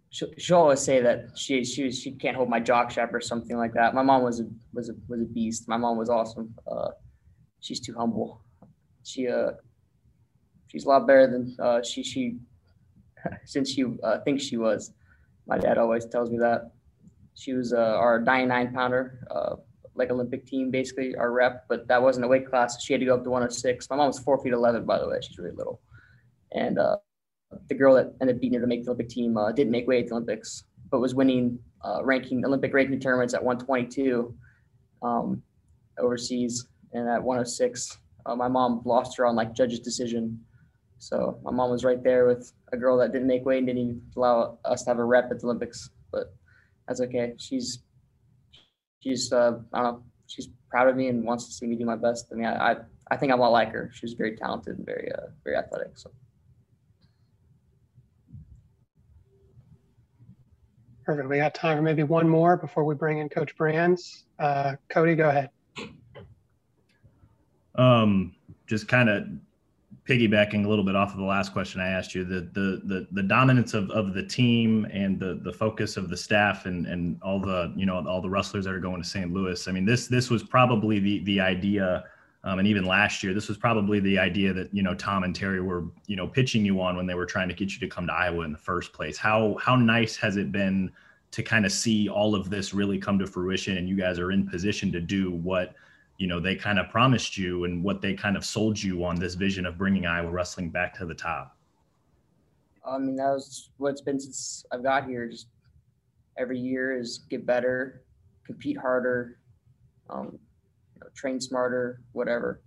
she'll, 0.09 0.29
she'll 0.37 0.57
always 0.57 0.79
say 0.79 1.01
that 1.01 1.29
she 1.35 1.63
she 1.63 1.91
she 1.91 2.11
can't 2.11 2.35
hold 2.35 2.49
my 2.49 2.59
jock 2.59 2.91
strap 2.91 3.13
or 3.13 3.21
something 3.21 3.57
like 3.57 3.73
that. 3.73 3.93
My 3.93 4.01
mom 4.01 4.23
was 4.23 4.39
a 4.39 4.45
was 4.73 4.89
a 4.89 4.93
was 5.07 5.21
a 5.21 5.25
beast. 5.25 5.67
My 5.67 5.77
mom 5.77 5.97
was 5.97 6.09
awesome. 6.09 6.53
Uh, 6.69 6.89
she's 7.59 7.79
too 7.79 7.93
humble. 7.97 8.41
She 9.03 9.27
uh 9.27 9.51
she's 10.67 10.85
a 10.85 10.89
lot 10.89 11.07
better 11.07 11.27
than 11.27 11.55
uh, 11.59 11.81
she 11.81 12.03
she 12.03 12.37
since 13.45 13.71
she 13.71 13.85
uh, 14.03 14.19
thinks 14.19 14.43
she 14.43 14.57
was. 14.57 14.93
My 15.47 15.57
dad 15.57 15.77
always 15.77 16.05
tells 16.05 16.29
me 16.29 16.37
that 16.39 16.71
she 17.33 17.53
was 17.53 17.73
uh, 17.73 17.77
our 17.77 18.19
99 18.21 18.73
pounder, 18.73 19.25
uh, 19.31 19.55
like 19.95 20.11
Olympic 20.11 20.45
team, 20.45 20.69
basically 20.69 21.15
our 21.15 21.31
rep, 21.31 21.65
but 21.67 21.87
that 21.87 22.01
wasn't 22.01 22.25
a 22.25 22.27
weight 22.27 22.47
class. 22.47 22.83
she 22.83 22.93
had 22.93 22.99
to 22.99 23.05
go 23.05 23.15
up 23.15 23.23
to 23.23 23.29
106. 23.29 23.89
My 23.89 23.95
mom 23.95 24.07
was 24.07 24.19
four 24.19 24.41
feet 24.43 24.53
11, 24.53 24.85
by 24.85 24.99
the 24.99 25.07
way. 25.07 25.17
She's 25.21 25.37
really 25.37 25.55
little. 25.55 25.81
And 26.51 26.77
uh, 26.77 26.97
the 27.67 27.75
girl 27.75 27.95
that 27.95 28.13
ended 28.21 28.35
up 28.35 28.41
beating 28.41 28.59
her 28.59 28.61
to 28.61 28.67
make 28.67 28.83
the 28.83 28.91
Olympic 28.91 29.09
team 29.09 29.37
uh, 29.37 29.51
didn't 29.51 29.71
make 29.71 29.87
weight 29.87 30.03
at 30.03 30.09
the 30.09 30.15
Olympics, 30.15 30.63
but 30.91 30.99
was 30.99 31.15
winning 31.15 31.59
uh, 31.83 32.03
ranking 32.03 32.45
Olympic 32.45 32.73
ranking 32.73 32.99
tournaments 32.99 33.33
at 33.33 33.43
122 33.43 34.33
um, 35.01 35.41
overseas. 35.97 36.67
And 36.93 37.07
at 37.07 37.21
106, 37.21 37.97
uh, 38.25 38.35
my 38.35 38.47
mom 38.47 38.81
lost 38.85 39.17
her 39.17 39.25
on 39.25 39.35
like 39.35 39.53
judge's 39.53 39.79
decision. 39.79 40.39
So 40.97 41.39
my 41.43 41.51
mom 41.51 41.71
was 41.71 41.83
right 41.83 42.03
there 42.03 42.27
with 42.27 42.51
a 42.73 42.77
girl 42.77 42.97
that 42.97 43.11
didn't 43.13 43.27
make 43.27 43.45
weight 43.45 43.59
and 43.59 43.67
didn't 43.67 43.81
even 43.81 44.01
allow 44.17 44.57
us 44.65 44.83
to 44.83 44.89
have 44.89 44.99
a 44.99 45.03
rep 45.03 45.31
at 45.31 45.39
the 45.39 45.45
Olympics. 45.45 45.89
But 46.11 46.33
that's 46.87 47.01
okay. 47.01 47.33
She's 47.37 47.79
she's 48.99 49.31
uh, 49.31 49.59
I 49.73 49.81
don't 49.81 49.93
know. 49.93 50.03
She's 50.27 50.49
proud 50.69 50.89
of 50.89 50.95
me 50.95 51.07
and 51.07 51.23
wants 51.23 51.47
to 51.47 51.53
see 51.53 51.65
me 51.65 51.75
do 51.75 51.85
my 51.85 51.95
best. 51.95 52.27
I 52.31 52.35
mean, 52.35 52.45
I 52.45 52.71
I, 52.71 52.75
I 53.11 53.17
think 53.17 53.31
I'm 53.31 53.39
a 53.39 53.43
lot 53.43 53.51
like 53.51 53.71
her. 53.71 53.89
She's 53.93 54.13
very 54.13 54.35
talented 54.35 54.77
and 54.77 54.85
very 54.85 55.11
uh, 55.13 55.27
very 55.43 55.55
athletic. 55.55 55.97
So. 55.97 56.11
Perfect. 61.09 61.27
We 61.27 61.37
got 61.37 61.55
time 61.55 61.75
for 61.75 61.81
maybe 61.81 62.03
one 62.03 62.29
more 62.29 62.55
before 62.55 62.83
we 62.83 62.93
bring 62.93 63.17
in 63.17 63.29
Coach 63.29 63.57
Brands. 63.57 64.25
Uh, 64.37 64.75
Cody, 64.89 65.15
go 65.15 65.29
ahead. 65.29 65.49
Um, 67.73 68.35
just 68.67 68.87
kind 68.87 69.09
of 69.09 69.23
piggybacking 70.07 70.65
a 70.65 70.69
little 70.69 70.85
bit 70.85 70.95
off 70.95 71.09
of 71.09 71.17
the 71.17 71.23
last 71.23 71.51
question 71.51 71.81
I 71.81 71.87
asked 71.87 72.13
you, 72.13 72.23
the 72.25 72.41
the 72.53 72.81
the, 72.85 73.07
the 73.11 73.23
dominance 73.23 73.73
of, 73.73 73.89
of 73.89 74.13
the 74.13 74.21
team 74.21 74.85
and 74.93 75.19
the 75.19 75.41
the 75.43 75.51
focus 75.51 75.97
of 75.97 76.11
the 76.11 76.17
staff 76.17 76.67
and 76.67 76.85
and 76.85 77.19
all 77.23 77.39
the 77.39 77.73
you 77.75 77.87
know 77.87 78.05
all 78.07 78.21
the 78.21 78.29
wrestlers 78.29 78.65
that 78.65 78.73
are 78.75 78.79
going 78.79 79.01
to 79.01 79.09
St. 79.09 79.33
Louis. 79.33 79.67
I 79.67 79.71
mean, 79.71 79.85
this 79.85 80.05
this 80.05 80.29
was 80.29 80.43
probably 80.43 80.99
the 80.99 81.23
the 81.23 81.39
idea. 81.39 82.03
Um, 82.43 82.59
and 82.59 82.67
even 82.67 82.85
last 82.85 83.21
year, 83.21 83.33
this 83.33 83.49
was 83.49 83.57
probably 83.57 83.99
the 83.99 84.17
idea 84.17 84.53
that 84.53 84.73
you 84.73 84.81
know 84.81 84.95
Tom 84.95 85.23
and 85.23 85.35
Terry 85.35 85.61
were 85.61 85.85
you 86.07 86.15
know 86.15 86.27
pitching 86.27 86.63
you 86.63 86.81
on 86.81 86.95
when 86.95 87.05
they 87.05 87.15
were 87.15 87.25
trying 87.25 87.49
to 87.49 87.53
get 87.53 87.73
you 87.73 87.79
to 87.79 87.87
come 87.87 88.07
to 88.07 88.13
Iowa 88.13 88.45
in 88.45 88.53
the 88.53 88.57
first 88.57 88.93
place. 88.93 89.17
How 89.17 89.57
how 89.61 89.75
nice 89.75 90.15
has 90.17 90.37
it 90.37 90.51
been 90.51 90.91
to 91.31 91.43
kind 91.43 91.65
of 91.65 91.71
see 91.71 92.07
all 92.07 92.35
of 92.35 92.49
this 92.49 92.73
really 92.73 92.97
come 92.97 93.19
to 93.19 93.27
fruition, 93.27 93.77
and 93.77 93.89
you 93.89 93.97
guys 93.97 94.19
are 94.19 94.31
in 94.31 94.47
position 94.47 94.91
to 94.93 95.01
do 95.01 95.31
what 95.31 95.75
you 96.17 96.27
know 96.27 96.39
they 96.39 96.55
kind 96.55 96.79
of 96.79 96.89
promised 96.89 97.37
you 97.37 97.65
and 97.65 97.83
what 97.83 98.01
they 98.01 98.13
kind 98.13 98.37
of 98.37 98.45
sold 98.45 98.81
you 98.81 99.03
on 99.03 99.19
this 99.19 99.33
vision 99.33 99.65
of 99.65 99.77
bringing 99.77 100.05
Iowa 100.05 100.31
wrestling 100.31 100.69
back 100.69 100.97
to 100.99 101.05
the 101.05 101.15
top? 101.15 101.57
I 102.85 102.97
mean, 102.97 103.17
that 103.17 103.31
was 103.31 103.69
what's 103.77 104.01
been 104.01 104.19
since 104.19 104.65
I've 104.71 104.81
got 104.81 105.05
here. 105.05 105.27
Just 105.27 105.47
every 106.37 106.57
year 106.57 106.97
is 106.97 107.19
get 107.29 107.45
better, 107.45 108.03
compete 108.45 108.77
harder, 108.77 109.39
um, 110.09 110.39
you 110.99 111.05
know, 111.05 111.11
train 111.15 111.39
smarter, 111.39 112.01
whatever. 112.11 112.61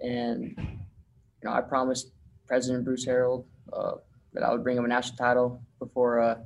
And 0.00 0.54
you 0.58 1.44
know, 1.44 1.52
I 1.52 1.60
promised 1.60 2.12
President 2.46 2.84
Bruce 2.84 3.06
Harreld 3.06 3.44
uh, 3.72 3.92
that 4.32 4.42
I 4.42 4.52
would 4.52 4.62
bring 4.62 4.76
him 4.76 4.84
a 4.84 4.88
national 4.88 5.16
title 5.16 5.62
before 5.78 6.20
uh, 6.20 6.36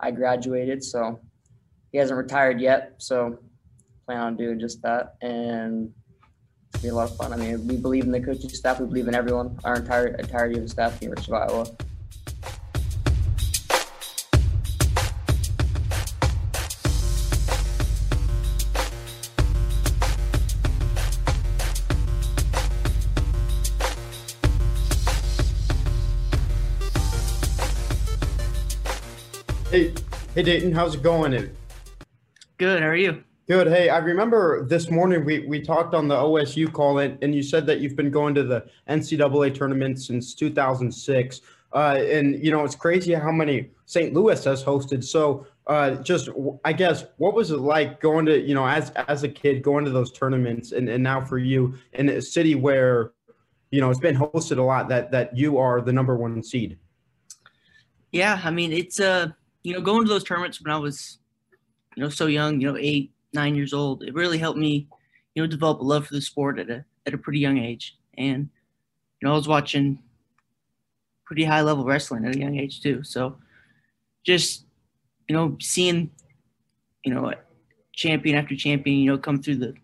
I 0.00 0.10
graduated. 0.10 0.82
So 0.82 1.20
he 1.90 1.98
hasn't 1.98 2.16
retired 2.16 2.60
yet. 2.60 2.94
So 2.98 3.38
plan 4.06 4.20
on 4.20 4.36
doing 4.36 4.58
just 4.58 4.82
that, 4.82 5.14
and 5.22 5.92
it's 6.74 6.82
be 6.82 6.88
a 6.88 6.94
lot 6.94 7.10
of 7.10 7.16
fun. 7.16 7.32
I 7.32 7.36
mean, 7.36 7.66
we 7.66 7.76
believe 7.76 8.04
in 8.04 8.12
the 8.12 8.20
coaching 8.20 8.50
staff. 8.50 8.80
We 8.80 8.86
believe 8.86 9.08
in 9.08 9.14
everyone, 9.14 9.58
our 9.64 9.76
entire 9.76 10.08
entirety 10.08 10.56
of 10.56 10.62
the 10.62 10.68
staff, 10.68 11.00
University 11.00 11.32
of 11.32 11.50
Iowa. 11.50 11.66
Hey, 30.34 30.42
Daton, 30.42 30.72
how's 30.72 30.94
it 30.94 31.02
going? 31.02 31.32
Good. 32.56 32.80
How 32.80 32.88
are 32.88 32.96
you? 32.96 33.22
Good. 33.46 33.66
Hey, 33.66 33.90
I 33.90 33.98
remember 33.98 34.64
this 34.64 34.90
morning 34.90 35.26
we, 35.26 35.40
we 35.40 35.60
talked 35.60 35.92
on 35.92 36.08
the 36.08 36.14
OSU 36.14 36.72
call 36.72 37.00
and, 37.00 37.22
and 37.22 37.34
you 37.34 37.42
said 37.42 37.66
that 37.66 37.80
you've 37.80 37.96
been 37.96 38.10
going 38.10 38.34
to 38.36 38.42
the 38.42 38.64
NCAA 38.88 39.54
tournament 39.54 40.00
since 40.00 40.32
2006. 40.34 41.42
Uh, 41.74 41.76
and, 42.00 42.42
you 42.42 42.50
know, 42.50 42.64
it's 42.64 42.74
crazy 42.74 43.12
how 43.12 43.30
many 43.30 43.72
St. 43.84 44.14
Louis 44.14 44.42
has 44.42 44.64
hosted. 44.64 45.04
So 45.04 45.46
uh, 45.66 45.96
just, 45.96 46.30
I 46.64 46.72
guess, 46.72 47.04
what 47.18 47.34
was 47.34 47.50
it 47.50 47.58
like 47.58 48.00
going 48.00 48.24
to, 48.24 48.40
you 48.40 48.54
know, 48.54 48.66
as, 48.66 48.88
as 49.06 49.24
a 49.24 49.28
kid 49.28 49.62
going 49.62 49.84
to 49.84 49.90
those 49.90 50.12
tournaments 50.12 50.72
and, 50.72 50.88
and 50.88 51.02
now 51.04 51.22
for 51.22 51.36
you 51.36 51.74
in 51.92 52.08
a 52.08 52.22
city 52.22 52.54
where, 52.54 53.12
you 53.70 53.82
know, 53.82 53.90
it's 53.90 54.00
been 54.00 54.16
hosted 54.16 54.56
a 54.56 54.62
lot 54.62 54.88
that, 54.88 55.10
that 55.10 55.36
you 55.36 55.58
are 55.58 55.82
the 55.82 55.92
number 55.92 56.16
one 56.16 56.42
seed? 56.42 56.78
Yeah. 58.12 58.40
I 58.42 58.50
mean, 58.50 58.72
it's, 58.72 58.98
uh, 58.98 59.32
you 59.62 59.72
know, 59.72 59.80
going 59.80 60.02
to 60.04 60.08
those 60.08 60.24
tournaments 60.24 60.60
when 60.60 60.72
I 60.72 60.78
was, 60.78 61.18
you 61.96 62.02
know, 62.02 62.08
so 62.08 62.26
young, 62.26 62.60
you 62.60 62.70
know, 62.70 62.78
eight, 62.78 63.12
nine 63.32 63.54
years 63.54 63.72
old, 63.72 64.02
it 64.02 64.14
really 64.14 64.38
helped 64.38 64.58
me, 64.58 64.88
you 65.34 65.42
know, 65.42 65.46
develop 65.46 65.80
a 65.80 65.84
love 65.84 66.06
for 66.06 66.14
the 66.14 66.20
sport 66.20 66.58
at 66.58 66.70
a 66.70 66.84
at 67.06 67.14
a 67.14 67.18
pretty 67.18 67.38
young 67.38 67.58
age. 67.58 67.96
And 68.18 68.48
you 69.20 69.28
know, 69.28 69.32
I 69.32 69.36
was 69.36 69.48
watching 69.48 69.98
pretty 71.24 71.44
high 71.44 71.62
level 71.62 71.84
wrestling 71.84 72.26
at 72.26 72.36
a 72.36 72.38
young 72.38 72.58
age 72.58 72.80
too. 72.80 73.02
So 73.02 73.36
just 74.24 74.64
you 75.28 75.36
know, 75.36 75.56
seeing 75.60 76.10
you 77.04 77.14
know 77.14 77.32
champion 77.94 78.36
after 78.36 78.56
champion, 78.56 78.98
you 78.98 79.10
know, 79.10 79.18
come 79.18 79.40
through 79.40 79.56
the 79.56 79.74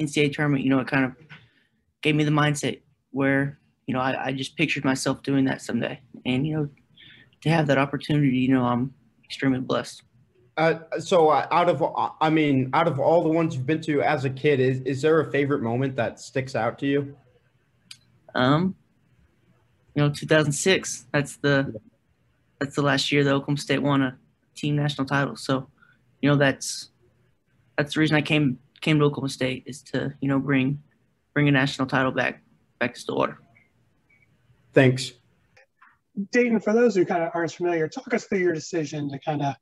NCAA 0.00 0.32
tournament, 0.32 0.64
you 0.64 0.70
know, 0.70 0.80
it 0.80 0.88
kind 0.88 1.04
of 1.04 1.12
gave 2.02 2.14
me 2.14 2.24
the 2.24 2.30
mindset 2.30 2.80
where 3.10 3.58
you 3.86 3.94
know 3.94 4.00
I, 4.00 4.26
I 4.26 4.32
just 4.32 4.56
pictured 4.56 4.84
myself 4.84 5.22
doing 5.22 5.44
that 5.44 5.62
someday, 5.62 6.00
and 6.24 6.46
you 6.46 6.56
know, 6.56 6.68
to 7.42 7.50
have 7.50 7.66
that 7.66 7.78
opportunity, 7.78 8.38
you 8.38 8.54
know, 8.54 8.64
I'm 8.64 8.94
extremely 9.30 9.60
blessed. 9.60 10.02
Uh, 10.56 10.80
so 10.98 11.28
uh, 11.28 11.46
out 11.52 11.68
of 11.68 11.82
I 12.20 12.28
mean, 12.28 12.68
out 12.74 12.88
of 12.88 12.98
all 12.98 13.22
the 13.22 13.28
ones 13.28 13.54
you've 13.54 13.64
been 13.64 13.80
to 13.82 14.02
as 14.02 14.24
a 14.24 14.30
kid, 14.30 14.58
is 14.58 14.80
is 14.80 15.00
there 15.00 15.20
a 15.20 15.30
favorite 15.30 15.62
moment 15.62 15.94
that 15.96 16.18
sticks 16.18 16.56
out 16.56 16.78
to 16.80 16.86
you? 16.86 17.16
Um, 18.34 18.74
you 19.94 20.02
know, 20.02 20.10
2006. 20.10 21.06
That's 21.12 21.36
the 21.36 21.80
that's 22.58 22.74
the 22.74 22.82
last 22.82 23.10
year 23.12 23.22
that 23.24 23.32
Oklahoma 23.32 23.58
State 23.58 23.78
won 23.78 24.02
a 24.02 24.18
team 24.54 24.76
national 24.76 25.06
title. 25.06 25.36
So, 25.36 25.68
you 26.20 26.28
know, 26.28 26.36
that's 26.36 26.90
that's 27.78 27.94
the 27.94 28.00
reason 28.00 28.16
I 28.16 28.22
came 28.22 28.58
came 28.80 28.98
to 28.98 29.04
Oklahoma 29.04 29.30
State 29.30 29.62
is 29.66 29.82
to 29.84 30.12
you 30.20 30.28
know 30.28 30.40
bring 30.40 30.82
bring 31.32 31.48
a 31.48 31.52
national 31.52 31.86
title 31.86 32.10
back 32.10 32.42
back 32.80 32.94
to 32.94 33.00
Stillwater. 33.00 33.38
Thanks. 34.74 35.12
Daton, 36.32 36.62
for 36.62 36.72
those 36.72 36.94
who 36.94 37.04
kind 37.04 37.22
of 37.22 37.30
aren't 37.34 37.52
familiar, 37.52 37.88
talk 37.88 38.12
us 38.14 38.24
through 38.24 38.38
your 38.38 38.52
decision 38.52 39.10
to 39.10 39.18
kind 39.18 39.42
of 39.42 39.54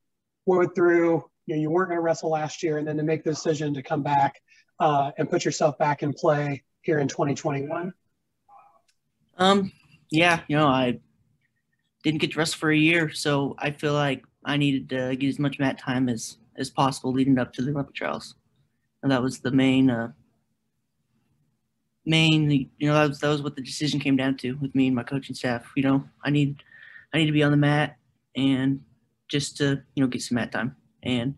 went 0.46 0.74
through, 0.74 1.24
you 1.46 1.56
know, 1.56 1.60
you 1.60 1.70
weren't 1.70 1.88
going 1.88 1.98
to 1.98 2.02
wrestle 2.02 2.30
last 2.30 2.62
year, 2.62 2.78
and 2.78 2.86
then 2.86 2.96
to 2.96 3.02
make 3.02 3.24
the 3.24 3.30
decision 3.30 3.74
to 3.74 3.82
come 3.82 4.02
back 4.02 4.40
uh, 4.80 5.10
and 5.18 5.30
put 5.30 5.44
yourself 5.44 5.78
back 5.78 6.02
in 6.02 6.12
play 6.12 6.62
here 6.82 6.98
in 6.98 7.08
2021? 7.08 7.92
Um, 9.36 9.72
yeah, 10.10 10.40
you 10.48 10.56
know, 10.56 10.66
I 10.66 11.00
didn't 12.02 12.20
get 12.20 12.32
to 12.32 12.38
wrestle 12.38 12.58
for 12.58 12.70
a 12.70 12.76
year, 12.76 13.10
so 13.12 13.54
I 13.58 13.70
feel 13.70 13.92
like 13.92 14.24
I 14.44 14.56
needed 14.56 14.88
to 14.90 15.16
get 15.16 15.28
as 15.28 15.38
much 15.38 15.58
mat 15.58 15.78
time 15.78 16.08
as 16.08 16.38
as 16.56 16.70
possible 16.70 17.12
leading 17.12 17.38
up 17.38 17.52
to 17.52 17.62
the 17.62 17.70
Olympic 17.70 17.94
trials, 17.94 18.34
and 19.02 19.12
that 19.12 19.22
was 19.22 19.38
the 19.38 19.52
main 19.52 19.90
uh, 19.90 20.10
main. 22.08 22.50
You 22.50 22.88
know, 22.88 22.94
that 22.94 23.08
was 23.08 23.20
that 23.20 23.28
was 23.28 23.42
what 23.42 23.56
the 23.56 23.62
decision 23.62 24.00
came 24.00 24.16
down 24.16 24.36
to 24.38 24.54
with 24.54 24.74
me 24.74 24.86
and 24.86 24.96
my 24.96 25.02
coaching 25.02 25.34
staff. 25.34 25.70
You 25.76 25.82
know, 25.82 26.04
I 26.24 26.30
need 26.30 26.62
I 27.12 27.18
need 27.18 27.26
to 27.26 27.32
be 27.32 27.42
on 27.42 27.50
the 27.50 27.56
mat 27.56 27.96
and 28.36 28.80
just 29.28 29.56
to 29.58 29.82
you 29.94 30.02
know 30.02 30.08
get 30.08 30.22
some 30.22 30.36
mat 30.36 30.52
time. 30.52 30.76
And 31.02 31.34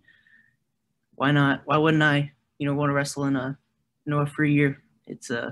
why 1.14 1.32
not? 1.32 1.62
Why 1.64 1.76
wouldn't 1.76 2.02
I? 2.02 2.32
You 2.58 2.66
know, 2.66 2.74
want 2.74 2.90
to 2.90 2.94
wrestle 2.94 3.24
in 3.24 3.36
a 3.36 3.58
you 4.04 4.10
know 4.10 4.20
a 4.20 4.26
free 4.26 4.52
year? 4.52 4.82
It's 5.06 5.30
a 5.30 5.42
uh, 5.42 5.50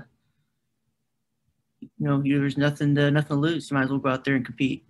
you 1.81 1.89
know 1.99 2.21
there's 2.23 2.57
nothing 2.57 2.95
to 2.95 3.11
nothing 3.11 3.35
to 3.37 3.41
lose. 3.41 3.69
You 3.69 3.75
might 3.75 3.83
as 3.83 3.89
well 3.89 3.99
go 3.99 4.09
out 4.09 4.23
there 4.23 4.35
and 4.35 4.45
compete. 4.45 4.85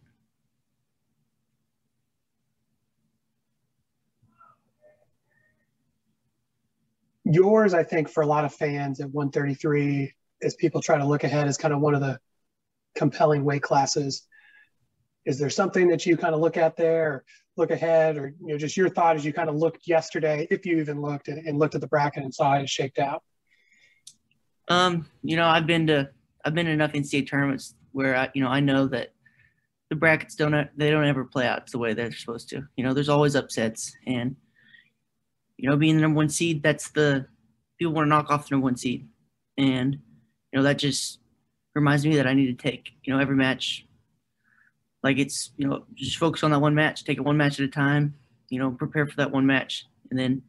Yours, 7.25 7.75
I 7.75 7.83
think, 7.83 8.09
for 8.09 8.23
a 8.23 8.25
lot 8.25 8.43
of 8.43 8.53
fans 8.53 8.99
at 8.99 9.11
133, 9.11 10.11
as 10.41 10.55
people 10.55 10.81
try 10.81 10.97
to 10.97 11.05
look 11.05 11.23
ahead, 11.23 11.47
is 11.47 11.57
kind 11.57 11.73
of 11.73 11.79
one 11.79 11.95
of 11.95 12.01
the 12.01 12.19
compelling 12.95 13.43
weight 13.43 13.63
classes. 13.63 14.23
Is 15.25 15.37
there 15.37 15.49
something 15.49 15.87
that 15.89 16.05
you 16.05 16.17
kind 16.17 16.33
of 16.33 16.41
look 16.41 16.57
at 16.57 16.75
there, 16.75 17.11
or 17.11 17.25
look 17.57 17.71
ahead, 17.71 18.17
or 18.17 18.33
you 18.39 18.47
know, 18.47 18.57
just 18.57 18.77
your 18.77 18.89
thought 18.89 19.15
as 19.15 19.25
you 19.25 19.33
kind 19.33 19.49
of 19.49 19.55
looked 19.55 19.87
yesterday, 19.87 20.47
if 20.49 20.65
you 20.65 20.77
even 20.77 21.01
looked 21.01 21.27
and, 21.27 21.45
and 21.45 21.59
looked 21.59 21.75
at 21.75 21.81
the 21.81 21.87
bracket 21.87 22.23
and 22.23 22.33
saw 22.33 22.55
it 22.55 22.69
shaped 22.69 22.99
out? 22.99 23.23
Um, 24.69 25.07
you 25.23 25.35
know, 25.35 25.45
I've 25.45 25.67
been 25.67 25.87
to 25.87 26.09
I've 26.45 26.53
been 26.53 26.67
to 26.67 26.71
enough 26.71 26.93
NCAA 26.93 27.27
tournaments 27.27 27.75
where 27.91 28.15
I, 28.15 28.29
you 28.33 28.43
know, 28.43 28.49
I 28.49 28.59
know 28.59 28.87
that 28.87 29.13
the 29.89 29.95
brackets 29.95 30.35
don't 30.35 30.67
they 30.77 30.91
don't 30.91 31.05
ever 31.05 31.25
play 31.25 31.47
out 31.47 31.69
the 31.71 31.79
way 31.79 31.93
they're 31.93 32.11
supposed 32.11 32.49
to. 32.49 32.63
You 32.75 32.83
know, 32.83 32.93
there's 32.93 33.09
always 33.09 33.35
upsets, 33.35 33.95
and 34.05 34.35
you 35.57 35.69
know, 35.69 35.75
being 35.75 35.95
the 35.95 36.01
number 36.01 36.17
one 36.17 36.29
seed, 36.29 36.63
that's 36.63 36.91
the 36.91 37.27
people 37.77 37.93
want 37.93 38.05
to 38.05 38.09
knock 38.09 38.29
off 38.29 38.47
the 38.47 38.55
number 38.55 38.65
one 38.65 38.77
seed, 38.77 39.09
and 39.57 39.99
you 40.51 40.59
know 40.59 40.63
that 40.63 40.77
just 40.77 41.19
reminds 41.75 42.05
me 42.05 42.15
that 42.15 42.27
I 42.27 42.33
need 42.33 42.57
to 42.57 42.69
take 42.69 42.91
you 43.03 43.13
know 43.13 43.19
every 43.19 43.35
match 43.35 43.85
like 45.03 45.17
it's 45.17 45.51
you 45.57 45.67
know 45.67 45.85
just 45.95 46.17
focus 46.17 46.43
on 46.43 46.51
that 46.51 46.59
one 46.59 46.75
match, 46.75 47.03
take 47.03 47.17
it 47.17 47.21
one 47.21 47.37
match 47.37 47.59
at 47.59 47.65
a 47.65 47.69
time, 47.69 48.15
you 48.49 48.59
know, 48.59 48.71
prepare 48.71 49.07
for 49.07 49.15
that 49.17 49.31
one 49.31 49.45
match, 49.45 49.85
and 50.09 50.19
then 50.19 50.41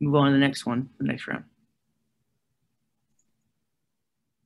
move 0.00 0.14
on 0.14 0.26
to 0.26 0.32
the 0.32 0.38
next 0.38 0.66
one, 0.66 0.88
the 0.98 1.04
next 1.04 1.26
round. 1.26 1.44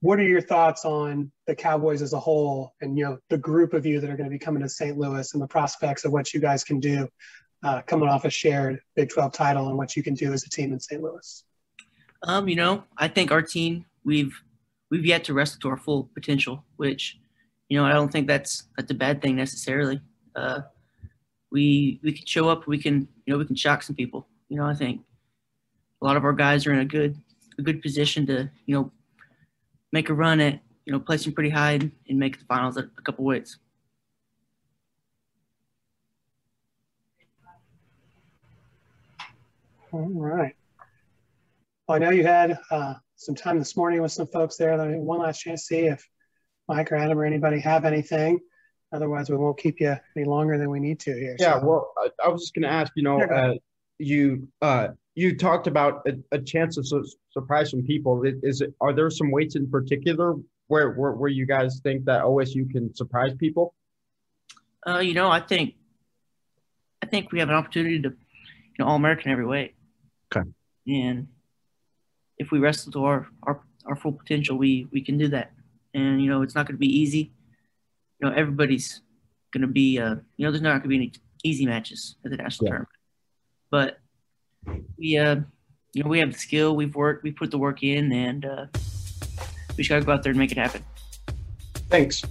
What 0.01 0.21
are 0.21 0.25
your 0.25 0.41
thoughts 0.41 0.85
on 0.85 1.33
the 1.49 1.57
Cowboys 1.57 2.03
as 2.03 2.13
a 2.13 2.21
whole, 2.21 2.75
and 2.81 2.97
you 2.97 3.05
know 3.05 3.19
the 3.29 3.39
group 3.39 3.73
of 3.73 3.85
you 3.85 4.01
that 4.01 4.09
are 4.09 4.17
going 4.17 4.29
to 4.29 4.35
be 4.35 4.39
coming 4.39 4.63
to 4.63 4.69
St. 4.69 4.97
Louis, 4.97 5.33
and 5.33 5.43
the 5.43 5.49
prospects 5.49 6.05
of 6.05 6.13
what 6.13 6.33
you 6.33 6.41
guys 6.41 6.63
can 6.63 6.79
do, 6.79 7.09
uh, 7.65 7.83
coming 7.83 8.09
off 8.09 8.25
a 8.25 8.31
shared 8.31 8.81
Big 8.95 9.09
12 9.09 9.33
title, 9.33 9.69
and 9.69 9.77
what 9.77 9.97
you 9.97 10.03
can 10.03 10.15
do 10.15 10.33
as 10.33 10.45
a 10.45 10.51
team 10.51 10.73
in 10.73 10.79
St. 10.79 11.03
Louis? 11.03 11.45
Um, 12.23 12.49
you 12.49 12.57
know, 12.57 12.85
I 12.97 13.09
think 13.09 13.33
our 13.33 13.43
team 13.43 13.87
we've 14.05 14.41
we've 14.91 15.07
yet 15.07 15.25
to 15.25 15.35
wrestle 15.35 15.61
to 15.61 15.69
our 15.69 15.77
full 15.77 16.11
potential, 16.15 16.65
which 16.77 17.19
you 17.69 17.79
know 17.79 17.85
I 17.85 17.93
don't 17.93 18.11
think 18.11 18.27
that's 18.27 18.65
that's 18.77 18.91
a 18.91 18.95
bad 18.95 19.23
thing 19.23 19.37
necessarily. 19.37 20.01
Uh, 20.35 20.61
we 21.51 22.01
we 22.03 22.13
can 22.13 22.27
show 22.27 22.49
up, 22.49 22.67
we 22.67 22.79
can 22.79 23.09
you 23.27 23.33
know 23.33 23.39
we 23.39 23.47
can 23.47 23.57
shock 23.57 23.83
some 23.83 23.97
people. 23.97 24.27
You 24.49 24.57
know, 24.57 24.67
I 24.67 24.75
think 24.75 25.03
a 26.01 26.05
lot 26.05 26.17
of 26.17 26.25
our 26.25 26.33
guys 26.33 26.67
are 26.67 26.73
in 26.73 26.81
a 26.81 26.85
good 26.85 27.17
a 27.59 27.63
good 27.63 27.83
position 27.83 28.27
to 28.27 28.51
you 28.67 28.75
know 28.75 28.93
make 29.93 30.09
a 30.09 30.15
run 30.15 30.41
at 30.41 30.61
you 30.85 30.93
know 30.93 31.01
placing 31.01 31.33
pretty 31.33 31.51
high 31.51 31.73
and, 31.73 31.93
make 32.19 32.39
the 32.39 32.45
finals 32.47 32.77
at 32.77 32.85
a 32.97 33.03
couple 33.03 33.25
weights. 33.25 33.59
All 39.91 40.09
right. 40.09 40.55
Well, 41.87 41.97
I 41.97 41.99
know 41.99 42.11
you 42.11 42.25
had 42.25 42.59
uh, 42.71 42.95
some 43.19 43.35
time 43.35 43.59
this 43.59 43.77
morning 43.77 44.01
with 44.01 44.13
some 44.13 44.29
folks 44.29 44.57
there. 44.57 44.77
One 44.99 45.19
last 45.19 45.41
chance 45.41 45.67
to 45.67 45.75
see 45.75 45.81
if 45.87 46.09
Mike 46.69 46.91
or 46.93 46.97
Adam 46.97 47.19
or 47.19 47.25
anybody 47.25 47.61
have 47.61 47.85
anything. 47.85 48.39
Otherwise, 48.93 49.29
we 49.29 49.37
won't 49.37 49.59
keep 49.59 49.81
you 49.81 49.97
any 50.17 50.25
longer 50.25 50.57
than 50.57 50.71
we 50.71 50.81
need 50.81 51.01
to 51.01 51.13
here. 51.13 51.37
Yeah, 51.39 51.61
so. 51.61 51.67
well, 51.67 51.93
I, 51.99 52.09
I, 52.25 52.29
was 52.29 52.43
just 52.43 52.55
going 52.55 52.63
to 52.63 52.71
ask. 52.71 52.93
You 52.95 53.03
know, 53.03 53.21
uh, 53.21 53.55
you 53.99 54.49
uh, 54.63 54.89
you 55.15 55.37
talked 55.37 55.67
about 55.67 56.07
a, 56.07 56.37
a 56.37 56.41
chance 56.41 56.79
of 56.79 56.87
su- 56.87 57.05
surprise 57.31 57.71
from 57.71 57.83
people. 57.83 58.23
Is 58.25 58.63
it? 58.63 58.73
Are 58.81 58.95
there 58.95 59.11
some 59.11 59.31
weights 59.31 59.57
in 59.57 59.69
particular 59.69 60.37
where, 60.69 60.93
where 60.93 61.13
where 61.13 61.29
you 61.29 61.45
guys 61.45 61.81
think 61.83 62.07
that 62.07 62.23
OSU 62.23 62.71
can 62.71 62.95
surprise 62.95 63.35
people? 63.35 63.75
Uh, 64.87 65.01
you 65.01 65.13
know, 65.13 65.29
I 65.29 65.41
think 65.41 65.75
I 67.03 67.07
think 67.07 67.33
we 67.33 67.41
have 67.41 67.49
an 67.51 67.57
opportunity 67.57 68.01
to, 68.01 68.09
you 68.09 68.75
know, 68.79 68.87
all 68.87 68.97
American 68.97 69.33
every 69.33 69.45
weight. 69.45 69.75
Okay. 70.35 70.49
And 70.87 71.27
if 72.39 72.51
we 72.51 72.59
wrestle 72.59 72.93
to 72.93 73.05
our, 73.05 73.29
our 73.43 73.61
our 73.87 73.97
full 73.97 74.13
potential, 74.13 74.57
we 74.57 74.89
we 74.93 75.01
can 75.01 75.19
do 75.19 75.29
that. 75.29 75.53
And 75.95 76.23
you 76.23 76.31
know, 76.31 76.43
it's 76.43 76.55
not 76.55 76.67
going 76.67 76.77
to 76.77 76.81
be 76.81 76.99
easy. 77.01 77.33
You 78.21 78.29
know, 78.29 78.35
everybody's 78.35 79.03
going 79.53 79.63
to 79.63 79.69
be. 79.69 79.99
Uh, 79.99 80.17
you 80.37 80.45
know, 80.45 80.51
there's 80.51 80.63
not 80.63 80.71
going 80.71 80.83
to 80.83 80.89
be 80.89 80.97
any 80.97 81.13
easy 81.45 81.67
matches 81.67 82.17
at 82.25 82.31
the 82.31 82.37
national 82.37 82.67
yeah. 82.67 82.71
tournament. 82.71 82.89
But 83.71 83.99
we 84.99 85.17
uh 85.17 85.37
you 85.93 86.03
know 86.03 86.09
we 86.09 86.19
have 86.19 86.33
the 86.33 86.39
skill 86.39 86.77
we've 86.77 86.95
worked 86.95 87.23
we 87.23 87.31
put 87.31 87.51
the 87.51 87.59
work 87.59 87.83
in 87.83 88.13
and 88.13 88.45
uh 88.45 88.67
we 89.77 89.79
just 89.79 89.89
gotta 89.89 90.05
go 90.05 90.13
out 90.13 90.23
there 90.23 90.31
and 90.31 90.39
make 90.39 90.53
it 90.53 90.59
happen 90.59 90.85
thanks 91.89 92.23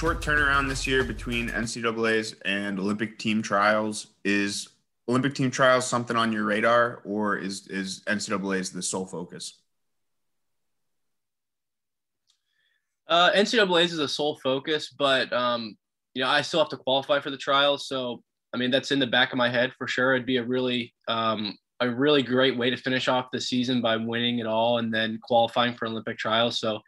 short 0.00 0.22
turnaround 0.22 0.66
this 0.66 0.86
year 0.86 1.04
between 1.04 1.50
NCAA's 1.50 2.34
and 2.46 2.78
Olympic 2.78 3.18
team 3.18 3.42
trials. 3.42 4.06
Is 4.24 4.70
Olympic 5.06 5.34
team 5.34 5.50
trials 5.50 5.86
something 5.86 6.16
on 6.16 6.32
your 6.32 6.44
radar, 6.44 7.02
or 7.04 7.36
is 7.36 7.68
is 7.68 8.00
NCAA's 8.06 8.70
the 8.70 8.80
sole 8.80 9.04
focus? 9.04 9.60
Uh, 13.06 13.30
NCAA's 13.32 13.92
is 13.92 13.98
a 13.98 14.08
sole 14.08 14.40
focus, 14.42 14.88
but 14.88 15.30
um, 15.34 15.76
you 16.14 16.22
know 16.22 16.30
I 16.30 16.40
still 16.40 16.60
have 16.60 16.70
to 16.70 16.78
qualify 16.78 17.20
for 17.20 17.30
the 17.30 17.36
trials. 17.36 17.86
So 17.86 18.22
I 18.54 18.56
mean 18.56 18.70
that's 18.70 18.92
in 18.92 19.00
the 19.00 19.06
back 19.06 19.32
of 19.32 19.36
my 19.36 19.50
head 19.50 19.74
for 19.76 19.86
sure. 19.86 20.14
It'd 20.14 20.24
be 20.24 20.38
a 20.38 20.42
really 20.42 20.94
um, 21.08 21.58
a 21.80 21.90
really 21.90 22.22
great 22.22 22.56
way 22.56 22.70
to 22.70 22.76
finish 22.78 23.06
off 23.06 23.26
the 23.34 23.40
season 23.40 23.82
by 23.82 23.98
winning 23.98 24.38
it 24.38 24.46
all 24.46 24.78
and 24.78 24.94
then 24.94 25.18
qualifying 25.22 25.74
for 25.74 25.88
Olympic 25.88 26.16
trials. 26.16 26.58
So 26.58 26.80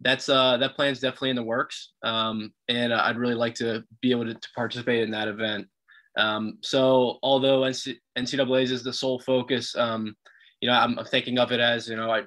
that's 0.00 0.28
uh, 0.28 0.56
that 0.58 0.74
plan's 0.74 1.00
definitely 1.00 1.30
in 1.30 1.36
the 1.36 1.42
works, 1.42 1.92
um, 2.02 2.52
and 2.68 2.92
uh, 2.92 3.00
I'd 3.04 3.16
really 3.16 3.34
like 3.34 3.54
to 3.56 3.82
be 4.02 4.10
able 4.10 4.26
to, 4.26 4.34
to 4.34 4.48
participate 4.54 5.02
in 5.02 5.10
that 5.12 5.28
event. 5.28 5.66
Um, 6.18 6.58
so 6.62 7.18
although 7.22 7.60
NC- 7.62 7.98
NCAA's 8.16 8.70
is 8.70 8.82
the 8.82 8.92
sole 8.92 9.18
focus, 9.20 9.74
um, 9.76 10.14
you 10.60 10.68
know, 10.68 10.74
I'm 10.74 10.98
thinking 11.06 11.38
of 11.38 11.52
it 11.52 11.60
as 11.60 11.88
you 11.88 11.96
know, 11.96 12.10
I 12.10 12.24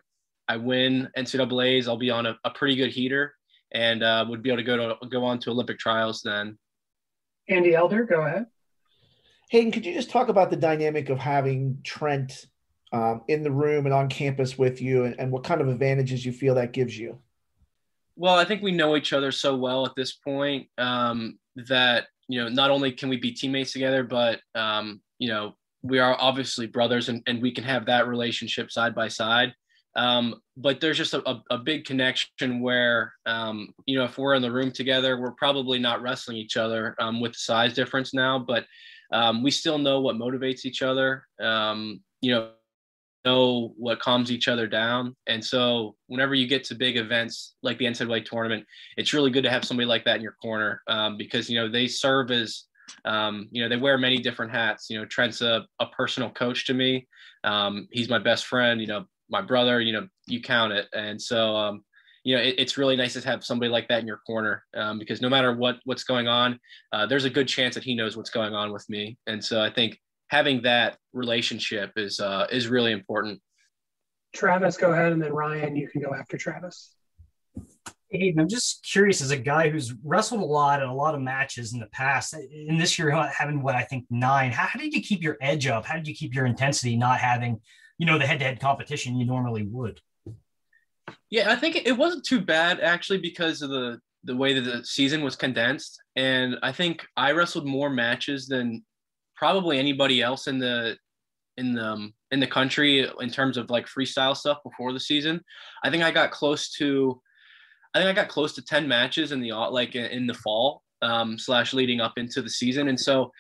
I 0.48 0.58
win 0.58 1.10
NCAA's, 1.16 1.88
I'll 1.88 1.98
be 1.98 2.10
on 2.10 2.26
a, 2.26 2.38
a 2.44 2.50
pretty 2.50 2.76
good 2.76 2.92
heater, 2.92 3.36
and 3.72 4.02
uh, 4.04 4.26
would 4.28 4.42
be 4.42 4.50
able 4.50 4.58
to 4.58 4.64
go 4.64 4.78
to 4.78 5.08
go 5.08 5.24
on 5.24 5.40
to 5.40 5.52
Olympic 5.52 5.78
trials 5.78 6.22
then. 6.24 6.58
Andy 7.48 7.76
Elder, 7.76 8.04
go 8.04 8.22
ahead. 8.22 8.46
Hayden, 9.52 9.72
could 9.72 9.86
you 9.86 9.94
just 9.94 10.12
talk 10.12 10.30
about 10.30 10.52
the 10.52 10.56
dynamic 10.56 11.10
of 11.10 11.18
having 11.18 11.80
Trent 11.84 12.46
um, 12.92 13.22
in 13.28 13.44
the 13.44 13.52
room 13.52 13.86
and 13.86 13.94
on 13.94 14.08
campus 14.08 14.58
with 14.58 14.82
you, 14.82 15.06
and, 15.06 15.20
and 15.20 15.32
what 15.32 15.44
kind 15.44 15.62
of 15.62 15.68
advantages 15.68 16.26
you 16.26 16.32
feel 16.32 16.56
that 16.56 16.74
gives 16.74 16.98
you? 16.98 17.20
Well, 18.20 18.36
I 18.36 18.44
think 18.44 18.62
we 18.62 18.74
know 18.74 18.98
each 18.98 19.14
other 19.14 19.32
so 19.32 19.56
well 19.56 19.86
at 19.86 19.96
this 19.96 20.12
point 20.12 20.68
um, 20.78 21.40
that 21.56 22.08
you 22.28 22.44
know 22.44 22.50
not 22.50 22.70
only 22.70 22.92
can 22.92 23.08
we 23.08 23.16
be 23.16 23.32
teammates 23.32 23.72
together, 23.72 24.04
but 24.04 24.42
um, 24.56 25.00
you 25.20 25.30
know 25.30 25.56
we 25.84 26.00
are 26.00 26.18
obviously 26.20 26.68
brothers, 26.68 27.08
and, 27.08 27.24
and 27.28 27.42
we 27.42 27.54
can 27.54 27.64
have 27.64 27.86
that 27.86 28.10
relationship 28.10 28.72
side 28.72 28.94
by 28.94 29.08
side. 29.08 29.54
Um, 29.96 30.36
but 30.58 30.82
there's 30.82 30.98
just 30.98 31.14
a, 31.14 31.28
a, 31.30 31.42
a 31.52 31.58
big 31.60 31.86
connection 31.86 32.60
where 32.60 33.14
um, 33.26 33.74
you 33.86 33.98
know 33.98 34.04
if 34.04 34.18
we're 34.18 34.36
in 34.36 34.42
the 34.42 34.52
room 34.52 34.74
together, 34.74 35.18
we're 35.18 35.32
probably 35.32 35.80
not 35.80 36.02
wrestling 36.02 36.36
each 36.36 36.58
other 36.58 36.96
um, 37.00 37.22
with 37.22 37.32
the 37.32 37.40
size 37.40 37.74
difference 37.74 38.14
now, 38.14 38.38
but 38.38 38.66
um, 39.14 39.42
we 39.42 39.50
still 39.50 39.78
know 39.78 40.02
what 40.02 40.18
motivates 40.18 40.66
each 40.66 40.82
other. 40.82 41.24
you 41.40 42.32
know 42.36 42.52
know 43.26 43.74
what 43.78 44.00
calms 44.00 44.32
each 44.32 44.48
other 44.48 44.68
down. 44.68 45.16
And 45.28 45.44
so 45.44 45.96
whenever 46.08 46.36
you 46.36 46.48
get 46.48 46.64
to 46.66 46.76
big 46.76 46.98
events 46.98 47.56
like 47.62 47.78
the 47.78 47.86
NCAA 47.86 48.26
tournament, 48.26 48.66
it's 48.98 49.14
really 49.14 49.32
good 49.32 49.44
to 49.44 49.50
have 49.50 49.66
somebody 49.66 49.88
like 49.88 50.06
that 50.06 50.18
in 50.18 50.22
your 50.22 50.36
corner 50.42 50.82
um, 50.88 51.18
because, 51.18 51.50
you 51.50 51.60
know, 51.60 51.70
they 51.70 51.88
serve 51.88 52.32
as, 52.32 52.66
um, 53.06 53.48
you 53.52 53.62
know, 53.62 53.70
they 53.70 53.78
wear 53.78 53.98
many 53.98 54.18
different 54.18 54.52
hats. 54.52 54.90
You 54.90 55.00
know, 55.00 55.06
Trent's 55.06 55.42
a, 55.42 55.66
a 55.80 55.86
personal 55.88 56.30
coach 56.30 56.66
to 56.68 56.74
me. 56.74 57.08
Um, 57.44 57.88
he's 57.92 58.10
my 58.10 58.20
best 58.20 58.46
friend, 58.46 58.82
you 58.82 58.88
know, 58.88 59.06
my 59.30 59.42
brother, 59.42 59.80
you 59.80 59.94
know, 59.94 60.08
you 60.28 60.42
count 60.42 60.74
it. 60.74 60.88
And 60.94 61.22
so, 61.22 61.56
um, 61.56 61.84
you 62.24 62.36
know, 62.36 62.42
it, 62.42 62.56
it's 62.58 62.78
really 62.78 62.96
nice 62.96 63.14
to 63.14 63.22
have 63.22 63.44
somebody 63.44 63.72
like 63.72 63.88
that 63.88 64.00
in 64.00 64.08
your 64.08 64.22
corner 64.26 64.64
um, 64.76 65.00
because 65.00 65.22
no 65.22 65.30
matter 65.30 65.56
what 65.56 65.78
what's 65.86 66.04
going 66.04 66.28
on, 66.28 66.60
uh, 66.92 67.06
there's 67.06 67.26
a 67.26 67.30
good 67.30 67.48
chance 67.48 67.76
that 67.76 67.84
he 67.84 67.96
knows 67.96 68.18
what's 68.18 68.30
going 68.30 68.54
on 68.54 68.74
with 68.74 68.88
me. 68.90 69.18
And 69.28 69.44
so 69.44 69.62
I 69.62 69.72
think 69.72 70.00
having 70.30 70.62
that 70.64 70.98
relationship 71.14 71.92
is 71.98 72.20
uh, 72.20 72.48
is 72.52 72.68
really 72.68 72.92
important. 72.92 73.42
Travis, 74.34 74.78
go 74.78 74.92
ahead, 74.94 75.12
and 75.12 75.22
then 75.22 75.34
Ryan, 75.34 75.76
you 75.76 75.88
can 75.88 76.02
go 76.02 76.14
after 76.14 76.38
Travis. 76.38 76.94
Hayden, 78.12 78.40
I'm 78.40 78.50
just 78.50 78.88
curious 78.92 79.22
as 79.22 79.30
a 79.32 79.38
guy 79.38 79.70
who's 79.70 79.94
wrestled 80.04 80.42
a 80.42 80.46
lot 80.46 80.82
in 80.82 80.90
a 80.90 80.94
lot 80.94 81.14
of 81.14 81.22
matches 81.22 81.74
in 81.74 81.80
the 81.80 81.88
past, 81.88 82.34
in 82.34 82.78
this 82.78 82.98
year 82.98 83.12
having 83.12 83.62
what 83.62 83.76
I 83.76 83.84
think 83.84 84.06
nine, 84.10 84.52
how, 84.52 84.66
how 84.66 84.80
did 84.80 84.94
you 84.94 85.02
keep 85.02 85.22
your 85.22 85.38
edge 85.42 85.68
up? 85.68 85.86
How 85.86 85.96
did 85.96 86.08
you 86.08 86.16
keep 86.16 86.34
your 86.34 86.48
intensity 86.48 86.96
not 86.96 87.20
having, 87.20 87.60
you 88.00 88.08
know, 88.08 88.18
the 88.18 88.26
head-to-head 88.26 88.60
competition 88.60 89.16
you 89.16 89.26
normally 89.26 89.68
would? 89.68 90.00
Yeah, 91.30 91.52
I 91.52 91.56
think 91.56 91.76
it 91.76 91.98
wasn't 91.98 92.26
too 92.26 92.42
bad 92.42 92.80
actually 92.80 93.20
because 93.20 93.62
of 93.62 93.70
the 93.70 94.00
the 94.26 94.36
way 94.36 94.54
that 94.54 94.62
the 94.62 94.84
season 94.84 95.24
was 95.24 95.36
condensed, 95.38 96.02
and 96.16 96.58
I 96.62 96.74
think 96.74 97.06
I 97.16 97.32
wrestled 97.32 97.66
more 97.66 97.90
matches 97.90 98.48
than 98.48 98.84
probably 99.40 99.80
anybody 99.80 100.22
else 100.22 100.48
in 100.48 100.60
the 100.60 100.98
in 101.58 101.74
the 101.74 101.86
um, 101.86 102.14
in 102.32 102.40
the 102.40 102.48
country 102.48 103.08
in 103.20 103.30
terms 103.30 103.58
of 103.58 103.70
like 103.70 103.88
freestyle 103.88 104.36
stuff 104.36 104.60
before 104.64 104.92
the 104.94 105.00
season. 105.00 105.42
I 105.84 105.90
think 105.90 106.04
I 106.04 106.12
got 106.12 106.32
close 106.32 106.70
to, 106.74 107.20
I 107.94 108.00
think 108.00 108.10
I 108.10 108.22
got 108.22 108.30
close 108.30 108.54
to 108.54 108.62
10 108.62 108.88
matches 108.88 109.32
in 109.32 109.40
the, 109.42 109.54
like 109.54 109.96
in 109.96 110.28
the 110.28 110.34
fall 110.34 110.84
um, 111.02 111.40
slash 111.40 111.74
leading 111.74 112.02
up 112.02 112.14
into 112.18 112.42
the 112.42 112.50
season. 112.50 112.90
And 112.90 113.00
so, 113.00 113.32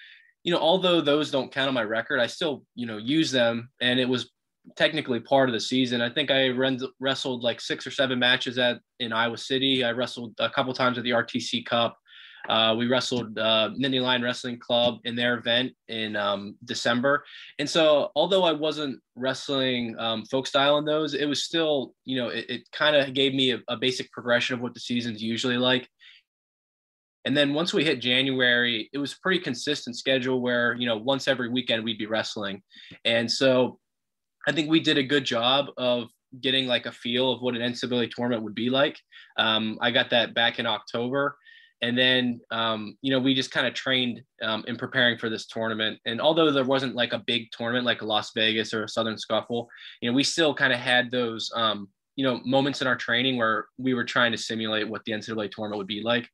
you 0.43 0.52
know, 0.52 0.60
although 0.60 1.02
those 1.02 1.30
don't 1.30 1.52
count 1.52 1.68
on 1.68 1.74
my 1.74 1.84
record, 1.84 2.20
I 2.20 2.28
still, 2.28 2.64
you 2.74 2.88
know, 2.88 2.97
use 2.97 3.30
them. 3.30 3.70
And 3.80 4.00
it 4.00 4.10
was 4.10 4.32
technically 4.76 5.20
part 5.20 5.50
of 5.50 5.54
the 5.54 5.60
season. 5.60 6.02
I 6.02 6.10
think 6.10 6.32
I 6.32 6.50
wrestled 7.00 7.43
like 7.43 7.62
six 7.62 7.86
or 7.86 7.91
seven 7.91 8.18
matches 8.18 8.58
at 8.58 8.80
in 9.00 9.14
Iowa 9.14 9.38
City. 9.38 9.84
I 9.84 9.91
wrestled 9.91 10.34
a 10.39 10.50
couple 10.50 10.74
times 10.74 10.97
at 10.97 11.04
the 11.04 11.12
RTC 11.12 11.66
Cup. 11.66 11.95
Uh, 12.50 12.76
we 12.76 12.88
wrestled 12.88 13.38
uh, 13.38 13.70
Nittany 13.80 14.02
Lion 14.02 14.24
Wrestling 14.24 14.58
Club 14.58 15.00
in 15.04 15.16
their 15.16 15.38
event 15.38 15.72
in 15.88 16.16
um, 16.16 16.56
December, 16.66 17.24
and 17.60 17.70
so 17.70 18.12
although 18.16 18.43
I 18.43 18.52
wasn't 18.52 19.00
wrestling 19.16 19.95
um, 20.00 20.26
folk 20.26 20.47
style 20.47 20.80
in 20.80 20.86
those, 20.86 21.14
it 21.14 21.26
was 21.26 21.43
still 21.43 21.93
you 22.06 22.18
know 22.18 22.30
it, 22.30 22.45
it 22.50 22.62
kind 22.72 22.95
of 22.95 23.14
gave 23.14 23.36
me 23.36 23.52
a, 23.52 23.60
a 23.68 23.78
basic 23.78 24.12
progression 24.12 24.56
of 24.56 24.62
what 24.62 24.74
the 24.74 24.80
season's 24.80 25.22
usually 25.22 25.58
like. 25.58 25.88
And 27.26 27.38
then 27.38 27.54
once 27.54 27.74
we 27.74 27.84
hit 27.84 28.00
January, 28.00 28.89
it 28.93 28.97
was 28.97 29.14
a 29.14 29.20
pretty 29.22 29.39
consistent 29.39 29.95
schedule 29.95 30.41
where 30.41 30.74
you 30.76 30.88
know 30.88 30.97
once 30.97 31.28
every 31.28 31.50
weekend 31.50 31.84
we'd 31.84 32.00
be 32.00 32.08
wrestling, 32.08 32.64
and 33.06 33.32
so 33.32 33.80
I 34.47 34.52
think 34.52 34.70
we 34.70 34.80
did 34.80 34.97
a 34.97 35.04
good 35.04 35.24
job 35.24 35.68
of 35.78 36.10
getting 36.41 36.68
like 36.68 36.86
a 36.86 36.91
feel 36.91 37.32
of 37.32 37.41
what 37.41 37.56
an 37.56 37.62
NCAA 37.62 38.12
tournament 38.12 38.43
would 38.43 38.56
be 38.56 38.70
like. 38.70 39.00
Um, 39.38 39.78
I 39.82 39.91
got 39.91 40.10
that 40.12 40.34
back 40.34 40.60
in 40.60 40.66
October. 40.66 41.38
And 41.82 41.98
then, 41.98 42.42
um, 42.52 42.98
you 43.02 43.12
know, 43.12 43.20
we 43.20 43.34
just 43.34 43.52
kind 43.52 43.66
of 43.66 43.74
trained 43.74 44.22
um, 44.42 44.66
in 44.68 44.76
preparing 44.76 45.18
for 45.18 45.30
this 45.30 45.46
tournament. 45.46 46.00
And 46.06 46.20
although 46.20 46.52
there 46.52 46.66
wasn't 46.66 46.96
like 46.96 47.14
a 47.14 47.24
big 47.26 47.48
tournament 47.52 47.86
like 47.86 48.02
Las 48.02 48.32
Vegas 48.36 48.74
or 48.74 48.84
a 48.84 48.90
Southern 48.90 49.18
Scuffle, 49.18 49.70
you 50.02 50.10
know, 50.10 50.16
we 50.16 50.24
still 50.24 50.54
kind 50.54 50.74
of 50.74 50.80
had 50.80 51.10
those, 51.10 51.52
um, 51.56 51.88
you 52.16 52.26
know, 52.26 52.42
moments 52.44 52.82
in 52.82 52.88
our 52.88 52.98
training 52.98 53.38
where 53.38 53.68
we 53.78 53.94
were 53.94 54.04
trying 54.04 54.34
to 54.34 54.38
simulate 54.38 54.90
what 54.90 55.06
the 55.06 55.14
NCAA 55.14 55.52
tournament 55.52 55.78
would 55.78 55.88
be 55.88 56.02
like. 56.04 56.28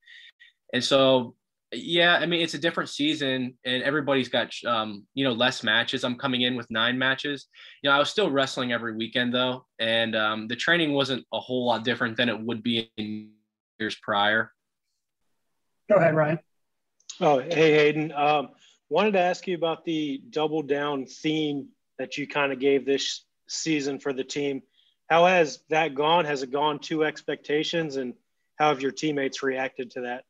And 0.73 0.83
so 0.83 1.35
yeah, 1.71 2.15
I 2.15 2.25
mean 2.25 2.41
it's 2.41 2.53
a 2.53 2.59
different 2.59 2.89
season, 2.89 3.57
and 3.65 3.83
everybody's 3.83 4.29
got 4.29 4.53
um, 4.65 5.05
you 5.13 5.23
know 5.23 5.33
less 5.33 5.63
matches. 5.63 6.03
I'm 6.03 6.15
coming 6.15 6.41
in 6.41 6.55
with 6.55 6.69
nine 6.69 6.97
matches. 6.97 7.47
You 7.81 7.89
know, 7.89 7.95
I 7.95 7.99
was 7.99 8.09
still 8.09 8.29
wrestling 8.29 8.71
every 8.71 8.95
weekend 8.95 9.33
though, 9.33 9.65
and 9.79 10.15
um, 10.15 10.47
the 10.47 10.55
training 10.55 10.93
wasn't 10.93 11.25
a 11.33 11.39
whole 11.39 11.65
lot 11.65 11.83
different 11.83 12.17
than 12.17 12.29
it 12.29 12.39
would 12.39 12.63
be 12.63 12.91
in 12.97 13.31
years 13.79 13.95
prior. 14.01 14.51
Go 15.89 15.95
ahead, 15.95 16.15
Ryan. 16.15 16.39
Oh, 17.21 17.39
hey 17.39 17.73
Hayden. 17.73 18.11
Um, 18.11 18.49
wanted 18.89 19.13
to 19.13 19.19
ask 19.19 19.47
you 19.47 19.55
about 19.55 19.85
the 19.85 20.21
double 20.29 20.61
down 20.61 21.05
theme 21.05 21.69
that 21.97 22.17
you 22.17 22.27
kind 22.27 22.51
of 22.51 22.59
gave 22.59 22.85
this 22.85 23.23
season 23.47 23.99
for 23.99 24.11
the 24.11 24.23
team. 24.23 24.61
How 25.09 25.25
has 25.25 25.59
that 25.69 25.95
gone? 25.95 26.25
Has 26.25 26.43
it 26.43 26.51
gone 26.51 26.79
to 26.79 27.03
expectations, 27.03 27.97
and 27.97 28.13
how 28.57 28.69
have 28.69 28.81
your 28.81 28.91
teammates 28.91 29.43
reacted 29.43 29.91
to 29.91 30.01
that? 30.01 30.23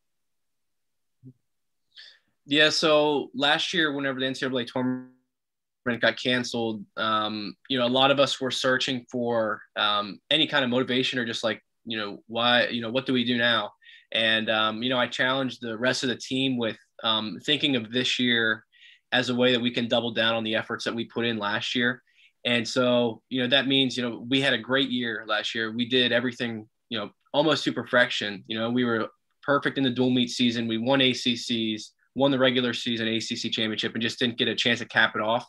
Yeah, 2.45 2.69
so 2.69 3.31
last 3.33 3.73
year, 3.73 3.93
whenever 3.93 4.19
the 4.19 4.25
NCAA 4.27 4.67
tournament 4.67 6.01
got 6.01 6.21
canceled, 6.21 6.83
um, 6.97 7.55
you 7.69 7.79
know, 7.79 7.85
a 7.85 7.87
lot 7.87 8.11
of 8.11 8.19
us 8.19 8.39
were 8.39 8.51
searching 8.51 9.05
for 9.09 9.61
um, 9.75 10.19
any 10.29 10.45
kind 10.45 10.63
of 10.63 10.69
motivation 10.69 11.17
or 11.17 11.25
just 11.25 11.43
like, 11.43 11.63
you 11.85 11.97
know, 11.97 12.21
why, 12.27 12.67
you 12.67 12.81
know, 12.81 12.91
what 12.91 13.05
do 13.05 13.13
we 13.13 13.23
do 13.23 13.37
now? 13.37 13.71
And, 14.11 14.49
um, 14.49 14.83
you 14.83 14.89
know, 14.89 14.99
I 14.99 15.07
challenged 15.07 15.61
the 15.61 15.77
rest 15.77 16.03
of 16.03 16.09
the 16.09 16.15
team 16.15 16.57
with 16.57 16.77
um, 17.03 17.39
thinking 17.45 17.75
of 17.75 17.91
this 17.91 18.19
year 18.19 18.63
as 19.11 19.29
a 19.29 19.35
way 19.35 19.51
that 19.51 19.61
we 19.61 19.71
can 19.71 19.87
double 19.87 20.11
down 20.11 20.35
on 20.35 20.43
the 20.43 20.55
efforts 20.55 20.85
that 20.85 20.95
we 20.95 21.05
put 21.05 21.25
in 21.25 21.37
last 21.37 21.75
year. 21.75 22.01
And 22.45 22.67
so, 22.67 23.21
you 23.29 23.41
know, 23.41 23.49
that 23.49 23.67
means, 23.67 23.97
you 23.97 24.07
know, 24.07 24.25
we 24.29 24.39
had 24.41 24.53
a 24.53 24.57
great 24.57 24.89
year 24.89 25.25
last 25.27 25.55
year. 25.55 25.71
We 25.71 25.87
did 25.87 26.11
everything, 26.11 26.67
you 26.89 26.99
know, 26.99 27.09
almost 27.33 27.63
to 27.63 27.73
perfection. 27.73 28.43
You 28.47 28.59
know, 28.59 28.69
we 28.69 28.85
were 28.85 29.09
perfect 29.41 29.77
in 29.77 29.83
the 29.83 29.89
dual 29.89 30.11
meet 30.11 30.29
season. 30.29 30.67
We 30.67 30.77
won 30.77 30.99
ACCs 30.99 31.89
won 32.15 32.31
the 32.31 32.39
regular 32.39 32.73
season 32.73 33.07
ACC 33.07 33.51
championship 33.51 33.93
and 33.93 34.01
just 34.01 34.19
didn't 34.19 34.37
get 34.37 34.47
a 34.47 34.55
chance 34.55 34.79
to 34.79 34.85
cap 34.85 35.15
it 35.15 35.21
off. 35.21 35.45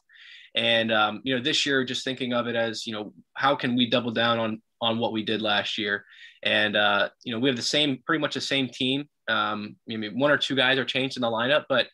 And 0.55 0.93
um, 0.93 1.21
you 1.25 1.35
know, 1.35 1.43
this 1.43 1.65
year, 1.65 1.85
just 1.85 2.05
thinking 2.05 2.33
of 2.33 2.47
it 2.47 2.57
as 2.57 2.87
you 2.87 2.93
know, 2.93 3.13
how 3.35 3.55
can 3.55 3.77
we 3.77 3.89
double 3.89 4.11
down 4.11 4.39
on 4.39 4.63
on 4.81 4.99
what 4.99 5.13
we 5.13 5.23
did 5.23 5.43
last 5.43 5.79
year? 5.79 6.05
And 6.47 6.77
uh, 6.77 7.09
you 7.25 7.33
know, 7.33 7.41
we 7.41 7.49
have 7.49 7.57
the 7.57 7.63
same, 7.63 7.99
pretty 8.07 8.21
much 8.21 8.35
the 8.35 8.41
same 8.41 8.69
team. 8.69 9.09
Um, 9.29 9.77
I 9.91 9.97
mean, 9.97 10.19
one 10.19 10.31
or 10.31 10.39
two 10.39 10.55
guys 10.55 10.79
are 10.79 10.85
changed 10.85 11.17
in 11.17 11.23
the 11.23 11.29
lineup, 11.29 11.65
but 11.69 11.89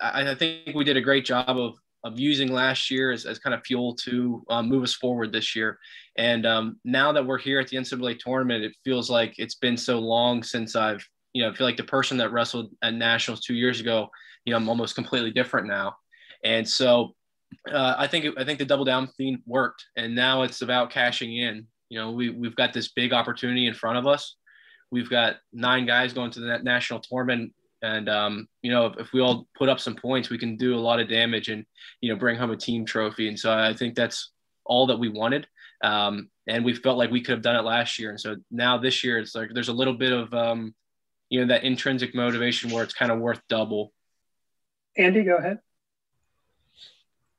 I, 0.00 0.30
I 0.30 0.34
think 0.34 0.74
we 0.74 0.82
did 0.82 0.96
a 0.96 1.02
great 1.02 1.24
job 1.24 1.58
of 1.58 1.74
of 2.02 2.18
using 2.18 2.50
last 2.50 2.90
year 2.90 3.12
as, 3.12 3.26
as 3.26 3.38
kind 3.38 3.52
of 3.52 3.60
fuel 3.62 3.94
to 3.94 4.42
um, 4.48 4.70
move 4.70 4.82
us 4.82 4.94
forward 4.94 5.30
this 5.30 5.54
year. 5.54 5.78
And 6.16 6.46
um, 6.46 6.80
now 6.82 7.12
that 7.12 7.26
we're 7.26 7.36
here 7.36 7.60
at 7.60 7.68
the 7.68 7.76
NCAA 7.76 8.18
tournament, 8.18 8.64
it 8.64 8.72
feels 8.82 9.10
like 9.10 9.34
it's 9.36 9.56
been 9.56 9.76
so 9.76 9.98
long 9.98 10.42
since 10.42 10.74
I've 10.74 11.06
you 11.32 11.42
know, 11.42 11.50
I 11.50 11.54
feel 11.54 11.66
like 11.66 11.76
the 11.76 11.84
person 11.84 12.16
that 12.18 12.32
wrestled 12.32 12.72
at 12.82 12.94
nationals 12.94 13.40
two 13.40 13.54
years 13.54 13.80
ago, 13.80 14.08
you 14.44 14.52
know, 14.52 14.56
I'm 14.56 14.68
almost 14.68 14.94
completely 14.94 15.30
different 15.30 15.66
now. 15.66 15.96
And 16.44 16.68
so 16.68 17.14
uh, 17.70 17.94
I 17.96 18.06
think, 18.06 18.26
I 18.38 18.44
think 18.44 18.58
the 18.58 18.64
double 18.64 18.84
down 18.84 19.08
theme 19.16 19.42
worked 19.46 19.84
and 19.96 20.14
now 20.14 20.42
it's 20.42 20.62
about 20.62 20.90
cashing 20.90 21.36
in, 21.36 21.66
you 21.90 21.98
know, 21.98 22.12
we, 22.12 22.30
we've 22.30 22.56
got 22.56 22.72
this 22.72 22.88
big 22.88 23.12
opportunity 23.12 23.66
in 23.66 23.74
front 23.74 23.98
of 23.98 24.06
us. 24.06 24.36
We've 24.90 25.10
got 25.10 25.36
nine 25.52 25.86
guys 25.86 26.12
going 26.12 26.30
to 26.32 26.40
the 26.40 26.58
national 26.58 27.00
tournament. 27.00 27.52
And, 27.82 28.08
um, 28.08 28.48
you 28.62 28.70
know, 28.70 28.86
if, 28.86 28.98
if 28.98 29.12
we 29.12 29.20
all 29.20 29.46
put 29.56 29.68
up 29.68 29.80
some 29.80 29.96
points, 29.96 30.30
we 30.30 30.38
can 30.38 30.56
do 30.56 30.74
a 30.74 30.80
lot 30.80 31.00
of 31.00 31.08
damage 31.08 31.48
and, 31.48 31.66
you 32.00 32.10
know, 32.10 32.18
bring 32.18 32.36
home 32.36 32.50
a 32.50 32.56
team 32.56 32.86
trophy. 32.86 33.28
And 33.28 33.38
so 33.38 33.52
I 33.52 33.74
think 33.74 33.94
that's 33.94 34.32
all 34.64 34.86
that 34.86 34.98
we 34.98 35.08
wanted. 35.08 35.46
Um, 35.82 36.30
and 36.46 36.64
we 36.64 36.74
felt 36.74 36.98
like 36.98 37.10
we 37.10 37.20
could 37.20 37.32
have 37.32 37.42
done 37.42 37.56
it 37.56 37.64
last 37.64 37.98
year. 37.98 38.10
And 38.10 38.20
so 38.20 38.36
now 38.50 38.78
this 38.78 39.04
year, 39.04 39.18
it's 39.18 39.34
like 39.34 39.50
there's 39.52 39.68
a 39.68 39.72
little 39.72 39.94
bit 39.94 40.12
of 40.12 40.32
um, 40.34 40.74
you 41.30 41.40
know 41.40 41.46
that 41.46 41.64
intrinsic 41.64 42.14
motivation 42.14 42.70
where 42.70 42.84
it's 42.84 42.92
kind 42.92 43.10
of 43.10 43.20
worth 43.20 43.40
double 43.48 43.92
andy 44.96 45.22
go 45.22 45.36
ahead 45.36 45.60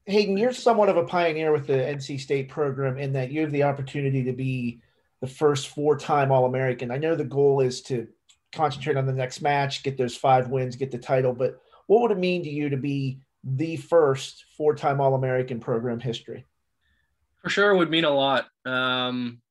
hayden 0.06 0.38
you're 0.38 0.54
somewhat 0.54 0.90
of 0.90 0.98
a 0.98 1.06
pioneer 1.06 1.52
with 1.52 1.68
the 1.68 1.74
nc 1.74 2.20
state 2.20 2.50
program 2.50 2.98
in 2.98 3.14
that 3.14 3.32
you 3.32 3.42
have 3.42 3.52
the 3.52 3.64
opportunity 3.64 4.24
to 4.24 4.34
be 4.34 4.82
the 5.22 5.28
first 5.28 5.68
four-time 5.68 6.32
all-american. 6.32 6.90
I 6.90 6.98
know 6.98 7.14
the 7.14 7.24
goal 7.24 7.62
is 7.62 7.82
to 7.84 8.08
concentrate 8.52 8.98
on 8.98 9.06
the 9.06 9.14
next 9.14 9.42
match 9.42 9.84
get 9.84 9.98
those 9.98 10.16
five 10.16 10.50
wins 10.50 10.76
get 10.76 10.92
the 10.92 10.98
title 10.98 11.34
but 11.34 11.62
what 11.88 12.02
would 12.02 12.12
it 12.12 12.18
mean 12.18 12.44
to 12.44 12.50
you 12.50 12.70
to 12.70 12.78
be 12.78 13.20
the 13.44 13.76
first 13.78 14.46
four-time 14.56 15.02
all-american 15.02 15.60
program 15.60 16.00
history? 16.00 16.46
For 17.42 17.50
sure 17.50 17.72
it 17.72 17.78
would 17.78 17.90
mean 17.90 18.06
a 18.06 18.10
lot. 18.10 18.48
Um, 18.66 19.42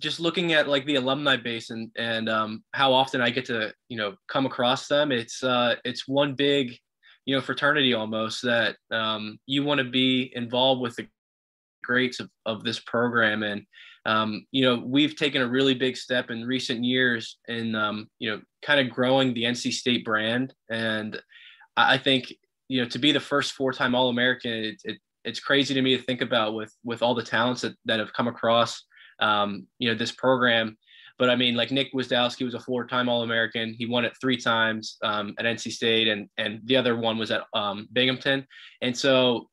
just 0.00 0.20
looking 0.20 0.52
at 0.52 0.68
like 0.68 0.84
the 0.84 0.96
alumni 0.96 1.36
base 1.36 1.70
and 1.70 1.90
and 1.96 2.28
um, 2.28 2.64
how 2.72 2.92
often 2.92 3.20
I 3.20 3.30
get 3.30 3.46
to 3.46 3.72
you 3.88 3.96
know 3.96 4.16
come 4.26 4.46
across 4.46 4.88
them, 4.88 5.12
it's 5.12 5.42
uh, 5.42 5.76
it's 5.84 6.08
one 6.08 6.34
big 6.34 6.78
you 7.26 7.34
know 7.34 7.40
fraternity 7.40 7.92
almost 7.94 8.42
that 8.42 8.76
um, 8.90 9.38
you 9.46 9.62
want 9.64 9.78
to 9.78 9.84
be 9.84 10.32
involved 10.34 10.80
with 10.80 10.96
the 10.96 11.06
greats 11.84 12.18
of, 12.18 12.30
of 12.46 12.64
this 12.64 12.80
program 12.80 13.42
and 13.42 13.62
um, 14.06 14.46
you 14.52 14.64
know 14.64 14.82
we've 14.84 15.16
taken 15.16 15.42
a 15.42 15.48
really 15.48 15.74
big 15.74 15.96
step 15.96 16.30
in 16.30 16.44
recent 16.44 16.82
years 16.82 17.38
in 17.48 17.74
um, 17.74 18.08
you 18.18 18.30
know 18.30 18.40
kind 18.62 18.80
of 18.80 18.94
growing 18.94 19.34
the 19.34 19.44
NC 19.44 19.72
State 19.72 20.04
brand 20.04 20.54
and 20.70 21.20
I 21.76 21.98
think 21.98 22.32
you 22.68 22.82
know 22.82 22.88
to 22.88 22.98
be 22.98 23.12
the 23.12 23.20
first 23.20 23.52
four-time 23.52 23.94
All-American 23.94 24.52
it, 24.52 24.80
it, 24.84 24.98
it's 25.24 25.40
crazy 25.40 25.74
to 25.74 25.82
me 25.82 25.96
to 25.96 26.02
think 26.02 26.22
about 26.22 26.54
with 26.54 26.72
with 26.84 27.02
all 27.02 27.14
the 27.14 27.22
talents 27.22 27.60
that, 27.62 27.74
that 27.84 27.98
have 27.98 28.12
come 28.12 28.28
across 28.28 28.82
um, 29.20 29.66
you 29.78 29.88
know, 29.88 29.94
this 29.94 30.12
program. 30.12 30.76
But 31.18 31.30
I 31.30 31.36
mean, 31.36 31.54
like 31.54 31.70
Nick 31.70 31.92
Gwiazdowski 31.92 32.44
was 32.44 32.54
a 32.54 32.60
four-time 32.60 33.08
All-American. 33.08 33.74
He 33.74 33.86
won 33.86 34.04
it 34.04 34.12
three 34.20 34.36
times 34.36 34.98
um, 35.02 35.34
at 35.38 35.46
NC 35.46 35.72
State, 35.72 36.08
and 36.08 36.28
and 36.36 36.60
the 36.64 36.76
other 36.76 36.96
one 36.96 37.18
was 37.18 37.30
at 37.30 37.42
um, 37.54 37.88
Binghamton. 37.92 38.46
And 38.82 38.96
so, 38.96 39.48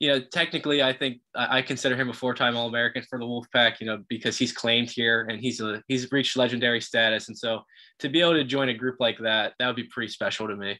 you 0.00 0.08
know, 0.08 0.20
technically, 0.20 0.82
I 0.82 0.92
think 0.92 1.20
I 1.34 1.62
consider 1.62 1.96
him 1.96 2.10
a 2.10 2.12
four-time 2.12 2.56
All-American 2.56 3.04
for 3.08 3.18
the 3.18 3.24
Wolfpack. 3.24 3.80
You 3.80 3.86
know, 3.86 4.04
because 4.08 4.36
he's 4.36 4.52
claimed 4.52 4.90
here 4.90 5.26
and 5.30 5.40
he's 5.40 5.60
a 5.60 5.82
he's 5.88 6.10
reached 6.12 6.36
legendary 6.36 6.80
status. 6.80 7.28
And 7.28 7.38
so, 7.38 7.62
to 8.00 8.08
be 8.08 8.20
able 8.20 8.34
to 8.34 8.44
join 8.44 8.68
a 8.68 8.74
group 8.74 8.96
like 9.00 9.18
that, 9.20 9.54
that 9.58 9.66
would 9.66 9.76
be 9.76 9.84
pretty 9.84 10.12
special 10.12 10.46
to 10.46 10.56
me. 10.56 10.78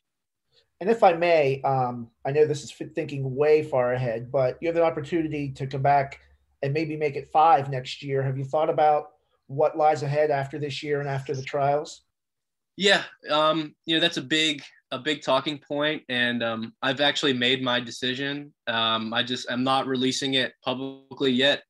And 0.81 0.89
if 0.89 1.03
I 1.03 1.14
may, 1.14 1.61
um, 1.62 2.09
I 2.24 2.31
know 2.31 2.47
this 2.47 2.62
is 2.62 2.72
thinking 2.95 3.35
way 3.35 3.64
far 3.64 3.95
ahead, 3.95 4.31
but 4.31 4.59
you 4.61 4.68
have 4.68 4.76
an 4.76 4.83
opportunity 4.83 5.51
to 5.53 5.66
come 5.66 5.83
back 5.83 6.20
and 6.62 6.72
maybe 6.72 6.97
make 6.97 7.16
it 7.16 7.31
five 7.33 7.68
next 7.70 8.03
year. 8.03 8.22
Have 8.22 8.39
you 8.39 8.45
thought 8.45 8.70
about 8.70 9.11
what 9.49 9.77
lies 9.77 10.03
ahead 10.03 10.31
after 10.31 10.59
this 10.59 10.83
year 10.83 11.01
and 11.01 11.09
after 11.09 11.35
the 11.35 11.43
trials? 11.43 12.03
Yeah, 12.77 13.03
um, 13.29 13.75
you 13.87 13.97
know 13.97 14.01
that's 14.01 14.19
a 14.19 14.23
big 14.23 14.63
a 14.93 14.99
big 14.99 15.23
talking 15.23 15.59
point, 15.59 16.05
and 16.09 16.43
um, 16.45 16.73
I've 16.81 17.01
actually 17.01 17.33
made 17.33 17.63
my 17.63 17.81
decision. 17.81 18.55
Um, 18.69 19.13
I 19.13 19.25
just 19.25 19.51
I'm 19.51 19.65
not 19.65 19.87
releasing 19.87 20.35
it 20.35 20.53
publicly 20.65 21.33
yet. 21.33 21.65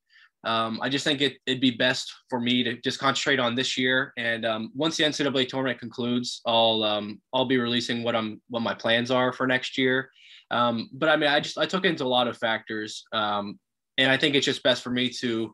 Um, 0.44 0.78
I 0.82 0.88
just 0.88 1.04
think 1.04 1.20
it, 1.20 1.38
it'd 1.46 1.60
be 1.60 1.72
best 1.72 2.12
for 2.28 2.40
me 2.40 2.62
to 2.62 2.80
just 2.82 3.00
concentrate 3.00 3.40
on 3.40 3.54
this 3.54 3.78
year, 3.78 4.12
and 4.18 4.44
um, 4.44 4.70
once 4.74 4.98
the 4.98 5.04
NCAA 5.04 5.48
tournament 5.48 5.80
concludes, 5.80 6.42
I'll 6.44 6.82
um, 6.82 7.20
I'll 7.32 7.46
be 7.46 7.58
releasing 7.58 8.02
what 8.02 8.14
I'm 8.14 8.42
what 8.48 8.60
my 8.60 8.74
plans 8.74 9.10
are 9.10 9.32
for 9.32 9.46
next 9.46 9.78
year. 9.78 10.10
But 10.50 11.08
I 11.08 11.16
mean, 11.16 11.30
I 11.30 11.40
just 11.40 11.56
I 11.56 11.64
took 11.64 11.86
into 11.86 12.04
a 12.04 12.06
lot 12.06 12.28
of 12.28 12.36
factors. 12.36 13.04
And 13.98 14.12
I 14.12 14.16
think 14.16 14.36
it's 14.36 14.46
just 14.46 14.62
best 14.62 14.84
for 14.84 14.90
me 14.90 15.08
to, 15.08 15.52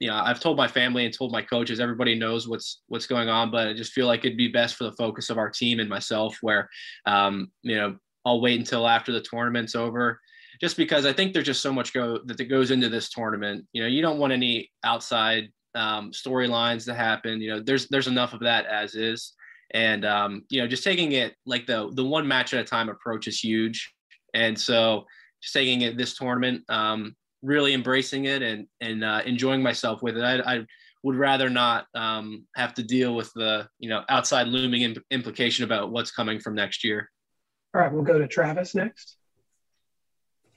you 0.00 0.08
know, 0.08 0.14
I've 0.14 0.40
told 0.40 0.56
my 0.56 0.68
family 0.68 1.04
and 1.04 1.12
told 1.12 1.32
my 1.32 1.42
coaches, 1.42 1.80
everybody 1.80 2.14
knows 2.14 2.46
what's 2.46 2.82
what's 2.86 3.06
going 3.06 3.28
on, 3.28 3.50
but 3.50 3.68
I 3.68 3.72
just 3.72 3.92
feel 3.92 4.06
like 4.06 4.24
it'd 4.24 4.38
be 4.38 4.48
best 4.48 4.76
for 4.76 4.84
the 4.84 4.92
focus 4.92 5.28
of 5.30 5.38
our 5.38 5.50
team 5.50 5.80
and 5.80 5.88
myself, 5.88 6.38
where, 6.40 6.68
um, 7.06 7.50
you 7.62 7.76
know, 7.76 7.96
I'll 8.24 8.40
wait 8.40 8.58
until 8.58 8.86
after 8.86 9.12
the 9.12 9.20
tournament's 9.20 9.74
over, 9.74 10.20
just 10.60 10.76
because 10.76 11.04
I 11.04 11.12
think 11.12 11.32
there's 11.32 11.46
just 11.46 11.62
so 11.62 11.72
much 11.72 11.92
go 11.92 12.20
that 12.26 12.42
goes 12.44 12.70
into 12.70 12.88
this 12.88 13.10
tournament. 13.10 13.66
You 13.72 13.82
know, 13.82 13.88
you 13.88 14.02
don't 14.02 14.18
want 14.18 14.32
any 14.32 14.70
outside 14.84 15.48
um, 15.74 16.12
storylines 16.12 16.84
to 16.86 16.94
happen. 16.94 17.40
You 17.40 17.50
know, 17.50 17.60
there's 17.60 17.88
there's 17.88 18.08
enough 18.08 18.34
of 18.34 18.40
that 18.40 18.66
as 18.66 18.94
is, 18.94 19.32
and 19.72 20.04
um, 20.04 20.44
you 20.48 20.60
know, 20.60 20.68
just 20.68 20.84
taking 20.84 21.12
it 21.12 21.34
like 21.44 21.66
the 21.66 21.90
the 21.94 22.04
one 22.04 22.26
match 22.26 22.54
at 22.54 22.60
a 22.60 22.64
time 22.64 22.88
approach 22.88 23.26
is 23.26 23.40
huge, 23.40 23.92
and 24.34 24.58
so 24.58 25.04
just 25.42 25.54
taking 25.54 25.82
it 25.82 25.96
this 25.96 26.16
tournament, 26.16 26.62
um, 26.68 27.16
really 27.42 27.74
embracing 27.74 28.24
it 28.24 28.42
and 28.42 28.66
and 28.80 29.04
uh, 29.04 29.22
enjoying 29.24 29.62
myself 29.62 30.02
with 30.02 30.16
it. 30.16 30.22
I, 30.22 30.56
I 30.56 30.66
would 31.02 31.16
rather 31.16 31.48
not 31.48 31.86
um, 31.94 32.46
have 32.56 32.74
to 32.74 32.82
deal 32.82 33.14
with 33.14 33.32
the 33.34 33.68
you 33.78 33.88
know 33.88 34.02
outside 34.08 34.48
looming 34.48 34.82
imp- 34.82 35.04
implication 35.10 35.64
about 35.64 35.90
what's 35.90 36.10
coming 36.10 36.40
from 36.40 36.54
next 36.54 36.84
year. 36.84 37.10
All 37.74 37.80
right, 37.80 37.92
we'll 37.92 38.02
go 38.02 38.18
to 38.18 38.26
Travis 38.26 38.74
next. 38.74 39.16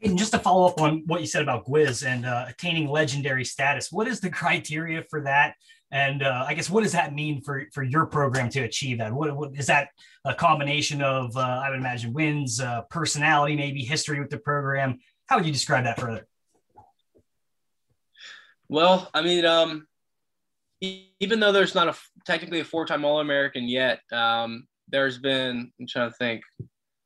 And 0.03 0.17
just 0.17 0.32
to 0.32 0.39
follow 0.39 0.67
up 0.67 0.82
on 0.82 1.03
what 1.05 1.21
you 1.21 1.27
said 1.27 1.43
about 1.43 1.65
Gwiz 1.65 2.05
and 2.05 2.25
uh, 2.25 2.45
attaining 2.49 2.89
legendary 2.89 3.45
status, 3.45 3.91
what 3.91 4.07
is 4.07 4.19
the 4.19 4.32
criteria 4.32 5.03
for 5.09 5.21
that? 5.21 5.53
And 5.91 6.23
uh, 6.23 6.45
I 6.47 6.53
guess 6.53 6.69
what 6.69 6.84
does 6.84 6.93
that 6.93 7.13
mean 7.13 7.41
for 7.41 7.65
for 7.73 7.84
your 7.84 8.05
program 8.05 8.49
to 8.51 8.61
achieve 8.61 8.97
that? 8.99 9.13
What, 9.13 9.36
what 9.36 9.51
is 9.55 9.67
that 9.67 9.89
a 10.25 10.34
combination 10.34 11.01
of? 11.01 11.36
Uh, 11.36 11.61
I 11.63 11.69
would 11.69 11.79
imagine 11.79 12.13
wins, 12.13 12.59
uh, 12.59 12.82
personality, 12.89 13.55
maybe 13.55 13.84
history 13.84 14.19
with 14.19 14.29
the 14.29 14.39
program. 14.39 14.99
How 15.27 15.36
would 15.38 15.45
you 15.45 15.51
describe 15.51 15.84
that 15.84 15.99
further? 15.99 16.27
Well, 18.72 19.09
I 19.13 19.22
mean, 19.22 19.43
um, 19.43 19.86
even 20.80 21.41
though 21.41 21.51
there's 21.51 21.76
not 21.76 21.89
a 21.89 21.95
technically 22.26 22.61
a 22.61 22.63
four-time 22.63 23.03
All-American 23.03 23.67
yet, 23.67 23.99
um, 24.13 24.65
there's 24.88 25.17
been 25.17 25.74
I'm 25.78 25.88
trying 25.89 26.09
to 26.09 26.15
think, 26.15 26.41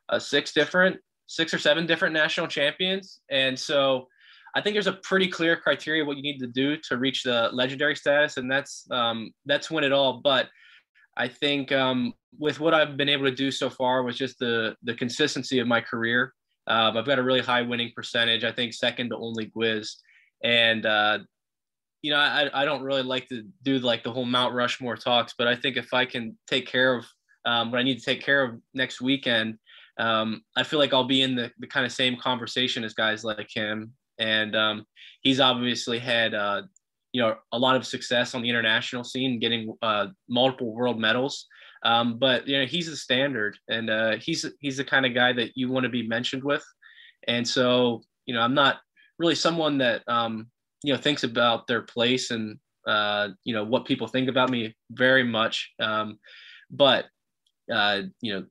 uh, 0.09 0.19
six 0.19 0.53
different, 0.53 0.97
six 1.25 1.55
or 1.55 1.57
seven 1.57 1.87
different 1.87 2.13
national 2.13 2.45
champions, 2.45 3.21
and 3.31 3.57
so 3.57 4.07
I 4.55 4.61
think 4.61 4.75
there's 4.75 4.85
a 4.85 4.93
pretty 4.93 5.27
clear 5.27 5.57
criteria 5.57 6.05
what 6.05 6.17
you 6.17 6.21
need 6.21 6.37
to 6.37 6.47
do 6.47 6.77
to 6.87 6.97
reach 6.97 7.23
the 7.23 7.49
legendary 7.51 7.95
status, 7.95 8.37
and 8.37 8.49
that's 8.49 8.85
um, 8.91 9.31
that's 9.47 9.71
win 9.71 9.83
it 9.83 9.91
all. 9.91 10.21
But 10.23 10.49
I 11.17 11.27
think 11.27 11.71
um, 11.71 12.13
with 12.37 12.59
what 12.59 12.75
I've 12.75 12.95
been 12.95 13.09
able 13.09 13.25
to 13.25 13.33
do 13.33 13.49
so 13.49 13.71
far 13.71 14.03
was 14.03 14.19
just 14.19 14.37
the 14.37 14.75
the 14.83 14.93
consistency 14.93 15.57
of 15.57 15.67
my 15.67 15.81
career. 15.81 16.31
Um, 16.67 16.95
I've 16.95 17.07
got 17.07 17.17
a 17.17 17.23
really 17.23 17.41
high 17.41 17.63
winning 17.63 17.91
percentage. 17.95 18.43
I 18.43 18.51
think 18.51 18.75
second 18.75 19.09
to 19.09 19.17
only 19.17 19.47
Gwiz, 19.47 19.95
and 20.43 20.85
uh, 20.85 21.19
you 22.05 22.11
know, 22.11 22.17
I, 22.17 22.61
I 22.61 22.65
don't 22.65 22.83
really 22.83 23.01
like 23.01 23.27
to 23.29 23.41
do 23.63 23.79
like 23.79 24.03
the 24.03 24.11
whole 24.11 24.25
Mount 24.25 24.53
Rushmore 24.53 24.95
talks, 24.95 25.33
but 25.35 25.47
I 25.47 25.55
think 25.55 25.75
if 25.75 25.91
I 25.91 26.05
can 26.05 26.37
take 26.45 26.67
care 26.67 26.93
of 26.93 27.03
um, 27.45 27.71
what 27.71 27.79
I 27.79 27.83
need 27.83 27.97
to 27.97 28.05
take 28.05 28.21
care 28.21 28.43
of 28.43 28.61
next 28.75 29.01
weekend, 29.01 29.57
um, 29.97 30.43
I 30.55 30.61
feel 30.61 30.77
like 30.77 30.93
I'll 30.93 31.07
be 31.07 31.23
in 31.23 31.33
the, 31.33 31.49
the 31.57 31.65
kind 31.65 31.83
of 31.83 31.91
same 31.91 32.15
conversation 32.15 32.83
as 32.83 32.93
guys 32.93 33.23
like 33.23 33.49
him. 33.51 33.93
And 34.19 34.55
um, 34.55 34.85
he's 35.21 35.39
obviously 35.39 35.97
had, 35.97 36.35
uh, 36.35 36.61
you 37.11 37.23
know, 37.23 37.37
a 37.51 37.57
lot 37.57 37.75
of 37.75 37.87
success 37.87 38.35
on 38.35 38.43
the 38.43 38.49
international 38.49 39.03
scene, 39.03 39.39
getting 39.39 39.75
uh, 39.81 40.09
multiple 40.29 40.75
world 40.75 40.99
medals. 40.99 41.47
Um, 41.83 42.19
but 42.19 42.47
you 42.47 42.59
know, 42.59 42.65
he's 42.67 42.87
the 42.87 42.95
standard, 42.95 43.57
and 43.67 43.89
uh, 43.89 44.17
he's 44.17 44.45
he's 44.59 44.77
the 44.77 44.83
kind 44.83 45.07
of 45.07 45.15
guy 45.15 45.33
that 45.33 45.51
you 45.55 45.71
want 45.71 45.85
to 45.85 45.89
be 45.89 46.07
mentioned 46.07 46.43
with. 46.43 46.63
And 47.27 47.47
so, 47.47 48.03
you 48.27 48.35
know, 48.35 48.41
I'm 48.41 48.53
not 48.53 48.77
really 49.17 49.35
someone 49.35 49.79
that 49.79 50.03
um, 50.07 50.47
you 50.85 50.93
know 50.93 50.99
thinks 50.99 51.23
about 51.23 51.67
their 51.67 51.81
place 51.81 52.31
and 52.31 52.59
uh, 52.85 53.29
you 53.43 53.53
know 53.53 53.63
what 53.63 53.85
people 53.85 54.07
think 54.07 54.29
about 54.29 54.49
me 54.49 54.75
very 54.91 55.23
much. 55.23 55.71
Um, 55.79 56.19
but 56.69 57.05
uh, 57.73 58.03
you 58.21 58.33
know, 58.33 58.45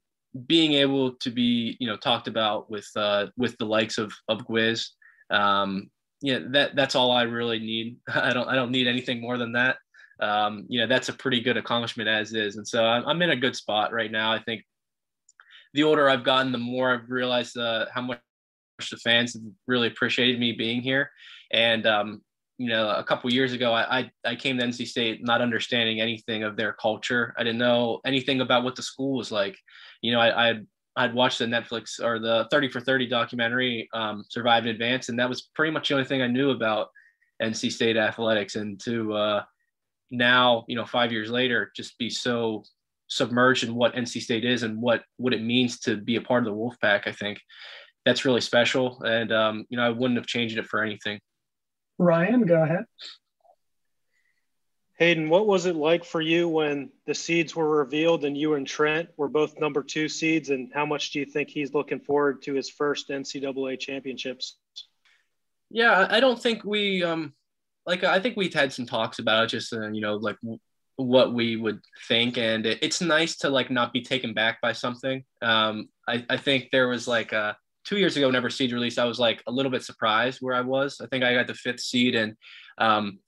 being 0.46 0.72
able 0.72 1.14
to 1.16 1.30
be 1.30 1.76
you 1.78 1.86
know 1.86 1.96
talked 1.96 2.26
about 2.28 2.70
with 2.70 2.88
uh, 2.96 3.26
with 3.36 3.56
the 3.58 3.66
likes 3.66 3.98
of 3.98 4.12
of 4.28 4.46
Gwiz, 4.46 4.88
um, 5.30 5.90
yeah, 6.20 6.40
that 6.50 6.74
that's 6.74 6.96
all 6.96 7.12
I 7.12 7.22
really 7.22 7.60
need. 7.60 7.98
I 8.14 8.32
don't 8.32 8.48
I 8.48 8.56
don't 8.56 8.72
need 8.72 8.88
anything 8.88 9.20
more 9.20 9.38
than 9.38 9.52
that. 9.52 9.76
Um, 10.20 10.66
you 10.68 10.80
know, 10.80 10.86
that's 10.86 11.08
a 11.08 11.12
pretty 11.12 11.40
good 11.40 11.56
accomplishment 11.56 12.08
as 12.08 12.32
is, 12.34 12.56
and 12.56 12.66
so 12.66 12.84
I'm, 12.84 13.06
I'm 13.06 13.22
in 13.22 13.30
a 13.30 13.36
good 13.36 13.54
spot 13.54 13.92
right 13.92 14.10
now. 14.10 14.32
I 14.32 14.40
think 14.40 14.64
the 15.74 15.84
older 15.84 16.08
I've 16.08 16.24
gotten, 16.24 16.52
the 16.52 16.58
more 16.58 16.94
I've 16.94 17.10
realized 17.10 17.56
uh, 17.56 17.86
how 17.92 18.00
much 18.02 18.20
the 18.90 18.96
fans 18.98 19.34
have 19.34 19.42
really 19.66 19.88
appreciated 19.88 20.38
me 20.38 20.52
being 20.52 20.82
here. 20.82 21.10
And 21.52 21.86
um, 21.86 22.22
you 22.58 22.68
know, 22.68 22.90
a 22.90 23.02
couple 23.02 23.32
years 23.32 23.52
ago, 23.52 23.72
I, 23.72 23.98
I, 23.98 24.10
I 24.24 24.36
came 24.36 24.58
to 24.58 24.64
NC 24.64 24.86
State 24.86 25.24
not 25.24 25.40
understanding 25.40 26.00
anything 26.00 26.44
of 26.44 26.56
their 26.56 26.72
culture. 26.72 27.34
I 27.36 27.42
didn't 27.42 27.58
know 27.58 28.00
anything 28.06 28.40
about 28.40 28.62
what 28.62 28.76
the 28.76 28.82
school 28.82 29.16
was 29.16 29.32
like. 29.32 29.56
You 30.02 30.12
know, 30.12 30.20
I 30.20 30.50
I'd, 30.50 30.66
I'd 30.96 31.14
watched 31.14 31.40
the 31.40 31.46
Netflix 31.46 32.02
or 32.02 32.20
the 32.20 32.46
30 32.50 32.68
for 32.68 32.80
30 32.80 33.08
documentary, 33.08 33.88
um, 33.92 34.24
Survive 34.28 34.62
and 34.64 34.70
Advance, 34.70 35.08
and 35.08 35.18
that 35.18 35.28
was 35.28 35.50
pretty 35.54 35.72
much 35.72 35.88
the 35.88 35.94
only 35.94 36.06
thing 36.06 36.22
I 36.22 36.28
knew 36.28 36.50
about 36.50 36.88
NC 37.42 37.72
State 37.72 37.96
athletics. 37.96 38.54
And 38.54 38.78
to 38.84 39.12
uh, 39.14 39.42
now, 40.12 40.64
you 40.68 40.76
know, 40.76 40.86
five 40.86 41.10
years 41.10 41.30
later, 41.30 41.72
just 41.74 41.98
be 41.98 42.08
so 42.08 42.62
submerged 43.08 43.64
in 43.64 43.74
what 43.74 43.94
NC 43.94 44.22
State 44.22 44.44
is 44.44 44.62
and 44.62 44.80
what 44.80 45.02
what 45.16 45.34
it 45.34 45.42
means 45.42 45.80
to 45.80 45.96
be 45.96 46.16
a 46.16 46.20
part 46.20 46.46
of 46.46 46.52
the 46.52 46.56
Wolfpack, 46.56 47.06
I 47.06 47.12
think 47.12 47.40
that's 48.04 48.24
really 48.24 48.40
special. 48.40 49.02
And 49.02 49.32
um, 49.32 49.66
you 49.68 49.76
know, 49.76 49.84
I 49.84 49.90
wouldn't 49.90 50.18
have 50.18 50.26
changed 50.26 50.58
it 50.58 50.66
for 50.66 50.82
anything. 50.82 51.20
Ryan, 51.98 52.46
go 52.46 52.62
ahead. 52.62 52.84
Hayden, 54.96 55.28
what 55.28 55.46
was 55.48 55.66
it 55.66 55.74
like 55.74 56.04
for 56.04 56.20
you 56.20 56.48
when 56.48 56.90
the 57.06 57.14
seeds 57.14 57.56
were 57.56 57.68
revealed 57.68 58.24
and 58.24 58.38
you 58.38 58.54
and 58.54 58.64
Trent 58.64 59.08
were 59.16 59.28
both 59.28 59.58
number 59.58 59.82
two 59.82 60.08
seeds? 60.08 60.50
And 60.50 60.70
how 60.72 60.86
much 60.86 61.10
do 61.10 61.18
you 61.18 61.24
think 61.24 61.48
he's 61.48 61.74
looking 61.74 61.98
forward 61.98 62.42
to 62.42 62.54
his 62.54 62.70
first 62.70 63.08
NCAA 63.08 63.80
championships? 63.80 64.56
Yeah, 65.68 66.06
I 66.08 66.20
don't 66.20 66.40
think 66.40 66.62
we, 66.62 67.02
um, 67.02 67.34
like, 67.84 68.04
I 68.04 68.20
think 68.20 68.36
we've 68.36 68.54
had 68.54 68.72
some 68.72 68.86
talks 68.86 69.18
about 69.18 69.44
it, 69.44 69.48
just, 69.48 69.72
uh, 69.72 69.88
you 69.88 70.00
know, 70.00 70.14
like 70.14 70.36
what 70.94 71.34
we 71.34 71.56
would 71.56 71.80
think. 72.06 72.38
And 72.38 72.64
it, 72.64 72.78
it's 72.80 73.00
nice 73.00 73.36
to, 73.38 73.50
like, 73.50 73.72
not 73.72 73.92
be 73.92 74.02
taken 74.02 74.32
back 74.32 74.60
by 74.60 74.74
something. 74.74 75.24
Um, 75.42 75.88
I, 76.06 76.24
I 76.30 76.36
think 76.36 76.68
there 76.70 76.86
was, 76.86 77.08
like, 77.08 77.32
a, 77.32 77.56
two 77.84 77.98
years 77.98 78.16
ago, 78.16 78.26
whenever 78.26 78.50
seed 78.50 78.72
released, 78.72 78.98
I 78.98 79.04
was 79.04 79.18
like 79.18 79.42
a 79.46 79.52
little 79.52 79.70
bit 79.70 79.82
surprised 79.82 80.38
where 80.40 80.54
I 80.54 80.60
was. 80.62 81.00
I 81.00 81.06
think 81.06 81.24
I 81.24 81.34
got 81.34 81.46
the 81.46 81.54
fifth 81.54 81.80
seed, 81.80 82.14
and 82.14 82.36
um, 82.78 83.18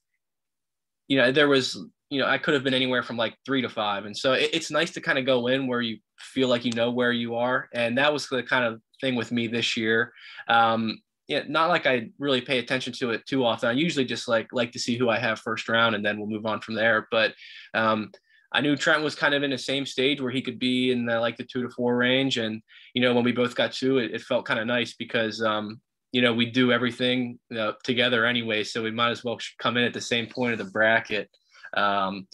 you 1.07 1.17
know, 1.17 1.31
there 1.31 1.47
was, 1.47 1.77
you 2.09 2.19
know, 2.19 2.27
I 2.27 2.37
could 2.37 2.53
have 2.53 2.63
been 2.63 2.73
anywhere 2.73 3.03
from 3.03 3.17
like 3.17 3.35
three 3.45 3.61
to 3.61 3.69
five, 3.69 4.05
and 4.05 4.15
so 4.15 4.33
it, 4.33 4.49
it's 4.53 4.71
nice 4.71 4.91
to 4.91 5.01
kind 5.01 5.17
of 5.17 5.25
go 5.25 5.47
in 5.47 5.67
where 5.67 5.81
you 5.81 5.97
feel 6.19 6.47
like 6.47 6.65
you 6.65 6.73
know 6.73 6.91
where 6.91 7.11
you 7.11 7.35
are, 7.35 7.69
and 7.73 7.97
that 7.97 8.11
was 8.11 8.27
the 8.27 8.43
kind 8.43 8.65
of 8.65 8.81
thing 9.01 9.15
with 9.15 9.31
me 9.31 9.47
this 9.47 9.77
year. 9.77 10.13
Um, 10.47 11.01
yeah, 11.27 11.43
not 11.47 11.67
like 11.67 11.85
I 11.85 12.09
really 12.19 12.41
pay 12.41 12.59
attention 12.59 12.93
to 12.93 13.11
it 13.11 13.25
too 13.25 13.43
often. 13.45 13.69
I 13.69 13.73
usually 13.73 14.05
just 14.05 14.27
like 14.27 14.47
like 14.53 14.71
to 14.71 14.79
see 14.79 14.97
who 14.97 15.09
I 15.09 15.19
have 15.19 15.39
first 15.39 15.67
round, 15.67 15.95
and 15.95 16.05
then 16.05 16.17
we'll 16.17 16.29
move 16.29 16.45
on 16.45 16.61
from 16.61 16.75
there. 16.75 17.07
But 17.11 17.33
um, 17.73 18.11
I 18.53 18.61
knew 18.61 18.75
Trent 18.75 19.03
was 19.03 19.15
kind 19.15 19.33
of 19.33 19.43
in 19.43 19.51
the 19.51 19.57
same 19.57 19.85
stage 19.85 20.21
where 20.21 20.31
he 20.31 20.41
could 20.41 20.59
be 20.59 20.91
in 20.91 21.05
the 21.05 21.19
like 21.19 21.37
the 21.37 21.43
two 21.43 21.63
to 21.63 21.69
four 21.69 21.97
range. 21.97 22.37
And, 22.37 22.61
you 22.93 23.01
know, 23.01 23.13
when 23.13 23.25
we 23.25 23.31
both 23.31 23.55
got 23.55 23.73
to 23.73 23.97
it, 23.97 24.13
it 24.13 24.21
felt 24.21 24.45
kind 24.45 24.59
of 24.59 24.67
nice 24.67 24.93
because, 24.93 25.41
um, 25.41 25.81
you 26.13 26.21
know, 26.21 26.33
we 26.33 26.45
do 26.45 26.71
everything 26.71 27.37
you 27.49 27.57
know, 27.57 27.73
together 27.83 28.25
anyway. 28.25 28.63
So 28.63 28.81
we 28.81 28.91
might 28.91 29.11
as 29.11 29.23
well 29.23 29.37
come 29.59 29.75
in 29.75 29.83
at 29.83 29.93
the 29.93 30.01
same 30.01 30.27
point 30.27 30.53
of 30.53 30.59
the 30.59 30.71
bracket. 30.71 31.29
Um, 31.75 32.27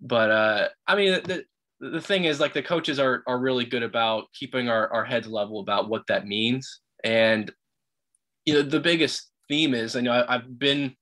but 0.00 0.30
uh, 0.30 0.68
I 0.86 0.94
mean, 0.94 1.20
the, 1.24 1.44
the 1.80 2.00
thing 2.00 2.24
is 2.24 2.38
like 2.38 2.54
the 2.54 2.62
coaches 2.62 2.98
are, 3.00 3.24
are 3.26 3.38
really 3.38 3.64
good 3.64 3.82
about 3.82 4.26
keeping 4.32 4.68
our, 4.68 4.92
our 4.92 5.04
heads 5.04 5.26
level 5.26 5.60
about 5.60 5.88
what 5.88 6.06
that 6.06 6.26
means. 6.26 6.80
And, 7.02 7.50
you 8.44 8.54
know, 8.54 8.62
the 8.62 8.80
biggest 8.80 9.30
theme 9.48 9.74
is, 9.74 9.96
I 9.96 10.00
know 10.00 10.24
I, 10.28 10.34
have 10.34 10.58
been, 10.58 10.94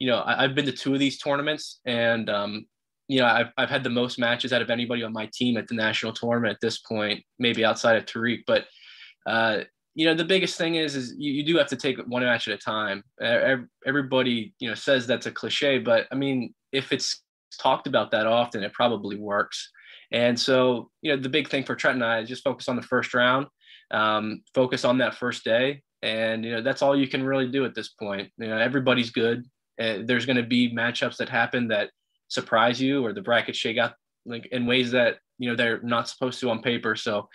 you 0.00 0.08
know, 0.08 0.22
I, 0.26 0.42
have 0.42 0.56
been 0.56 0.66
to 0.66 0.72
two 0.72 0.94
of 0.94 1.00
these 1.00 1.18
tournaments 1.18 1.80
and, 1.86 2.28
um, 2.28 2.66
you 3.10 3.18
know, 3.18 3.26
I've, 3.26 3.48
I've 3.58 3.68
had 3.68 3.82
the 3.82 3.90
most 3.90 4.20
matches 4.20 4.52
out 4.52 4.62
of 4.62 4.70
anybody 4.70 5.02
on 5.02 5.12
my 5.12 5.28
team 5.32 5.56
at 5.56 5.66
the 5.66 5.74
national 5.74 6.12
tournament 6.12 6.54
at 6.54 6.60
this 6.60 6.78
point, 6.78 7.24
maybe 7.40 7.64
outside 7.64 7.96
of 7.96 8.06
Tariq. 8.06 8.44
But, 8.46 8.66
uh, 9.26 9.62
you 9.96 10.06
know, 10.06 10.14
the 10.14 10.24
biggest 10.24 10.56
thing 10.56 10.76
is, 10.76 10.94
is 10.94 11.14
you, 11.18 11.32
you 11.32 11.44
do 11.44 11.58
have 11.58 11.66
to 11.66 11.76
take 11.76 11.98
one 12.06 12.22
match 12.22 12.46
at 12.46 12.54
a 12.54 12.58
time. 12.58 13.02
Everybody, 13.84 14.54
you 14.60 14.68
know, 14.68 14.76
says 14.76 15.08
that's 15.08 15.26
a 15.26 15.32
cliche, 15.32 15.78
but 15.78 16.06
I 16.12 16.14
mean, 16.14 16.54
if 16.70 16.92
it's 16.92 17.24
talked 17.60 17.88
about 17.88 18.12
that 18.12 18.28
often, 18.28 18.62
it 18.62 18.72
probably 18.72 19.16
works. 19.16 19.72
And 20.12 20.38
so, 20.38 20.90
you 21.02 21.10
know, 21.10 21.20
the 21.20 21.28
big 21.28 21.48
thing 21.48 21.64
for 21.64 21.74
Trent 21.74 21.96
and 21.96 22.04
I 22.04 22.20
is 22.20 22.28
just 22.28 22.44
focus 22.44 22.68
on 22.68 22.76
the 22.76 22.82
first 22.82 23.12
round, 23.12 23.46
um, 23.90 24.44
focus 24.54 24.84
on 24.84 24.98
that 24.98 25.16
first 25.16 25.42
day. 25.42 25.82
And, 26.02 26.44
you 26.44 26.52
know, 26.52 26.62
that's 26.62 26.80
all 26.80 26.96
you 26.96 27.08
can 27.08 27.24
really 27.24 27.50
do 27.50 27.64
at 27.64 27.74
this 27.74 27.88
point. 27.88 28.30
You 28.38 28.48
know, 28.50 28.56
everybody's 28.56 29.10
good. 29.10 29.44
Uh, 29.80 29.98
there's 30.04 30.26
going 30.26 30.36
to 30.36 30.44
be 30.44 30.72
matchups 30.72 31.16
that 31.16 31.28
happen 31.28 31.66
that 31.68 31.90
surprise 32.30 32.80
you 32.80 33.04
or 33.04 33.12
the 33.12 33.20
brackets 33.20 33.58
shake 33.58 33.76
out 33.76 33.92
like 34.24 34.46
in 34.46 34.66
ways 34.66 34.92
that 34.92 35.18
you 35.38 35.50
know 35.50 35.56
they're 35.56 35.82
not 35.82 36.08
supposed 36.08 36.40
to 36.40 36.50
on 36.50 36.62
paper. 36.62 36.96
So 36.96 37.28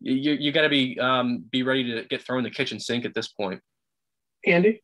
you 0.00 0.32
you 0.32 0.52
got 0.52 0.62
to 0.62 0.68
be 0.68 0.98
um, 0.98 1.44
be 1.50 1.62
ready 1.62 1.84
to 1.94 2.04
get 2.04 2.22
thrown 2.22 2.38
in 2.38 2.44
the 2.44 2.50
kitchen 2.50 2.78
sink 2.78 3.04
at 3.04 3.14
this 3.14 3.28
point. 3.28 3.60
Andy. 4.46 4.82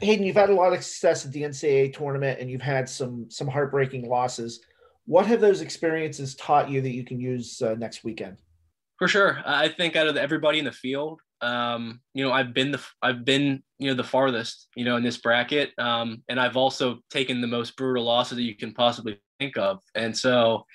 Hayden, 0.00 0.26
you've 0.26 0.36
had 0.36 0.50
a 0.50 0.54
lot 0.54 0.72
of 0.72 0.84
success 0.84 1.24
at 1.24 1.32
the 1.32 1.42
NCAA 1.42 1.96
tournament, 1.96 2.40
and 2.40 2.50
you've 2.50 2.60
had 2.60 2.88
some 2.88 3.30
some 3.30 3.46
heartbreaking 3.46 4.08
losses. 4.08 4.60
What 5.06 5.26
have 5.26 5.40
those 5.40 5.60
experiences 5.60 6.34
taught 6.34 6.68
you 6.68 6.80
that 6.80 6.90
you 6.90 7.04
can 7.04 7.20
use 7.20 7.62
uh, 7.62 7.74
next 7.78 8.04
weekend? 8.04 8.38
For 8.98 9.06
sure, 9.06 9.40
I 9.46 9.68
think 9.68 9.96
out 9.96 10.08
of 10.08 10.16
everybody 10.16 10.58
in 10.58 10.64
the 10.64 10.72
field, 10.72 11.20
um, 11.44 12.00
you 12.14 12.24
know, 12.24 12.32
I've 12.32 12.54
been 12.54 12.70
the 12.70 12.80
I've 13.02 13.24
been 13.24 13.62
you 13.78 13.88
know 13.88 13.94
the 13.94 14.02
farthest, 14.02 14.68
you 14.76 14.84
know, 14.84 14.96
in 14.96 15.02
this 15.02 15.18
bracket, 15.18 15.72
um, 15.78 16.22
and 16.28 16.40
I've 16.40 16.56
also 16.56 17.00
taken 17.10 17.40
the 17.40 17.46
most 17.46 17.76
brutal 17.76 18.04
losses 18.04 18.36
that 18.36 18.42
you 18.42 18.56
can 18.56 18.72
possibly 18.72 19.20
think 19.38 19.56
of, 19.56 19.80
and 19.94 20.16
so. 20.16 20.66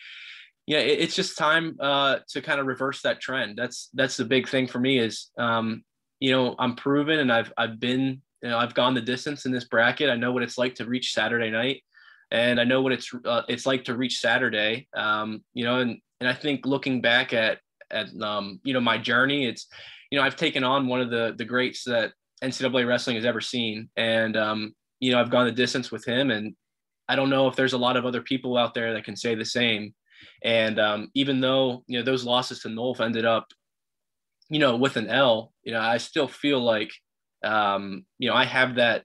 Yeah, 0.68 0.82
it, 0.82 1.00
it's 1.00 1.16
just 1.16 1.36
time 1.36 1.78
uh, 1.80 2.18
to 2.30 2.44
kind 2.44 2.60
of 2.60 2.68
reverse 2.68 3.02
that 3.02 3.20
trend. 3.20 3.58
That's 3.58 3.90
that's 3.96 4.18
the 4.18 4.26
big 4.26 4.48
thing 4.48 4.68
for 4.68 4.78
me 4.78 5.00
is, 5.00 5.32
um, 5.40 5.84
you 6.20 6.30
know, 6.30 6.54
I'm 6.60 6.76
proven 6.76 7.18
and 7.18 7.34
I've 7.34 7.52
I've 7.58 7.80
been 7.80 8.22
you 8.44 8.50
know 8.50 8.60
I've 8.60 8.76
gone 8.76 8.94
the 8.94 9.02
distance 9.02 9.48
in 9.48 9.52
this 9.52 9.64
bracket. 9.64 10.12
I 10.12 10.16
know 10.16 10.32
what 10.32 10.44
it's 10.44 10.60
like 10.60 10.76
to 10.76 10.86
reach 10.86 11.12
Saturday 11.12 11.50
night, 11.50 11.82
and 12.30 12.62
I 12.62 12.66
know 12.66 12.84
what 12.84 12.92
it's 12.92 13.12
uh, 13.26 13.42
it's 13.50 13.66
like 13.66 13.86
to 13.86 13.98
reach 13.98 14.20
Saturday. 14.20 14.88
Um, 14.96 15.44
you 15.56 15.66
know, 15.66 15.80
and 15.80 15.98
and 16.20 16.30
I 16.30 16.36
think 16.36 16.68
looking 16.68 17.02
back 17.02 17.34
at 17.34 17.58
at 17.90 18.10
um, 18.22 18.60
you 18.64 18.76
know 18.76 18.82
my 18.82 19.00
journey, 19.00 19.48
it's 19.48 19.66
you 20.12 20.18
know, 20.18 20.26
I've 20.26 20.36
taken 20.36 20.64
on 20.64 20.88
one 20.88 21.02
of 21.02 21.10
the 21.10 21.36
the 21.38 21.46
greats 21.46 21.84
that 21.86 22.14
NCAA 22.44 22.88
wrestling 22.88 23.16
has 23.16 23.26
ever 23.26 23.42
seen, 23.42 23.90
and 23.96 24.36
um, 24.36 24.74
you 25.00 25.12
know, 25.12 25.20
I've 25.20 25.30
gone 25.30 25.46
the 25.46 25.52
distance 25.52 25.92
with 25.92 26.06
him, 26.06 26.32
and 26.32 26.56
I 27.08 27.16
don't 27.16 27.30
know 27.30 27.48
if 27.48 27.56
there's 27.56 27.74
a 27.74 27.78
lot 27.78 27.98
of 27.98 28.06
other 28.06 28.22
people 28.22 28.58
out 28.58 28.74
there 28.74 28.94
that 28.94 29.04
can 29.04 29.16
say 29.16 29.36
the 29.36 29.46
same. 29.46 29.94
And 30.44 30.80
um, 30.80 31.12
even 31.14 31.42
though 31.42 31.84
you 31.88 32.00
know 32.00 32.06
those 32.06 32.26
losses 32.26 32.60
to 32.62 32.70
Nolf 32.70 33.00
ended 33.00 33.26
up, 33.26 33.48
you 34.50 34.60
know, 34.60 34.76
with 34.76 34.98
an 34.98 35.10
L, 35.10 35.54
you 35.64 35.74
know, 35.74 35.82
I 35.82 35.98
still 35.98 36.28
feel 36.28 36.60
like 36.60 36.92
um, 37.44 38.06
you 38.18 38.30
know 38.30 38.36
I 38.36 38.46
have 38.46 38.76
that, 38.76 39.04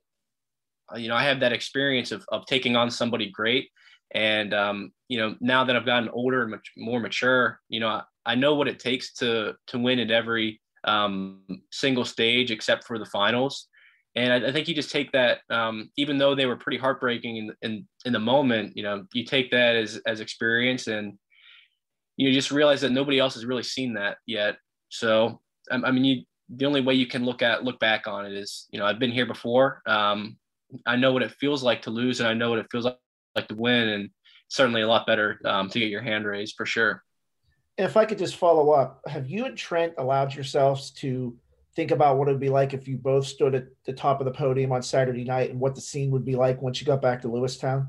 you 0.97 1.09
know, 1.09 1.17
I 1.17 1.25
have 1.25 1.41
that 1.41 1.53
experience 1.53 2.13
of 2.13 2.25
of 2.29 2.47
taking 2.47 2.77
on 2.77 2.91
somebody 2.91 3.31
great. 3.31 3.69
And 4.13 4.55
um, 4.55 4.93
you 5.09 5.19
know, 5.19 5.37
now 5.41 5.65
that 5.65 5.77
I've 5.77 5.87
gotten 5.87 6.09
older 6.09 6.43
and 6.43 6.53
much 6.53 6.73
more 6.77 7.01
mature, 7.01 7.61
you 7.69 7.81
know, 7.81 7.89
I, 7.89 8.03
I 8.25 8.35
know 8.37 8.55
what 8.55 8.69
it 8.69 8.79
takes 8.79 9.13
to 9.15 9.55
to 9.69 9.79
win 9.79 9.99
at 9.99 10.11
every 10.11 10.61
um, 10.85 11.43
single 11.71 12.05
stage 12.05 12.51
except 12.51 12.85
for 12.85 12.99
the 12.99 13.07
finals. 13.07 13.69
And 14.17 14.33
I, 14.33 14.49
I 14.49 14.53
think 14.53 14.69
you 14.69 14.75
just 14.75 14.91
take 14.91 15.11
that, 15.13 15.41
um, 15.51 15.91
even 15.97 16.19
though 16.19 16.35
they 16.35 16.47
were 16.47 16.57
pretty 16.57 16.79
heartbreaking 16.79 17.37
in, 17.37 17.53
in, 17.63 17.89
in 18.05 18.13
the 18.13 18.19
moment, 18.19 18.77
you 18.77 18.83
know, 18.83 19.05
you 19.13 19.25
take 19.25 19.51
that 19.51 19.75
as, 19.77 20.01
as 20.07 20.21
experience 20.21 20.87
and 20.87 21.19
you 22.17 22.33
just 22.33 22.53
realize 22.53 22.81
that 22.83 22.93
nobody 22.93 23.19
else 23.19 23.35
has 23.35 23.45
really 23.45 23.65
seen 23.65 23.95
that 23.95 24.19
yet. 24.27 24.57
So, 24.89 25.41
I, 25.71 25.77
I 25.77 25.91
mean, 25.91 26.05
you, 26.05 26.23
the 26.49 26.67
only 26.67 26.81
way 26.81 26.95
you 26.95 27.07
can 27.07 27.25
look 27.25 27.43
at, 27.43 27.65
look 27.65 27.81
back 27.81 28.07
on 28.07 28.27
it 28.27 28.35
is, 28.35 28.69
you 28.71 28.79
know, 28.79 28.87
I've 28.87 29.01
been 29.01 29.11
here 29.11 29.27
before. 29.27 29.83
Um, 29.87 30.37
I 30.87 30.97
know 30.97 31.13
what 31.13 31.23
it 31.23 31.33
feels 31.41 31.63
like 31.63 31.83
to 31.83 31.91
lose 31.91 32.21
and 32.21 32.29
I 32.29 32.35
know 32.35 32.51
what 32.51 32.59
it 32.61 32.67
feels 32.71 32.85
like, 32.85 32.99
like 33.35 33.49
to 33.49 33.57
win 33.57 33.89
and 33.89 34.11
certainly 34.49 34.83
a 34.83 34.89
lot 34.89 35.07
better 35.07 35.41
um, 35.45 35.69
to 35.71 35.81
get 35.81 35.89
your 35.89 36.03
hand 36.03 36.25
raised 36.25 36.55
for 36.57 36.67
sure 36.67 37.03
if 37.77 37.97
I 37.97 38.05
could 38.05 38.19
just 38.19 38.37
follow 38.37 38.71
up, 38.71 39.01
have 39.07 39.29
you 39.29 39.47
and 39.47 39.57
Trent 39.57 39.95
allowed 39.99 40.35
yourselves 40.35 40.91
to 40.93 41.37
think 41.75 41.91
about 41.91 42.17
what 42.17 42.29
it 42.29 42.33
would 42.33 42.41
be 42.41 42.49
like 42.49 42.73
if 42.73 42.87
you 42.87 42.97
both 42.97 43.27
stood 43.27 43.55
at 43.55 43.67
the 43.85 43.93
top 43.93 44.21
of 44.21 44.27
the 44.27 44.31
podium 44.31 44.73
on 44.73 44.83
Saturday 44.83 45.25
night 45.25 45.51
and 45.51 45.59
what 45.59 45.75
the 45.75 45.81
scene 45.81 46.11
would 46.11 46.25
be 46.25 46.37
like 46.37 46.63
once 46.63 46.81
you 46.81 46.87
got 46.87 47.03
back 47.03 47.21
to 47.23 47.29
Lewistown? 47.29 47.89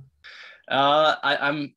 Uh, 0.70 1.16
I, 1.22 1.50
am 1.50 1.76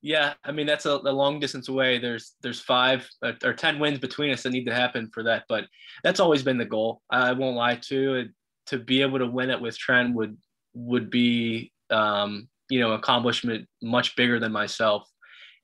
yeah. 0.00 0.32
I 0.44 0.52
mean, 0.52 0.66
that's 0.66 0.86
a, 0.86 0.92
a, 0.92 1.12
long 1.12 1.38
distance 1.40 1.68
away. 1.68 1.98
There's 1.98 2.34
there's 2.42 2.60
five 2.60 3.06
uh, 3.22 3.32
or 3.44 3.52
ten 3.52 3.78
wins 3.78 3.98
between 3.98 4.32
us 4.32 4.42
that 4.42 4.50
need 4.50 4.64
to 4.64 4.74
happen 4.74 5.10
for 5.12 5.22
that. 5.24 5.44
But 5.48 5.66
that's 6.02 6.20
always 6.20 6.42
been 6.42 6.56
the 6.56 6.64
goal. 6.64 7.02
I 7.10 7.32
won't 7.32 7.56
lie 7.56 7.76
to 7.88 8.14
it. 8.14 8.28
To 8.68 8.78
be 8.78 9.02
able 9.02 9.18
to 9.18 9.26
win 9.26 9.50
it 9.50 9.60
with 9.60 9.76
Trent 9.76 10.14
would 10.14 10.38
would 10.72 11.10
be 11.10 11.72
um, 11.90 12.48
you 12.70 12.80
know 12.80 12.92
accomplishment 12.92 13.68
much 13.82 14.16
bigger 14.16 14.40
than 14.40 14.52
myself. 14.52 15.06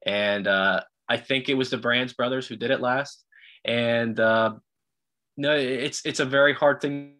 And 0.05 0.47
uh, 0.47 0.83
I 1.09 1.17
think 1.17 1.49
it 1.49 1.55
was 1.55 1.71
the 1.71 1.77
Brands 1.77 2.13
brothers 2.13 2.47
who 2.47 2.57
did 2.57 2.71
it 2.71 2.81
last, 2.81 3.25
and 3.65 4.19
uh, 4.19 4.55
no, 5.37 5.55
it's 5.55 6.05
it's 6.05 6.21
a 6.21 6.25
very 6.25 6.55
hard 6.55 6.81
thing 6.81 7.15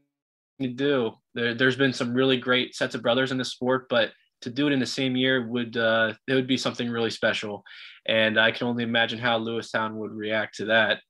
to 0.61 0.69
do. 0.69 1.13
There, 1.35 1.55
has 1.59 1.77
been 1.77 1.93
some 1.93 2.15
really 2.15 2.39
great 2.39 2.75
sets 2.75 2.95
of 2.95 3.03
brothers 3.03 3.33
in 3.33 3.39
the 3.39 3.45
sport, 3.45 3.89
but 3.89 4.13
to 4.43 4.51
do 4.51 4.67
it 4.67 4.73
in 4.73 4.81
the 4.81 4.87
same 4.87 5.17
year 5.17 5.47
would 5.47 5.77
uh, 5.77 6.15
it 6.27 6.35
would 6.35 6.47
be 6.47 6.57
something 6.57 6.91
really 6.91 7.11
special, 7.11 7.63
and 8.07 8.39
I 8.39 8.51
can 8.51 8.67
only 8.67 8.85
imagine 8.85 9.19
how 9.19 9.39
Lewistown 9.39 9.95
would 9.95 10.13
react 10.13 10.57
to 10.57 10.67
that. 10.67 11.01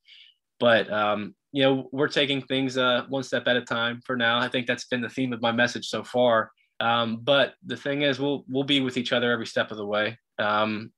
But 0.59 0.93
um, 0.93 1.35
you 1.53 1.63
know, 1.63 1.89
we're 1.93 2.09
taking 2.09 2.43
things 2.43 2.77
uh, 2.77 3.05
one 3.09 3.23
step 3.23 3.47
at 3.47 3.57
a 3.57 3.63
time 3.63 4.01
for 4.05 4.17
now. 4.17 4.39
I 4.39 4.49
think 4.49 4.67
that's 4.67 4.87
been 4.87 5.01
the 5.01 5.09
theme 5.09 5.33
of 5.33 5.43
my 5.43 5.53
message 5.53 5.87
so 5.87 6.05
far. 6.05 6.51
Um, 6.81 7.21
but 7.23 7.55
the 7.65 7.77
thing 7.77 8.03
is, 8.03 8.19
we'll 8.19 8.45
we'll 8.49 8.65
be 8.65 8.81
with 8.81 8.97
each 8.97 9.13
other 9.13 9.31
every 9.33 9.47
step 9.47 9.71
of 9.71 9.77
the 9.77 9.87
way. 9.87 10.19
Um, 10.39 10.93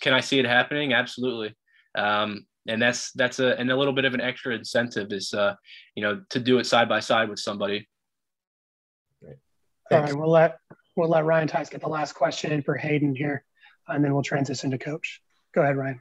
can 0.00 0.12
I 0.12 0.20
see 0.20 0.38
it 0.38 0.46
happening? 0.46 0.92
Absolutely. 0.92 1.54
Um, 1.94 2.46
and 2.66 2.80
that's 2.80 3.12
that's 3.12 3.40
a 3.40 3.58
and 3.58 3.70
a 3.70 3.76
little 3.76 3.94
bit 3.94 4.04
of 4.04 4.14
an 4.14 4.20
extra 4.20 4.54
incentive 4.54 5.12
is 5.12 5.32
uh, 5.32 5.54
you 5.94 6.02
know 6.02 6.20
to 6.30 6.38
do 6.38 6.58
it 6.58 6.66
side 6.66 6.88
by 6.88 7.00
side 7.00 7.28
with 7.28 7.38
somebody. 7.38 7.88
Great. 9.22 9.36
All 9.90 10.00
right, 10.00 10.14
we'll 10.14 10.30
let 10.30 10.58
we'll 10.96 11.08
let 11.08 11.24
Ryan 11.24 11.48
Tice 11.48 11.70
get 11.70 11.80
the 11.80 11.88
last 11.88 12.12
question 12.12 12.52
in 12.52 12.62
for 12.62 12.76
Hayden 12.76 13.14
here, 13.14 13.44
and 13.88 14.04
then 14.04 14.12
we'll 14.12 14.22
transition 14.22 14.70
to 14.70 14.78
coach. 14.78 15.20
Go 15.54 15.62
ahead, 15.62 15.76
Ryan. 15.76 16.00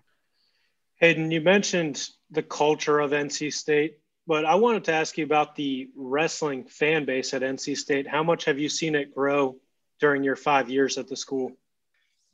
Hayden, 1.00 1.32
you 1.32 1.42
mentioned 1.42 2.10
the 2.32 2.44
culture 2.44 3.00
of 3.00 3.12
NC 3.12 3.54
State, 3.54 4.00
but 4.26 4.46
I 4.46 4.56
wanted 4.56 4.84
to 4.86 4.94
ask 4.94 5.18
you 5.18 5.24
about 5.24 5.56
the 5.56 5.90
wrestling 5.96 6.66
fan 6.66 7.06
base 7.06 7.34
at 7.34 7.44
NC 7.44 7.78
State. 7.78 8.08
How 8.08 8.24
much 8.24 8.46
have 8.46 8.60
you 8.60 8.68
seen 8.68 8.96
it 8.96 9.14
grow 9.14 9.58
during 10.00 10.24
your 10.24 10.36
five 10.36 10.70
years 10.70 10.98
at 10.98 11.08
the 11.08 11.16
school? 11.16 11.52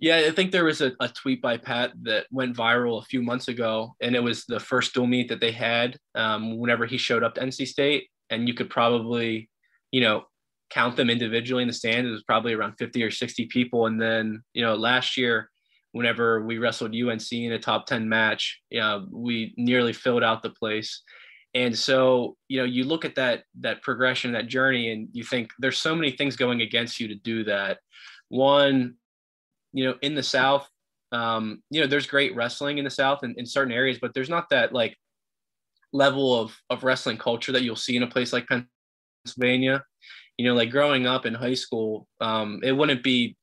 Yeah, 0.03 0.17
I 0.27 0.31
think 0.31 0.51
there 0.51 0.65
was 0.65 0.81
a, 0.81 0.91
a, 0.99 1.07
tweet 1.07 1.41
by 1.41 1.55
Pat 1.55 1.93
that 2.01 2.25
went 2.29 2.57
viral 2.57 3.01
a 3.01 3.05
few 3.05 3.21
months 3.21 3.47
ago, 3.47 3.95
and 4.01 4.17
it 4.17 4.19
was 4.21 4.43
the 4.43 4.59
first 4.59 4.93
dual 4.93 5.07
meet 5.07 5.29
that 5.29 5.39
they 5.39 5.53
had 5.53 5.97
um, 6.13 6.57
whenever 6.57 6.85
he 6.85 6.97
showed 6.97 7.23
up 7.23 7.35
to 7.35 7.41
NC 7.41 7.65
State, 7.67 8.09
and 8.29 8.45
you 8.45 8.53
could 8.53 8.69
probably, 8.69 9.49
you 9.93 10.01
know, 10.01 10.25
count 10.69 10.97
them 10.97 11.09
individually 11.09 11.61
in 11.63 11.69
the 11.69 11.73
stands. 11.73 12.05
It 12.05 12.11
was 12.11 12.23
probably 12.23 12.51
around 12.51 12.73
50 12.73 13.01
or 13.01 13.11
60 13.11 13.45
people, 13.45 13.85
and 13.85 14.01
then 14.01 14.43
you 14.53 14.61
know 14.61 14.75
last 14.75 15.15
year, 15.15 15.49
whenever 15.93 16.43
we 16.43 16.57
wrestled 16.57 16.93
UNC 16.93 17.31
in 17.31 17.53
a 17.53 17.57
top 17.57 17.85
10 17.85 18.09
match, 18.09 18.59
you 18.69 18.81
know, 18.81 19.07
we 19.09 19.53
nearly 19.55 19.93
filled 19.93 20.21
out 20.21 20.43
the 20.43 20.49
place. 20.49 21.01
And 21.53 21.77
so, 21.77 22.35
you 22.49 22.57
know, 22.57 22.65
you 22.65 22.83
look 22.83 23.05
at 23.05 23.15
that 23.15 23.45
that 23.61 23.81
progression, 23.81 24.33
that 24.33 24.47
journey, 24.47 24.91
and 24.91 25.07
you 25.13 25.23
think 25.23 25.51
there's 25.59 25.79
so 25.79 25.95
many 25.95 26.11
things 26.11 26.35
going 26.35 26.59
against 26.59 26.99
you 26.99 27.07
to 27.07 27.15
do 27.15 27.45
that. 27.45 27.77
One, 28.27 28.95
you 29.73 29.83
know, 29.85 29.95
in 30.01 30.15
the 30.15 30.23
South, 30.23 30.67
um, 31.11 31.61
you 31.69 31.81
know, 31.81 31.87
there's 31.87 32.07
great 32.07 32.35
wrestling 32.35 32.77
in 32.77 32.85
the 32.85 32.89
South 32.89 33.23
and 33.23 33.37
in 33.37 33.45
certain 33.45 33.73
areas, 33.73 33.97
but 34.01 34.13
there's 34.13 34.29
not 34.29 34.49
that 34.49 34.73
like 34.73 34.97
level 35.91 36.39
of 36.39 36.55
of 36.69 36.83
wrestling 36.83 37.17
culture 37.17 37.51
that 37.51 37.63
you'll 37.63 37.75
see 37.75 37.95
in 37.95 38.03
a 38.03 38.07
place 38.07 38.33
like 38.33 38.47
Pennsylvania. 38.47 39.83
You 40.37 40.47
know, 40.47 40.55
like 40.55 40.71
growing 40.71 41.05
up 41.05 41.25
in 41.25 41.33
high 41.35 41.53
school, 41.53 42.07
um, 42.19 42.59
it 42.63 42.71
wouldn't 42.71 43.03
be, 43.03 43.37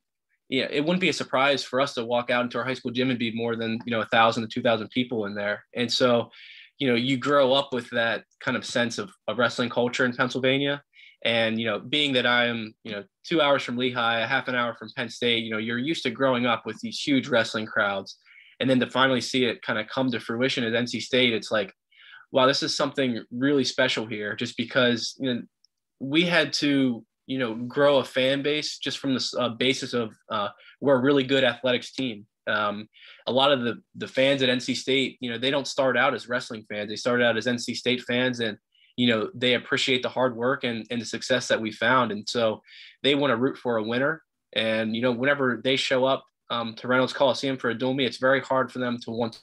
yeah, 0.48 0.66
it 0.68 0.80
wouldn't 0.84 1.00
be 1.00 1.08
a 1.08 1.12
surprise 1.12 1.62
for 1.62 1.80
us 1.80 1.94
to 1.94 2.04
walk 2.04 2.30
out 2.30 2.44
into 2.44 2.58
our 2.58 2.64
high 2.64 2.74
school 2.74 2.90
gym 2.90 3.10
and 3.10 3.18
be 3.18 3.30
more 3.32 3.54
than 3.54 3.78
you 3.86 3.92
know 3.92 4.00
a 4.00 4.06
thousand 4.06 4.42
to 4.42 4.48
two 4.48 4.62
thousand 4.62 4.88
people 4.88 5.26
in 5.26 5.34
there. 5.34 5.64
And 5.76 5.90
so, 5.92 6.30
you 6.78 6.88
know, 6.88 6.96
you 6.96 7.16
grow 7.16 7.52
up 7.52 7.72
with 7.72 7.88
that 7.90 8.24
kind 8.40 8.56
of 8.56 8.64
sense 8.64 8.98
of, 8.98 9.12
of 9.28 9.38
wrestling 9.38 9.70
culture 9.70 10.04
in 10.04 10.12
Pennsylvania. 10.12 10.82
And 11.24 11.60
you 11.60 11.66
know, 11.66 11.78
being 11.78 12.12
that 12.14 12.26
I 12.26 12.46
am, 12.46 12.74
you 12.82 12.92
know, 12.92 13.04
two 13.24 13.40
hours 13.40 13.62
from 13.62 13.76
Lehigh, 13.76 14.20
a 14.20 14.26
half 14.26 14.48
an 14.48 14.54
hour 14.54 14.74
from 14.74 14.88
Penn 14.96 15.10
State, 15.10 15.44
you 15.44 15.50
know, 15.50 15.58
you're 15.58 15.78
used 15.78 16.02
to 16.04 16.10
growing 16.10 16.46
up 16.46 16.64
with 16.64 16.78
these 16.80 16.98
huge 16.98 17.28
wrestling 17.28 17.66
crowds, 17.66 18.16
and 18.58 18.68
then 18.68 18.80
to 18.80 18.90
finally 18.90 19.20
see 19.20 19.44
it 19.44 19.62
kind 19.62 19.78
of 19.78 19.86
come 19.88 20.10
to 20.10 20.20
fruition 20.20 20.64
at 20.64 20.72
NC 20.72 21.02
State, 21.02 21.34
it's 21.34 21.50
like, 21.50 21.72
wow, 22.32 22.46
this 22.46 22.62
is 22.62 22.76
something 22.76 23.22
really 23.30 23.64
special 23.64 24.06
here. 24.06 24.34
Just 24.34 24.56
because 24.56 25.14
you 25.18 25.34
know, 25.34 25.42
we 25.98 26.22
had 26.22 26.54
to, 26.54 27.04
you 27.26 27.38
know, 27.38 27.54
grow 27.54 27.98
a 27.98 28.04
fan 28.04 28.42
base 28.42 28.78
just 28.78 28.98
from 28.98 29.14
the 29.14 29.36
uh, 29.38 29.50
basis 29.50 29.92
of 29.92 30.12
uh, 30.30 30.48
we're 30.80 30.96
a 30.96 31.02
really 31.02 31.24
good 31.24 31.44
athletics 31.44 31.92
team. 31.92 32.26
Um, 32.46 32.88
a 33.26 33.32
lot 33.32 33.52
of 33.52 33.60
the 33.60 33.74
the 33.94 34.08
fans 34.08 34.42
at 34.42 34.48
NC 34.48 34.74
State, 34.74 35.18
you 35.20 35.30
know, 35.30 35.36
they 35.36 35.50
don't 35.50 35.66
start 35.66 35.98
out 35.98 36.14
as 36.14 36.28
wrestling 36.28 36.64
fans. 36.70 36.88
They 36.88 36.96
started 36.96 37.24
out 37.26 37.36
as 37.36 37.46
NC 37.46 37.76
State 37.76 38.00
fans, 38.02 38.40
and 38.40 38.56
you 39.00 39.06
know 39.06 39.30
they 39.34 39.54
appreciate 39.54 40.02
the 40.02 40.10
hard 40.10 40.36
work 40.36 40.62
and, 40.62 40.86
and 40.90 41.00
the 41.00 41.06
success 41.06 41.48
that 41.48 41.58
we 41.58 41.72
found. 41.72 42.12
And 42.12 42.28
so 42.28 42.60
they 43.02 43.14
want 43.14 43.30
to 43.30 43.36
root 43.36 43.56
for 43.56 43.78
a 43.78 43.82
winner. 43.82 44.22
And 44.52 44.94
you 44.94 45.00
know 45.00 45.12
whenever 45.12 45.62
they 45.64 45.76
show 45.76 46.04
up 46.04 46.22
um, 46.50 46.74
to 46.74 46.86
reynolds 46.86 47.14
coliseum 47.14 47.56
for 47.56 47.70
a 47.70 47.74
dual 47.74 47.94
meet 47.94 48.06
it's 48.06 48.18
very 48.18 48.40
hard 48.42 48.70
for 48.70 48.78
them 48.78 48.98
to 49.04 49.10
want 49.10 49.40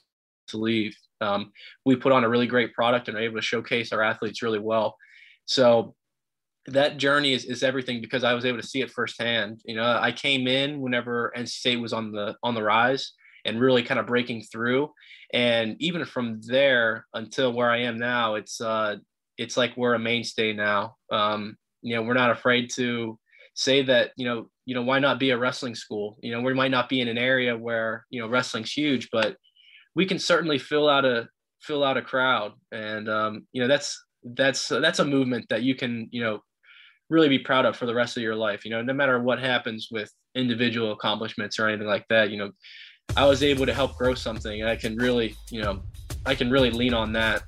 to 0.49 0.57
leave. 0.57 0.95
Um, 1.21 1.51
we 1.85 1.95
put 1.95 2.11
on 2.11 2.23
a 2.23 2.29
really 2.29 2.45
great 2.45 2.73
product 2.75 3.07
and 3.07 3.17
are 3.17 3.21
able 3.21 3.37
to 3.37 3.41
showcase 3.41 3.91
our 3.91 4.03
athletes 4.03 4.43
really 4.43 4.59
well. 4.59 4.95
So 5.45 5.95
that 6.67 6.97
journey 6.97 7.33
is, 7.33 7.45
is 7.45 7.63
everything 7.63 7.99
because 8.01 8.23
i 8.23 8.33
was 8.33 8.45
able 8.45 8.61
to 8.61 8.67
see 8.67 8.81
it 8.81 8.91
firsthand. 8.91 9.61
You 9.65 9.75
know 9.75 9.97
i 9.99 10.11
came 10.11 10.47
in 10.47 10.81
whenever 10.81 11.33
nc 11.35 11.49
state 11.49 11.81
was 11.81 11.93
on 11.93 12.11
the 12.11 12.35
on 12.43 12.53
the 12.53 12.61
rise 12.61 13.13
and 13.43 13.59
really 13.59 13.81
kind 13.81 13.99
of 13.99 14.05
breaking 14.05 14.43
through. 14.43 14.91
And 15.33 15.77
even 15.79 16.05
from 16.05 16.41
there 16.45 17.07
until 17.15 17.53
where 17.53 17.71
i 17.71 17.79
am 17.79 17.97
now 17.97 18.35
it's 18.35 18.61
uh 18.61 18.97
it's 19.37 19.57
like 19.57 19.75
we're 19.77 19.93
a 19.93 19.99
mainstay 19.99 20.53
now. 20.53 20.95
Um, 21.11 21.57
you 21.81 21.95
know, 21.95 22.01
we're 22.01 22.13
not 22.13 22.31
afraid 22.31 22.69
to 22.75 23.17
say 23.53 23.81
that, 23.83 24.11
you 24.17 24.25
know, 24.25 24.49
you 24.65 24.75
know, 24.75 24.81
why 24.81 24.99
not 24.99 25.19
be 25.19 25.31
a 25.31 25.37
wrestling 25.37 25.75
school? 25.75 26.17
You 26.21 26.31
know, 26.31 26.41
we 26.41 26.53
might 26.53 26.71
not 26.71 26.89
be 26.89 27.01
in 27.01 27.07
an 27.07 27.17
area 27.17 27.57
where, 27.57 28.05
you 28.09 28.21
know, 28.21 28.27
wrestling's 28.27 28.71
huge, 28.71 29.09
but 29.11 29.37
we 29.95 30.05
can 30.05 30.19
certainly 30.19 30.59
fill 30.59 30.89
out 30.89 31.05
a 31.05 31.27
fill 31.61 31.83
out 31.83 31.97
a 31.97 32.01
crowd. 32.01 32.53
And 32.71 33.09
um, 33.09 33.47
you 33.51 33.61
know, 33.61 33.67
that's 33.67 34.03
that's 34.23 34.67
that's 34.67 34.99
a 34.99 35.05
movement 35.05 35.45
that 35.49 35.63
you 35.63 35.75
can, 35.75 36.07
you 36.11 36.21
know, 36.21 36.41
really 37.09 37.29
be 37.29 37.39
proud 37.39 37.65
of 37.65 37.75
for 37.75 37.85
the 37.85 37.95
rest 37.95 38.17
of 38.17 38.23
your 38.23 38.35
life. 38.35 38.65
You 38.65 38.71
know, 38.71 38.81
no 38.81 38.93
matter 38.93 39.21
what 39.21 39.39
happens 39.39 39.87
with 39.91 40.11
individual 40.35 40.91
accomplishments 40.91 41.57
or 41.57 41.67
anything 41.67 41.87
like 41.87 42.05
that, 42.09 42.29
you 42.29 42.37
know, 42.37 42.51
I 43.15 43.25
was 43.25 43.41
able 43.43 43.65
to 43.65 43.73
help 43.73 43.97
grow 43.97 44.13
something 44.13 44.61
and 44.61 44.69
I 44.69 44.75
can 44.75 44.95
really, 44.97 45.35
you 45.49 45.61
know, 45.61 45.81
I 46.25 46.35
can 46.35 46.51
really 46.51 46.71
lean 46.71 46.93
on 46.93 47.13
that. 47.13 47.43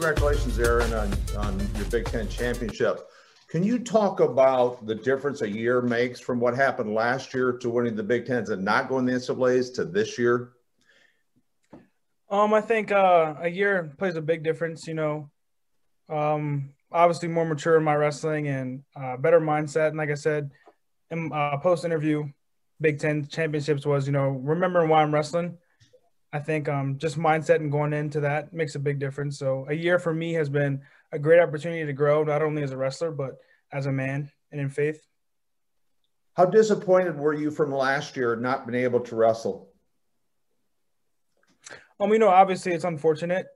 Congratulations, 0.00 0.58
Aaron, 0.58 0.94
on, 0.94 1.12
on 1.36 1.58
your 1.76 1.84
Big 1.90 2.06
Ten 2.06 2.26
championship. 2.26 3.10
Can 3.50 3.62
you 3.62 3.78
talk 3.78 4.20
about 4.20 4.86
the 4.86 4.94
difference 4.94 5.42
a 5.42 5.48
year 5.48 5.82
makes 5.82 6.18
from 6.18 6.40
what 6.40 6.56
happened 6.56 6.94
last 6.94 7.34
year 7.34 7.52
to 7.58 7.68
winning 7.68 7.96
the 7.96 8.02
Big 8.02 8.24
Tens 8.24 8.48
and 8.48 8.64
not 8.64 8.88
going 8.88 9.04
the 9.04 9.12
NCAA's 9.12 9.68
to 9.72 9.84
this 9.84 10.16
year? 10.16 10.52
Um, 12.30 12.54
I 12.54 12.62
think 12.62 12.90
uh, 12.90 13.34
a 13.40 13.48
year 13.50 13.92
plays 13.98 14.16
a 14.16 14.22
big 14.22 14.42
difference. 14.42 14.86
You 14.86 14.94
know, 14.94 15.30
um, 16.08 16.70
obviously 16.90 17.28
more 17.28 17.44
mature 17.44 17.76
in 17.76 17.84
my 17.84 17.94
wrestling 17.94 18.48
and 18.48 18.82
uh, 18.96 19.18
better 19.18 19.38
mindset. 19.38 19.88
And 19.88 19.98
like 19.98 20.10
I 20.10 20.14
said, 20.14 20.50
in 21.10 21.30
uh, 21.30 21.58
post 21.58 21.84
interview, 21.84 22.24
Big 22.80 23.00
Ten 23.00 23.26
championships 23.26 23.84
was 23.84 24.06
you 24.06 24.12
know 24.12 24.30
remembering 24.30 24.88
why 24.88 25.02
I'm 25.02 25.12
wrestling. 25.12 25.58
I 26.32 26.38
think 26.38 26.68
um, 26.68 26.98
just 26.98 27.18
mindset 27.18 27.56
and 27.56 27.72
going 27.72 27.92
into 27.92 28.20
that 28.20 28.52
makes 28.52 28.74
a 28.76 28.78
big 28.78 28.98
difference. 28.98 29.38
So 29.38 29.66
a 29.68 29.74
year 29.74 29.98
for 29.98 30.14
me 30.14 30.32
has 30.34 30.48
been 30.48 30.82
a 31.12 31.18
great 31.18 31.40
opportunity 31.40 31.84
to 31.84 31.92
grow, 31.92 32.22
not 32.22 32.42
only 32.42 32.62
as 32.62 32.70
a 32.70 32.76
wrestler 32.76 33.10
but 33.10 33.38
as 33.72 33.86
a 33.86 33.92
man 33.92 34.30
and 34.52 34.60
in 34.60 34.68
faith. 34.68 35.04
How 36.34 36.46
disappointed 36.46 37.16
were 37.16 37.34
you 37.34 37.50
from 37.50 37.72
last 37.72 38.16
year 38.16 38.36
not 38.36 38.66
being 38.66 38.84
able 38.84 39.00
to 39.00 39.16
wrestle? 39.16 39.68
Um, 41.98 42.12
you 42.12 42.18
know, 42.18 42.28
obviously 42.28 42.72
it's 42.72 42.84
unfortunate. 42.84 43.46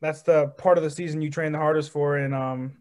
That's 0.00 0.22
the 0.22 0.48
part 0.48 0.78
of 0.78 0.84
the 0.84 0.90
season 0.90 1.22
you 1.22 1.30
train 1.30 1.52
the 1.52 1.58
hardest 1.58 1.92
for, 1.92 2.16
and 2.16 2.34
um, 2.34 2.78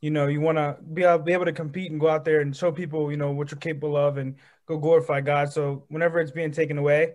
you 0.00 0.10
know, 0.10 0.26
you 0.26 0.40
want 0.40 0.58
to 0.58 0.78
be 0.92 1.04
able, 1.04 1.18
be 1.18 1.32
able 1.32 1.44
to 1.44 1.52
compete 1.52 1.92
and 1.92 2.00
go 2.00 2.08
out 2.08 2.24
there 2.24 2.40
and 2.40 2.56
show 2.56 2.72
people, 2.72 3.10
you 3.10 3.18
know, 3.18 3.30
what 3.30 3.50
you're 3.50 3.60
capable 3.60 3.96
of, 3.96 4.16
and 4.16 4.36
go 4.66 4.78
glorify 4.78 5.20
God. 5.20 5.52
So 5.52 5.84
whenever 5.88 6.18
it's 6.18 6.32
being 6.32 6.50
taken 6.50 6.78
away, 6.78 7.14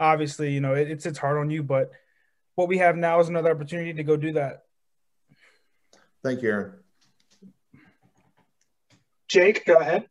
obviously, 0.00 0.52
you 0.52 0.60
know, 0.60 0.74
it, 0.74 0.90
it's 0.90 1.06
it's 1.06 1.18
hard 1.18 1.38
on 1.38 1.50
you. 1.50 1.62
But 1.62 1.90
what 2.54 2.68
we 2.68 2.78
have 2.78 2.96
now 2.96 3.20
is 3.20 3.28
another 3.28 3.50
opportunity 3.50 3.92
to 3.94 4.02
go 4.02 4.16
do 4.16 4.32
that. 4.32 4.64
Thank 6.22 6.42
you, 6.42 6.50
Aaron. 6.50 6.72
Jake, 9.28 9.64
go 9.66 9.76
ahead. 9.76 10.08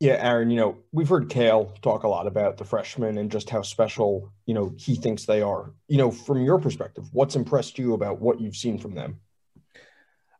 Yeah, 0.00 0.14
Aaron, 0.14 0.50
you 0.50 0.56
know, 0.56 0.78
we've 0.90 1.08
heard 1.08 1.28
Cael 1.28 1.80
talk 1.80 2.02
a 2.02 2.08
lot 2.08 2.26
about 2.26 2.56
the 2.56 2.64
freshmen 2.64 3.18
and 3.18 3.30
just 3.30 3.48
how 3.48 3.62
special, 3.62 4.32
you 4.46 4.54
know, 4.54 4.74
he 4.76 4.96
thinks 4.96 5.26
they 5.26 5.42
are. 5.42 5.72
You 5.86 5.98
know, 5.98 6.10
from 6.10 6.42
your 6.42 6.58
perspective, 6.58 7.04
what's 7.12 7.36
impressed 7.36 7.78
you 7.78 7.94
about 7.94 8.20
what 8.20 8.40
you've 8.40 8.56
seen 8.56 8.78
from 8.78 8.96
them? 8.96 9.20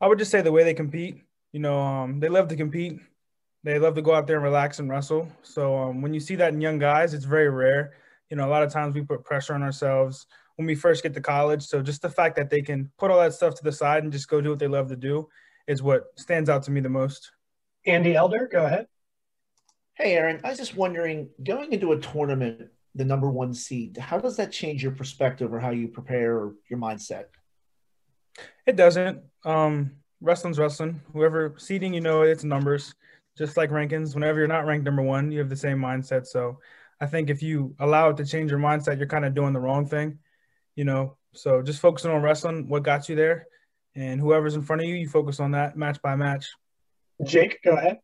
I 0.01 0.09
would 0.09 0.19
just 0.19 0.33
say 0.33 0.43
the 0.43 0.51
way 0.51 0.65
they 0.65 0.75
compete. 0.75 1.23
You 1.53 1.61
know, 1.61 1.81
um, 1.81 2.19
they 2.19 2.29
love 2.29 2.49
to 2.49 2.57
compete. 2.57 2.99
They 3.63 3.79
love 3.79 3.95
to 3.95 4.03
go 4.03 4.13
out 4.13 4.27
there 4.27 4.37
and 4.37 4.45
relax 4.45 4.81
and 4.81 4.91
wrestle. 4.91 5.29
So 5.45 5.77
um, 5.77 6.03
when 6.03 6.13
you 6.13 6.19
see 6.19 6.35
that 6.35 6.53
in 6.53 6.61
young 6.61 6.81
guys, 6.81 7.15
it's 7.15 7.25
very 7.25 7.49
rare. 7.49 7.93
You 8.33 8.37
know, 8.37 8.49
a 8.49 8.49
lot 8.49 8.63
of 8.63 8.73
times 8.73 8.95
we 8.95 9.03
put 9.03 9.25
pressure 9.25 9.53
on 9.53 9.63
ourselves 9.63 10.27
when 10.57 10.65
we 10.65 10.75
first 10.75 11.03
get 11.03 11.13
to 11.13 11.21
college. 11.21 11.67
So 11.67 11.83
just 11.83 12.01
the 12.01 12.09
fact 12.09 12.35
that 12.37 12.49
they 12.49 12.63
can 12.63 12.91
put 12.97 13.11
all 13.11 13.21
that 13.21 13.35
stuff 13.35 13.55
to 13.57 13.63
the 13.63 13.71
side 13.71 14.05
and 14.05 14.11
just 14.11 14.27
go 14.27 14.41
do 14.41 14.49
what 14.49 14.59
they 14.59 14.69
love 14.69 14.89
to 14.89 14.97
do 14.97 15.29
is 15.69 15.83
what 15.83 16.05
stands 16.19 16.49
out 16.49 16.63
to 16.63 16.71
me 16.71 16.81
the 16.81 16.89
most. 16.89 17.31
Andy 17.85 18.15
Elder, 18.15 18.49
go 18.51 18.65
ahead. 18.65 18.87
Hey, 19.93 20.15
Aaron, 20.15 20.41
I 20.45 20.49
was 20.49 20.57
just 20.57 20.75
wondering, 20.75 21.29
going 21.45 21.75
into 21.75 21.93
a 21.93 22.01
tournament, 22.01 22.71
the 22.95 23.05
number 23.05 23.29
one 23.29 23.53
seed, 23.53 23.99
how 23.99 24.17
does 24.17 24.39
that 24.39 24.51
change 24.51 24.83
your 24.83 24.93
perspective 24.93 25.53
or 25.53 25.61
how 25.61 25.69
you 25.69 25.89
prepare 25.89 26.35
or 26.35 26.55
your 26.71 26.79
mindset? 26.79 27.25
It 28.65 28.77
doesn't. 28.77 29.21
Um, 29.45 29.91
wrestling's 30.23 30.59
wrestling. 30.59 31.03
Whoever 31.13 31.57
seeding, 31.59 31.93
you 31.93 32.01
know, 32.01 32.23
it's 32.23 32.45
numbers. 32.45 32.95
Just 33.37 33.59
like 33.59 33.69
rankings, 33.69 34.15
whenever 34.15 34.39
you're 34.39 34.49
not 34.49 34.65
ranked 34.65 34.87
number 34.87 35.03
one, 35.03 35.31
you 35.31 35.39
have 35.39 35.51
the 35.51 35.57
same 35.57 35.79
mindset. 35.79 36.27
So 36.27 36.59
I 37.03 37.07
think 37.07 37.31
if 37.31 37.43
you 37.43 37.75
allow 37.81 38.11
it 38.11 38.17
to 38.19 38.25
change 38.25 38.53
your 38.53 38.61
mindset, 38.61 38.97
you're 38.97 39.09
kind 39.09 39.25
of 39.25 39.35
doing 39.35 39.53
the 39.53 39.59
wrong 39.59 39.87
thing, 39.87 40.21
you 40.77 40.85
know. 40.85 41.17
So 41.35 41.61
just 41.61 41.81
focusing 41.81 42.13
on 42.13 42.23
wrestling, 42.23 42.69
what 42.69 42.85
got 42.85 43.09
you 43.09 43.17
there, 43.17 43.49
and 43.97 44.21
whoever's 44.21 44.55
in 44.55 44.63
front 44.63 44.83
of 44.83 44.89
you, 44.89 44.95
you 44.95 45.09
focus 45.09 45.41
on 45.41 45.51
that 45.51 45.77
match 45.77 46.01
by 46.01 46.15
match. 46.15 46.47
Jake, 47.25 47.59
go 47.65 47.73
ahead. 47.73 47.99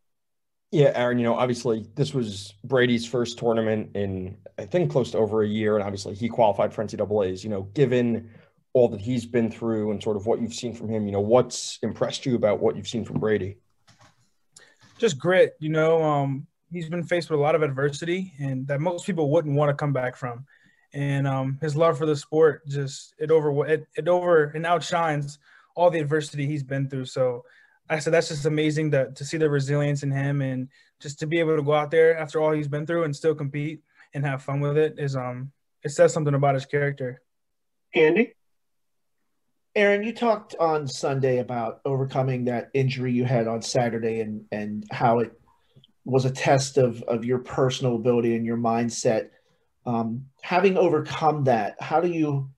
Yeah, 0.71 0.91
Aaron, 0.95 1.17
you 1.17 1.23
know, 1.23 1.35
obviously 1.35 1.87
this 1.95 2.13
was 2.13 2.53
Brady's 2.65 3.07
first 3.07 3.39
tournament 3.39 3.95
in 3.95 4.37
I 4.57 4.65
think 4.65 4.91
close 4.91 5.11
to 5.11 5.17
over 5.17 5.43
a 5.43 5.47
year, 5.47 5.77
and 5.77 5.83
obviously 5.83 6.13
he 6.13 6.27
qualified 6.27 6.73
for 6.73 6.83
NCAA's. 6.83 7.41
You 7.41 7.51
know, 7.51 7.61
given 7.73 8.31
all 8.73 8.89
that 8.89 8.99
he's 8.99 9.25
been 9.25 9.49
through 9.49 9.91
and 9.91 10.03
sort 10.03 10.17
of 10.17 10.25
what 10.25 10.41
you've 10.41 10.53
seen 10.53 10.73
from 10.73 10.89
him, 10.89 11.05
you 11.05 11.13
know, 11.13 11.21
what's 11.21 11.79
impressed 11.83 12.25
you 12.25 12.35
about 12.35 12.59
what 12.59 12.75
you've 12.75 12.89
seen 12.89 13.05
from 13.05 13.21
Brady? 13.21 13.59
Just 14.97 15.17
grit, 15.17 15.53
you 15.59 15.69
know. 15.69 16.03
Um, 16.03 16.47
he's 16.71 16.89
been 16.89 17.03
faced 17.03 17.29
with 17.29 17.39
a 17.39 17.41
lot 17.41 17.55
of 17.55 17.61
adversity, 17.61 18.33
and 18.39 18.67
that 18.67 18.79
most 18.79 19.05
people 19.05 19.29
wouldn't 19.29 19.55
want 19.55 19.69
to 19.69 19.75
come 19.75 19.93
back 19.93 20.15
from. 20.15 20.45
And 20.93 21.27
um, 21.27 21.57
his 21.61 21.75
love 21.75 21.97
for 21.97 22.05
the 22.05 22.15
sport 22.15 22.67
just 22.67 23.13
it 23.19 23.31
over 23.31 23.65
it, 23.67 23.87
it 23.95 24.07
over 24.07 24.45
and 24.45 24.65
outshines 24.65 25.37
all 25.75 25.89
the 25.89 25.99
adversity 25.99 26.47
he's 26.47 26.63
been 26.63 26.89
through. 26.89 27.05
So 27.05 27.45
I 27.89 27.99
said 27.99 28.13
that's 28.13 28.29
just 28.29 28.45
amazing 28.45 28.91
to 28.91 29.11
to 29.11 29.25
see 29.25 29.37
the 29.37 29.49
resilience 29.49 30.03
in 30.03 30.11
him 30.11 30.41
and 30.41 30.67
just 30.99 31.19
to 31.19 31.27
be 31.27 31.39
able 31.39 31.55
to 31.55 31.63
go 31.63 31.73
out 31.73 31.91
there 31.91 32.17
after 32.17 32.41
all 32.41 32.51
he's 32.51 32.67
been 32.67 32.85
through 32.85 33.03
and 33.03 33.15
still 33.15 33.35
compete 33.35 33.81
and 34.13 34.25
have 34.25 34.43
fun 34.43 34.59
with 34.59 34.77
it 34.77 34.95
is 34.97 35.15
um 35.15 35.51
it 35.83 35.89
says 35.89 36.11
something 36.11 36.33
about 36.33 36.55
his 36.55 36.65
character. 36.65 37.21
Andy, 37.95 38.33
Aaron, 39.75 40.03
you 40.03 40.13
talked 40.13 40.55
on 40.59 40.87
Sunday 40.87 41.39
about 41.39 41.81
overcoming 41.85 42.45
that 42.45 42.69
injury 42.73 43.13
you 43.13 43.23
had 43.23 43.47
on 43.47 43.61
Saturday 43.61 44.21
and 44.21 44.45
and 44.51 44.85
how 44.91 45.19
it 45.19 45.38
was 46.05 46.25
a 46.25 46.31
test 46.31 46.77
of 46.77 47.01
of 47.03 47.25
your 47.25 47.39
personal 47.39 47.95
ability 47.95 48.35
and 48.35 48.45
your 48.45 48.57
mindset. 48.57 49.29
Um, 49.85 50.25
having 50.41 50.77
overcome 50.77 51.45
that, 51.45 51.81
how 51.81 52.01
do 52.01 52.09
you 52.09 52.49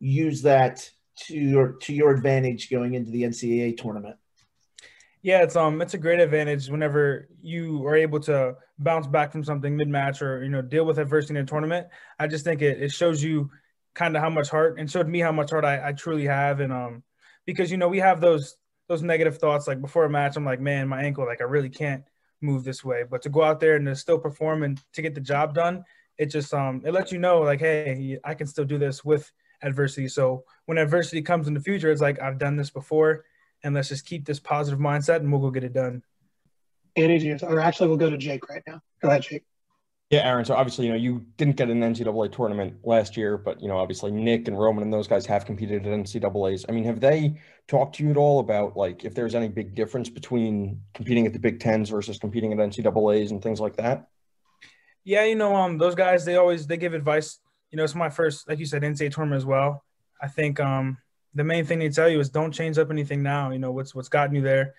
use 0.00 0.42
that 0.42 0.88
to 1.16 1.34
your 1.34 1.72
to 1.82 1.94
your 1.94 2.10
advantage 2.10 2.70
going 2.70 2.94
into 2.94 3.10
the 3.10 3.22
NCAA 3.22 3.76
tournament? 3.76 4.16
Yeah, 5.22 5.42
it's 5.42 5.56
um 5.56 5.80
it's 5.80 5.94
a 5.94 5.98
great 5.98 6.20
advantage 6.20 6.68
whenever 6.68 7.28
you 7.42 7.86
are 7.86 7.96
able 7.96 8.20
to 8.20 8.56
bounce 8.78 9.06
back 9.06 9.32
from 9.32 9.44
something 9.44 9.74
mid 9.76 9.88
match 9.88 10.20
or 10.20 10.42
you 10.42 10.50
know 10.50 10.60
deal 10.60 10.84
with 10.84 10.98
adversity 10.98 11.38
in 11.38 11.44
a 11.44 11.46
tournament. 11.46 11.86
I 12.18 12.26
just 12.26 12.44
think 12.44 12.60
it, 12.60 12.82
it 12.82 12.92
shows 12.92 13.22
you 13.22 13.50
kind 13.94 14.16
of 14.16 14.22
how 14.22 14.28
much 14.28 14.50
heart 14.50 14.78
and 14.78 14.90
showed 14.90 15.08
me 15.08 15.20
how 15.20 15.32
much 15.32 15.50
heart 15.50 15.64
I, 15.64 15.88
I 15.88 15.92
truly 15.92 16.26
have 16.26 16.60
and 16.60 16.72
um 16.72 17.02
because 17.46 17.70
you 17.70 17.76
know 17.76 17.88
we 17.88 18.00
have 18.00 18.20
those 18.20 18.56
those 18.88 19.02
negative 19.02 19.38
thoughts 19.38 19.66
like 19.66 19.80
before 19.80 20.04
a 20.04 20.10
match 20.10 20.36
I'm 20.36 20.44
like 20.44 20.60
man 20.60 20.88
my 20.88 21.02
ankle 21.02 21.24
like 21.24 21.40
I 21.40 21.44
really 21.44 21.70
can't 21.70 22.04
move 22.40 22.64
this 22.64 22.84
way 22.84 23.02
but 23.08 23.22
to 23.22 23.28
go 23.28 23.42
out 23.42 23.60
there 23.60 23.76
and 23.76 23.86
to 23.86 23.96
still 23.96 24.18
perform 24.18 24.62
and 24.62 24.80
to 24.92 25.02
get 25.02 25.14
the 25.14 25.20
job 25.20 25.54
done 25.54 25.84
it 26.18 26.26
just 26.26 26.52
um 26.52 26.82
it 26.84 26.92
lets 26.92 27.12
you 27.12 27.18
know 27.18 27.40
like 27.40 27.60
hey 27.60 28.18
I 28.24 28.34
can 28.34 28.46
still 28.46 28.64
do 28.64 28.78
this 28.78 29.04
with 29.04 29.30
adversity 29.62 30.08
so 30.08 30.44
when 30.66 30.78
adversity 30.78 31.22
comes 31.22 31.48
in 31.48 31.54
the 31.54 31.60
future 31.60 31.90
it's 31.90 32.02
like 32.02 32.20
I've 32.20 32.38
done 32.38 32.56
this 32.56 32.70
before 32.70 33.24
and 33.64 33.74
let's 33.74 33.88
just 33.88 34.06
keep 34.06 34.24
this 34.24 34.38
positive 34.38 34.78
mindset 34.78 35.16
and 35.16 35.32
we'll 35.32 35.40
go 35.40 35.50
get 35.50 35.64
it 35.64 35.72
done. 35.72 36.02
Andy, 36.96 37.32
or 37.42 37.58
actually 37.58 37.88
we'll 37.88 37.96
go 37.96 38.10
to 38.10 38.18
Jake 38.18 38.48
right 38.48 38.62
now. 38.68 38.80
Go 39.02 39.08
ahead, 39.08 39.22
Jake. 39.22 39.42
Yeah, 40.10 40.28
Aaron. 40.28 40.44
So 40.44 40.54
obviously, 40.54 40.86
you 40.86 40.92
know, 40.92 40.98
you 40.98 41.24
didn't 41.38 41.56
get 41.56 41.70
an 41.70 41.80
NCAA 41.80 42.30
tournament 42.30 42.74
last 42.84 43.16
year, 43.16 43.38
but 43.38 43.60
you 43.60 43.68
know, 43.68 43.78
obviously 43.78 44.10
Nick 44.10 44.48
and 44.48 44.58
Roman 44.58 44.84
and 44.84 44.92
those 44.92 45.08
guys 45.08 45.24
have 45.26 45.46
competed 45.46 45.86
at 45.86 45.92
NCAA's. 45.92 46.66
I 46.68 46.72
mean, 46.72 46.84
have 46.84 47.00
they 47.00 47.40
talked 47.68 47.96
to 47.96 48.04
you 48.04 48.10
at 48.10 48.16
all 48.16 48.40
about 48.40 48.76
like 48.76 49.04
if 49.04 49.14
there's 49.14 49.34
any 49.34 49.48
big 49.48 49.74
difference 49.74 50.10
between 50.10 50.82
competing 50.92 51.26
at 51.26 51.32
the 51.32 51.38
Big 51.38 51.58
Tens 51.58 51.88
versus 51.88 52.18
competing 52.18 52.52
at 52.52 52.58
NCAA's 52.58 53.30
and 53.30 53.42
things 53.42 53.60
like 53.60 53.76
that? 53.76 54.06
Yeah, 55.04 55.24
you 55.24 55.34
know, 55.34 55.56
um, 55.56 55.78
those 55.78 55.94
guys 55.94 56.24
they 56.24 56.36
always 56.36 56.66
they 56.66 56.76
give 56.76 56.94
advice. 56.94 57.40
You 57.70 57.78
know, 57.78 57.84
it's 57.84 57.94
my 57.94 58.10
first, 58.10 58.48
like 58.48 58.58
you 58.58 58.66
said, 58.66 58.82
NCAA 58.82 59.12
tournament 59.12 59.38
as 59.38 59.46
well. 59.46 59.84
I 60.20 60.28
think 60.28 60.60
um, 60.60 60.98
the 61.34 61.44
main 61.44 61.64
thing 61.64 61.78
they 61.78 61.88
tell 61.88 62.08
you 62.08 62.20
is 62.20 62.28
don't 62.28 62.52
change 62.52 62.78
up 62.78 62.90
anything 62.90 63.22
now. 63.22 63.50
You 63.50 63.58
know 63.58 63.72
what's 63.72 63.94
what's 63.94 64.08
gotten 64.08 64.36
you 64.36 64.42
there. 64.42 64.74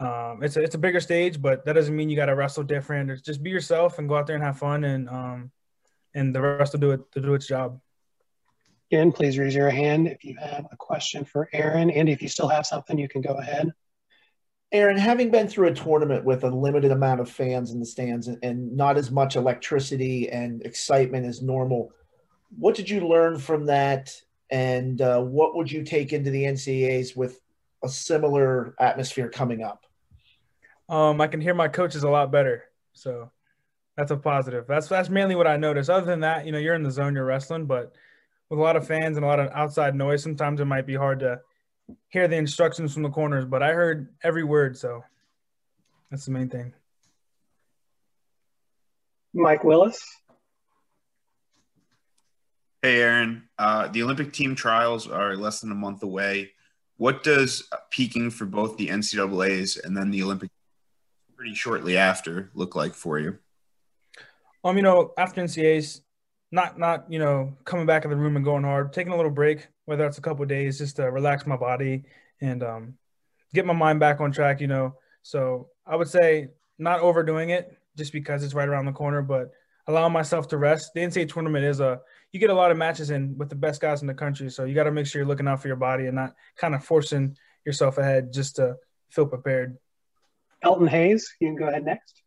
Um, 0.00 0.42
it's 0.42 0.56
a, 0.56 0.62
it's 0.62 0.74
a 0.74 0.78
bigger 0.78 1.00
stage, 1.00 1.42
but 1.42 1.64
that 1.64 1.72
doesn't 1.72 1.94
mean 1.94 2.08
you 2.08 2.16
got 2.16 2.26
to 2.26 2.34
wrestle 2.34 2.62
different. 2.62 3.10
It's 3.10 3.22
just 3.22 3.42
be 3.42 3.50
yourself 3.50 3.98
and 3.98 4.08
go 4.08 4.16
out 4.16 4.26
there 4.26 4.36
and 4.36 4.44
have 4.44 4.58
fun, 4.58 4.84
and 4.84 5.08
um, 5.08 5.50
and 6.14 6.34
the 6.34 6.40
rest 6.40 6.72
will 6.72 6.80
do 6.80 6.92
it 6.92 7.10
to 7.12 7.20
do 7.20 7.34
its 7.34 7.46
job. 7.46 7.80
Again, 8.90 9.12
please 9.12 9.36
raise 9.36 9.54
your 9.54 9.68
hand 9.68 10.08
if 10.08 10.24
you 10.24 10.36
have 10.40 10.66
a 10.72 10.76
question 10.76 11.24
for 11.24 11.48
Aaron. 11.52 11.90
And 11.90 12.08
if 12.08 12.22
you 12.22 12.28
still 12.28 12.48
have 12.48 12.64
something, 12.64 12.98
you 12.98 13.08
can 13.08 13.20
go 13.20 13.34
ahead. 13.34 13.70
Aaron, 14.72 14.96
having 14.96 15.30
been 15.30 15.48
through 15.48 15.68
a 15.68 15.74
tournament 15.74 16.24
with 16.24 16.44
a 16.44 16.48
limited 16.48 16.90
amount 16.90 17.20
of 17.20 17.30
fans 17.30 17.70
in 17.70 17.80
the 17.80 17.86
stands 17.86 18.28
and, 18.28 18.38
and 18.42 18.76
not 18.76 18.96
as 18.96 19.10
much 19.10 19.36
electricity 19.36 20.30
and 20.30 20.62
excitement 20.64 21.26
as 21.26 21.42
normal, 21.42 21.90
what 22.58 22.74
did 22.74 22.88
you 22.88 23.06
learn 23.06 23.38
from 23.38 23.66
that? 23.66 24.10
And 24.50 25.00
uh, 25.02 25.20
what 25.20 25.54
would 25.54 25.70
you 25.70 25.84
take 25.84 26.14
into 26.14 26.30
the 26.30 26.44
NCAAs 26.44 27.14
with 27.14 27.40
a 27.82 27.88
similar 27.88 28.74
atmosphere 28.78 29.28
coming 29.28 29.62
up? 29.62 29.84
Um, 30.88 31.20
I 31.20 31.26
can 31.26 31.40
hear 31.40 31.54
my 31.54 31.68
coaches 31.68 32.02
a 32.02 32.08
lot 32.08 32.32
better. 32.32 32.64
So 32.92 33.30
that's 33.96 34.10
a 34.10 34.16
positive. 34.16 34.66
That's 34.66 34.88
that's 34.88 35.10
mainly 35.10 35.34
what 35.34 35.46
I 35.46 35.56
noticed. 35.56 35.90
Other 35.90 36.06
than 36.06 36.20
that, 36.20 36.46
you 36.46 36.52
know, 36.52 36.58
you're 36.58 36.74
in 36.74 36.82
the 36.82 36.90
zone, 36.90 37.14
you're 37.14 37.24
wrestling, 37.24 37.66
but 37.66 37.92
with 38.48 38.58
a 38.58 38.62
lot 38.62 38.76
of 38.76 38.86
fans 38.86 39.16
and 39.16 39.24
a 39.24 39.28
lot 39.28 39.40
of 39.40 39.50
outside 39.52 39.94
noise, 39.94 40.22
sometimes 40.22 40.60
it 40.60 40.64
might 40.64 40.86
be 40.86 40.94
hard 40.94 41.20
to 41.20 41.40
hear 42.08 42.28
the 42.28 42.36
instructions 42.36 42.94
from 42.94 43.02
the 43.02 43.10
corners. 43.10 43.44
But 43.44 43.62
I 43.62 43.72
heard 43.72 44.08
every 44.22 44.44
word, 44.44 44.76
so 44.76 45.02
that's 46.10 46.24
the 46.24 46.30
main 46.30 46.48
thing. 46.48 46.72
Mike 49.34 49.64
Willis. 49.64 50.00
Hey, 52.82 53.02
Aaron. 53.02 53.48
Uh, 53.58 53.88
the 53.88 54.02
Olympic 54.02 54.32
team 54.32 54.54
trials 54.54 55.08
are 55.08 55.36
less 55.36 55.60
than 55.60 55.72
a 55.72 55.74
month 55.74 56.02
away. 56.02 56.52
What 56.96 57.22
does 57.22 57.68
peaking 57.90 58.30
for 58.30 58.46
both 58.46 58.76
the 58.76 58.88
NCAA's 58.88 59.76
and 59.76 59.96
then 59.96 60.10
the 60.10 60.22
Olympic 60.22 60.50
pretty 61.38 61.54
shortly 61.54 61.96
after 61.96 62.50
look 62.52 62.74
like 62.74 62.92
for 62.92 63.18
you? 63.18 63.38
Um, 64.64 64.76
you 64.76 64.82
know, 64.82 65.12
after 65.16 65.40
NCAA's, 65.40 66.02
not 66.50 66.78
not 66.78 67.10
you 67.10 67.18
know 67.18 67.56
coming 67.64 67.86
back 67.86 68.04
in 68.04 68.10
the 68.10 68.16
room 68.16 68.36
and 68.36 68.44
going 68.44 68.64
hard, 68.64 68.92
taking 68.92 69.12
a 69.12 69.16
little 69.16 69.30
break, 69.30 69.68
whether 69.84 70.04
it's 70.04 70.18
a 70.18 70.22
couple 70.22 70.44
days, 70.46 70.78
just 70.78 70.96
to 70.96 71.04
relax 71.04 71.46
my 71.46 71.56
body 71.56 72.04
and 72.40 72.62
um, 72.62 72.94
get 73.54 73.66
my 73.66 73.72
mind 73.72 74.00
back 74.00 74.20
on 74.20 74.32
track. 74.32 74.60
You 74.60 74.66
know, 74.66 74.96
so 75.22 75.68
I 75.86 75.94
would 75.94 76.08
say 76.08 76.48
not 76.78 77.00
overdoing 77.00 77.50
it 77.50 77.76
just 77.96 78.12
because 78.12 78.42
it's 78.42 78.54
right 78.54 78.68
around 78.68 78.86
the 78.86 78.92
corner, 78.92 79.22
but 79.22 79.50
allowing 79.86 80.12
myself 80.12 80.48
to 80.48 80.58
rest. 80.58 80.92
The 80.94 81.00
NCAA 81.00 81.32
tournament 81.32 81.64
is 81.64 81.80
a 81.80 82.00
you 82.32 82.40
get 82.40 82.50
a 82.50 82.54
lot 82.54 82.72
of 82.72 82.76
matches 82.76 83.10
in 83.10 83.38
with 83.38 83.48
the 83.48 83.56
best 83.56 83.80
guys 83.80 84.00
in 84.00 84.08
the 84.08 84.14
country, 84.14 84.50
so 84.50 84.64
you 84.64 84.74
got 84.74 84.84
to 84.84 84.90
make 84.90 85.06
sure 85.06 85.20
you're 85.20 85.28
looking 85.28 85.46
out 85.46 85.62
for 85.62 85.68
your 85.68 85.76
body 85.76 86.06
and 86.06 86.16
not 86.16 86.34
kind 86.56 86.74
of 86.74 86.84
forcing 86.84 87.36
yourself 87.64 87.98
ahead 87.98 88.32
just 88.32 88.56
to 88.56 88.74
feel 89.10 89.26
prepared. 89.26 89.76
Elton 90.62 90.86
Hayes, 90.86 91.34
you 91.40 91.48
can 91.48 91.56
go 91.56 91.68
ahead 91.68 91.84
next. 91.84 92.22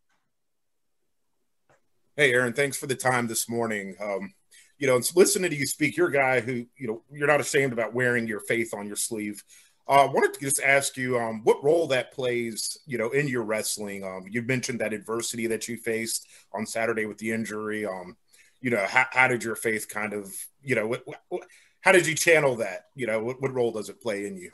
Hey, 2.16 2.32
Aaron, 2.32 2.52
thanks 2.52 2.76
for 2.76 2.86
the 2.86 2.94
time 2.94 3.26
this 3.26 3.48
morning. 3.48 3.96
Um, 4.00 4.34
you 4.78 4.86
know, 4.86 5.00
listening 5.14 5.50
to 5.50 5.56
you 5.56 5.66
speak, 5.66 5.96
you're 5.96 6.08
a 6.08 6.12
guy 6.12 6.40
who, 6.40 6.66
you 6.76 6.86
know, 6.88 7.02
you're 7.10 7.28
not 7.28 7.40
ashamed 7.40 7.72
about 7.72 7.94
wearing 7.94 8.26
your 8.26 8.40
faith 8.40 8.74
on 8.74 8.86
your 8.86 8.96
sleeve. 8.96 9.42
I 9.88 10.02
uh, 10.02 10.12
wanted 10.12 10.34
to 10.34 10.40
just 10.40 10.62
ask 10.62 10.96
you 10.96 11.18
um, 11.18 11.42
what 11.44 11.62
role 11.62 11.86
that 11.88 12.12
plays, 12.12 12.78
you 12.86 12.98
know, 12.98 13.10
in 13.10 13.28
your 13.28 13.42
wrestling. 13.42 14.04
Um, 14.04 14.24
you 14.30 14.42
mentioned 14.42 14.80
that 14.80 14.92
adversity 14.92 15.46
that 15.48 15.68
you 15.68 15.76
faced 15.76 16.26
on 16.52 16.66
Saturday 16.66 17.06
with 17.06 17.18
the 17.18 17.32
injury. 17.32 17.84
Um, 17.86 18.16
you 18.60 18.70
know, 18.70 18.84
how, 18.88 19.06
how 19.10 19.28
did 19.28 19.42
your 19.42 19.56
faith 19.56 19.88
kind 19.88 20.12
of, 20.12 20.32
you 20.62 20.74
know, 20.74 20.86
what, 20.86 21.04
what, 21.28 21.46
how 21.80 21.92
did 21.92 22.06
you 22.06 22.14
channel 22.14 22.56
that? 22.56 22.86
You 22.94 23.06
know, 23.06 23.22
what, 23.22 23.42
what 23.42 23.52
role 23.52 23.72
does 23.72 23.88
it 23.88 24.00
play 24.00 24.26
in 24.26 24.36
you? 24.36 24.50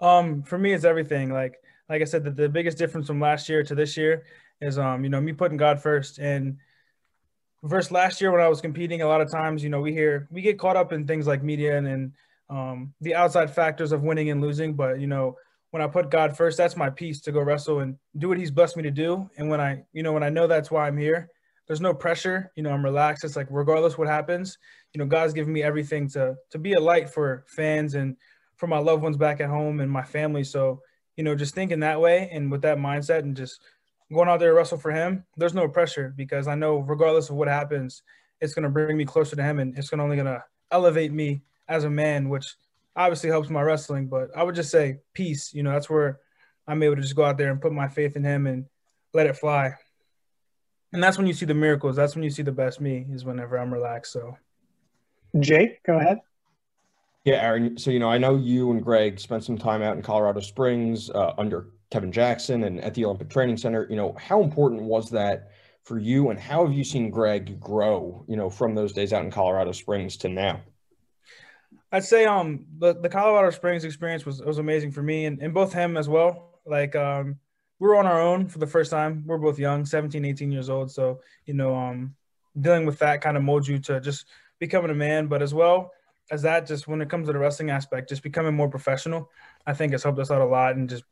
Um, 0.00 0.42
for 0.42 0.58
me, 0.58 0.72
it's 0.72 0.84
everything. 0.84 1.32
Like, 1.32 1.56
like 1.88 2.02
I 2.02 2.04
said, 2.04 2.24
the, 2.24 2.30
the 2.30 2.48
biggest 2.48 2.78
difference 2.78 3.06
from 3.06 3.20
last 3.20 3.48
year 3.48 3.62
to 3.62 3.74
this 3.74 3.96
year 3.96 4.24
is, 4.60 4.78
um, 4.78 5.04
you 5.04 5.10
know, 5.10 5.20
me 5.20 5.32
putting 5.32 5.56
God 5.56 5.80
first 5.80 6.18
and 6.18 6.58
versus 7.62 7.92
last 7.92 8.20
year 8.20 8.32
when 8.32 8.40
I 8.40 8.48
was 8.48 8.60
competing, 8.60 9.02
a 9.02 9.08
lot 9.08 9.20
of 9.20 9.30
times, 9.30 9.62
you 9.62 9.68
know, 9.68 9.80
we 9.80 9.92
hear 9.92 10.28
we 10.30 10.42
get 10.42 10.58
caught 10.58 10.76
up 10.76 10.92
in 10.92 11.06
things 11.06 11.26
like 11.26 11.42
media 11.42 11.76
and, 11.76 11.86
and 11.86 12.12
um, 12.48 12.94
the 13.00 13.14
outside 13.14 13.50
factors 13.50 13.92
of 13.92 14.02
winning 14.02 14.30
and 14.30 14.40
losing. 14.40 14.74
But 14.74 15.00
you 15.00 15.06
know, 15.06 15.36
when 15.70 15.82
I 15.82 15.86
put 15.86 16.10
God 16.10 16.36
first, 16.36 16.56
that's 16.56 16.76
my 16.76 16.90
peace 16.90 17.20
to 17.22 17.32
go 17.32 17.40
wrestle 17.40 17.80
and 17.80 17.96
do 18.18 18.28
what 18.28 18.38
He's 18.38 18.50
blessed 18.50 18.76
me 18.76 18.82
to 18.84 18.90
do. 18.90 19.28
And 19.36 19.48
when 19.48 19.60
I, 19.60 19.84
you 19.92 20.02
know, 20.02 20.12
when 20.12 20.22
I 20.22 20.30
know 20.30 20.46
that's 20.46 20.70
why 20.70 20.86
I'm 20.86 20.96
here, 20.96 21.28
there's 21.66 21.80
no 21.80 21.92
pressure. 21.92 22.52
You 22.56 22.62
know, 22.62 22.70
I'm 22.70 22.84
relaxed. 22.84 23.24
It's 23.24 23.36
like 23.36 23.48
regardless 23.50 23.98
what 23.98 24.08
happens, 24.08 24.58
you 24.92 24.98
know, 24.98 25.06
God's 25.06 25.32
given 25.32 25.52
me 25.52 25.62
everything 25.62 26.08
to 26.10 26.36
to 26.50 26.58
be 26.58 26.74
a 26.74 26.80
light 26.80 27.10
for 27.10 27.44
fans 27.48 27.94
and 27.94 28.16
for 28.56 28.66
my 28.66 28.78
loved 28.78 29.02
ones 29.02 29.16
back 29.16 29.40
at 29.40 29.48
home 29.48 29.80
and 29.80 29.90
my 29.90 30.02
family. 30.02 30.44
So, 30.44 30.80
you 31.16 31.24
know, 31.24 31.34
just 31.34 31.54
thinking 31.54 31.80
that 31.80 32.00
way 32.00 32.28
and 32.30 32.50
with 32.50 32.62
that 32.62 32.78
mindset 32.78 33.20
and 33.20 33.36
just 33.36 33.60
going 34.12 34.28
out 34.28 34.38
there 34.38 34.50
to 34.50 34.54
wrestle 34.54 34.78
for 34.78 34.92
him, 34.92 35.24
there's 35.36 35.54
no 35.54 35.68
pressure 35.68 36.12
because 36.16 36.46
I 36.46 36.54
know 36.54 36.78
regardless 36.78 37.30
of 37.30 37.36
what 37.36 37.48
happens, 37.48 38.02
it's 38.40 38.54
going 38.54 38.64
to 38.64 38.68
bring 38.68 38.96
me 38.96 39.04
closer 39.04 39.34
to 39.34 39.42
him 39.42 39.58
and 39.58 39.76
it's 39.76 39.90
going 39.90 40.00
only 40.00 40.16
going 40.16 40.26
to 40.26 40.44
elevate 40.70 41.12
me 41.12 41.42
as 41.68 41.84
a 41.84 41.90
man, 41.90 42.28
which 42.28 42.54
obviously 42.94 43.30
helps 43.30 43.50
my 43.50 43.62
wrestling. 43.62 44.06
But 44.06 44.28
I 44.36 44.42
would 44.42 44.54
just 44.54 44.70
say 44.70 44.98
peace. 45.14 45.52
You 45.54 45.62
know, 45.62 45.72
that's 45.72 45.90
where 45.90 46.20
I'm 46.66 46.82
able 46.82 46.96
to 46.96 47.02
just 47.02 47.16
go 47.16 47.24
out 47.24 47.38
there 47.38 47.50
and 47.50 47.60
put 47.60 47.72
my 47.72 47.88
faith 47.88 48.16
in 48.16 48.24
him 48.24 48.46
and 48.46 48.66
let 49.14 49.26
it 49.26 49.36
fly. 49.36 49.74
And 50.92 51.02
that's 51.02 51.18
when 51.18 51.26
you 51.26 51.32
see 51.32 51.46
the 51.46 51.54
miracles. 51.54 51.96
That's 51.96 52.14
when 52.14 52.24
you 52.24 52.30
see 52.30 52.42
the 52.42 52.52
best 52.52 52.80
me 52.80 53.06
is 53.10 53.24
whenever 53.24 53.56
I'm 53.56 53.72
relaxed. 53.72 54.12
So, 54.12 54.36
Jake, 55.38 55.82
go 55.82 55.98
ahead. 55.98 56.20
Yeah, 57.26 57.42
Aaron. 57.42 57.76
So, 57.76 57.90
you 57.90 57.98
know, 57.98 58.08
I 58.08 58.18
know 58.18 58.36
you 58.36 58.70
and 58.70 58.80
Greg 58.80 59.18
spent 59.18 59.42
some 59.42 59.58
time 59.58 59.82
out 59.82 59.96
in 59.96 60.02
Colorado 60.02 60.38
Springs 60.38 61.10
uh, 61.10 61.34
under 61.36 61.70
Kevin 61.90 62.12
Jackson 62.12 62.62
and 62.62 62.80
at 62.80 62.94
the 62.94 63.04
Olympic 63.04 63.28
Training 63.30 63.56
Center. 63.56 63.84
You 63.90 63.96
know, 63.96 64.14
how 64.16 64.44
important 64.44 64.82
was 64.82 65.10
that 65.10 65.50
for 65.82 65.98
you, 65.98 66.30
and 66.30 66.38
how 66.38 66.64
have 66.64 66.72
you 66.72 66.84
seen 66.84 67.10
Greg 67.10 67.58
grow? 67.58 68.24
You 68.28 68.36
know, 68.36 68.48
from 68.48 68.76
those 68.76 68.92
days 68.92 69.12
out 69.12 69.24
in 69.24 69.32
Colorado 69.32 69.72
Springs 69.72 70.16
to 70.18 70.28
now. 70.28 70.60
I'd 71.90 72.04
say 72.04 72.26
um 72.26 72.64
the, 72.78 72.94
the 72.94 73.08
Colorado 73.08 73.50
Springs 73.50 73.82
experience 73.82 74.24
was 74.24 74.40
was 74.40 74.58
amazing 74.58 74.92
for 74.92 75.02
me 75.02 75.26
and, 75.26 75.42
and 75.42 75.52
both 75.52 75.72
him 75.72 75.96
as 75.96 76.08
well. 76.08 76.60
Like 76.64 76.94
um 76.94 77.40
we 77.80 77.88
were 77.88 77.96
on 77.96 78.06
our 78.06 78.20
own 78.20 78.46
for 78.46 78.60
the 78.60 78.68
first 78.68 78.92
time. 78.92 79.24
We're 79.26 79.38
both 79.38 79.58
young, 79.58 79.84
17, 79.84 80.24
18 80.24 80.52
years 80.52 80.70
old. 80.70 80.92
So, 80.92 81.20
you 81.44 81.54
know, 81.54 81.74
um 81.74 82.14
dealing 82.60 82.86
with 82.86 83.00
that 83.00 83.20
kind 83.20 83.36
of 83.36 83.42
molds 83.42 83.66
you 83.66 83.80
to 83.80 84.00
just 84.00 84.26
becoming 84.60 84.92
a 84.92 84.94
man, 84.94 85.26
but 85.26 85.42
as 85.42 85.52
well 85.52 85.90
as 86.30 86.42
that, 86.42 86.66
just 86.66 86.88
when 86.88 87.00
it 87.00 87.08
comes 87.08 87.26
to 87.26 87.32
the 87.32 87.38
wrestling 87.38 87.70
aspect, 87.70 88.08
just 88.08 88.22
becoming 88.22 88.54
more 88.54 88.68
professional, 88.68 89.30
I 89.66 89.74
think 89.74 89.92
has 89.92 90.02
helped 90.02 90.18
us 90.18 90.30
out 90.30 90.40
a 90.40 90.46
lot 90.46 90.76
and 90.76 90.88
just 90.88 91.04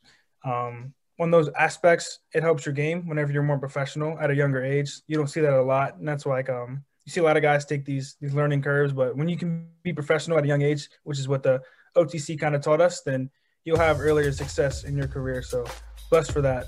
um, 0.44 0.92
on 1.20 1.30
those 1.30 1.48
aspects, 1.58 2.20
it 2.34 2.42
helps 2.42 2.66
your 2.66 2.72
game 2.72 3.06
whenever 3.06 3.32
you're 3.32 3.42
more 3.42 3.58
professional 3.58 4.18
at 4.18 4.30
a 4.30 4.34
younger 4.34 4.64
age. 4.64 5.00
You 5.06 5.16
don't 5.16 5.28
see 5.28 5.40
that 5.40 5.52
a 5.52 5.62
lot, 5.62 5.96
and 5.96 6.06
that's 6.06 6.26
like 6.26 6.50
um, 6.50 6.84
you 7.04 7.12
see 7.12 7.20
a 7.20 7.22
lot 7.22 7.36
of 7.36 7.42
guys 7.42 7.64
take 7.64 7.84
these 7.84 8.16
these 8.20 8.34
learning 8.34 8.62
curves. 8.62 8.92
But 8.92 9.16
when 9.16 9.28
you 9.28 9.36
can 9.36 9.68
be 9.82 9.92
professional 9.92 10.38
at 10.38 10.44
a 10.44 10.48
young 10.48 10.62
age, 10.62 10.88
which 11.04 11.18
is 11.18 11.28
what 11.28 11.42
the 11.42 11.62
OTC 11.96 12.38
kind 12.38 12.54
of 12.54 12.62
taught 12.62 12.80
us, 12.80 13.02
then 13.02 13.30
you'll 13.64 13.78
have 13.78 14.00
earlier 14.00 14.32
success 14.32 14.84
in 14.84 14.96
your 14.96 15.06
career. 15.06 15.42
So 15.42 15.64
blessed 16.10 16.32
for 16.32 16.42
that. 16.42 16.66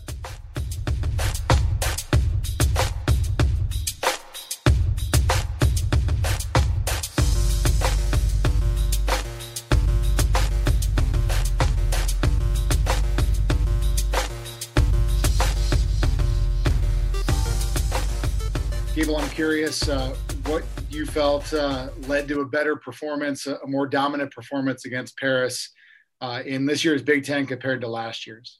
Uh, 19.88 20.12
what 20.46 20.64
you 20.90 21.06
felt 21.06 21.54
uh, 21.54 21.90
led 22.08 22.26
to 22.26 22.40
a 22.40 22.44
better 22.44 22.74
performance, 22.74 23.46
a 23.46 23.58
more 23.66 23.86
dominant 23.86 24.32
performance 24.32 24.84
against 24.84 25.16
Parris 25.16 25.72
uh, 26.20 26.42
in 26.44 26.66
this 26.66 26.84
year's 26.84 27.02
Big 27.02 27.24
Ten 27.24 27.46
compared 27.46 27.80
to 27.82 27.88
last 27.88 28.26
year's. 28.26 28.58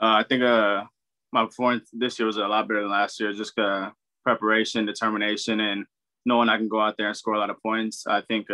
Uh, 0.00 0.22
I 0.22 0.24
think 0.28 0.44
uh, 0.44 0.84
my 1.32 1.44
performance 1.46 1.90
this 1.92 2.20
year 2.20 2.26
was 2.26 2.36
a 2.36 2.46
lot 2.46 2.68
better 2.68 2.82
than 2.82 2.90
last 2.90 3.18
year. 3.18 3.32
Just 3.32 3.58
uh, 3.58 3.90
preparation, 4.22 4.86
determination, 4.86 5.58
and 5.58 5.86
knowing 6.24 6.48
I 6.48 6.56
can 6.56 6.68
go 6.68 6.80
out 6.80 6.94
there 6.98 7.08
and 7.08 7.16
score 7.16 7.34
a 7.34 7.40
lot 7.40 7.50
of 7.50 7.60
points. 7.60 8.04
I 8.06 8.20
think 8.20 8.46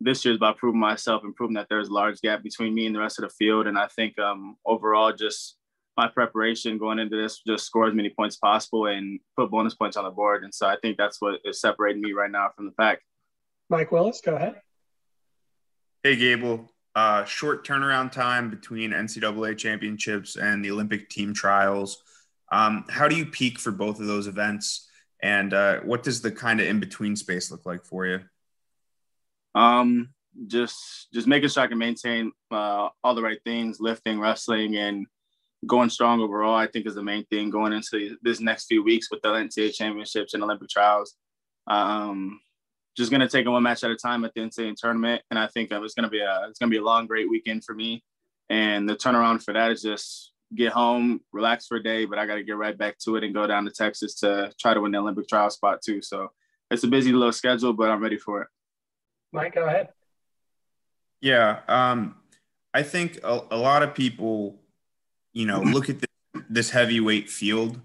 this 0.00 0.24
year 0.24 0.32
is 0.32 0.38
about 0.38 0.56
proving 0.56 0.80
myself 0.80 1.22
and 1.22 1.36
proving 1.36 1.56
that 1.56 1.66
there's 1.68 1.88
a 1.88 1.92
large 1.92 2.20
gap 2.22 2.42
between 2.42 2.74
me 2.74 2.86
and 2.86 2.94
the 2.94 3.00
rest 3.00 3.18
of 3.18 3.24
the 3.24 3.34
field. 3.34 3.66
And 3.66 3.78
I 3.78 3.88
think 3.88 4.18
um, 4.18 4.56
overall, 4.64 5.12
just 5.12 5.57
my 5.98 6.06
preparation 6.06 6.78
going 6.78 7.00
into 7.00 7.16
this 7.20 7.42
just 7.44 7.66
score 7.66 7.88
as 7.88 7.92
many 7.92 8.08
points 8.08 8.36
possible 8.36 8.86
and 8.86 9.18
put 9.36 9.50
bonus 9.50 9.74
points 9.74 9.96
on 9.96 10.04
the 10.04 10.10
board. 10.10 10.44
And 10.44 10.54
so 10.54 10.66
I 10.68 10.76
think 10.80 10.96
that's 10.96 11.20
what 11.20 11.40
is 11.44 11.60
separating 11.60 12.00
me 12.00 12.12
right 12.12 12.30
now 12.30 12.50
from 12.54 12.66
the 12.66 12.72
pack. 12.72 13.00
Mike 13.68 13.90
Willis, 13.90 14.22
go 14.24 14.36
ahead. 14.36 14.62
Hey, 16.04 16.14
Gable. 16.14 16.70
Uh, 16.94 17.24
short 17.24 17.66
turnaround 17.66 18.12
time 18.12 18.48
between 18.48 18.92
NCAA 18.92 19.58
championships 19.58 20.36
and 20.36 20.64
the 20.64 20.70
Olympic 20.70 21.10
team 21.10 21.34
trials. 21.34 22.00
Um, 22.52 22.84
how 22.88 23.08
do 23.08 23.16
you 23.16 23.26
peak 23.26 23.58
for 23.58 23.72
both 23.72 23.98
of 23.98 24.06
those 24.06 24.28
events? 24.28 24.88
And 25.20 25.52
uh, 25.52 25.80
what 25.80 26.04
does 26.04 26.22
the 26.22 26.30
kind 26.30 26.60
of 26.60 26.68
in 26.68 26.78
between 26.78 27.16
space 27.16 27.50
look 27.50 27.66
like 27.66 27.84
for 27.84 28.06
you? 28.06 28.20
Um, 29.56 30.10
just 30.46 31.08
just 31.12 31.26
making 31.26 31.48
sure 31.48 31.64
I 31.64 31.66
can 31.66 31.78
maintain 31.78 32.30
uh, 32.52 32.88
all 33.02 33.16
the 33.16 33.22
right 33.22 33.40
things, 33.44 33.78
lifting, 33.80 34.20
wrestling, 34.20 34.76
and 34.76 35.04
going 35.66 35.90
strong 35.90 36.20
overall, 36.20 36.54
I 36.54 36.66
think 36.66 36.86
is 36.86 36.94
the 36.94 37.02
main 37.02 37.24
thing 37.26 37.50
going 37.50 37.72
into 37.72 38.16
this 38.22 38.40
next 38.40 38.66
few 38.66 38.82
weeks 38.82 39.08
with 39.10 39.20
the 39.22 39.28
NCAA 39.28 39.74
championships 39.74 40.34
and 40.34 40.42
Olympic 40.42 40.68
trials. 40.68 41.14
Um, 41.66 42.40
just 42.96 43.10
gonna 43.10 43.28
take 43.28 43.46
it 43.46 43.50
one 43.50 43.62
match 43.62 43.84
at 43.84 43.90
a 43.90 43.96
time 43.96 44.24
at 44.24 44.34
the 44.34 44.40
NCAA 44.40 44.74
tournament, 44.76 45.22
and 45.30 45.38
I 45.38 45.46
think 45.48 45.70
it's 45.70 45.94
gonna 45.94 46.08
be 46.08 46.20
a 46.20 46.46
it's 46.48 46.58
gonna 46.58 46.70
be 46.70 46.78
a 46.78 46.84
long, 46.84 47.06
great 47.06 47.28
weekend 47.28 47.64
for 47.64 47.74
me. 47.74 48.02
And 48.50 48.88
the 48.88 48.96
turnaround 48.96 49.42
for 49.42 49.52
that 49.52 49.70
is 49.70 49.82
just 49.82 50.32
get 50.54 50.72
home, 50.72 51.20
relax 51.32 51.66
for 51.66 51.76
a 51.76 51.82
day, 51.82 52.04
but 52.04 52.18
I 52.18 52.26
got 52.26 52.36
to 52.36 52.42
get 52.42 52.56
right 52.56 52.76
back 52.76 52.98
to 53.00 53.16
it 53.16 53.24
and 53.24 53.34
go 53.34 53.46
down 53.46 53.64
to 53.64 53.70
Texas 53.70 54.14
to 54.20 54.52
try 54.58 54.74
to 54.74 54.80
win 54.80 54.92
the 54.92 54.98
Olympic 54.98 55.28
trial 55.28 55.50
spot 55.50 55.82
too. 55.82 56.00
So 56.02 56.30
it's 56.70 56.84
a 56.84 56.88
busy 56.88 57.12
little 57.12 57.32
schedule, 57.32 57.72
but 57.72 57.90
I'm 57.90 58.02
ready 58.02 58.18
for 58.18 58.42
it. 58.42 58.48
Mike, 59.32 59.54
go 59.54 59.66
ahead. 59.66 59.88
Yeah, 61.20 61.60
um, 61.68 62.14
I 62.72 62.82
think 62.82 63.18
a, 63.24 63.42
a 63.50 63.56
lot 63.56 63.82
of 63.82 63.94
people, 63.94 64.60
you 65.32 65.46
know, 65.46 65.60
look 65.60 65.88
at 65.88 66.00
this, 66.00 66.42
this 66.48 66.70
heavyweight 66.70 67.30
field 67.30 67.80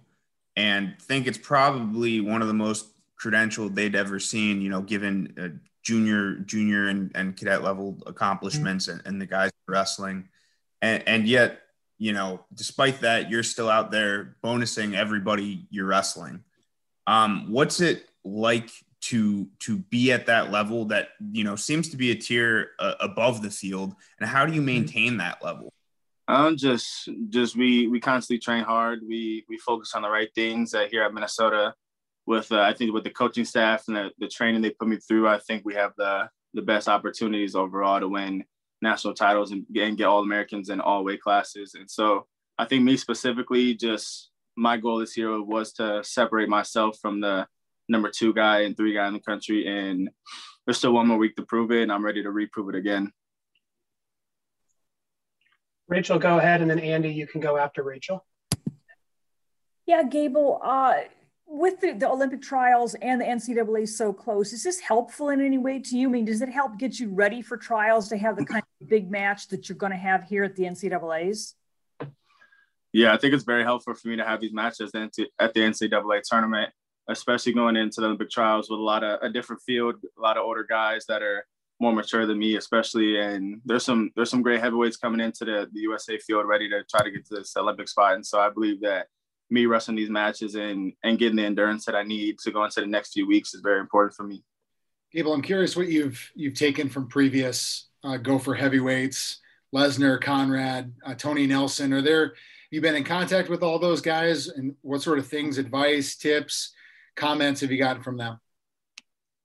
and 0.56 0.96
think 1.02 1.28
it's 1.28 1.38
probably 1.38 2.22
one 2.22 2.42
of 2.42 2.48
the 2.48 2.54
most 2.54 2.88
credentialed 3.22 3.76
they'd 3.76 3.96
ever 3.96 4.20
seen. 4.20 4.62
You 4.62 4.70
know, 4.70 4.82
given 4.82 5.34
uh, 5.40 5.60
junior, 5.84 6.36
junior, 6.36 6.88
and, 6.88 7.12
and 7.16 7.36
cadet 7.36 7.64
level 7.64 8.02
accomplishments 8.06 8.88
mm-hmm. 8.88 9.00
and, 9.00 9.08
and 9.08 9.22
the 9.22 9.26
guys 9.26 9.52
wrestling, 9.68 10.30
and, 10.82 11.04
and 11.08 11.28
yet, 11.28 11.60
you 11.98 12.14
know, 12.14 12.44
despite 12.54 13.02
that, 13.02 13.30
you're 13.30 13.44
still 13.44 13.70
out 13.70 13.92
there 13.92 14.36
bonusing 14.44 14.96
everybody 14.96 15.68
you're 15.70 15.86
wrestling. 15.86 16.44
Um, 17.08 17.52
what's 17.52 17.82
it 17.82 18.08
like 18.24 18.70
to 19.02 19.50
to 19.60 19.78
be 19.78 20.14
at 20.14 20.28
that 20.28 20.50
level 20.50 20.86
that 20.86 21.10
you 21.32 21.44
know 21.44 21.58
seems 21.58 21.90
to 21.90 21.98
be 21.98 22.12
a 22.12 22.16
tier 22.16 22.70
uh, 22.80 22.94
above 23.02 23.42
the 23.42 23.52
field 23.52 23.94
and 24.20 24.30
how 24.30 24.46
do 24.46 24.54
you 24.54 24.60
mm-hmm. 24.60 24.68
maintain 24.68 25.18
that 25.18 25.44
level 25.44 25.74
um 26.28 26.56
just 26.56 27.10
just 27.30 27.56
we 27.56 27.88
we 27.88 28.00
constantly 28.00 28.40
train 28.40 28.64
hard 28.64 29.02
we 29.08 29.44
we 29.50 29.58
focus 29.58 29.94
on 29.96 30.02
the 30.02 30.10
right 30.10 30.30
things 30.36 30.74
uh, 30.74 30.88
here 30.90 31.04
at 31.04 31.14
minnesota 31.14 31.74
with 32.26 32.52
uh, 32.52 32.62
i 32.62 32.74
think 32.74 32.94
with 32.94 33.04
the 33.04 33.10
coaching 33.10 33.46
staff 33.46 33.84
and 33.88 33.98
the, 33.98 34.12
the 34.20 34.28
training 34.28 34.62
they 34.62 34.70
put 34.72 34.88
me 34.88 34.98
through 34.98 35.28
i 35.28 35.40
think 35.40 35.64
we 35.66 35.74
have 35.74 35.92
the 35.98 36.28
the 36.54 36.62
best 36.62 36.88
opportunities 36.88 37.56
overall 37.56 38.00
to 38.00 38.08
win 38.08 38.44
national 38.82 39.14
titles 39.14 39.52
and, 39.52 39.66
and 39.76 39.98
get 39.98 40.06
all 40.06 40.22
americans 40.22 40.70
in 40.70 40.80
all 40.80 41.04
weight 41.04 41.22
classes 41.22 41.76
and 41.76 41.90
so 41.90 42.26
i 42.58 42.66
think 42.66 42.84
me 42.84 42.96
specifically 42.96 43.74
just 43.74 44.30
my 44.56 44.78
goal 44.78 45.00
this 45.00 45.18
year 45.18 45.42
was 45.42 45.74
to 45.74 46.04
separate 46.04 46.50
myself 46.50 46.98
from 47.02 47.20
the 47.20 47.48
number 47.90 48.10
two 48.10 48.34
guy 48.34 48.62
and 48.62 48.76
three 48.76 48.94
guy 48.94 49.08
in 49.08 49.14
the 49.14 49.20
country. 49.20 49.68
And 49.68 50.10
there's 50.66 50.78
still 50.78 50.94
one 50.94 51.08
more 51.08 51.18
week 51.18 51.36
to 51.36 51.46
prove 51.46 51.72
it, 51.72 51.84
and 51.84 51.92
I'm 51.92 52.06
ready 52.06 52.24
to 52.24 52.32
reprove 52.32 52.70
it 52.70 52.76
again. 52.76 53.12
Rachel, 55.88 56.20
go 56.20 56.38
ahead, 56.38 56.62
and 56.62 56.70
then 56.70 56.80
Andy, 56.80 57.10
you 57.10 57.28
can 57.28 57.42
go 57.42 57.58
after 57.58 57.84
Rachel. 57.84 58.26
Yeah, 59.86 60.04
Gable. 60.04 60.60
Uh, 60.64 60.96
with 61.46 61.82
the, 61.82 61.92
the 61.94 62.10
Olympic 62.10 62.42
trials 62.42 62.96
and 62.96 63.20
the 63.20 63.26
NCAA 63.26 63.88
so 63.88 64.14
close, 64.14 64.54
is 64.54 64.64
this 64.64 64.80
helpful 64.80 65.30
in 65.30 65.42
any 65.42 65.58
way 65.58 65.80
to 65.80 65.98
you? 65.98 66.08
I 66.08 66.12
mean, 66.12 66.26
does 66.26 66.42
it 66.42 66.50
help 66.50 66.78
get 66.78 67.00
you 67.00 67.10
ready 67.10 67.42
for 67.42 67.58
trials 67.58 68.08
to 68.10 68.18
have 68.18 68.38
the 68.38 68.46
kind 68.46 68.64
of 68.82 68.88
big 68.88 69.12
match 69.12 69.50
that 69.50 69.68
you're 69.68 69.78
going 69.78 69.92
to 69.92 69.98
have 69.98 70.24
here 70.24 70.44
at 70.44 70.56
the 70.56 70.64
NCAA's? 70.64 71.56
Yeah, 72.94 73.14
I 73.14 73.18
think 73.18 73.34
it's 73.34 73.44
very 73.44 73.64
helpful 73.64 73.94
for 73.94 74.08
me 74.08 74.16
to 74.16 74.26
have 74.26 74.40
these 74.40 74.54
matches 74.54 74.92
at 74.96 75.14
the 75.54 75.60
NCAA 75.60 76.22
tournament 76.24 76.72
especially 77.10 77.54
going 77.54 77.76
into 77.76 78.02
the 78.02 78.08
Olympic 78.08 78.30
trials 78.30 78.70
with 78.70 78.80
a 78.80 78.84
lot 78.84 79.04
of 79.04 79.20
a 79.22 79.30
different 79.30 79.62
field, 79.62 79.96
a 80.18 80.22
lot 80.22 80.38
of 80.38 80.44
older 80.44 80.64
guys 80.64 81.06
that 81.08 81.22
are 81.22 81.46
more 81.84 81.94
mature 81.94 82.26
than 82.26 82.40
me, 82.40 82.56
especially. 82.56 83.20
And 83.20 83.62
there's 83.66 83.86
some 83.86 84.12
there's 84.16 84.30
some 84.30 84.42
great 84.42 84.62
heavyweights 84.62 84.98
coming 84.98 85.20
into 85.20 85.46
the, 85.46 85.70
the 85.72 85.82
USA 85.82 86.18
field 86.18 86.48
ready 86.48 86.70
to 86.70 86.84
try 86.90 87.04
to 87.04 87.12
get 87.12 87.26
to 87.28 87.36
this 87.36 87.56
Olympic 87.56 87.88
spot. 87.88 88.16
And 88.16 88.26
so 88.26 88.40
I 88.40 88.50
believe 88.50 88.82
that 88.82 89.08
me 89.50 89.66
wrestling 89.68 89.98
these 89.98 90.10
matches 90.10 90.56
and 90.56 90.94
and 91.04 91.20
getting 91.20 91.36
the 91.36 91.46
endurance 91.46 91.86
that 91.86 91.96
I 91.96 92.04
need 92.04 92.40
to 92.40 92.52
go 92.52 92.64
into 92.64 92.82
the 92.82 92.88
next 92.88 93.14
few 93.14 93.28
weeks 93.28 93.54
is 93.54 93.62
very 93.62 93.80
important 93.80 94.16
for 94.16 94.24
me. 94.24 94.44
Gable, 95.12 95.34
I'm 95.34 95.44
curious 95.44 95.76
what 95.76 95.90
you've 95.90 96.32
you've 96.34 96.56
taken 96.56 96.90
from 96.90 97.08
previous 97.08 97.90
uh, 98.04 98.18
Gopher 98.18 98.56
heavyweights, 98.56 99.40
Lesnar, 99.76 100.20
Konrad, 100.20 100.92
uh, 101.06 101.14
Tony 101.14 101.46
Nelson. 101.46 101.94
Are 101.94 102.02
there 102.02 102.34
you've 102.72 102.82
been 102.82 102.96
in 102.96 103.04
contact 103.04 103.50
with 103.50 103.62
all 103.62 103.78
those 103.78 104.02
guys, 104.02 104.48
and 104.48 104.76
what 104.82 105.04
sort 105.04 105.20
of 105.20 105.28
things, 105.28 105.58
advice, 105.58 106.16
tips? 106.16 106.74
comments 107.16 107.62
have 107.62 107.72
you 107.72 107.78
gotten 107.78 108.04
from 108.04 108.18
them? 108.18 108.40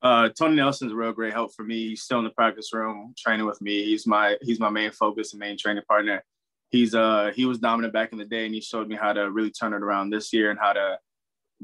Uh, 0.00 0.28
Tony 0.28 0.56
Nelson's 0.56 0.92
a 0.92 0.94
real 0.94 1.12
great 1.12 1.32
help 1.32 1.52
for 1.54 1.64
me. 1.64 1.88
He's 1.88 2.02
still 2.02 2.18
in 2.18 2.24
the 2.24 2.30
practice 2.30 2.72
room 2.72 3.14
training 3.18 3.46
with 3.46 3.60
me. 3.60 3.84
He's 3.84 4.06
my 4.06 4.36
he's 4.42 4.60
my 4.60 4.70
main 4.70 4.92
focus 4.92 5.32
and 5.32 5.40
main 5.40 5.58
training 5.58 5.82
partner. 5.88 6.24
He's 6.70 6.94
uh 6.94 7.32
he 7.34 7.46
was 7.46 7.58
dominant 7.58 7.92
back 7.92 8.12
in 8.12 8.18
the 8.18 8.24
day 8.24 8.46
and 8.46 8.54
he 8.54 8.60
showed 8.60 8.88
me 8.88 8.94
how 8.94 9.12
to 9.12 9.30
really 9.30 9.50
turn 9.50 9.72
it 9.72 9.82
around 9.82 10.10
this 10.10 10.32
year 10.32 10.50
and 10.50 10.58
how 10.58 10.72
to 10.72 10.98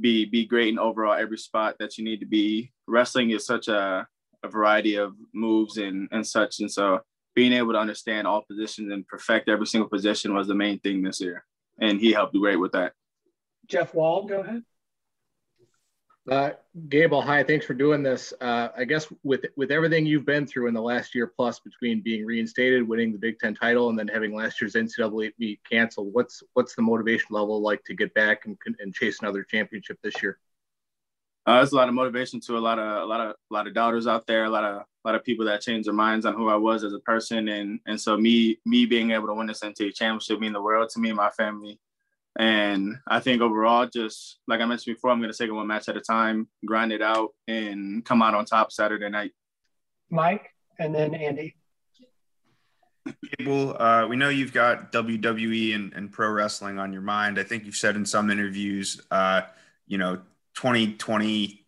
be 0.01 0.24
be 0.24 0.47
great 0.47 0.69
in 0.69 0.78
overall 0.78 1.15
every 1.15 1.39
spot 1.39 1.77
that 1.78 1.97
you 1.97 2.05
need 2.05 2.20
to 2.20 2.27
be. 2.27 2.73
Wrestling 2.89 3.31
is 3.31 3.47
such 3.47 3.69
a, 3.69 4.06
a 4.43 4.48
variety 4.48 4.97
of 4.97 5.15
moves 5.32 5.77
and 5.77 6.09
and 6.11 6.27
such 6.27 6.59
and 6.59 6.70
so 6.70 7.01
being 7.35 7.52
able 7.52 7.73
to 7.73 7.78
understand 7.78 8.27
all 8.27 8.43
positions 8.43 8.93
and 8.93 9.06
perfect 9.06 9.48
every 9.48 9.66
single 9.66 9.89
position 9.89 10.35
was 10.35 10.48
the 10.48 10.55
main 10.55 10.78
thing 10.81 11.02
this 11.02 11.20
year. 11.20 11.44
And 11.81 12.01
he 12.01 12.12
helped 12.12 12.35
great 12.35 12.56
with 12.56 12.73
that. 12.73 12.93
Jeff 13.66 13.94
Wall, 13.94 14.24
go 14.24 14.40
ahead. 14.40 14.62
Uh, 16.31 16.51
Gable, 16.89 17.21
hi. 17.21 17.43
Thanks 17.43 17.67
for 17.67 17.75
doing 17.75 18.03
this. 18.03 18.33
Uh, 18.41 18.69
I 18.77 18.85
guess 18.85 19.09
with 19.25 19.45
with 19.57 19.71
everything 19.71 20.07
you've 20.07 20.25
been 20.25 20.47
through 20.47 20.69
in 20.69 20.75
the 20.75 20.81
last 20.81 21.15
year 21.15 21.27
plus, 21.27 21.61
between 21.61 22.01
being 22.01 22.25
reinstated, 22.25 22.89
winning 22.89 23.13
the 23.13 23.19
Big 23.19 23.39
Ten 23.39 23.55
title, 23.55 23.91
and 23.91 23.99
then 23.99 24.09
having 24.09 24.35
last 24.35 24.59
year's 24.61 24.75
NCAA 24.75 25.33
meet 25.39 25.61
canceled, 25.71 26.15
what's 26.15 26.43
what's 26.55 26.75
the 26.75 26.83
motivation 26.83 27.29
level 27.31 27.61
like 27.61 27.85
to 27.85 27.95
get 27.95 28.15
back 28.15 28.47
and, 28.47 28.57
and 28.81 28.95
chase 28.95 29.19
another 29.21 29.43
championship 29.43 29.99
this 30.03 30.23
year? 30.23 30.39
Uh, 31.45 31.57
there's 31.57 31.73
a 31.73 31.77
lot 31.77 31.89
of 31.89 31.95
motivation 31.95 32.41
to 32.41 32.57
a 32.57 32.59
lot 32.59 32.79
of 32.79 33.03
a 33.03 33.05
lot 33.05 33.21
of 33.21 33.33
a 33.33 33.55
lot 33.55 33.67
of 33.67 33.75
doubters 33.75 34.07
out 34.07 34.27
there, 34.27 34.45
a 34.45 34.51
lot 34.51 34.65
of 34.65 34.77
a 34.77 34.85
lot 35.05 35.15
of 35.15 35.23
people 35.25 35.45
that 35.45 35.61
changed 35.61 35.87
their 35.87 35.95
minds 35.95 36.25
on 36.25 36.33
who 36.33 36.49
I 36.49 36.57
was 36.57 36.85
as 36.85 36.95
a 36.95 37.01
person, 37.01 37.49
and 37.49 37.81
and 37.85 38.01
so 38.01 38.17
me 38.17 38.59
me 38.65 38.87
being 38.87 39.11
able 39.11 39.27
to 39.27 39.35
win 39.35 39.47
this 39.47 39.61
NCAA 39.61 39.95
championship 39.95 40.41
mean 40.41 40.55
the 40.55 40.63
world 40.63 40.89
to 40.91 41.01
me 41.01 41.11
and 41.11 41.19
my 41.19 41.29
family. 41.29 41.79
And 42.39 42.97
I 43.06 43.20
think 43.20 43.43
overall, 43.43 43.86
just 43.86 44.39
like 44.48 44.61
I 44.61 44.66
mentioned 44.66 44.97
before, 44.97 45.11
I'm 45.11 45.20
going 45.20 45.31
to 45.31 45.39
take 45.39 45.48
it 45.48 45.52
one 45.52 45.69
match 45.69 45.89
at 45.89 45.97
a 45.97 46.01
time, 46.01 46.48
grind 46.65 46.93
it 46.93 47.01
out, 47.01 47.31
and 47.47 48.05
come 48.05 48.23
out 48.23 48.35
on 48.35 48.44
top 48.44 48.73
Saturday 48.73 49.09
night. 49.09 49.32
Mike, 50.11 50.51
and 50.78 50.94
then 50.94 51.15
Andy. 51.15 51.55
Gable, 53.39 53.81
uh, 53.81 54.06
we 54.09 54.16
know 54.16 54.31
you've 54.31 54.52
got 54.52 54.90
WWE 54.90 55.74
and, 55.74 55.93
and, 55.93 56.11
pro 56.11 56.31
wrestling 56.31 56.78
on 56.78 56.93
your 56.93 57.02
mind. 57.02 57.39
I 57.39 57.43
think 57.43 57.66
you've 57.66 57.77
said 57.77 57.97
in 57.97 58.06
some 58.06 58.31
interviews, 58.31 59.01
uh, 59.11 59.43
you 59.86 59.98
know, 59.98 60.16
2020 60.55 61.66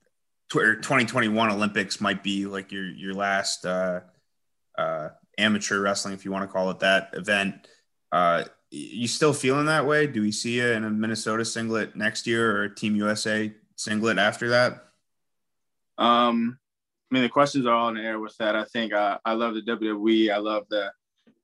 or 0.55 0.77
2021 0.77 1.51
Olympics 1.51 2.01
might 2.01 2.23
be 2.23 2.47
like 2.47 2.73
your 2.73 2.87
your 2.87 3.13
last 3.13 3.67
uh, 3.67 4.01
uh 4.79 5.09
amateur 5.37 5.81
wrestling, 5.81 6.15
if 6.15 6.25
you 6.25 6.31
want 6.31 6.49
to 6.49 6.53
call 6.53 6.71
it 6.71 6.79
that, 6.81 7.11
event. 7.13 7.69
You 8.77 9.09
still 9.09 9.33
feeling 9.33 9.67
that 9.67 9.87
way? 9.87 10.07
Do 10.07 10.21
we 10.21 10.33
see 10.33 10.57
you 10.57 10.67
in 10.67 10.85
a 10.85 10.91
Minnesota 10.91 11.45
singlet 11.45 11.97
next 11.97 12.27
year 12.27 12.61
or 12.61 12.69
Team 12.69 12.95
USA 12.97 13.53
singlet 13.77 14.19
after 14.19 14.51
that? 14.51 14.89
Um, 15.99 16.59
I 17.11 17.15
mean, 17.15 17.23
the 17.23 17.29
questions 17.29 17.67
are 17.67 17.73
all 17.73 17.89
in 17.89 17.95
the 17.95 18.03
air 18.03 18.19
with 18.19 18.37
that. 18.39 18.55
I 18.55 18.65
think 18.65 18.93
uh, 18.93 19.19
I 19.25 19.33
love 19.33 19.55
the 19.55 19.63
WWE. 19.63 20.31
I 20.33 20.39
love 20.39 20.67
the 20.69 20.93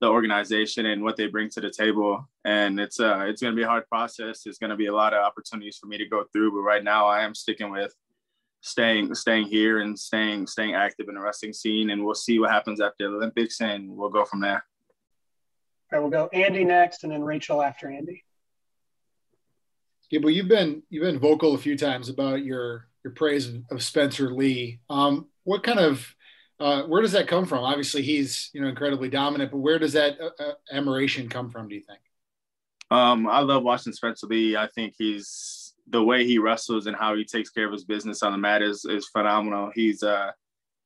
the 0.03 0.09
organization 0.09 0.87
and 0.87 1.03
what 1.03 1.17
they 1.17 1.29
bring 1.29 1.49
to 1.49 1.61
the 1.61 1.71
table. 1.71 2.29
And 2.45 2.81
it's 2.81 3.01
uh, 3.01 3.25
it's 3.29 3.41
going 3.41 3.55
to 3.55 3.57
be 3.57 3.63
a 3.63 3.69
hard 3.69 3.89
process. 3.89 4.45
It's 4.47 4.59
going 4.59 4.71
to 4.71 4.77
be 4.77 4.87
a 4.87 4.95
lot 4.95 5.15
of 5.15 5.25
opportunities 5.25 5.79
for 5.79 5.87
me 5.87 5.97
to 5.97 6.09
go 6.09 6.25
through. 6.33 6.53
But 6.53 6.63
right 6.63 6.85
now, 6.85 7.07
I 7.07 7.23
am 7.23 7.35
sticking 7.35 7.71
with 7.71 7.95
staying 8.61 9.15
staying 9.15 9.47
here 9.47 9.81
and 9.81 9.99
staying 9.99 10.49
staying 10.49 10.75
active 10.75 11.09
in 11.09 11.15
the 11.15 11.21
wrestling 11.21 11.53
scene. 11.53 11.91
And 11.91 12.05
we'll 12.05 12.15
see 12.15 12.41
what 12.41 12.51
happens 12.51 12.81
after 12.81 13.09
the 13.09 13.17
Olympics, 13.17 13.61
and 13.61 13.89
we'll 13.89 14.11
go 14.11 14.25
from 14.25 14.41
there. 14.41 14.65
All 15.93 15.99
right, 15.99 16.03
we'll 16.03 16.11
go 16.11 16.31
Andy 16.33 16.65
next, 16.65 17.05
and 17.05 17.13
then 17.13 17.23
Rachel 17.23 17.63
after 17.63 17.91
Andy. 17.91 18.25
Yeah, 20.11 20.21
but 20.23 20.29
you've 20.29 20.49
been 20.49 20.83
you've 20.89 21.05
been 21.05 21.19
vocal 21.19 21.55
a 21.55 21.59
few 21.59 21.77
times 21.77 22.09
about 22.09 22.45
your 22.45 22.89
your 23.05 23.13
praise 23.13 23.49
of, 23.49 23.63
of 23.71 23.83
Spencer 23.83 24.33
Lee. 24.33 24.81
Um, 24.89 25.29
what 25.45 25.63
kind 25.63 25.79
of 25.79 26.15
uh, 26.61 26.83
where 26.85 27.03
does 27.03 27.13
that 27.13 27.29
come 27.29 27.45
from? 27.45 27.65
Obviously, 27.65 28.03
he's 28.03 28.49
you 28.55 28.63
know 28.63 28.69
incredibly 28.69 29.11
dominant, 29.11 29.51
but 29.51 29.59
where 29.59 29.79
does 29.79 29.93
that 29.93 30.19
uh, 30.21 30.31
uh, 30.43 30.53
admiration 30.71 31.29
come 31.29 31.51
from? 31.51 31.69
Do 31.69 31.75
you 31.75 31.83
think? 31.83 32.01
Um, 32.91 33.27
I 33.27 33.41
love 33.41 33.63
watching 33.63 33.93
Spencer 33.93 34.27
Lee. 34.27 34.57
I 34.57 34.69
think 34.69 34.95
he's 34.97 35.75
the 35.89 36.03
way 36.03 36.27
he 36.27 36.39
wrestles 36.39 36.87
and 36.87 36.97
how 36.97 37.17
he 37.17 37.25
takes 37.25 37.51
care 37.51 37.67
of 37.67 37.73
his 37.73 37.85
business 37.85 38.23
on 38.23 38.33
the 38.33 38.39
mat 38.39 38.63
is 38.63 38.87
is 38.87 39.09
phenomenal. 39.09 39.73
He's 39.75 40.03
uh 40.03 40.31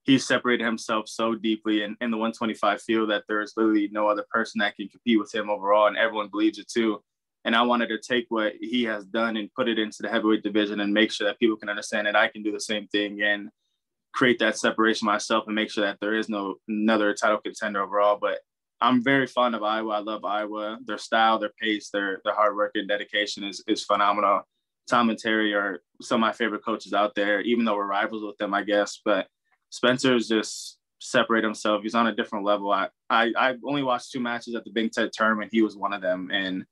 he's 0.06 0.26
separated 0.26 0.64
himself 0.64 1.08
so 1.08 1.34
deeply 1.34 1.82
in, 1.82 1.96
in 2.00 2.10
the 2.10 2.16
125 2.16 2.80
field 2.80 3.10
that 3.10 3.24
there's 3.28 3.52
literally 3.56 3.88
no 3.90 4.06
other 4.06 4.24
person 4.30 4.60
that 4.60 4.76
can 4.76 4.88
compete 4.88 5.18
with 5.18 5.34
him 5.34 5.50
overall, 5.50 5.88
and 5.88 5.96
everyone 5.96 6.28
believes 6.28 6.58
it 6.58 6.68
too. 6.68 7.02
And 7.44 7.54
I 7.54 7.62
wanted 7.62 7.88
to 7.88 7.98
take 7.98 8.26
what 8.28 8.54
he 8.60 8.84
has 8.84 9.04
done 9.04 9.36
and 9.36 9.52
put 9.54 9.68
it 9.68 9.78
into 9.78 9.98
the 10.00 10.08
heavyweight 10.08 10.42
division 10.42 10.80
and 10.80 10.92
make 10.92 11.12
sure 11.12 11.26
that 11.26 11.38
people 11.38 11.56
can 11.56 11.68
understand 11.68 12.06
that 12.06 12.16
I 12.16 12.28
can 12.28 12.42
do 12.42 12.52
the 12.52 12.60
same 12.60 12.88
thing 12.88 13.20
and 13.22 13.50
create 14.14 14.38
that 14.38 14.58
separation 14.58 15.06
myself 15.06 15.44
and 15.46 15.54
make 15.54 15.70
sure 15.70 15.84
that 15.84 15.98
there 16.00 16.14
is 16.14 16.28
no 16.28 16.56
another 16.68 17.12
title 17.14 17.38
contender 17.38 17.82
overall. 17.82 18.18
But 18.20 18.38
I'm 18.80 19.02
very 19.02 19.26
fond 19.26 19.54
of 19.54 19.62
Iowa. 19.62 19.94
I 19.94 19.98
love 20.00 20.24
Iowa. 20.24 20.78
Their 20.84 20.98
style, 20.98 21.38
their 21.38 21.52
pace, 21.60 21.90
their 21.90 22.20
their 22.24 22.34
hard 22.34 22.56
work 22.56 22.72
and 22.74 22.88
dedication 22.88 23.44
is 23.44 23.62
is 23.66 23.84
phenomenal. 23.84 24.42
Tom 24.88 25.10
and 25.10 25.18
Terry 25.18 25.52
are 25.54 25.82
some 26.00 26.16
of 26.16 26.26
my 26.26 26.32
favorite 26.32 26.64
coaches 26.64 26.92
out 26.92 27.14
there, 27.14 27.40
even 27.40 27.64
though 27.64 27.76
we're 27.76 27.86
rivals 27.86 28.24
with 28.24 28.36
them, 28.38 28.54
I 28.54 28.62
guess. 28.62 29.00
But 29.04 29.26
Spencer's 29.76 30.26
just 30.26 30.78
separate 31.00 31.44
himself. 31.44 31.82
He's 31.82 31.94
on 31.94 32.06
a 32.06 32.14
different 32.14 32.46
level. 32.46 32.72
I, 32.72 32.88
I 33.10 33.32
I 33.36 33.54
only 33.62 33.82
watched 33.82 34.10
two 34.10 34.20
matches 34.20 34.54
at 34.54 34.64
the 34.64 34.70
Big 34.70 34.90
Ten 34.90 35.10
tournament. 35.12 35.50
He 35.52 35.60
was 35.60 35.76
one 35.76 35.92
of 35.92 36.00
them, 36.00 36.30
and 36.32 36.64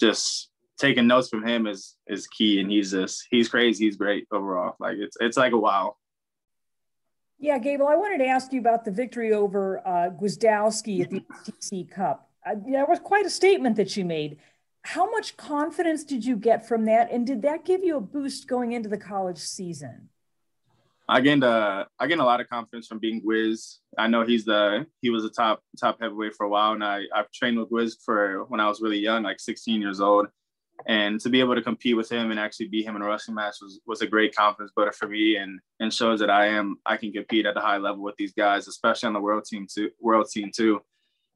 just 0.00 0.50
taking 0.78 1.08
notes 1.08 1.28
from 1.28 1.44
him 1.44 1.66
is 1.66 1.96
is 2.06 2.28
key. 2.28 2.60
And 2.60 2.70
he's 2.70 2.92
just 2.92 3.26
he's 3.28 3.48
crazy. 3.48 3.86
He's 3.86 3.96
great 3.96 4.28
overall. 4.30 4.76
Like 4.78 4.98
it's 4.98 5.16
it's 5.20 5.36
like 5.36 5.52
a 5.52 5.58
wow. 5.58 5.96
Yeah, 7.40 7.58
Gable, 7.58 7.88
I 7.88 7.96
wanted 7.96 8.18
to 8.18 8.26
ask 8.26 8.52
you 8.52 8.60
about 8.60 8.84
the 8.84 8.92
victory 8.92 9.32
over 9.32 9.86
uh, 9.86 10.10
Gwiazdowski 10.10 11.02
at 11.02 11.10
the 11.10 11.24
TC 11.44 11.90
Cup. 11.90 12.30
Uh, 12.46 12.54
that 12.70 12.88
was 12.88 13.00
quite 13.00 13.26
a 13.26 13.30
statement 13.30 13.74
that 13.76 13.96
you 13.96 14.04
made. 14.04 14.38
How 14.82 15.10
much 15.10 15.36
confidence 15.36 16.04
did 16.04 16.24
you 16.24 16.36
get 16.36 16.68
from 16.68 16.84
that, 16.84 17.10
and 17.10 17.26
did 17.26 17.42
that 17.42 17.64
give 17.64 17.82
you 17.82 17.96
a 17.96 18.00
boost 18.00 18.46
going 18.46 18.72
into 18.72 18.88
the 18.88 18.96
college 18.96 19.38
season? 19.38 20.08
I 21.08 21.20
gained 21.20 21.44
a 21.44 21.86
I 21.98 22.06
gained 22.06 22.20
a 22.20 22.24
lot 22.24 22.40
of 22.40 22.48
confidence 22.48 22.86
from 22.86 22.98
being 22.98 23.20
Wiz. 23.24 23.78
I 23.98 24.06
know 24.06 24.24
he's 24.24 24.44
the 24.44 24.86
he 25.02 25.10
was 25.10 25.24
a 25.24 25.30
top 25.30 25.62
top 25.78 25.98
heavyweight 26.00 26.34
for 26.34 26.46
a 26.46 26.48
while, 26.48 26.72
and 26.72 26.82
I 26.82 27.02
I've 27.14 27.30
trained 27.32 27.58
with 27.58 27.70
Wiz 27.70 27.98
for 28.04 28.44
when 28.44 28.60
I 28.60 28.68
was 28.68 28.80
really 28.80 28.98
young, 28.98 29.22
like 29.22 29.38
16 29.38 29.82
years 29.82 30.00
old, 30.00 30.28
and 30.86 31.20
to 31.20 31.28
be 31.28 31.40
able 31.40 31.54
to 31.56 31.62
compete 31.62 31.96
with 31.96 32.10
him 32.10 32.30
and 32.30 32.40
actually 32.40 32.68
beat 32.68 32.86
him 32.86 32.96
in 32.96 33.02
a 33.02 33.06
wrestling 33.06 33.34
match 33.34 33.56
was 33.60 33.80
was 33.86 34.00
a 34.00 34.06
great 34.06 34.34
confidence 34.34 34.72
builder 34.74 34.92
for 34.92 35.06
me, 35.08 35.36
and 35.36 35.60
and 35.80 35.92
shows 35.92 36.20
that 36.20 36.30
I 36.30 36.46
am 36.46 36.76
I 36.86 36.96
can 36.96 37.12
compete 37.12 37.44
at 37.46 37.56
a 37.56 37.60
high 37.60 37.78
level 37.78 38.02
with 38.02 38.16
these 38.16 38.32
guys, 38.32 38.66
especially 38.66 39.08
on 39.08 39.12
the 39.12 39.20
world 39.20 39.44
team 39.44 39.66
too. 39.72 39.90
World 40.00 40.28
team 40.30 40.50
too. 40.54 40.80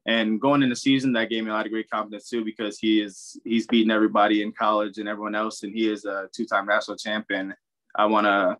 And 0.07 0.41
going 0.41 0.63
into 0.63 0.75
season, 0.75 1.13
that 1.13 1.29
gave 1.29 1.43
me 1.43 1.51
a 1.51 1.53
lot 1.53 1.67
of 1.67 1.71
great 1.71 1.89
confidence 1.89 2.27
too, 2.27 2.43
because 2.43 2.79
he 2.79 3.01
is 3.01 3.39
he's 3.43 3.67
beating 3.67 3.91
everybody 3.91 4.41
in 4.41 4.51
college 4.51 4.97
and 4.97 5.07
everyone 5.07 5.35
else, 5.35 5.61
and 5.61 5.75
he 5.75 5.87
is 5.87 6.05
a 6.05 6.27
two-time 6.35 6.65
national 6.65 6.97
champion. 6.97 7.53
I 7.95 8.05
want 8.07 8.25
to 8.25 8.57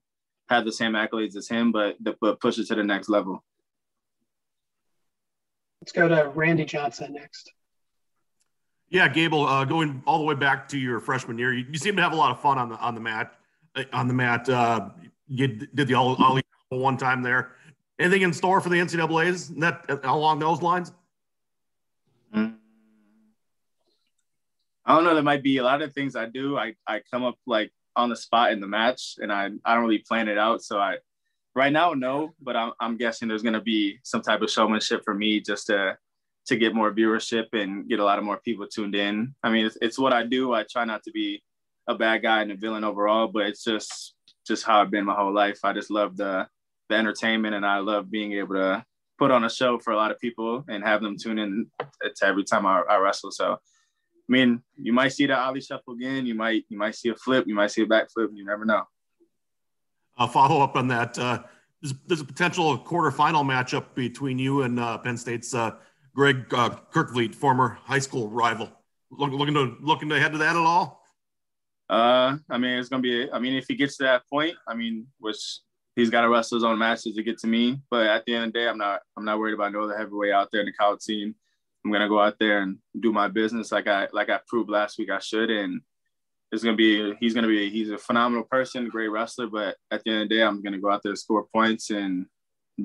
have 0.50 0.66
the 0.66 0.72
same 0.72 0.94
accolades 0.94 1.36
as 1.36 1.48
him, 1.48 1.72
but 1.72 1.98
but 2.20 2.40
push 2.40 2.58
it 2.58 2.68
to 2.68 2.76
the 2.76 2.84
next 2.84 3.10
level. 3.10 3.44
Let's 5.82 5.92
go 5.92 6.08
to 6.08 6.30
Randy 6.36 6.66
Johnson 6.66 7.14
next. 7.14 7.52
Yeah, 8.90 9.08
Gable, 9.08 9.46
uh, 9.46 9.66
going 9.66 10.02
all 10.08 10.18
the 10.18 10.26
way 10.26 10.34
back 10.34 10.68
to 10.70 10.78
your 10.78 11.00
freshman 11.00 11.38
year, 11.38 11.54
you, 11.54 11.66
you, 11.70 11.78
seem 11.78 11.96
to 11.96 12.02
have 12.02 12.12
a 12.12 12.16
lot 12.16 12.32
of 12.32 12.42
fun 12.42 12.58
on 12.58 12.70
the 12.70 12.76
on 12.78 12.96
the 12.96 13.02
mat. 13.02 13.36
Uh, 13.76 13.84
on 13.94 14.08
the 14.08 14.14
mat, 14.14 14.50
uh, 14.50 14.90
you 15.28 15.48
did 15.48 15.88
the 15.88 15.94
all, 15.94 16.16
all 16.16 16.40
one 16.72 16.98
time 16.98 17.22
there. 17.22 17.52
Anything 18.00 18.24
in 18.24 18.34
store 18.34 18.62
for 18.62 18.70
the 18.70 18.78
NCAA's 18.78 19.50
that 19.56 19.86
uh, 19.90 19.98
along 20.04 20.40
those 20.40 20.62
lines? 20.62 20.92
Mm. 22.36 22.56
I 24.86 24.96
don't 24.96 25.04
know. 25.04 25.14
There 25.14 25.24
might 25.24 25.44
be 25.44 25.58
a 25.58 25.64
lot 25.64 25.84
of 25.84 25.94
things 25.94 26.16
I 26.16 26.26
do. 26.26 26.58
I, 26.58 26.74
I 26.88 27.02
come 27.12 27.24
up 27.24 27.36
like 27.46 27.72
on 28.00 28.10
the 28.10 28.16
spot 28.16 28.52
in 28.52 28.60
the 28.60 28.68
match, 28.68 29.16
and 29.20 29.32
I 29.32 29.50
I 29.66 29.76
don't 29.76 29.84
really 29.84 30.04
plan 30.08 30.28
it 30.28 30.38
out. 30.38 30.62
So 30.64 30.80
I 30.80 30.98
right 31.56 31.72
now 31.72 31.94
no, 31.94 32.34
but 32.42 32.56
I'm 32.56 32.72
I'm 32.80 32.98
guessing 32.98 33.28
there's 33.28 33.44
gonna 33.44 33.62
be 33.62 34.00
some 34.04 34.22
type 34.22 34.42
of 34.42 34.50
showmanship 34.50 35.02
for 35.04 35.14
me 35.14 35.40
just 35.40 35.68
to 35.68 35.98
to 36.48 36.56
get 36.56 36.74
more 36.74 36.92
viewership 36.92 37.46
and 37.54 37.88
get 37.88 38.00
a 38.00 38.04
lot 38.04 38.18
of 38.18 38.26
more 38.26 38.38
people 38.38 38.66
tuned 38.66 38.96
in. 38.96 39.36
I 39.44 39.52
mean, 39.52 39.68
it's, 39.68 39.78
it's 39.82 40.00
what 40.00 40.14
I 40.14 40.26
do. 40.26 40.54
I 40.54 40.64
try 40.64 40.84
not 40.84 41.04
to 41.04 41.12
be 41.12 41.44
a 41.88 41.96
bad 41.96 42.24
guy 42.24 42.42
and 42.42 42.52
a 42.52 42.56
villain 42.56 42.84
overall, 42.84 43.28
but 43.28 43.46
it's 43.46 43.64
just 43.64 44.16
just 44.48 44.64
how 44.64 44.82
I've 44.82 44.92
been 44.92 45.06
my 45.06 45.14
whole 45.14 45.34
life. 45.34 45.60
I 45.64 45.74
just 45.74 45.92
love 45.92 46.18
the 46.18 46.48
the 46.90 46.96
entertainment, 46.96 47.56
and 47.56 47.66
I 47.66 47.78
love 47.80 48.10
being 48.10 48.34
able 48.34 48.56
to 48.56 48.84
put 49.20 49.32
on 49.32 49.44
a 49.44 49.50
show 49.50 49.78
for 49.78 49.92
a 49.92 49.98
lot 49.98 50.12
of 50.12 50.20
people 50.20 50.64
and 50.70 50.84
have 50.84 51.02
them 51.02 51.18
tune 51.22 51.38
in 51.38 51.68
to 51.80 52.26
every 52.26 52.46
time 52.46 52.66
I, 52.66 52.82
I 52.90 52.98
wrestle. 52.98 53.32
So 53.32 53.60
I 54.30 54.32
mean, 54.32 54.62
you 54.78 54.94
might 54.94 55.10
see 55.10 55.26
the 55.26 55.38
Ali 55.38 55.60
shuffle 55.60 55.94
again. 55.96 56.26
You 56.28 56.36
might 56.36 56.64
you 56.70 56.78
might 56.78 56.94
see 56.96 57.10
a 57.10 57.16
flip. 57.16 57.48
You 57.48 57.56
might 57.56 57.72
see 57.72 57.82
a 57.82 57.88
backflip. 57.88 58.30
You 58.34 58.46
never 58.46 58.64
know. 58.64 58.84
A 60.18 60.28
follow 60.28 60.62
up 60.62 60.76
on 60.76 60.88
that. 60.90 61.18
Uh, 61.18 61.40
there's, 61.82 61.96
there's, 62.06 62.22
a 62.22 62.26
potential 62.26 62.78
quarterfinal 62.78 63.44
matchup 63.44 63.96
between 63.96 64.38
you 64.38 64.64
and 64.64 64.80
uh, 64.80 64.98
Penn 65.00 65.18
State's 65.18 65.54
uh, 65.56 65.72
Greg 66.14 66.54
uh, 66.54 66.72
Kerkvliet, 66.94 67.34
former 67.34 67.80
high 67.84 68.00
school 68.00 68.30
rival. 68.30 68.70
Look, 69.10 69.32
looking 69.32 69.56
to 69.56 69.78
looking 69.82 70.10
to 70.10 70.20
head 70.20 70.34
to 70.34 70.38
that 70.40 70.56
at 70.56 70.58
all? 70.58 71.02
Uh, 71.90 72.38
I 72.50 72.58
mean, 72.60 72.78
it's 72.78 72.90
gonna 72.90 73.02
be. 73.02 73.32
I 73.32 73.40
mean, 73.40 73.56
if 73.56 73.66
he 73.68 73.76
gets 73.76 73.98
to 73.98 74.04
that 74.04 74.28
point, 74.30 74.54
I 74.68 74.76
mean, 74.76 75.08
which 75.20 75.60
he's 75.96 76.12
got 76.12 76.22
to 76.22 76.30
wrestle 76.30 76.58
his 76.58 76.64
own 76.64 76.78
matches 76.78 77.16
to 77.16 77.24
get 77.24 77.40
to 77.40 77.48
me. 77.48 77.82
But 77.90 78.06
at 78.06 78.26
the 78.26 78.36
end 78.36 78.46
of 78.46 78.54
the 78.54 78.60
day, 78.60 78.68
I'm 78.68 78.78
not. 78.78 79.00
I'm 79.18 79.26
not 79.26 79.40
worried 79.40 79.56
about 79.56 79.72
no 79.72 79.84
other 79.84 79.98
heavyweight 79.98 80.34
out 80.34 80.50
there 80.52 80.62
in 80.62 80.68
the 80.68 80.74
college 80.74 81.02
scene. 81.02 81.34
I'm 81.90 81.94
gonna 81.94 82.08
go 82.08 82.20
out 82.20 82.38
there 82.40 82.62
and 82.62 82.78
do 83.00 83.12
my 83.12 83.28
business 83.28 83.72
like 83.72 83.88
I 83.88 84.08
like 84.14 84.30
I 84.30 84.40
proved 84.48 84.70
last 84.70 85.00
week 85.00 85.10
I 85.10 85.18
should, 85.18 85.50
and 85.50 85.82
it's 86.52 86.64
gonna 86.64 86.78
be 86.78 87.16
he's 87.20 87.34
gonna 87.34 87.48
be 87.48 87.72
he's 87.72 87.90
a 87.90 87.98
phenomenal 87.98 88.44
person, 88.44 88.90
great 88.90 89.08
wrestler. 89.08 89.48
But 89.48 89.76
at 89.90 90.04
the 90.04 90.12
end 90.12 90.22
of 90.22 90.30
the 90.30 90.36
day, 90.36 90.44
I'm 90.44 90.62
gonna 90.62 90.78
go 90.78 90.92
out 90.92 91.02
there, 91.02 91.16
score 91.16 91.48
points, 91.52 91.90
and 91.90 92.28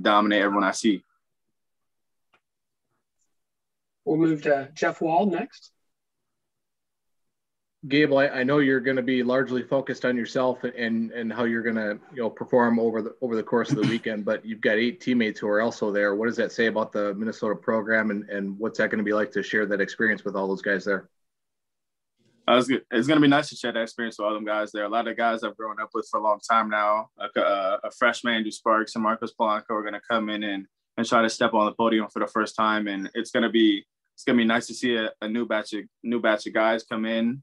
dominate 0.00 0.40
everyone 0.40 0.64
I 0.64 0.70
see. 0.70 1.04
We'll 4.06 4.16
move 4.16 4.40
to 4.44 4.70
Jeff 4.72 5.02
Wall 5.02 5.26
next. 5.26 5.70
Gable, 7.86 8.16
I, 8.16 8.28
I, 8.28 8.42
know 8.44 8.58
you're 8.60 8.80
going 8.80 8.96
to 8.96 9.02
be 9.02 9.22
largely 9.22 9.62
focused 9.62 10.06
on 10.06 10.16
yourself 10.16 10.64
and 10.64 11.10
and 11.10 11.30
how 11.30 11.44
you're 11.44 11.62
going 11.62 11.76
to 11.76 11.98
you 12.14 12.22
know 12.22 12.30
perform 12.30 12.78
over 12.78 13.02
the 13.02 13.14
over 13.20 13.36
the 13.36 13.42
course 13.42 13.70
of 13.70 13.76
the 13.76 13.82
weekend. 13.88 14.24
But 14.24 14.44
you've 14.44 14.62
got 14.62 14.78
eight 14.78 15.02
teammates 15.02 15.40
who 15.40 15.48
are 15.48 15.60
also 15.60 15.92
there. 15.92 16.14
What 16.14 16.26
does 16.26 16.36
that 16.36 16.50
say 16.50 16.66
about 16.66 16.92
the 16.92 17.12
Minnesota 17.14 17.54
program, 17.54 18.10
and 18.10 18.28
and 18.30 18.58
what's 18.58 18.78
that 18.78 18.88
going 18.88 18.98
to 18.98 19.04
be 19.04 19.12
like 19.12 19.32
to 19.32 19.42
share 19.42 19.66
that 19.66 19.82
experience 19.82 20.24
with 20.24 20.34
all 20.34 20.48
those 20.48 20.62
guys 20.62 20.84
there? 20.84 21.10
Uh, 22.48 22.56
it's, 22.56 22.68
it's 22.90 23.06
going 23.06 23.18
to 23.18 23.20
be 23.20 23.28
nice 23.28 23.50
to 23.50 23.56
share 23.56 23.72
that 23.72 23.82
experience 23.82 24.18
with 24.18 24.26
all 24.26 24.34
them 24.34 24.46
guys 24.46 24.72
there. 24.72 24.84
A 24.84 24.88
lot 24.88 25.06
of 25.06 25.16
guys 25.16 25.42
I've 25.42 25.56
grown 25.56 25.80
up 25.80 25.90
with 25.92 26.08
for 26.10 26.20
a 26.20 26.22
long 26.22 26.40
time 26.40 26.70
now. 26.70 27.08
Like 27.18 27.32
a, 27.36 27.44
uh, 27.44 27.78
a 27.84 27.90
freshman, 27.90 28.34
Andrew 28.34 28.50
Sparks 28.50 28.94
and 28.94 29.02
Marcos 29.02 29.34
Polanco 29.38 29.70
are 29.70 29.82
going 29.82 29.94
to 29.94 30.02
come 30.08 30.30
in 30.30 30.42
and 30.42 30.66
and 30.96 31.06
try 31.06 31.20
to 31.20 31.28
step 31.28 31.52
on 31.52 31.66
the 31.66 31.72
podium 31.72 32.08
for 32.08 32.20
the 32.20 32.26
first 32.26 32.56
time, 32.56 32.86
and 32.86 33.10
it's 33.12 33.30
going 33.30 33.42
to 33.42 33.50
be 33.50 33.84
it's 34.14 34.24
going 34.24 34.38
to 34.38 34.42
be 34.42 34.48
nice 34.48 34.68
to 34.68 34.74
see 34.74 34.96
a, 34.96 35.10
a 35.20 35.28
new 35.28 35.44
batch 35.44 35.74
of 35.74 35.84
new 36.02 36.20
batch 36.20 36.46
of 36.46 36.54
guys 36.54 36.82
come 36.82 37.04
in 37.04 37.42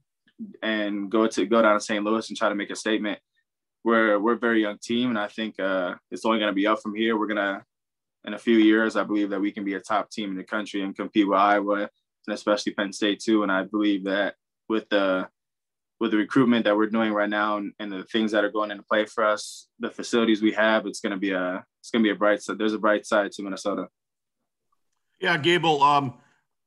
and 0.62 1.10
go 1.10 1.28
to 1.28 1.46
go 1.46 1.62
down 1.62 1.76
to 1.76 1.82
St. 1.82 2.04
Louis 2.04 2.28
and 2.30 2.38
try 2.38 2.50
to 2.50 2.56
make 2.56 2.70
a 2.70 2.76
statement. 2.76 3.20
We're 3.84 4.20
we're 4.20 4.34
a 4.34 4.40
very 4.40 4.62
young 4.62 4.78
team, 4.78 5.10
and 5.10 5.20
I 5.20 5.28
think 5.28 5.60
uh, 5.60 5.96
it's 6.12 6.26
only 6.26 6.40
going 6.40 6.52
to 6.52 6.56
be 6.56 6.68
up 6.68 6.82
from 6.82 6.96
here. 6.96 7.18
We're 7.18 7.28
gonna 7.28 7.64
in 8.26 8.34
a 8.34 8.38
few 8.38 8.58
years, 8.58 8.96
I 8.96 9.04
believe 9.04 9.30
that 9.32 9.42
we 9.42 9.52
can 9.52 9.64
be 9.64 9.74
a 9.74 9.80
top 9.80 10.12
team 10.12 10.30
in 10.30 10.38
the 10.38 10.44
country 10.44 10.82
and 10.82 10.96
compete 10.96 11.28
with 11.28 11.40
Iowa 11.40 11.90
and 12.28 12.34
especially 12.34 12.74
Penn 12.74 12.94
State 12.94 13.20
too. 13.20 13.44
And 13.44 13.52
I 13.52 13.64
believe 13.64 14.06
that 14.06 14.36
with 14.70 14.88
the 14.90 15.28
with 16.00 16.12
the 16.12 16.18
recruitment 16.18 16.66
that 16.66 16.76
we're 16.76 16.88
doing 16.88 17.14
right 17.14 17.30
now 17.30 17.58
and, 17.58 17.74
and 17.80 17.92
the 17.92 18.04
things 18.06 18.32
that 18.32 18.44
are 18.44 18.50
going 18.50 18.72
into 18.72 18.84
play 18.84 19.06
for 19.06 19.24
us, 19.24 19.68
the 19.80 19.92
facilities 19.92 20.42
we 20.42 20.52
have, 20.52 20.88
it's 20.88 21.00
to 21.02 21.18
be 21.18 21.32
a 21.32 21.64
it's 21.80 21.92
to 21.92 22.00
be 22.00 22.10
a 22.10 22.16
bright 22.16 22.42
side. 22.42 22.58
There's 22.58 22.74
a 22.74 22.80
bright 22.80 23.06
side 23.06 23.32
to 23.34 23.44
Minnesota. 23.44 23.88
Yeah, 25.20 25.38
Gable. 25.38 25.84
Um, 25.84 26.16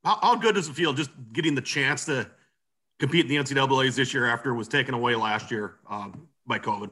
how, 0.04 0.18
how 0.22 0.36
good 0.36 0.54
does 0.54 0.68
it 0.68 0.74
feel 0.74 0.92
just 0.92 1.10
getting 1.32 1.54
the 1.54 1.62
chance 1.62 2.04
to 2.06 2.30
compete 2.98 3.22
in 3.22 3.28
the 3.28 3.36
NCAA's 3.36 3.96
this 3.96 4.14
year 4.14 4.26
after 4.26 4.50
it 4.50 4.56
was 4.56 4.68
taken 4.68 4.94
away 4.94 5.14
last 5.14 5.50
year 5.50 5.76
um, 5.88 6.28
by 6.46 6.58
COVID? 6.58 6.90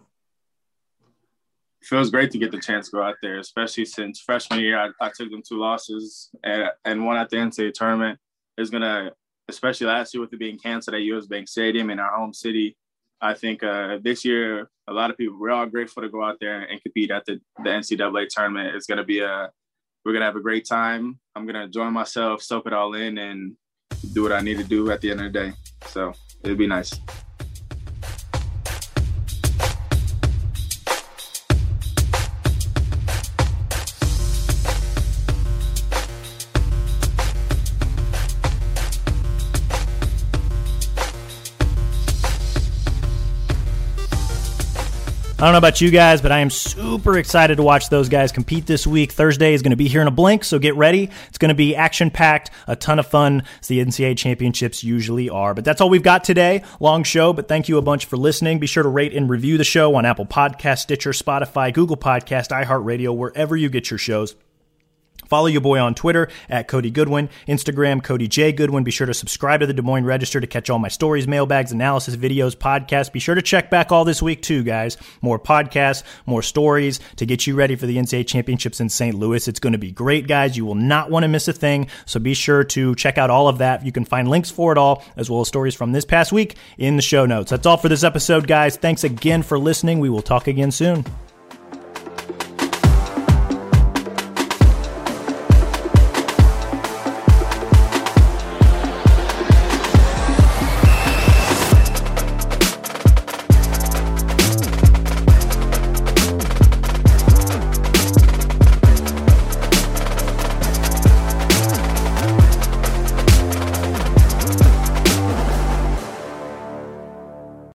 Feels 1.82 2.10
great 2.10 2.30
to 2.30 2.38
get 2.38 2.52
the 2.52 2.60
chance 2.60 2.90
to 2.90 2.96
go 2.96 3.02
out 3.02 3.16
there, 3.22 3.38
especially 3.38 3.84
since 3.84 4.20
freshman 4.20 4.60
year 4.60 4.78
I, 4.78 4.90
I 5.00 5.10
took 5.14 5.30
them 5.30 5.42
two 5.46 5.58
losses 5.58 6.30
and, 6.44 6.68
and 6.84 7.04
one 7.04 7.16
at 7.16 7.28
the 7.28 7.36
NCAA 7.36 7.72
tournament. 7.74 8.18
Is 8.58 8.70
gonna, 8.70 9.12
especially 9.48 9.86
last 9.86 10.12
year 10.12 10.20
with 10.20 10.32
it 10.32 10.38
being 10.38 10.58
canceled 10.58 10.94
at 10.94 11.00
US 11.02 11.26
Bank 11.26 11.48
Stadium 11.48 11.90
in 11.90 11.98
our 11.98 12.14
home 12.16 12.34
city. 12.34 12.76
I 13.20 13.34
think 13.34 13.62
uh, 13.62 13.98
this 14.02 14.24
year 14.24 14.68
a 14.88 14.92
lot 14.92 15.10
of 15.10 15.16
people 15.16 15.38
we're 15.40 15.50
all 15.50 15.66
grateful 15.66 16.02
to 16.02 16.08
go 16.08 16.22
out 16.22 16.38
there 16.40 16.60
and 16.60 16.82
compete 16.82 17.10
at 17.10 17.24
the, 17.24 17.40
the 17.64 17.70
NCAA 17.70 18.28
tournament. 18.28 18.76
It's 18.76 18.86
gonna 18.86 19.04
be 19.04 19.20
a 19.20 19.50
we're 20.04 20.12
gonna 20.12 20.24
have 20.24 20.36
a 20.36 20.40
great 20.40 20.66
time. 20.68 21.18
I'm 21.34 21.46
gonna 21.46 21.64
enjoy 21.64 21.90
myself, 21.90 22.42
soak 22.42 22.66
it 22.66 22.72
all 22.72 22.94
in, 22.94 23.18
and 23.18 23.56
do 24.08 24.22
what 24.22 24.32
I 24.32 24.40
need 24.40 24.58
to 24.58 24.64
do 24.64 24.90
at 24.90 25.00
the 25.00 25.10
end 25.10 25.20
of 25.20 25.32
the 25.32 25.38
day. 25.38 25.52
So 25.86 26.14
it'd 26.42 26.58
be 26.58 26.66
nice. 26.66 26.92
I 45.42 45.46
don't 45.46 45.54
know 45.54 45.58
about 45.58 45.80
you 45.80 45.90
guys, 45.90 46.22
but 46.22 46.30
I 46.30 46.38
am 46.38 46.50
super 46.50 47.18
excited 47.18 47.56
to 47.56 47.64
watch 47.64 47.88
those 47.88 48.08
guys 48.08 48.30
compete 48.30 48.64
this 48.64 48.86
week. 48.86 49.10
Thursday 49.10 49.54
is 49.54 49.62
going 49.62 49.72
to 49.72 49.76
be 49.76 49.88
here 49.88 50.00
in 50.00 50.06
a 50.06 50.12
blink, 50.12 50.44
so 50.44 50.60
get 50.60 50.76
ready. 50.76 51.10
It's 51.26 51.38
going 51.38 51.48
to 51.48 51.54
be 51.56 51.74
action 51.74 52.12
packed, 52.12 52.52
a 52.68 52.76
ton 52.76 53.00
of 53.00 53.08
fun, 53.08 53.42
as 53.60 53.66
the 53.66 53.84
NCAA 53.84 54.16
championships 54.16 54.84
usually 54.84 55.28
are. 55.30 55.52
But 55.52 55.64
that's 55.64 55.80
all 55.80 55.90
we've 55.90 56.00
got 56.00 56.22
today. 56.22 56.62
Long 56.78 57.02
show, 57.02 57.32
but 57.32 57.48
thank 57.48 57.68
you 57.68 57.76
a 57.76 57.82
bunch 57.82 58.04
for 58.04 58.16
listening. 58.16 58.60
Be 58.60 58.68
sure 58.68 58.84
to 58.84 58.88
rate 58.88 59.14
and 59.14 59.28
review 59.28 59.58
the 59.58 59.64
show 59.64 59.96
on 59.96 60.06
Apple 60.06 60.26
Podcast, 60.26 60.78
Stitcher, 60.78 61.10
Spotify, 61.10 61.74
Google 61.74 61.96
Podcast, 61.96 62.50
iHeartRadio, 62.50 63.12
wherever 63.12 63.56
you 63.56 63.68
get 63.68 63.90
your 63.90 63.98
shows. 63.98 64.36
Follow 65.32 65.46
your 65.46 65.62
boy 65.62 65.78
on 65.78 65.94
Twitter 65.94 66.28
at 66.50 66.68
Cody 66.68 66.90
Goodwin, 66.90 67.30
Instagram 67.48 68.04
Cody 68.04 68.28
J 68.28 68.52
Goodwin. 68.52 68.84
Be 68.84 68.90
sure 68.90 69.06
to 69.06 69.14
subscribe 69.14 69.60
to 69.60 69.66
the 69.66 69.72
Des 69.72 69.80
Moines 69.80 70.04
Register 70.04 70.42
to 70.42 70.46
catch 70.46 70.68
all 70.68 70.78
my 70.78 70.88
stories, 70.88 71.26
mailbags, 71.26 71.72
analysis, 71.72 72.16
videos, 72.16 72.54
podcasts. 72.54 73.10
Be 73.10 73.18
sure 73.18 73.34
to 73.34 73.40
check 73.40 73.70
back 73.70 73.90
all 73.90 74.04
this 74.04 74.20
week 74.20 74.42
too, 74.42 74.62
guys. 74.62 74.98
More 75.22 75.38
podcasts, 75.38 76.02
more 76.26 76.42
stories 76.42 77.00
to 77.16 77.24
get 77.24 77.46
you 77.46 77.54
ready 77.54 77.76
for 77.76 77.86
the 77.86 77.96
NCAA 77.96 78.26
championships 78.26 78.78
in 78.78 78.90
St. 78.90 79.16
Louis. 79.16 79.48
It's 79.48 79.58
going 79.58 79.72
to 79.72 79.78
be 79.78 79.90
great, 79.90 80.26
guys. 80.26 80.54
You 80.54 80.66
will 80.66 80.74
not 80.74 81.10
want 81.10 81.24
to 81.24 81.28
miss 81.28 81.48
a 81.48 81.54
thing. 81.54 81.86
So 82.04 82.20
be 82.20 82.34
sure 82.34 82.62
to 82.64 82.94
check 82.96 83.16
out 83.16 83.30
all 83.30 83.48
of 83.48 83.56
that. 83.56 83.86
You 83.86 83.90
can 83.90 84.04
find 84.04 84.28
links 84.28 84.50
for 84.50 84.70
it 84.70 84.76
all, 84.76 85.02
as 85.16 85.30
well 85.30 85.40
as 85.40 85.48
stories 85.48 85.74
from 85.74 85.92
this 85.92 86.04
past 86.04 86.32
week 86.32 86.58
in 86.76 86.96
the 86.96 87.02
show 87.02 87.24
notes. 87.24 87.52
That's 87.52 87.64
all 87.64 87.78
for 87.78 87.88
this 87.88 88.04
episode, 88.04 88.46
guys. 88.46 88.76
Thanks 88.76 89.02
again 89.02 89.42
for 89.42 89.58
listening. 89.58 89.98
We 89.98 90.10
will 90.10 90.20
talk 90.20 90.46
again 90.46 90.72
soon. 90.72 91.06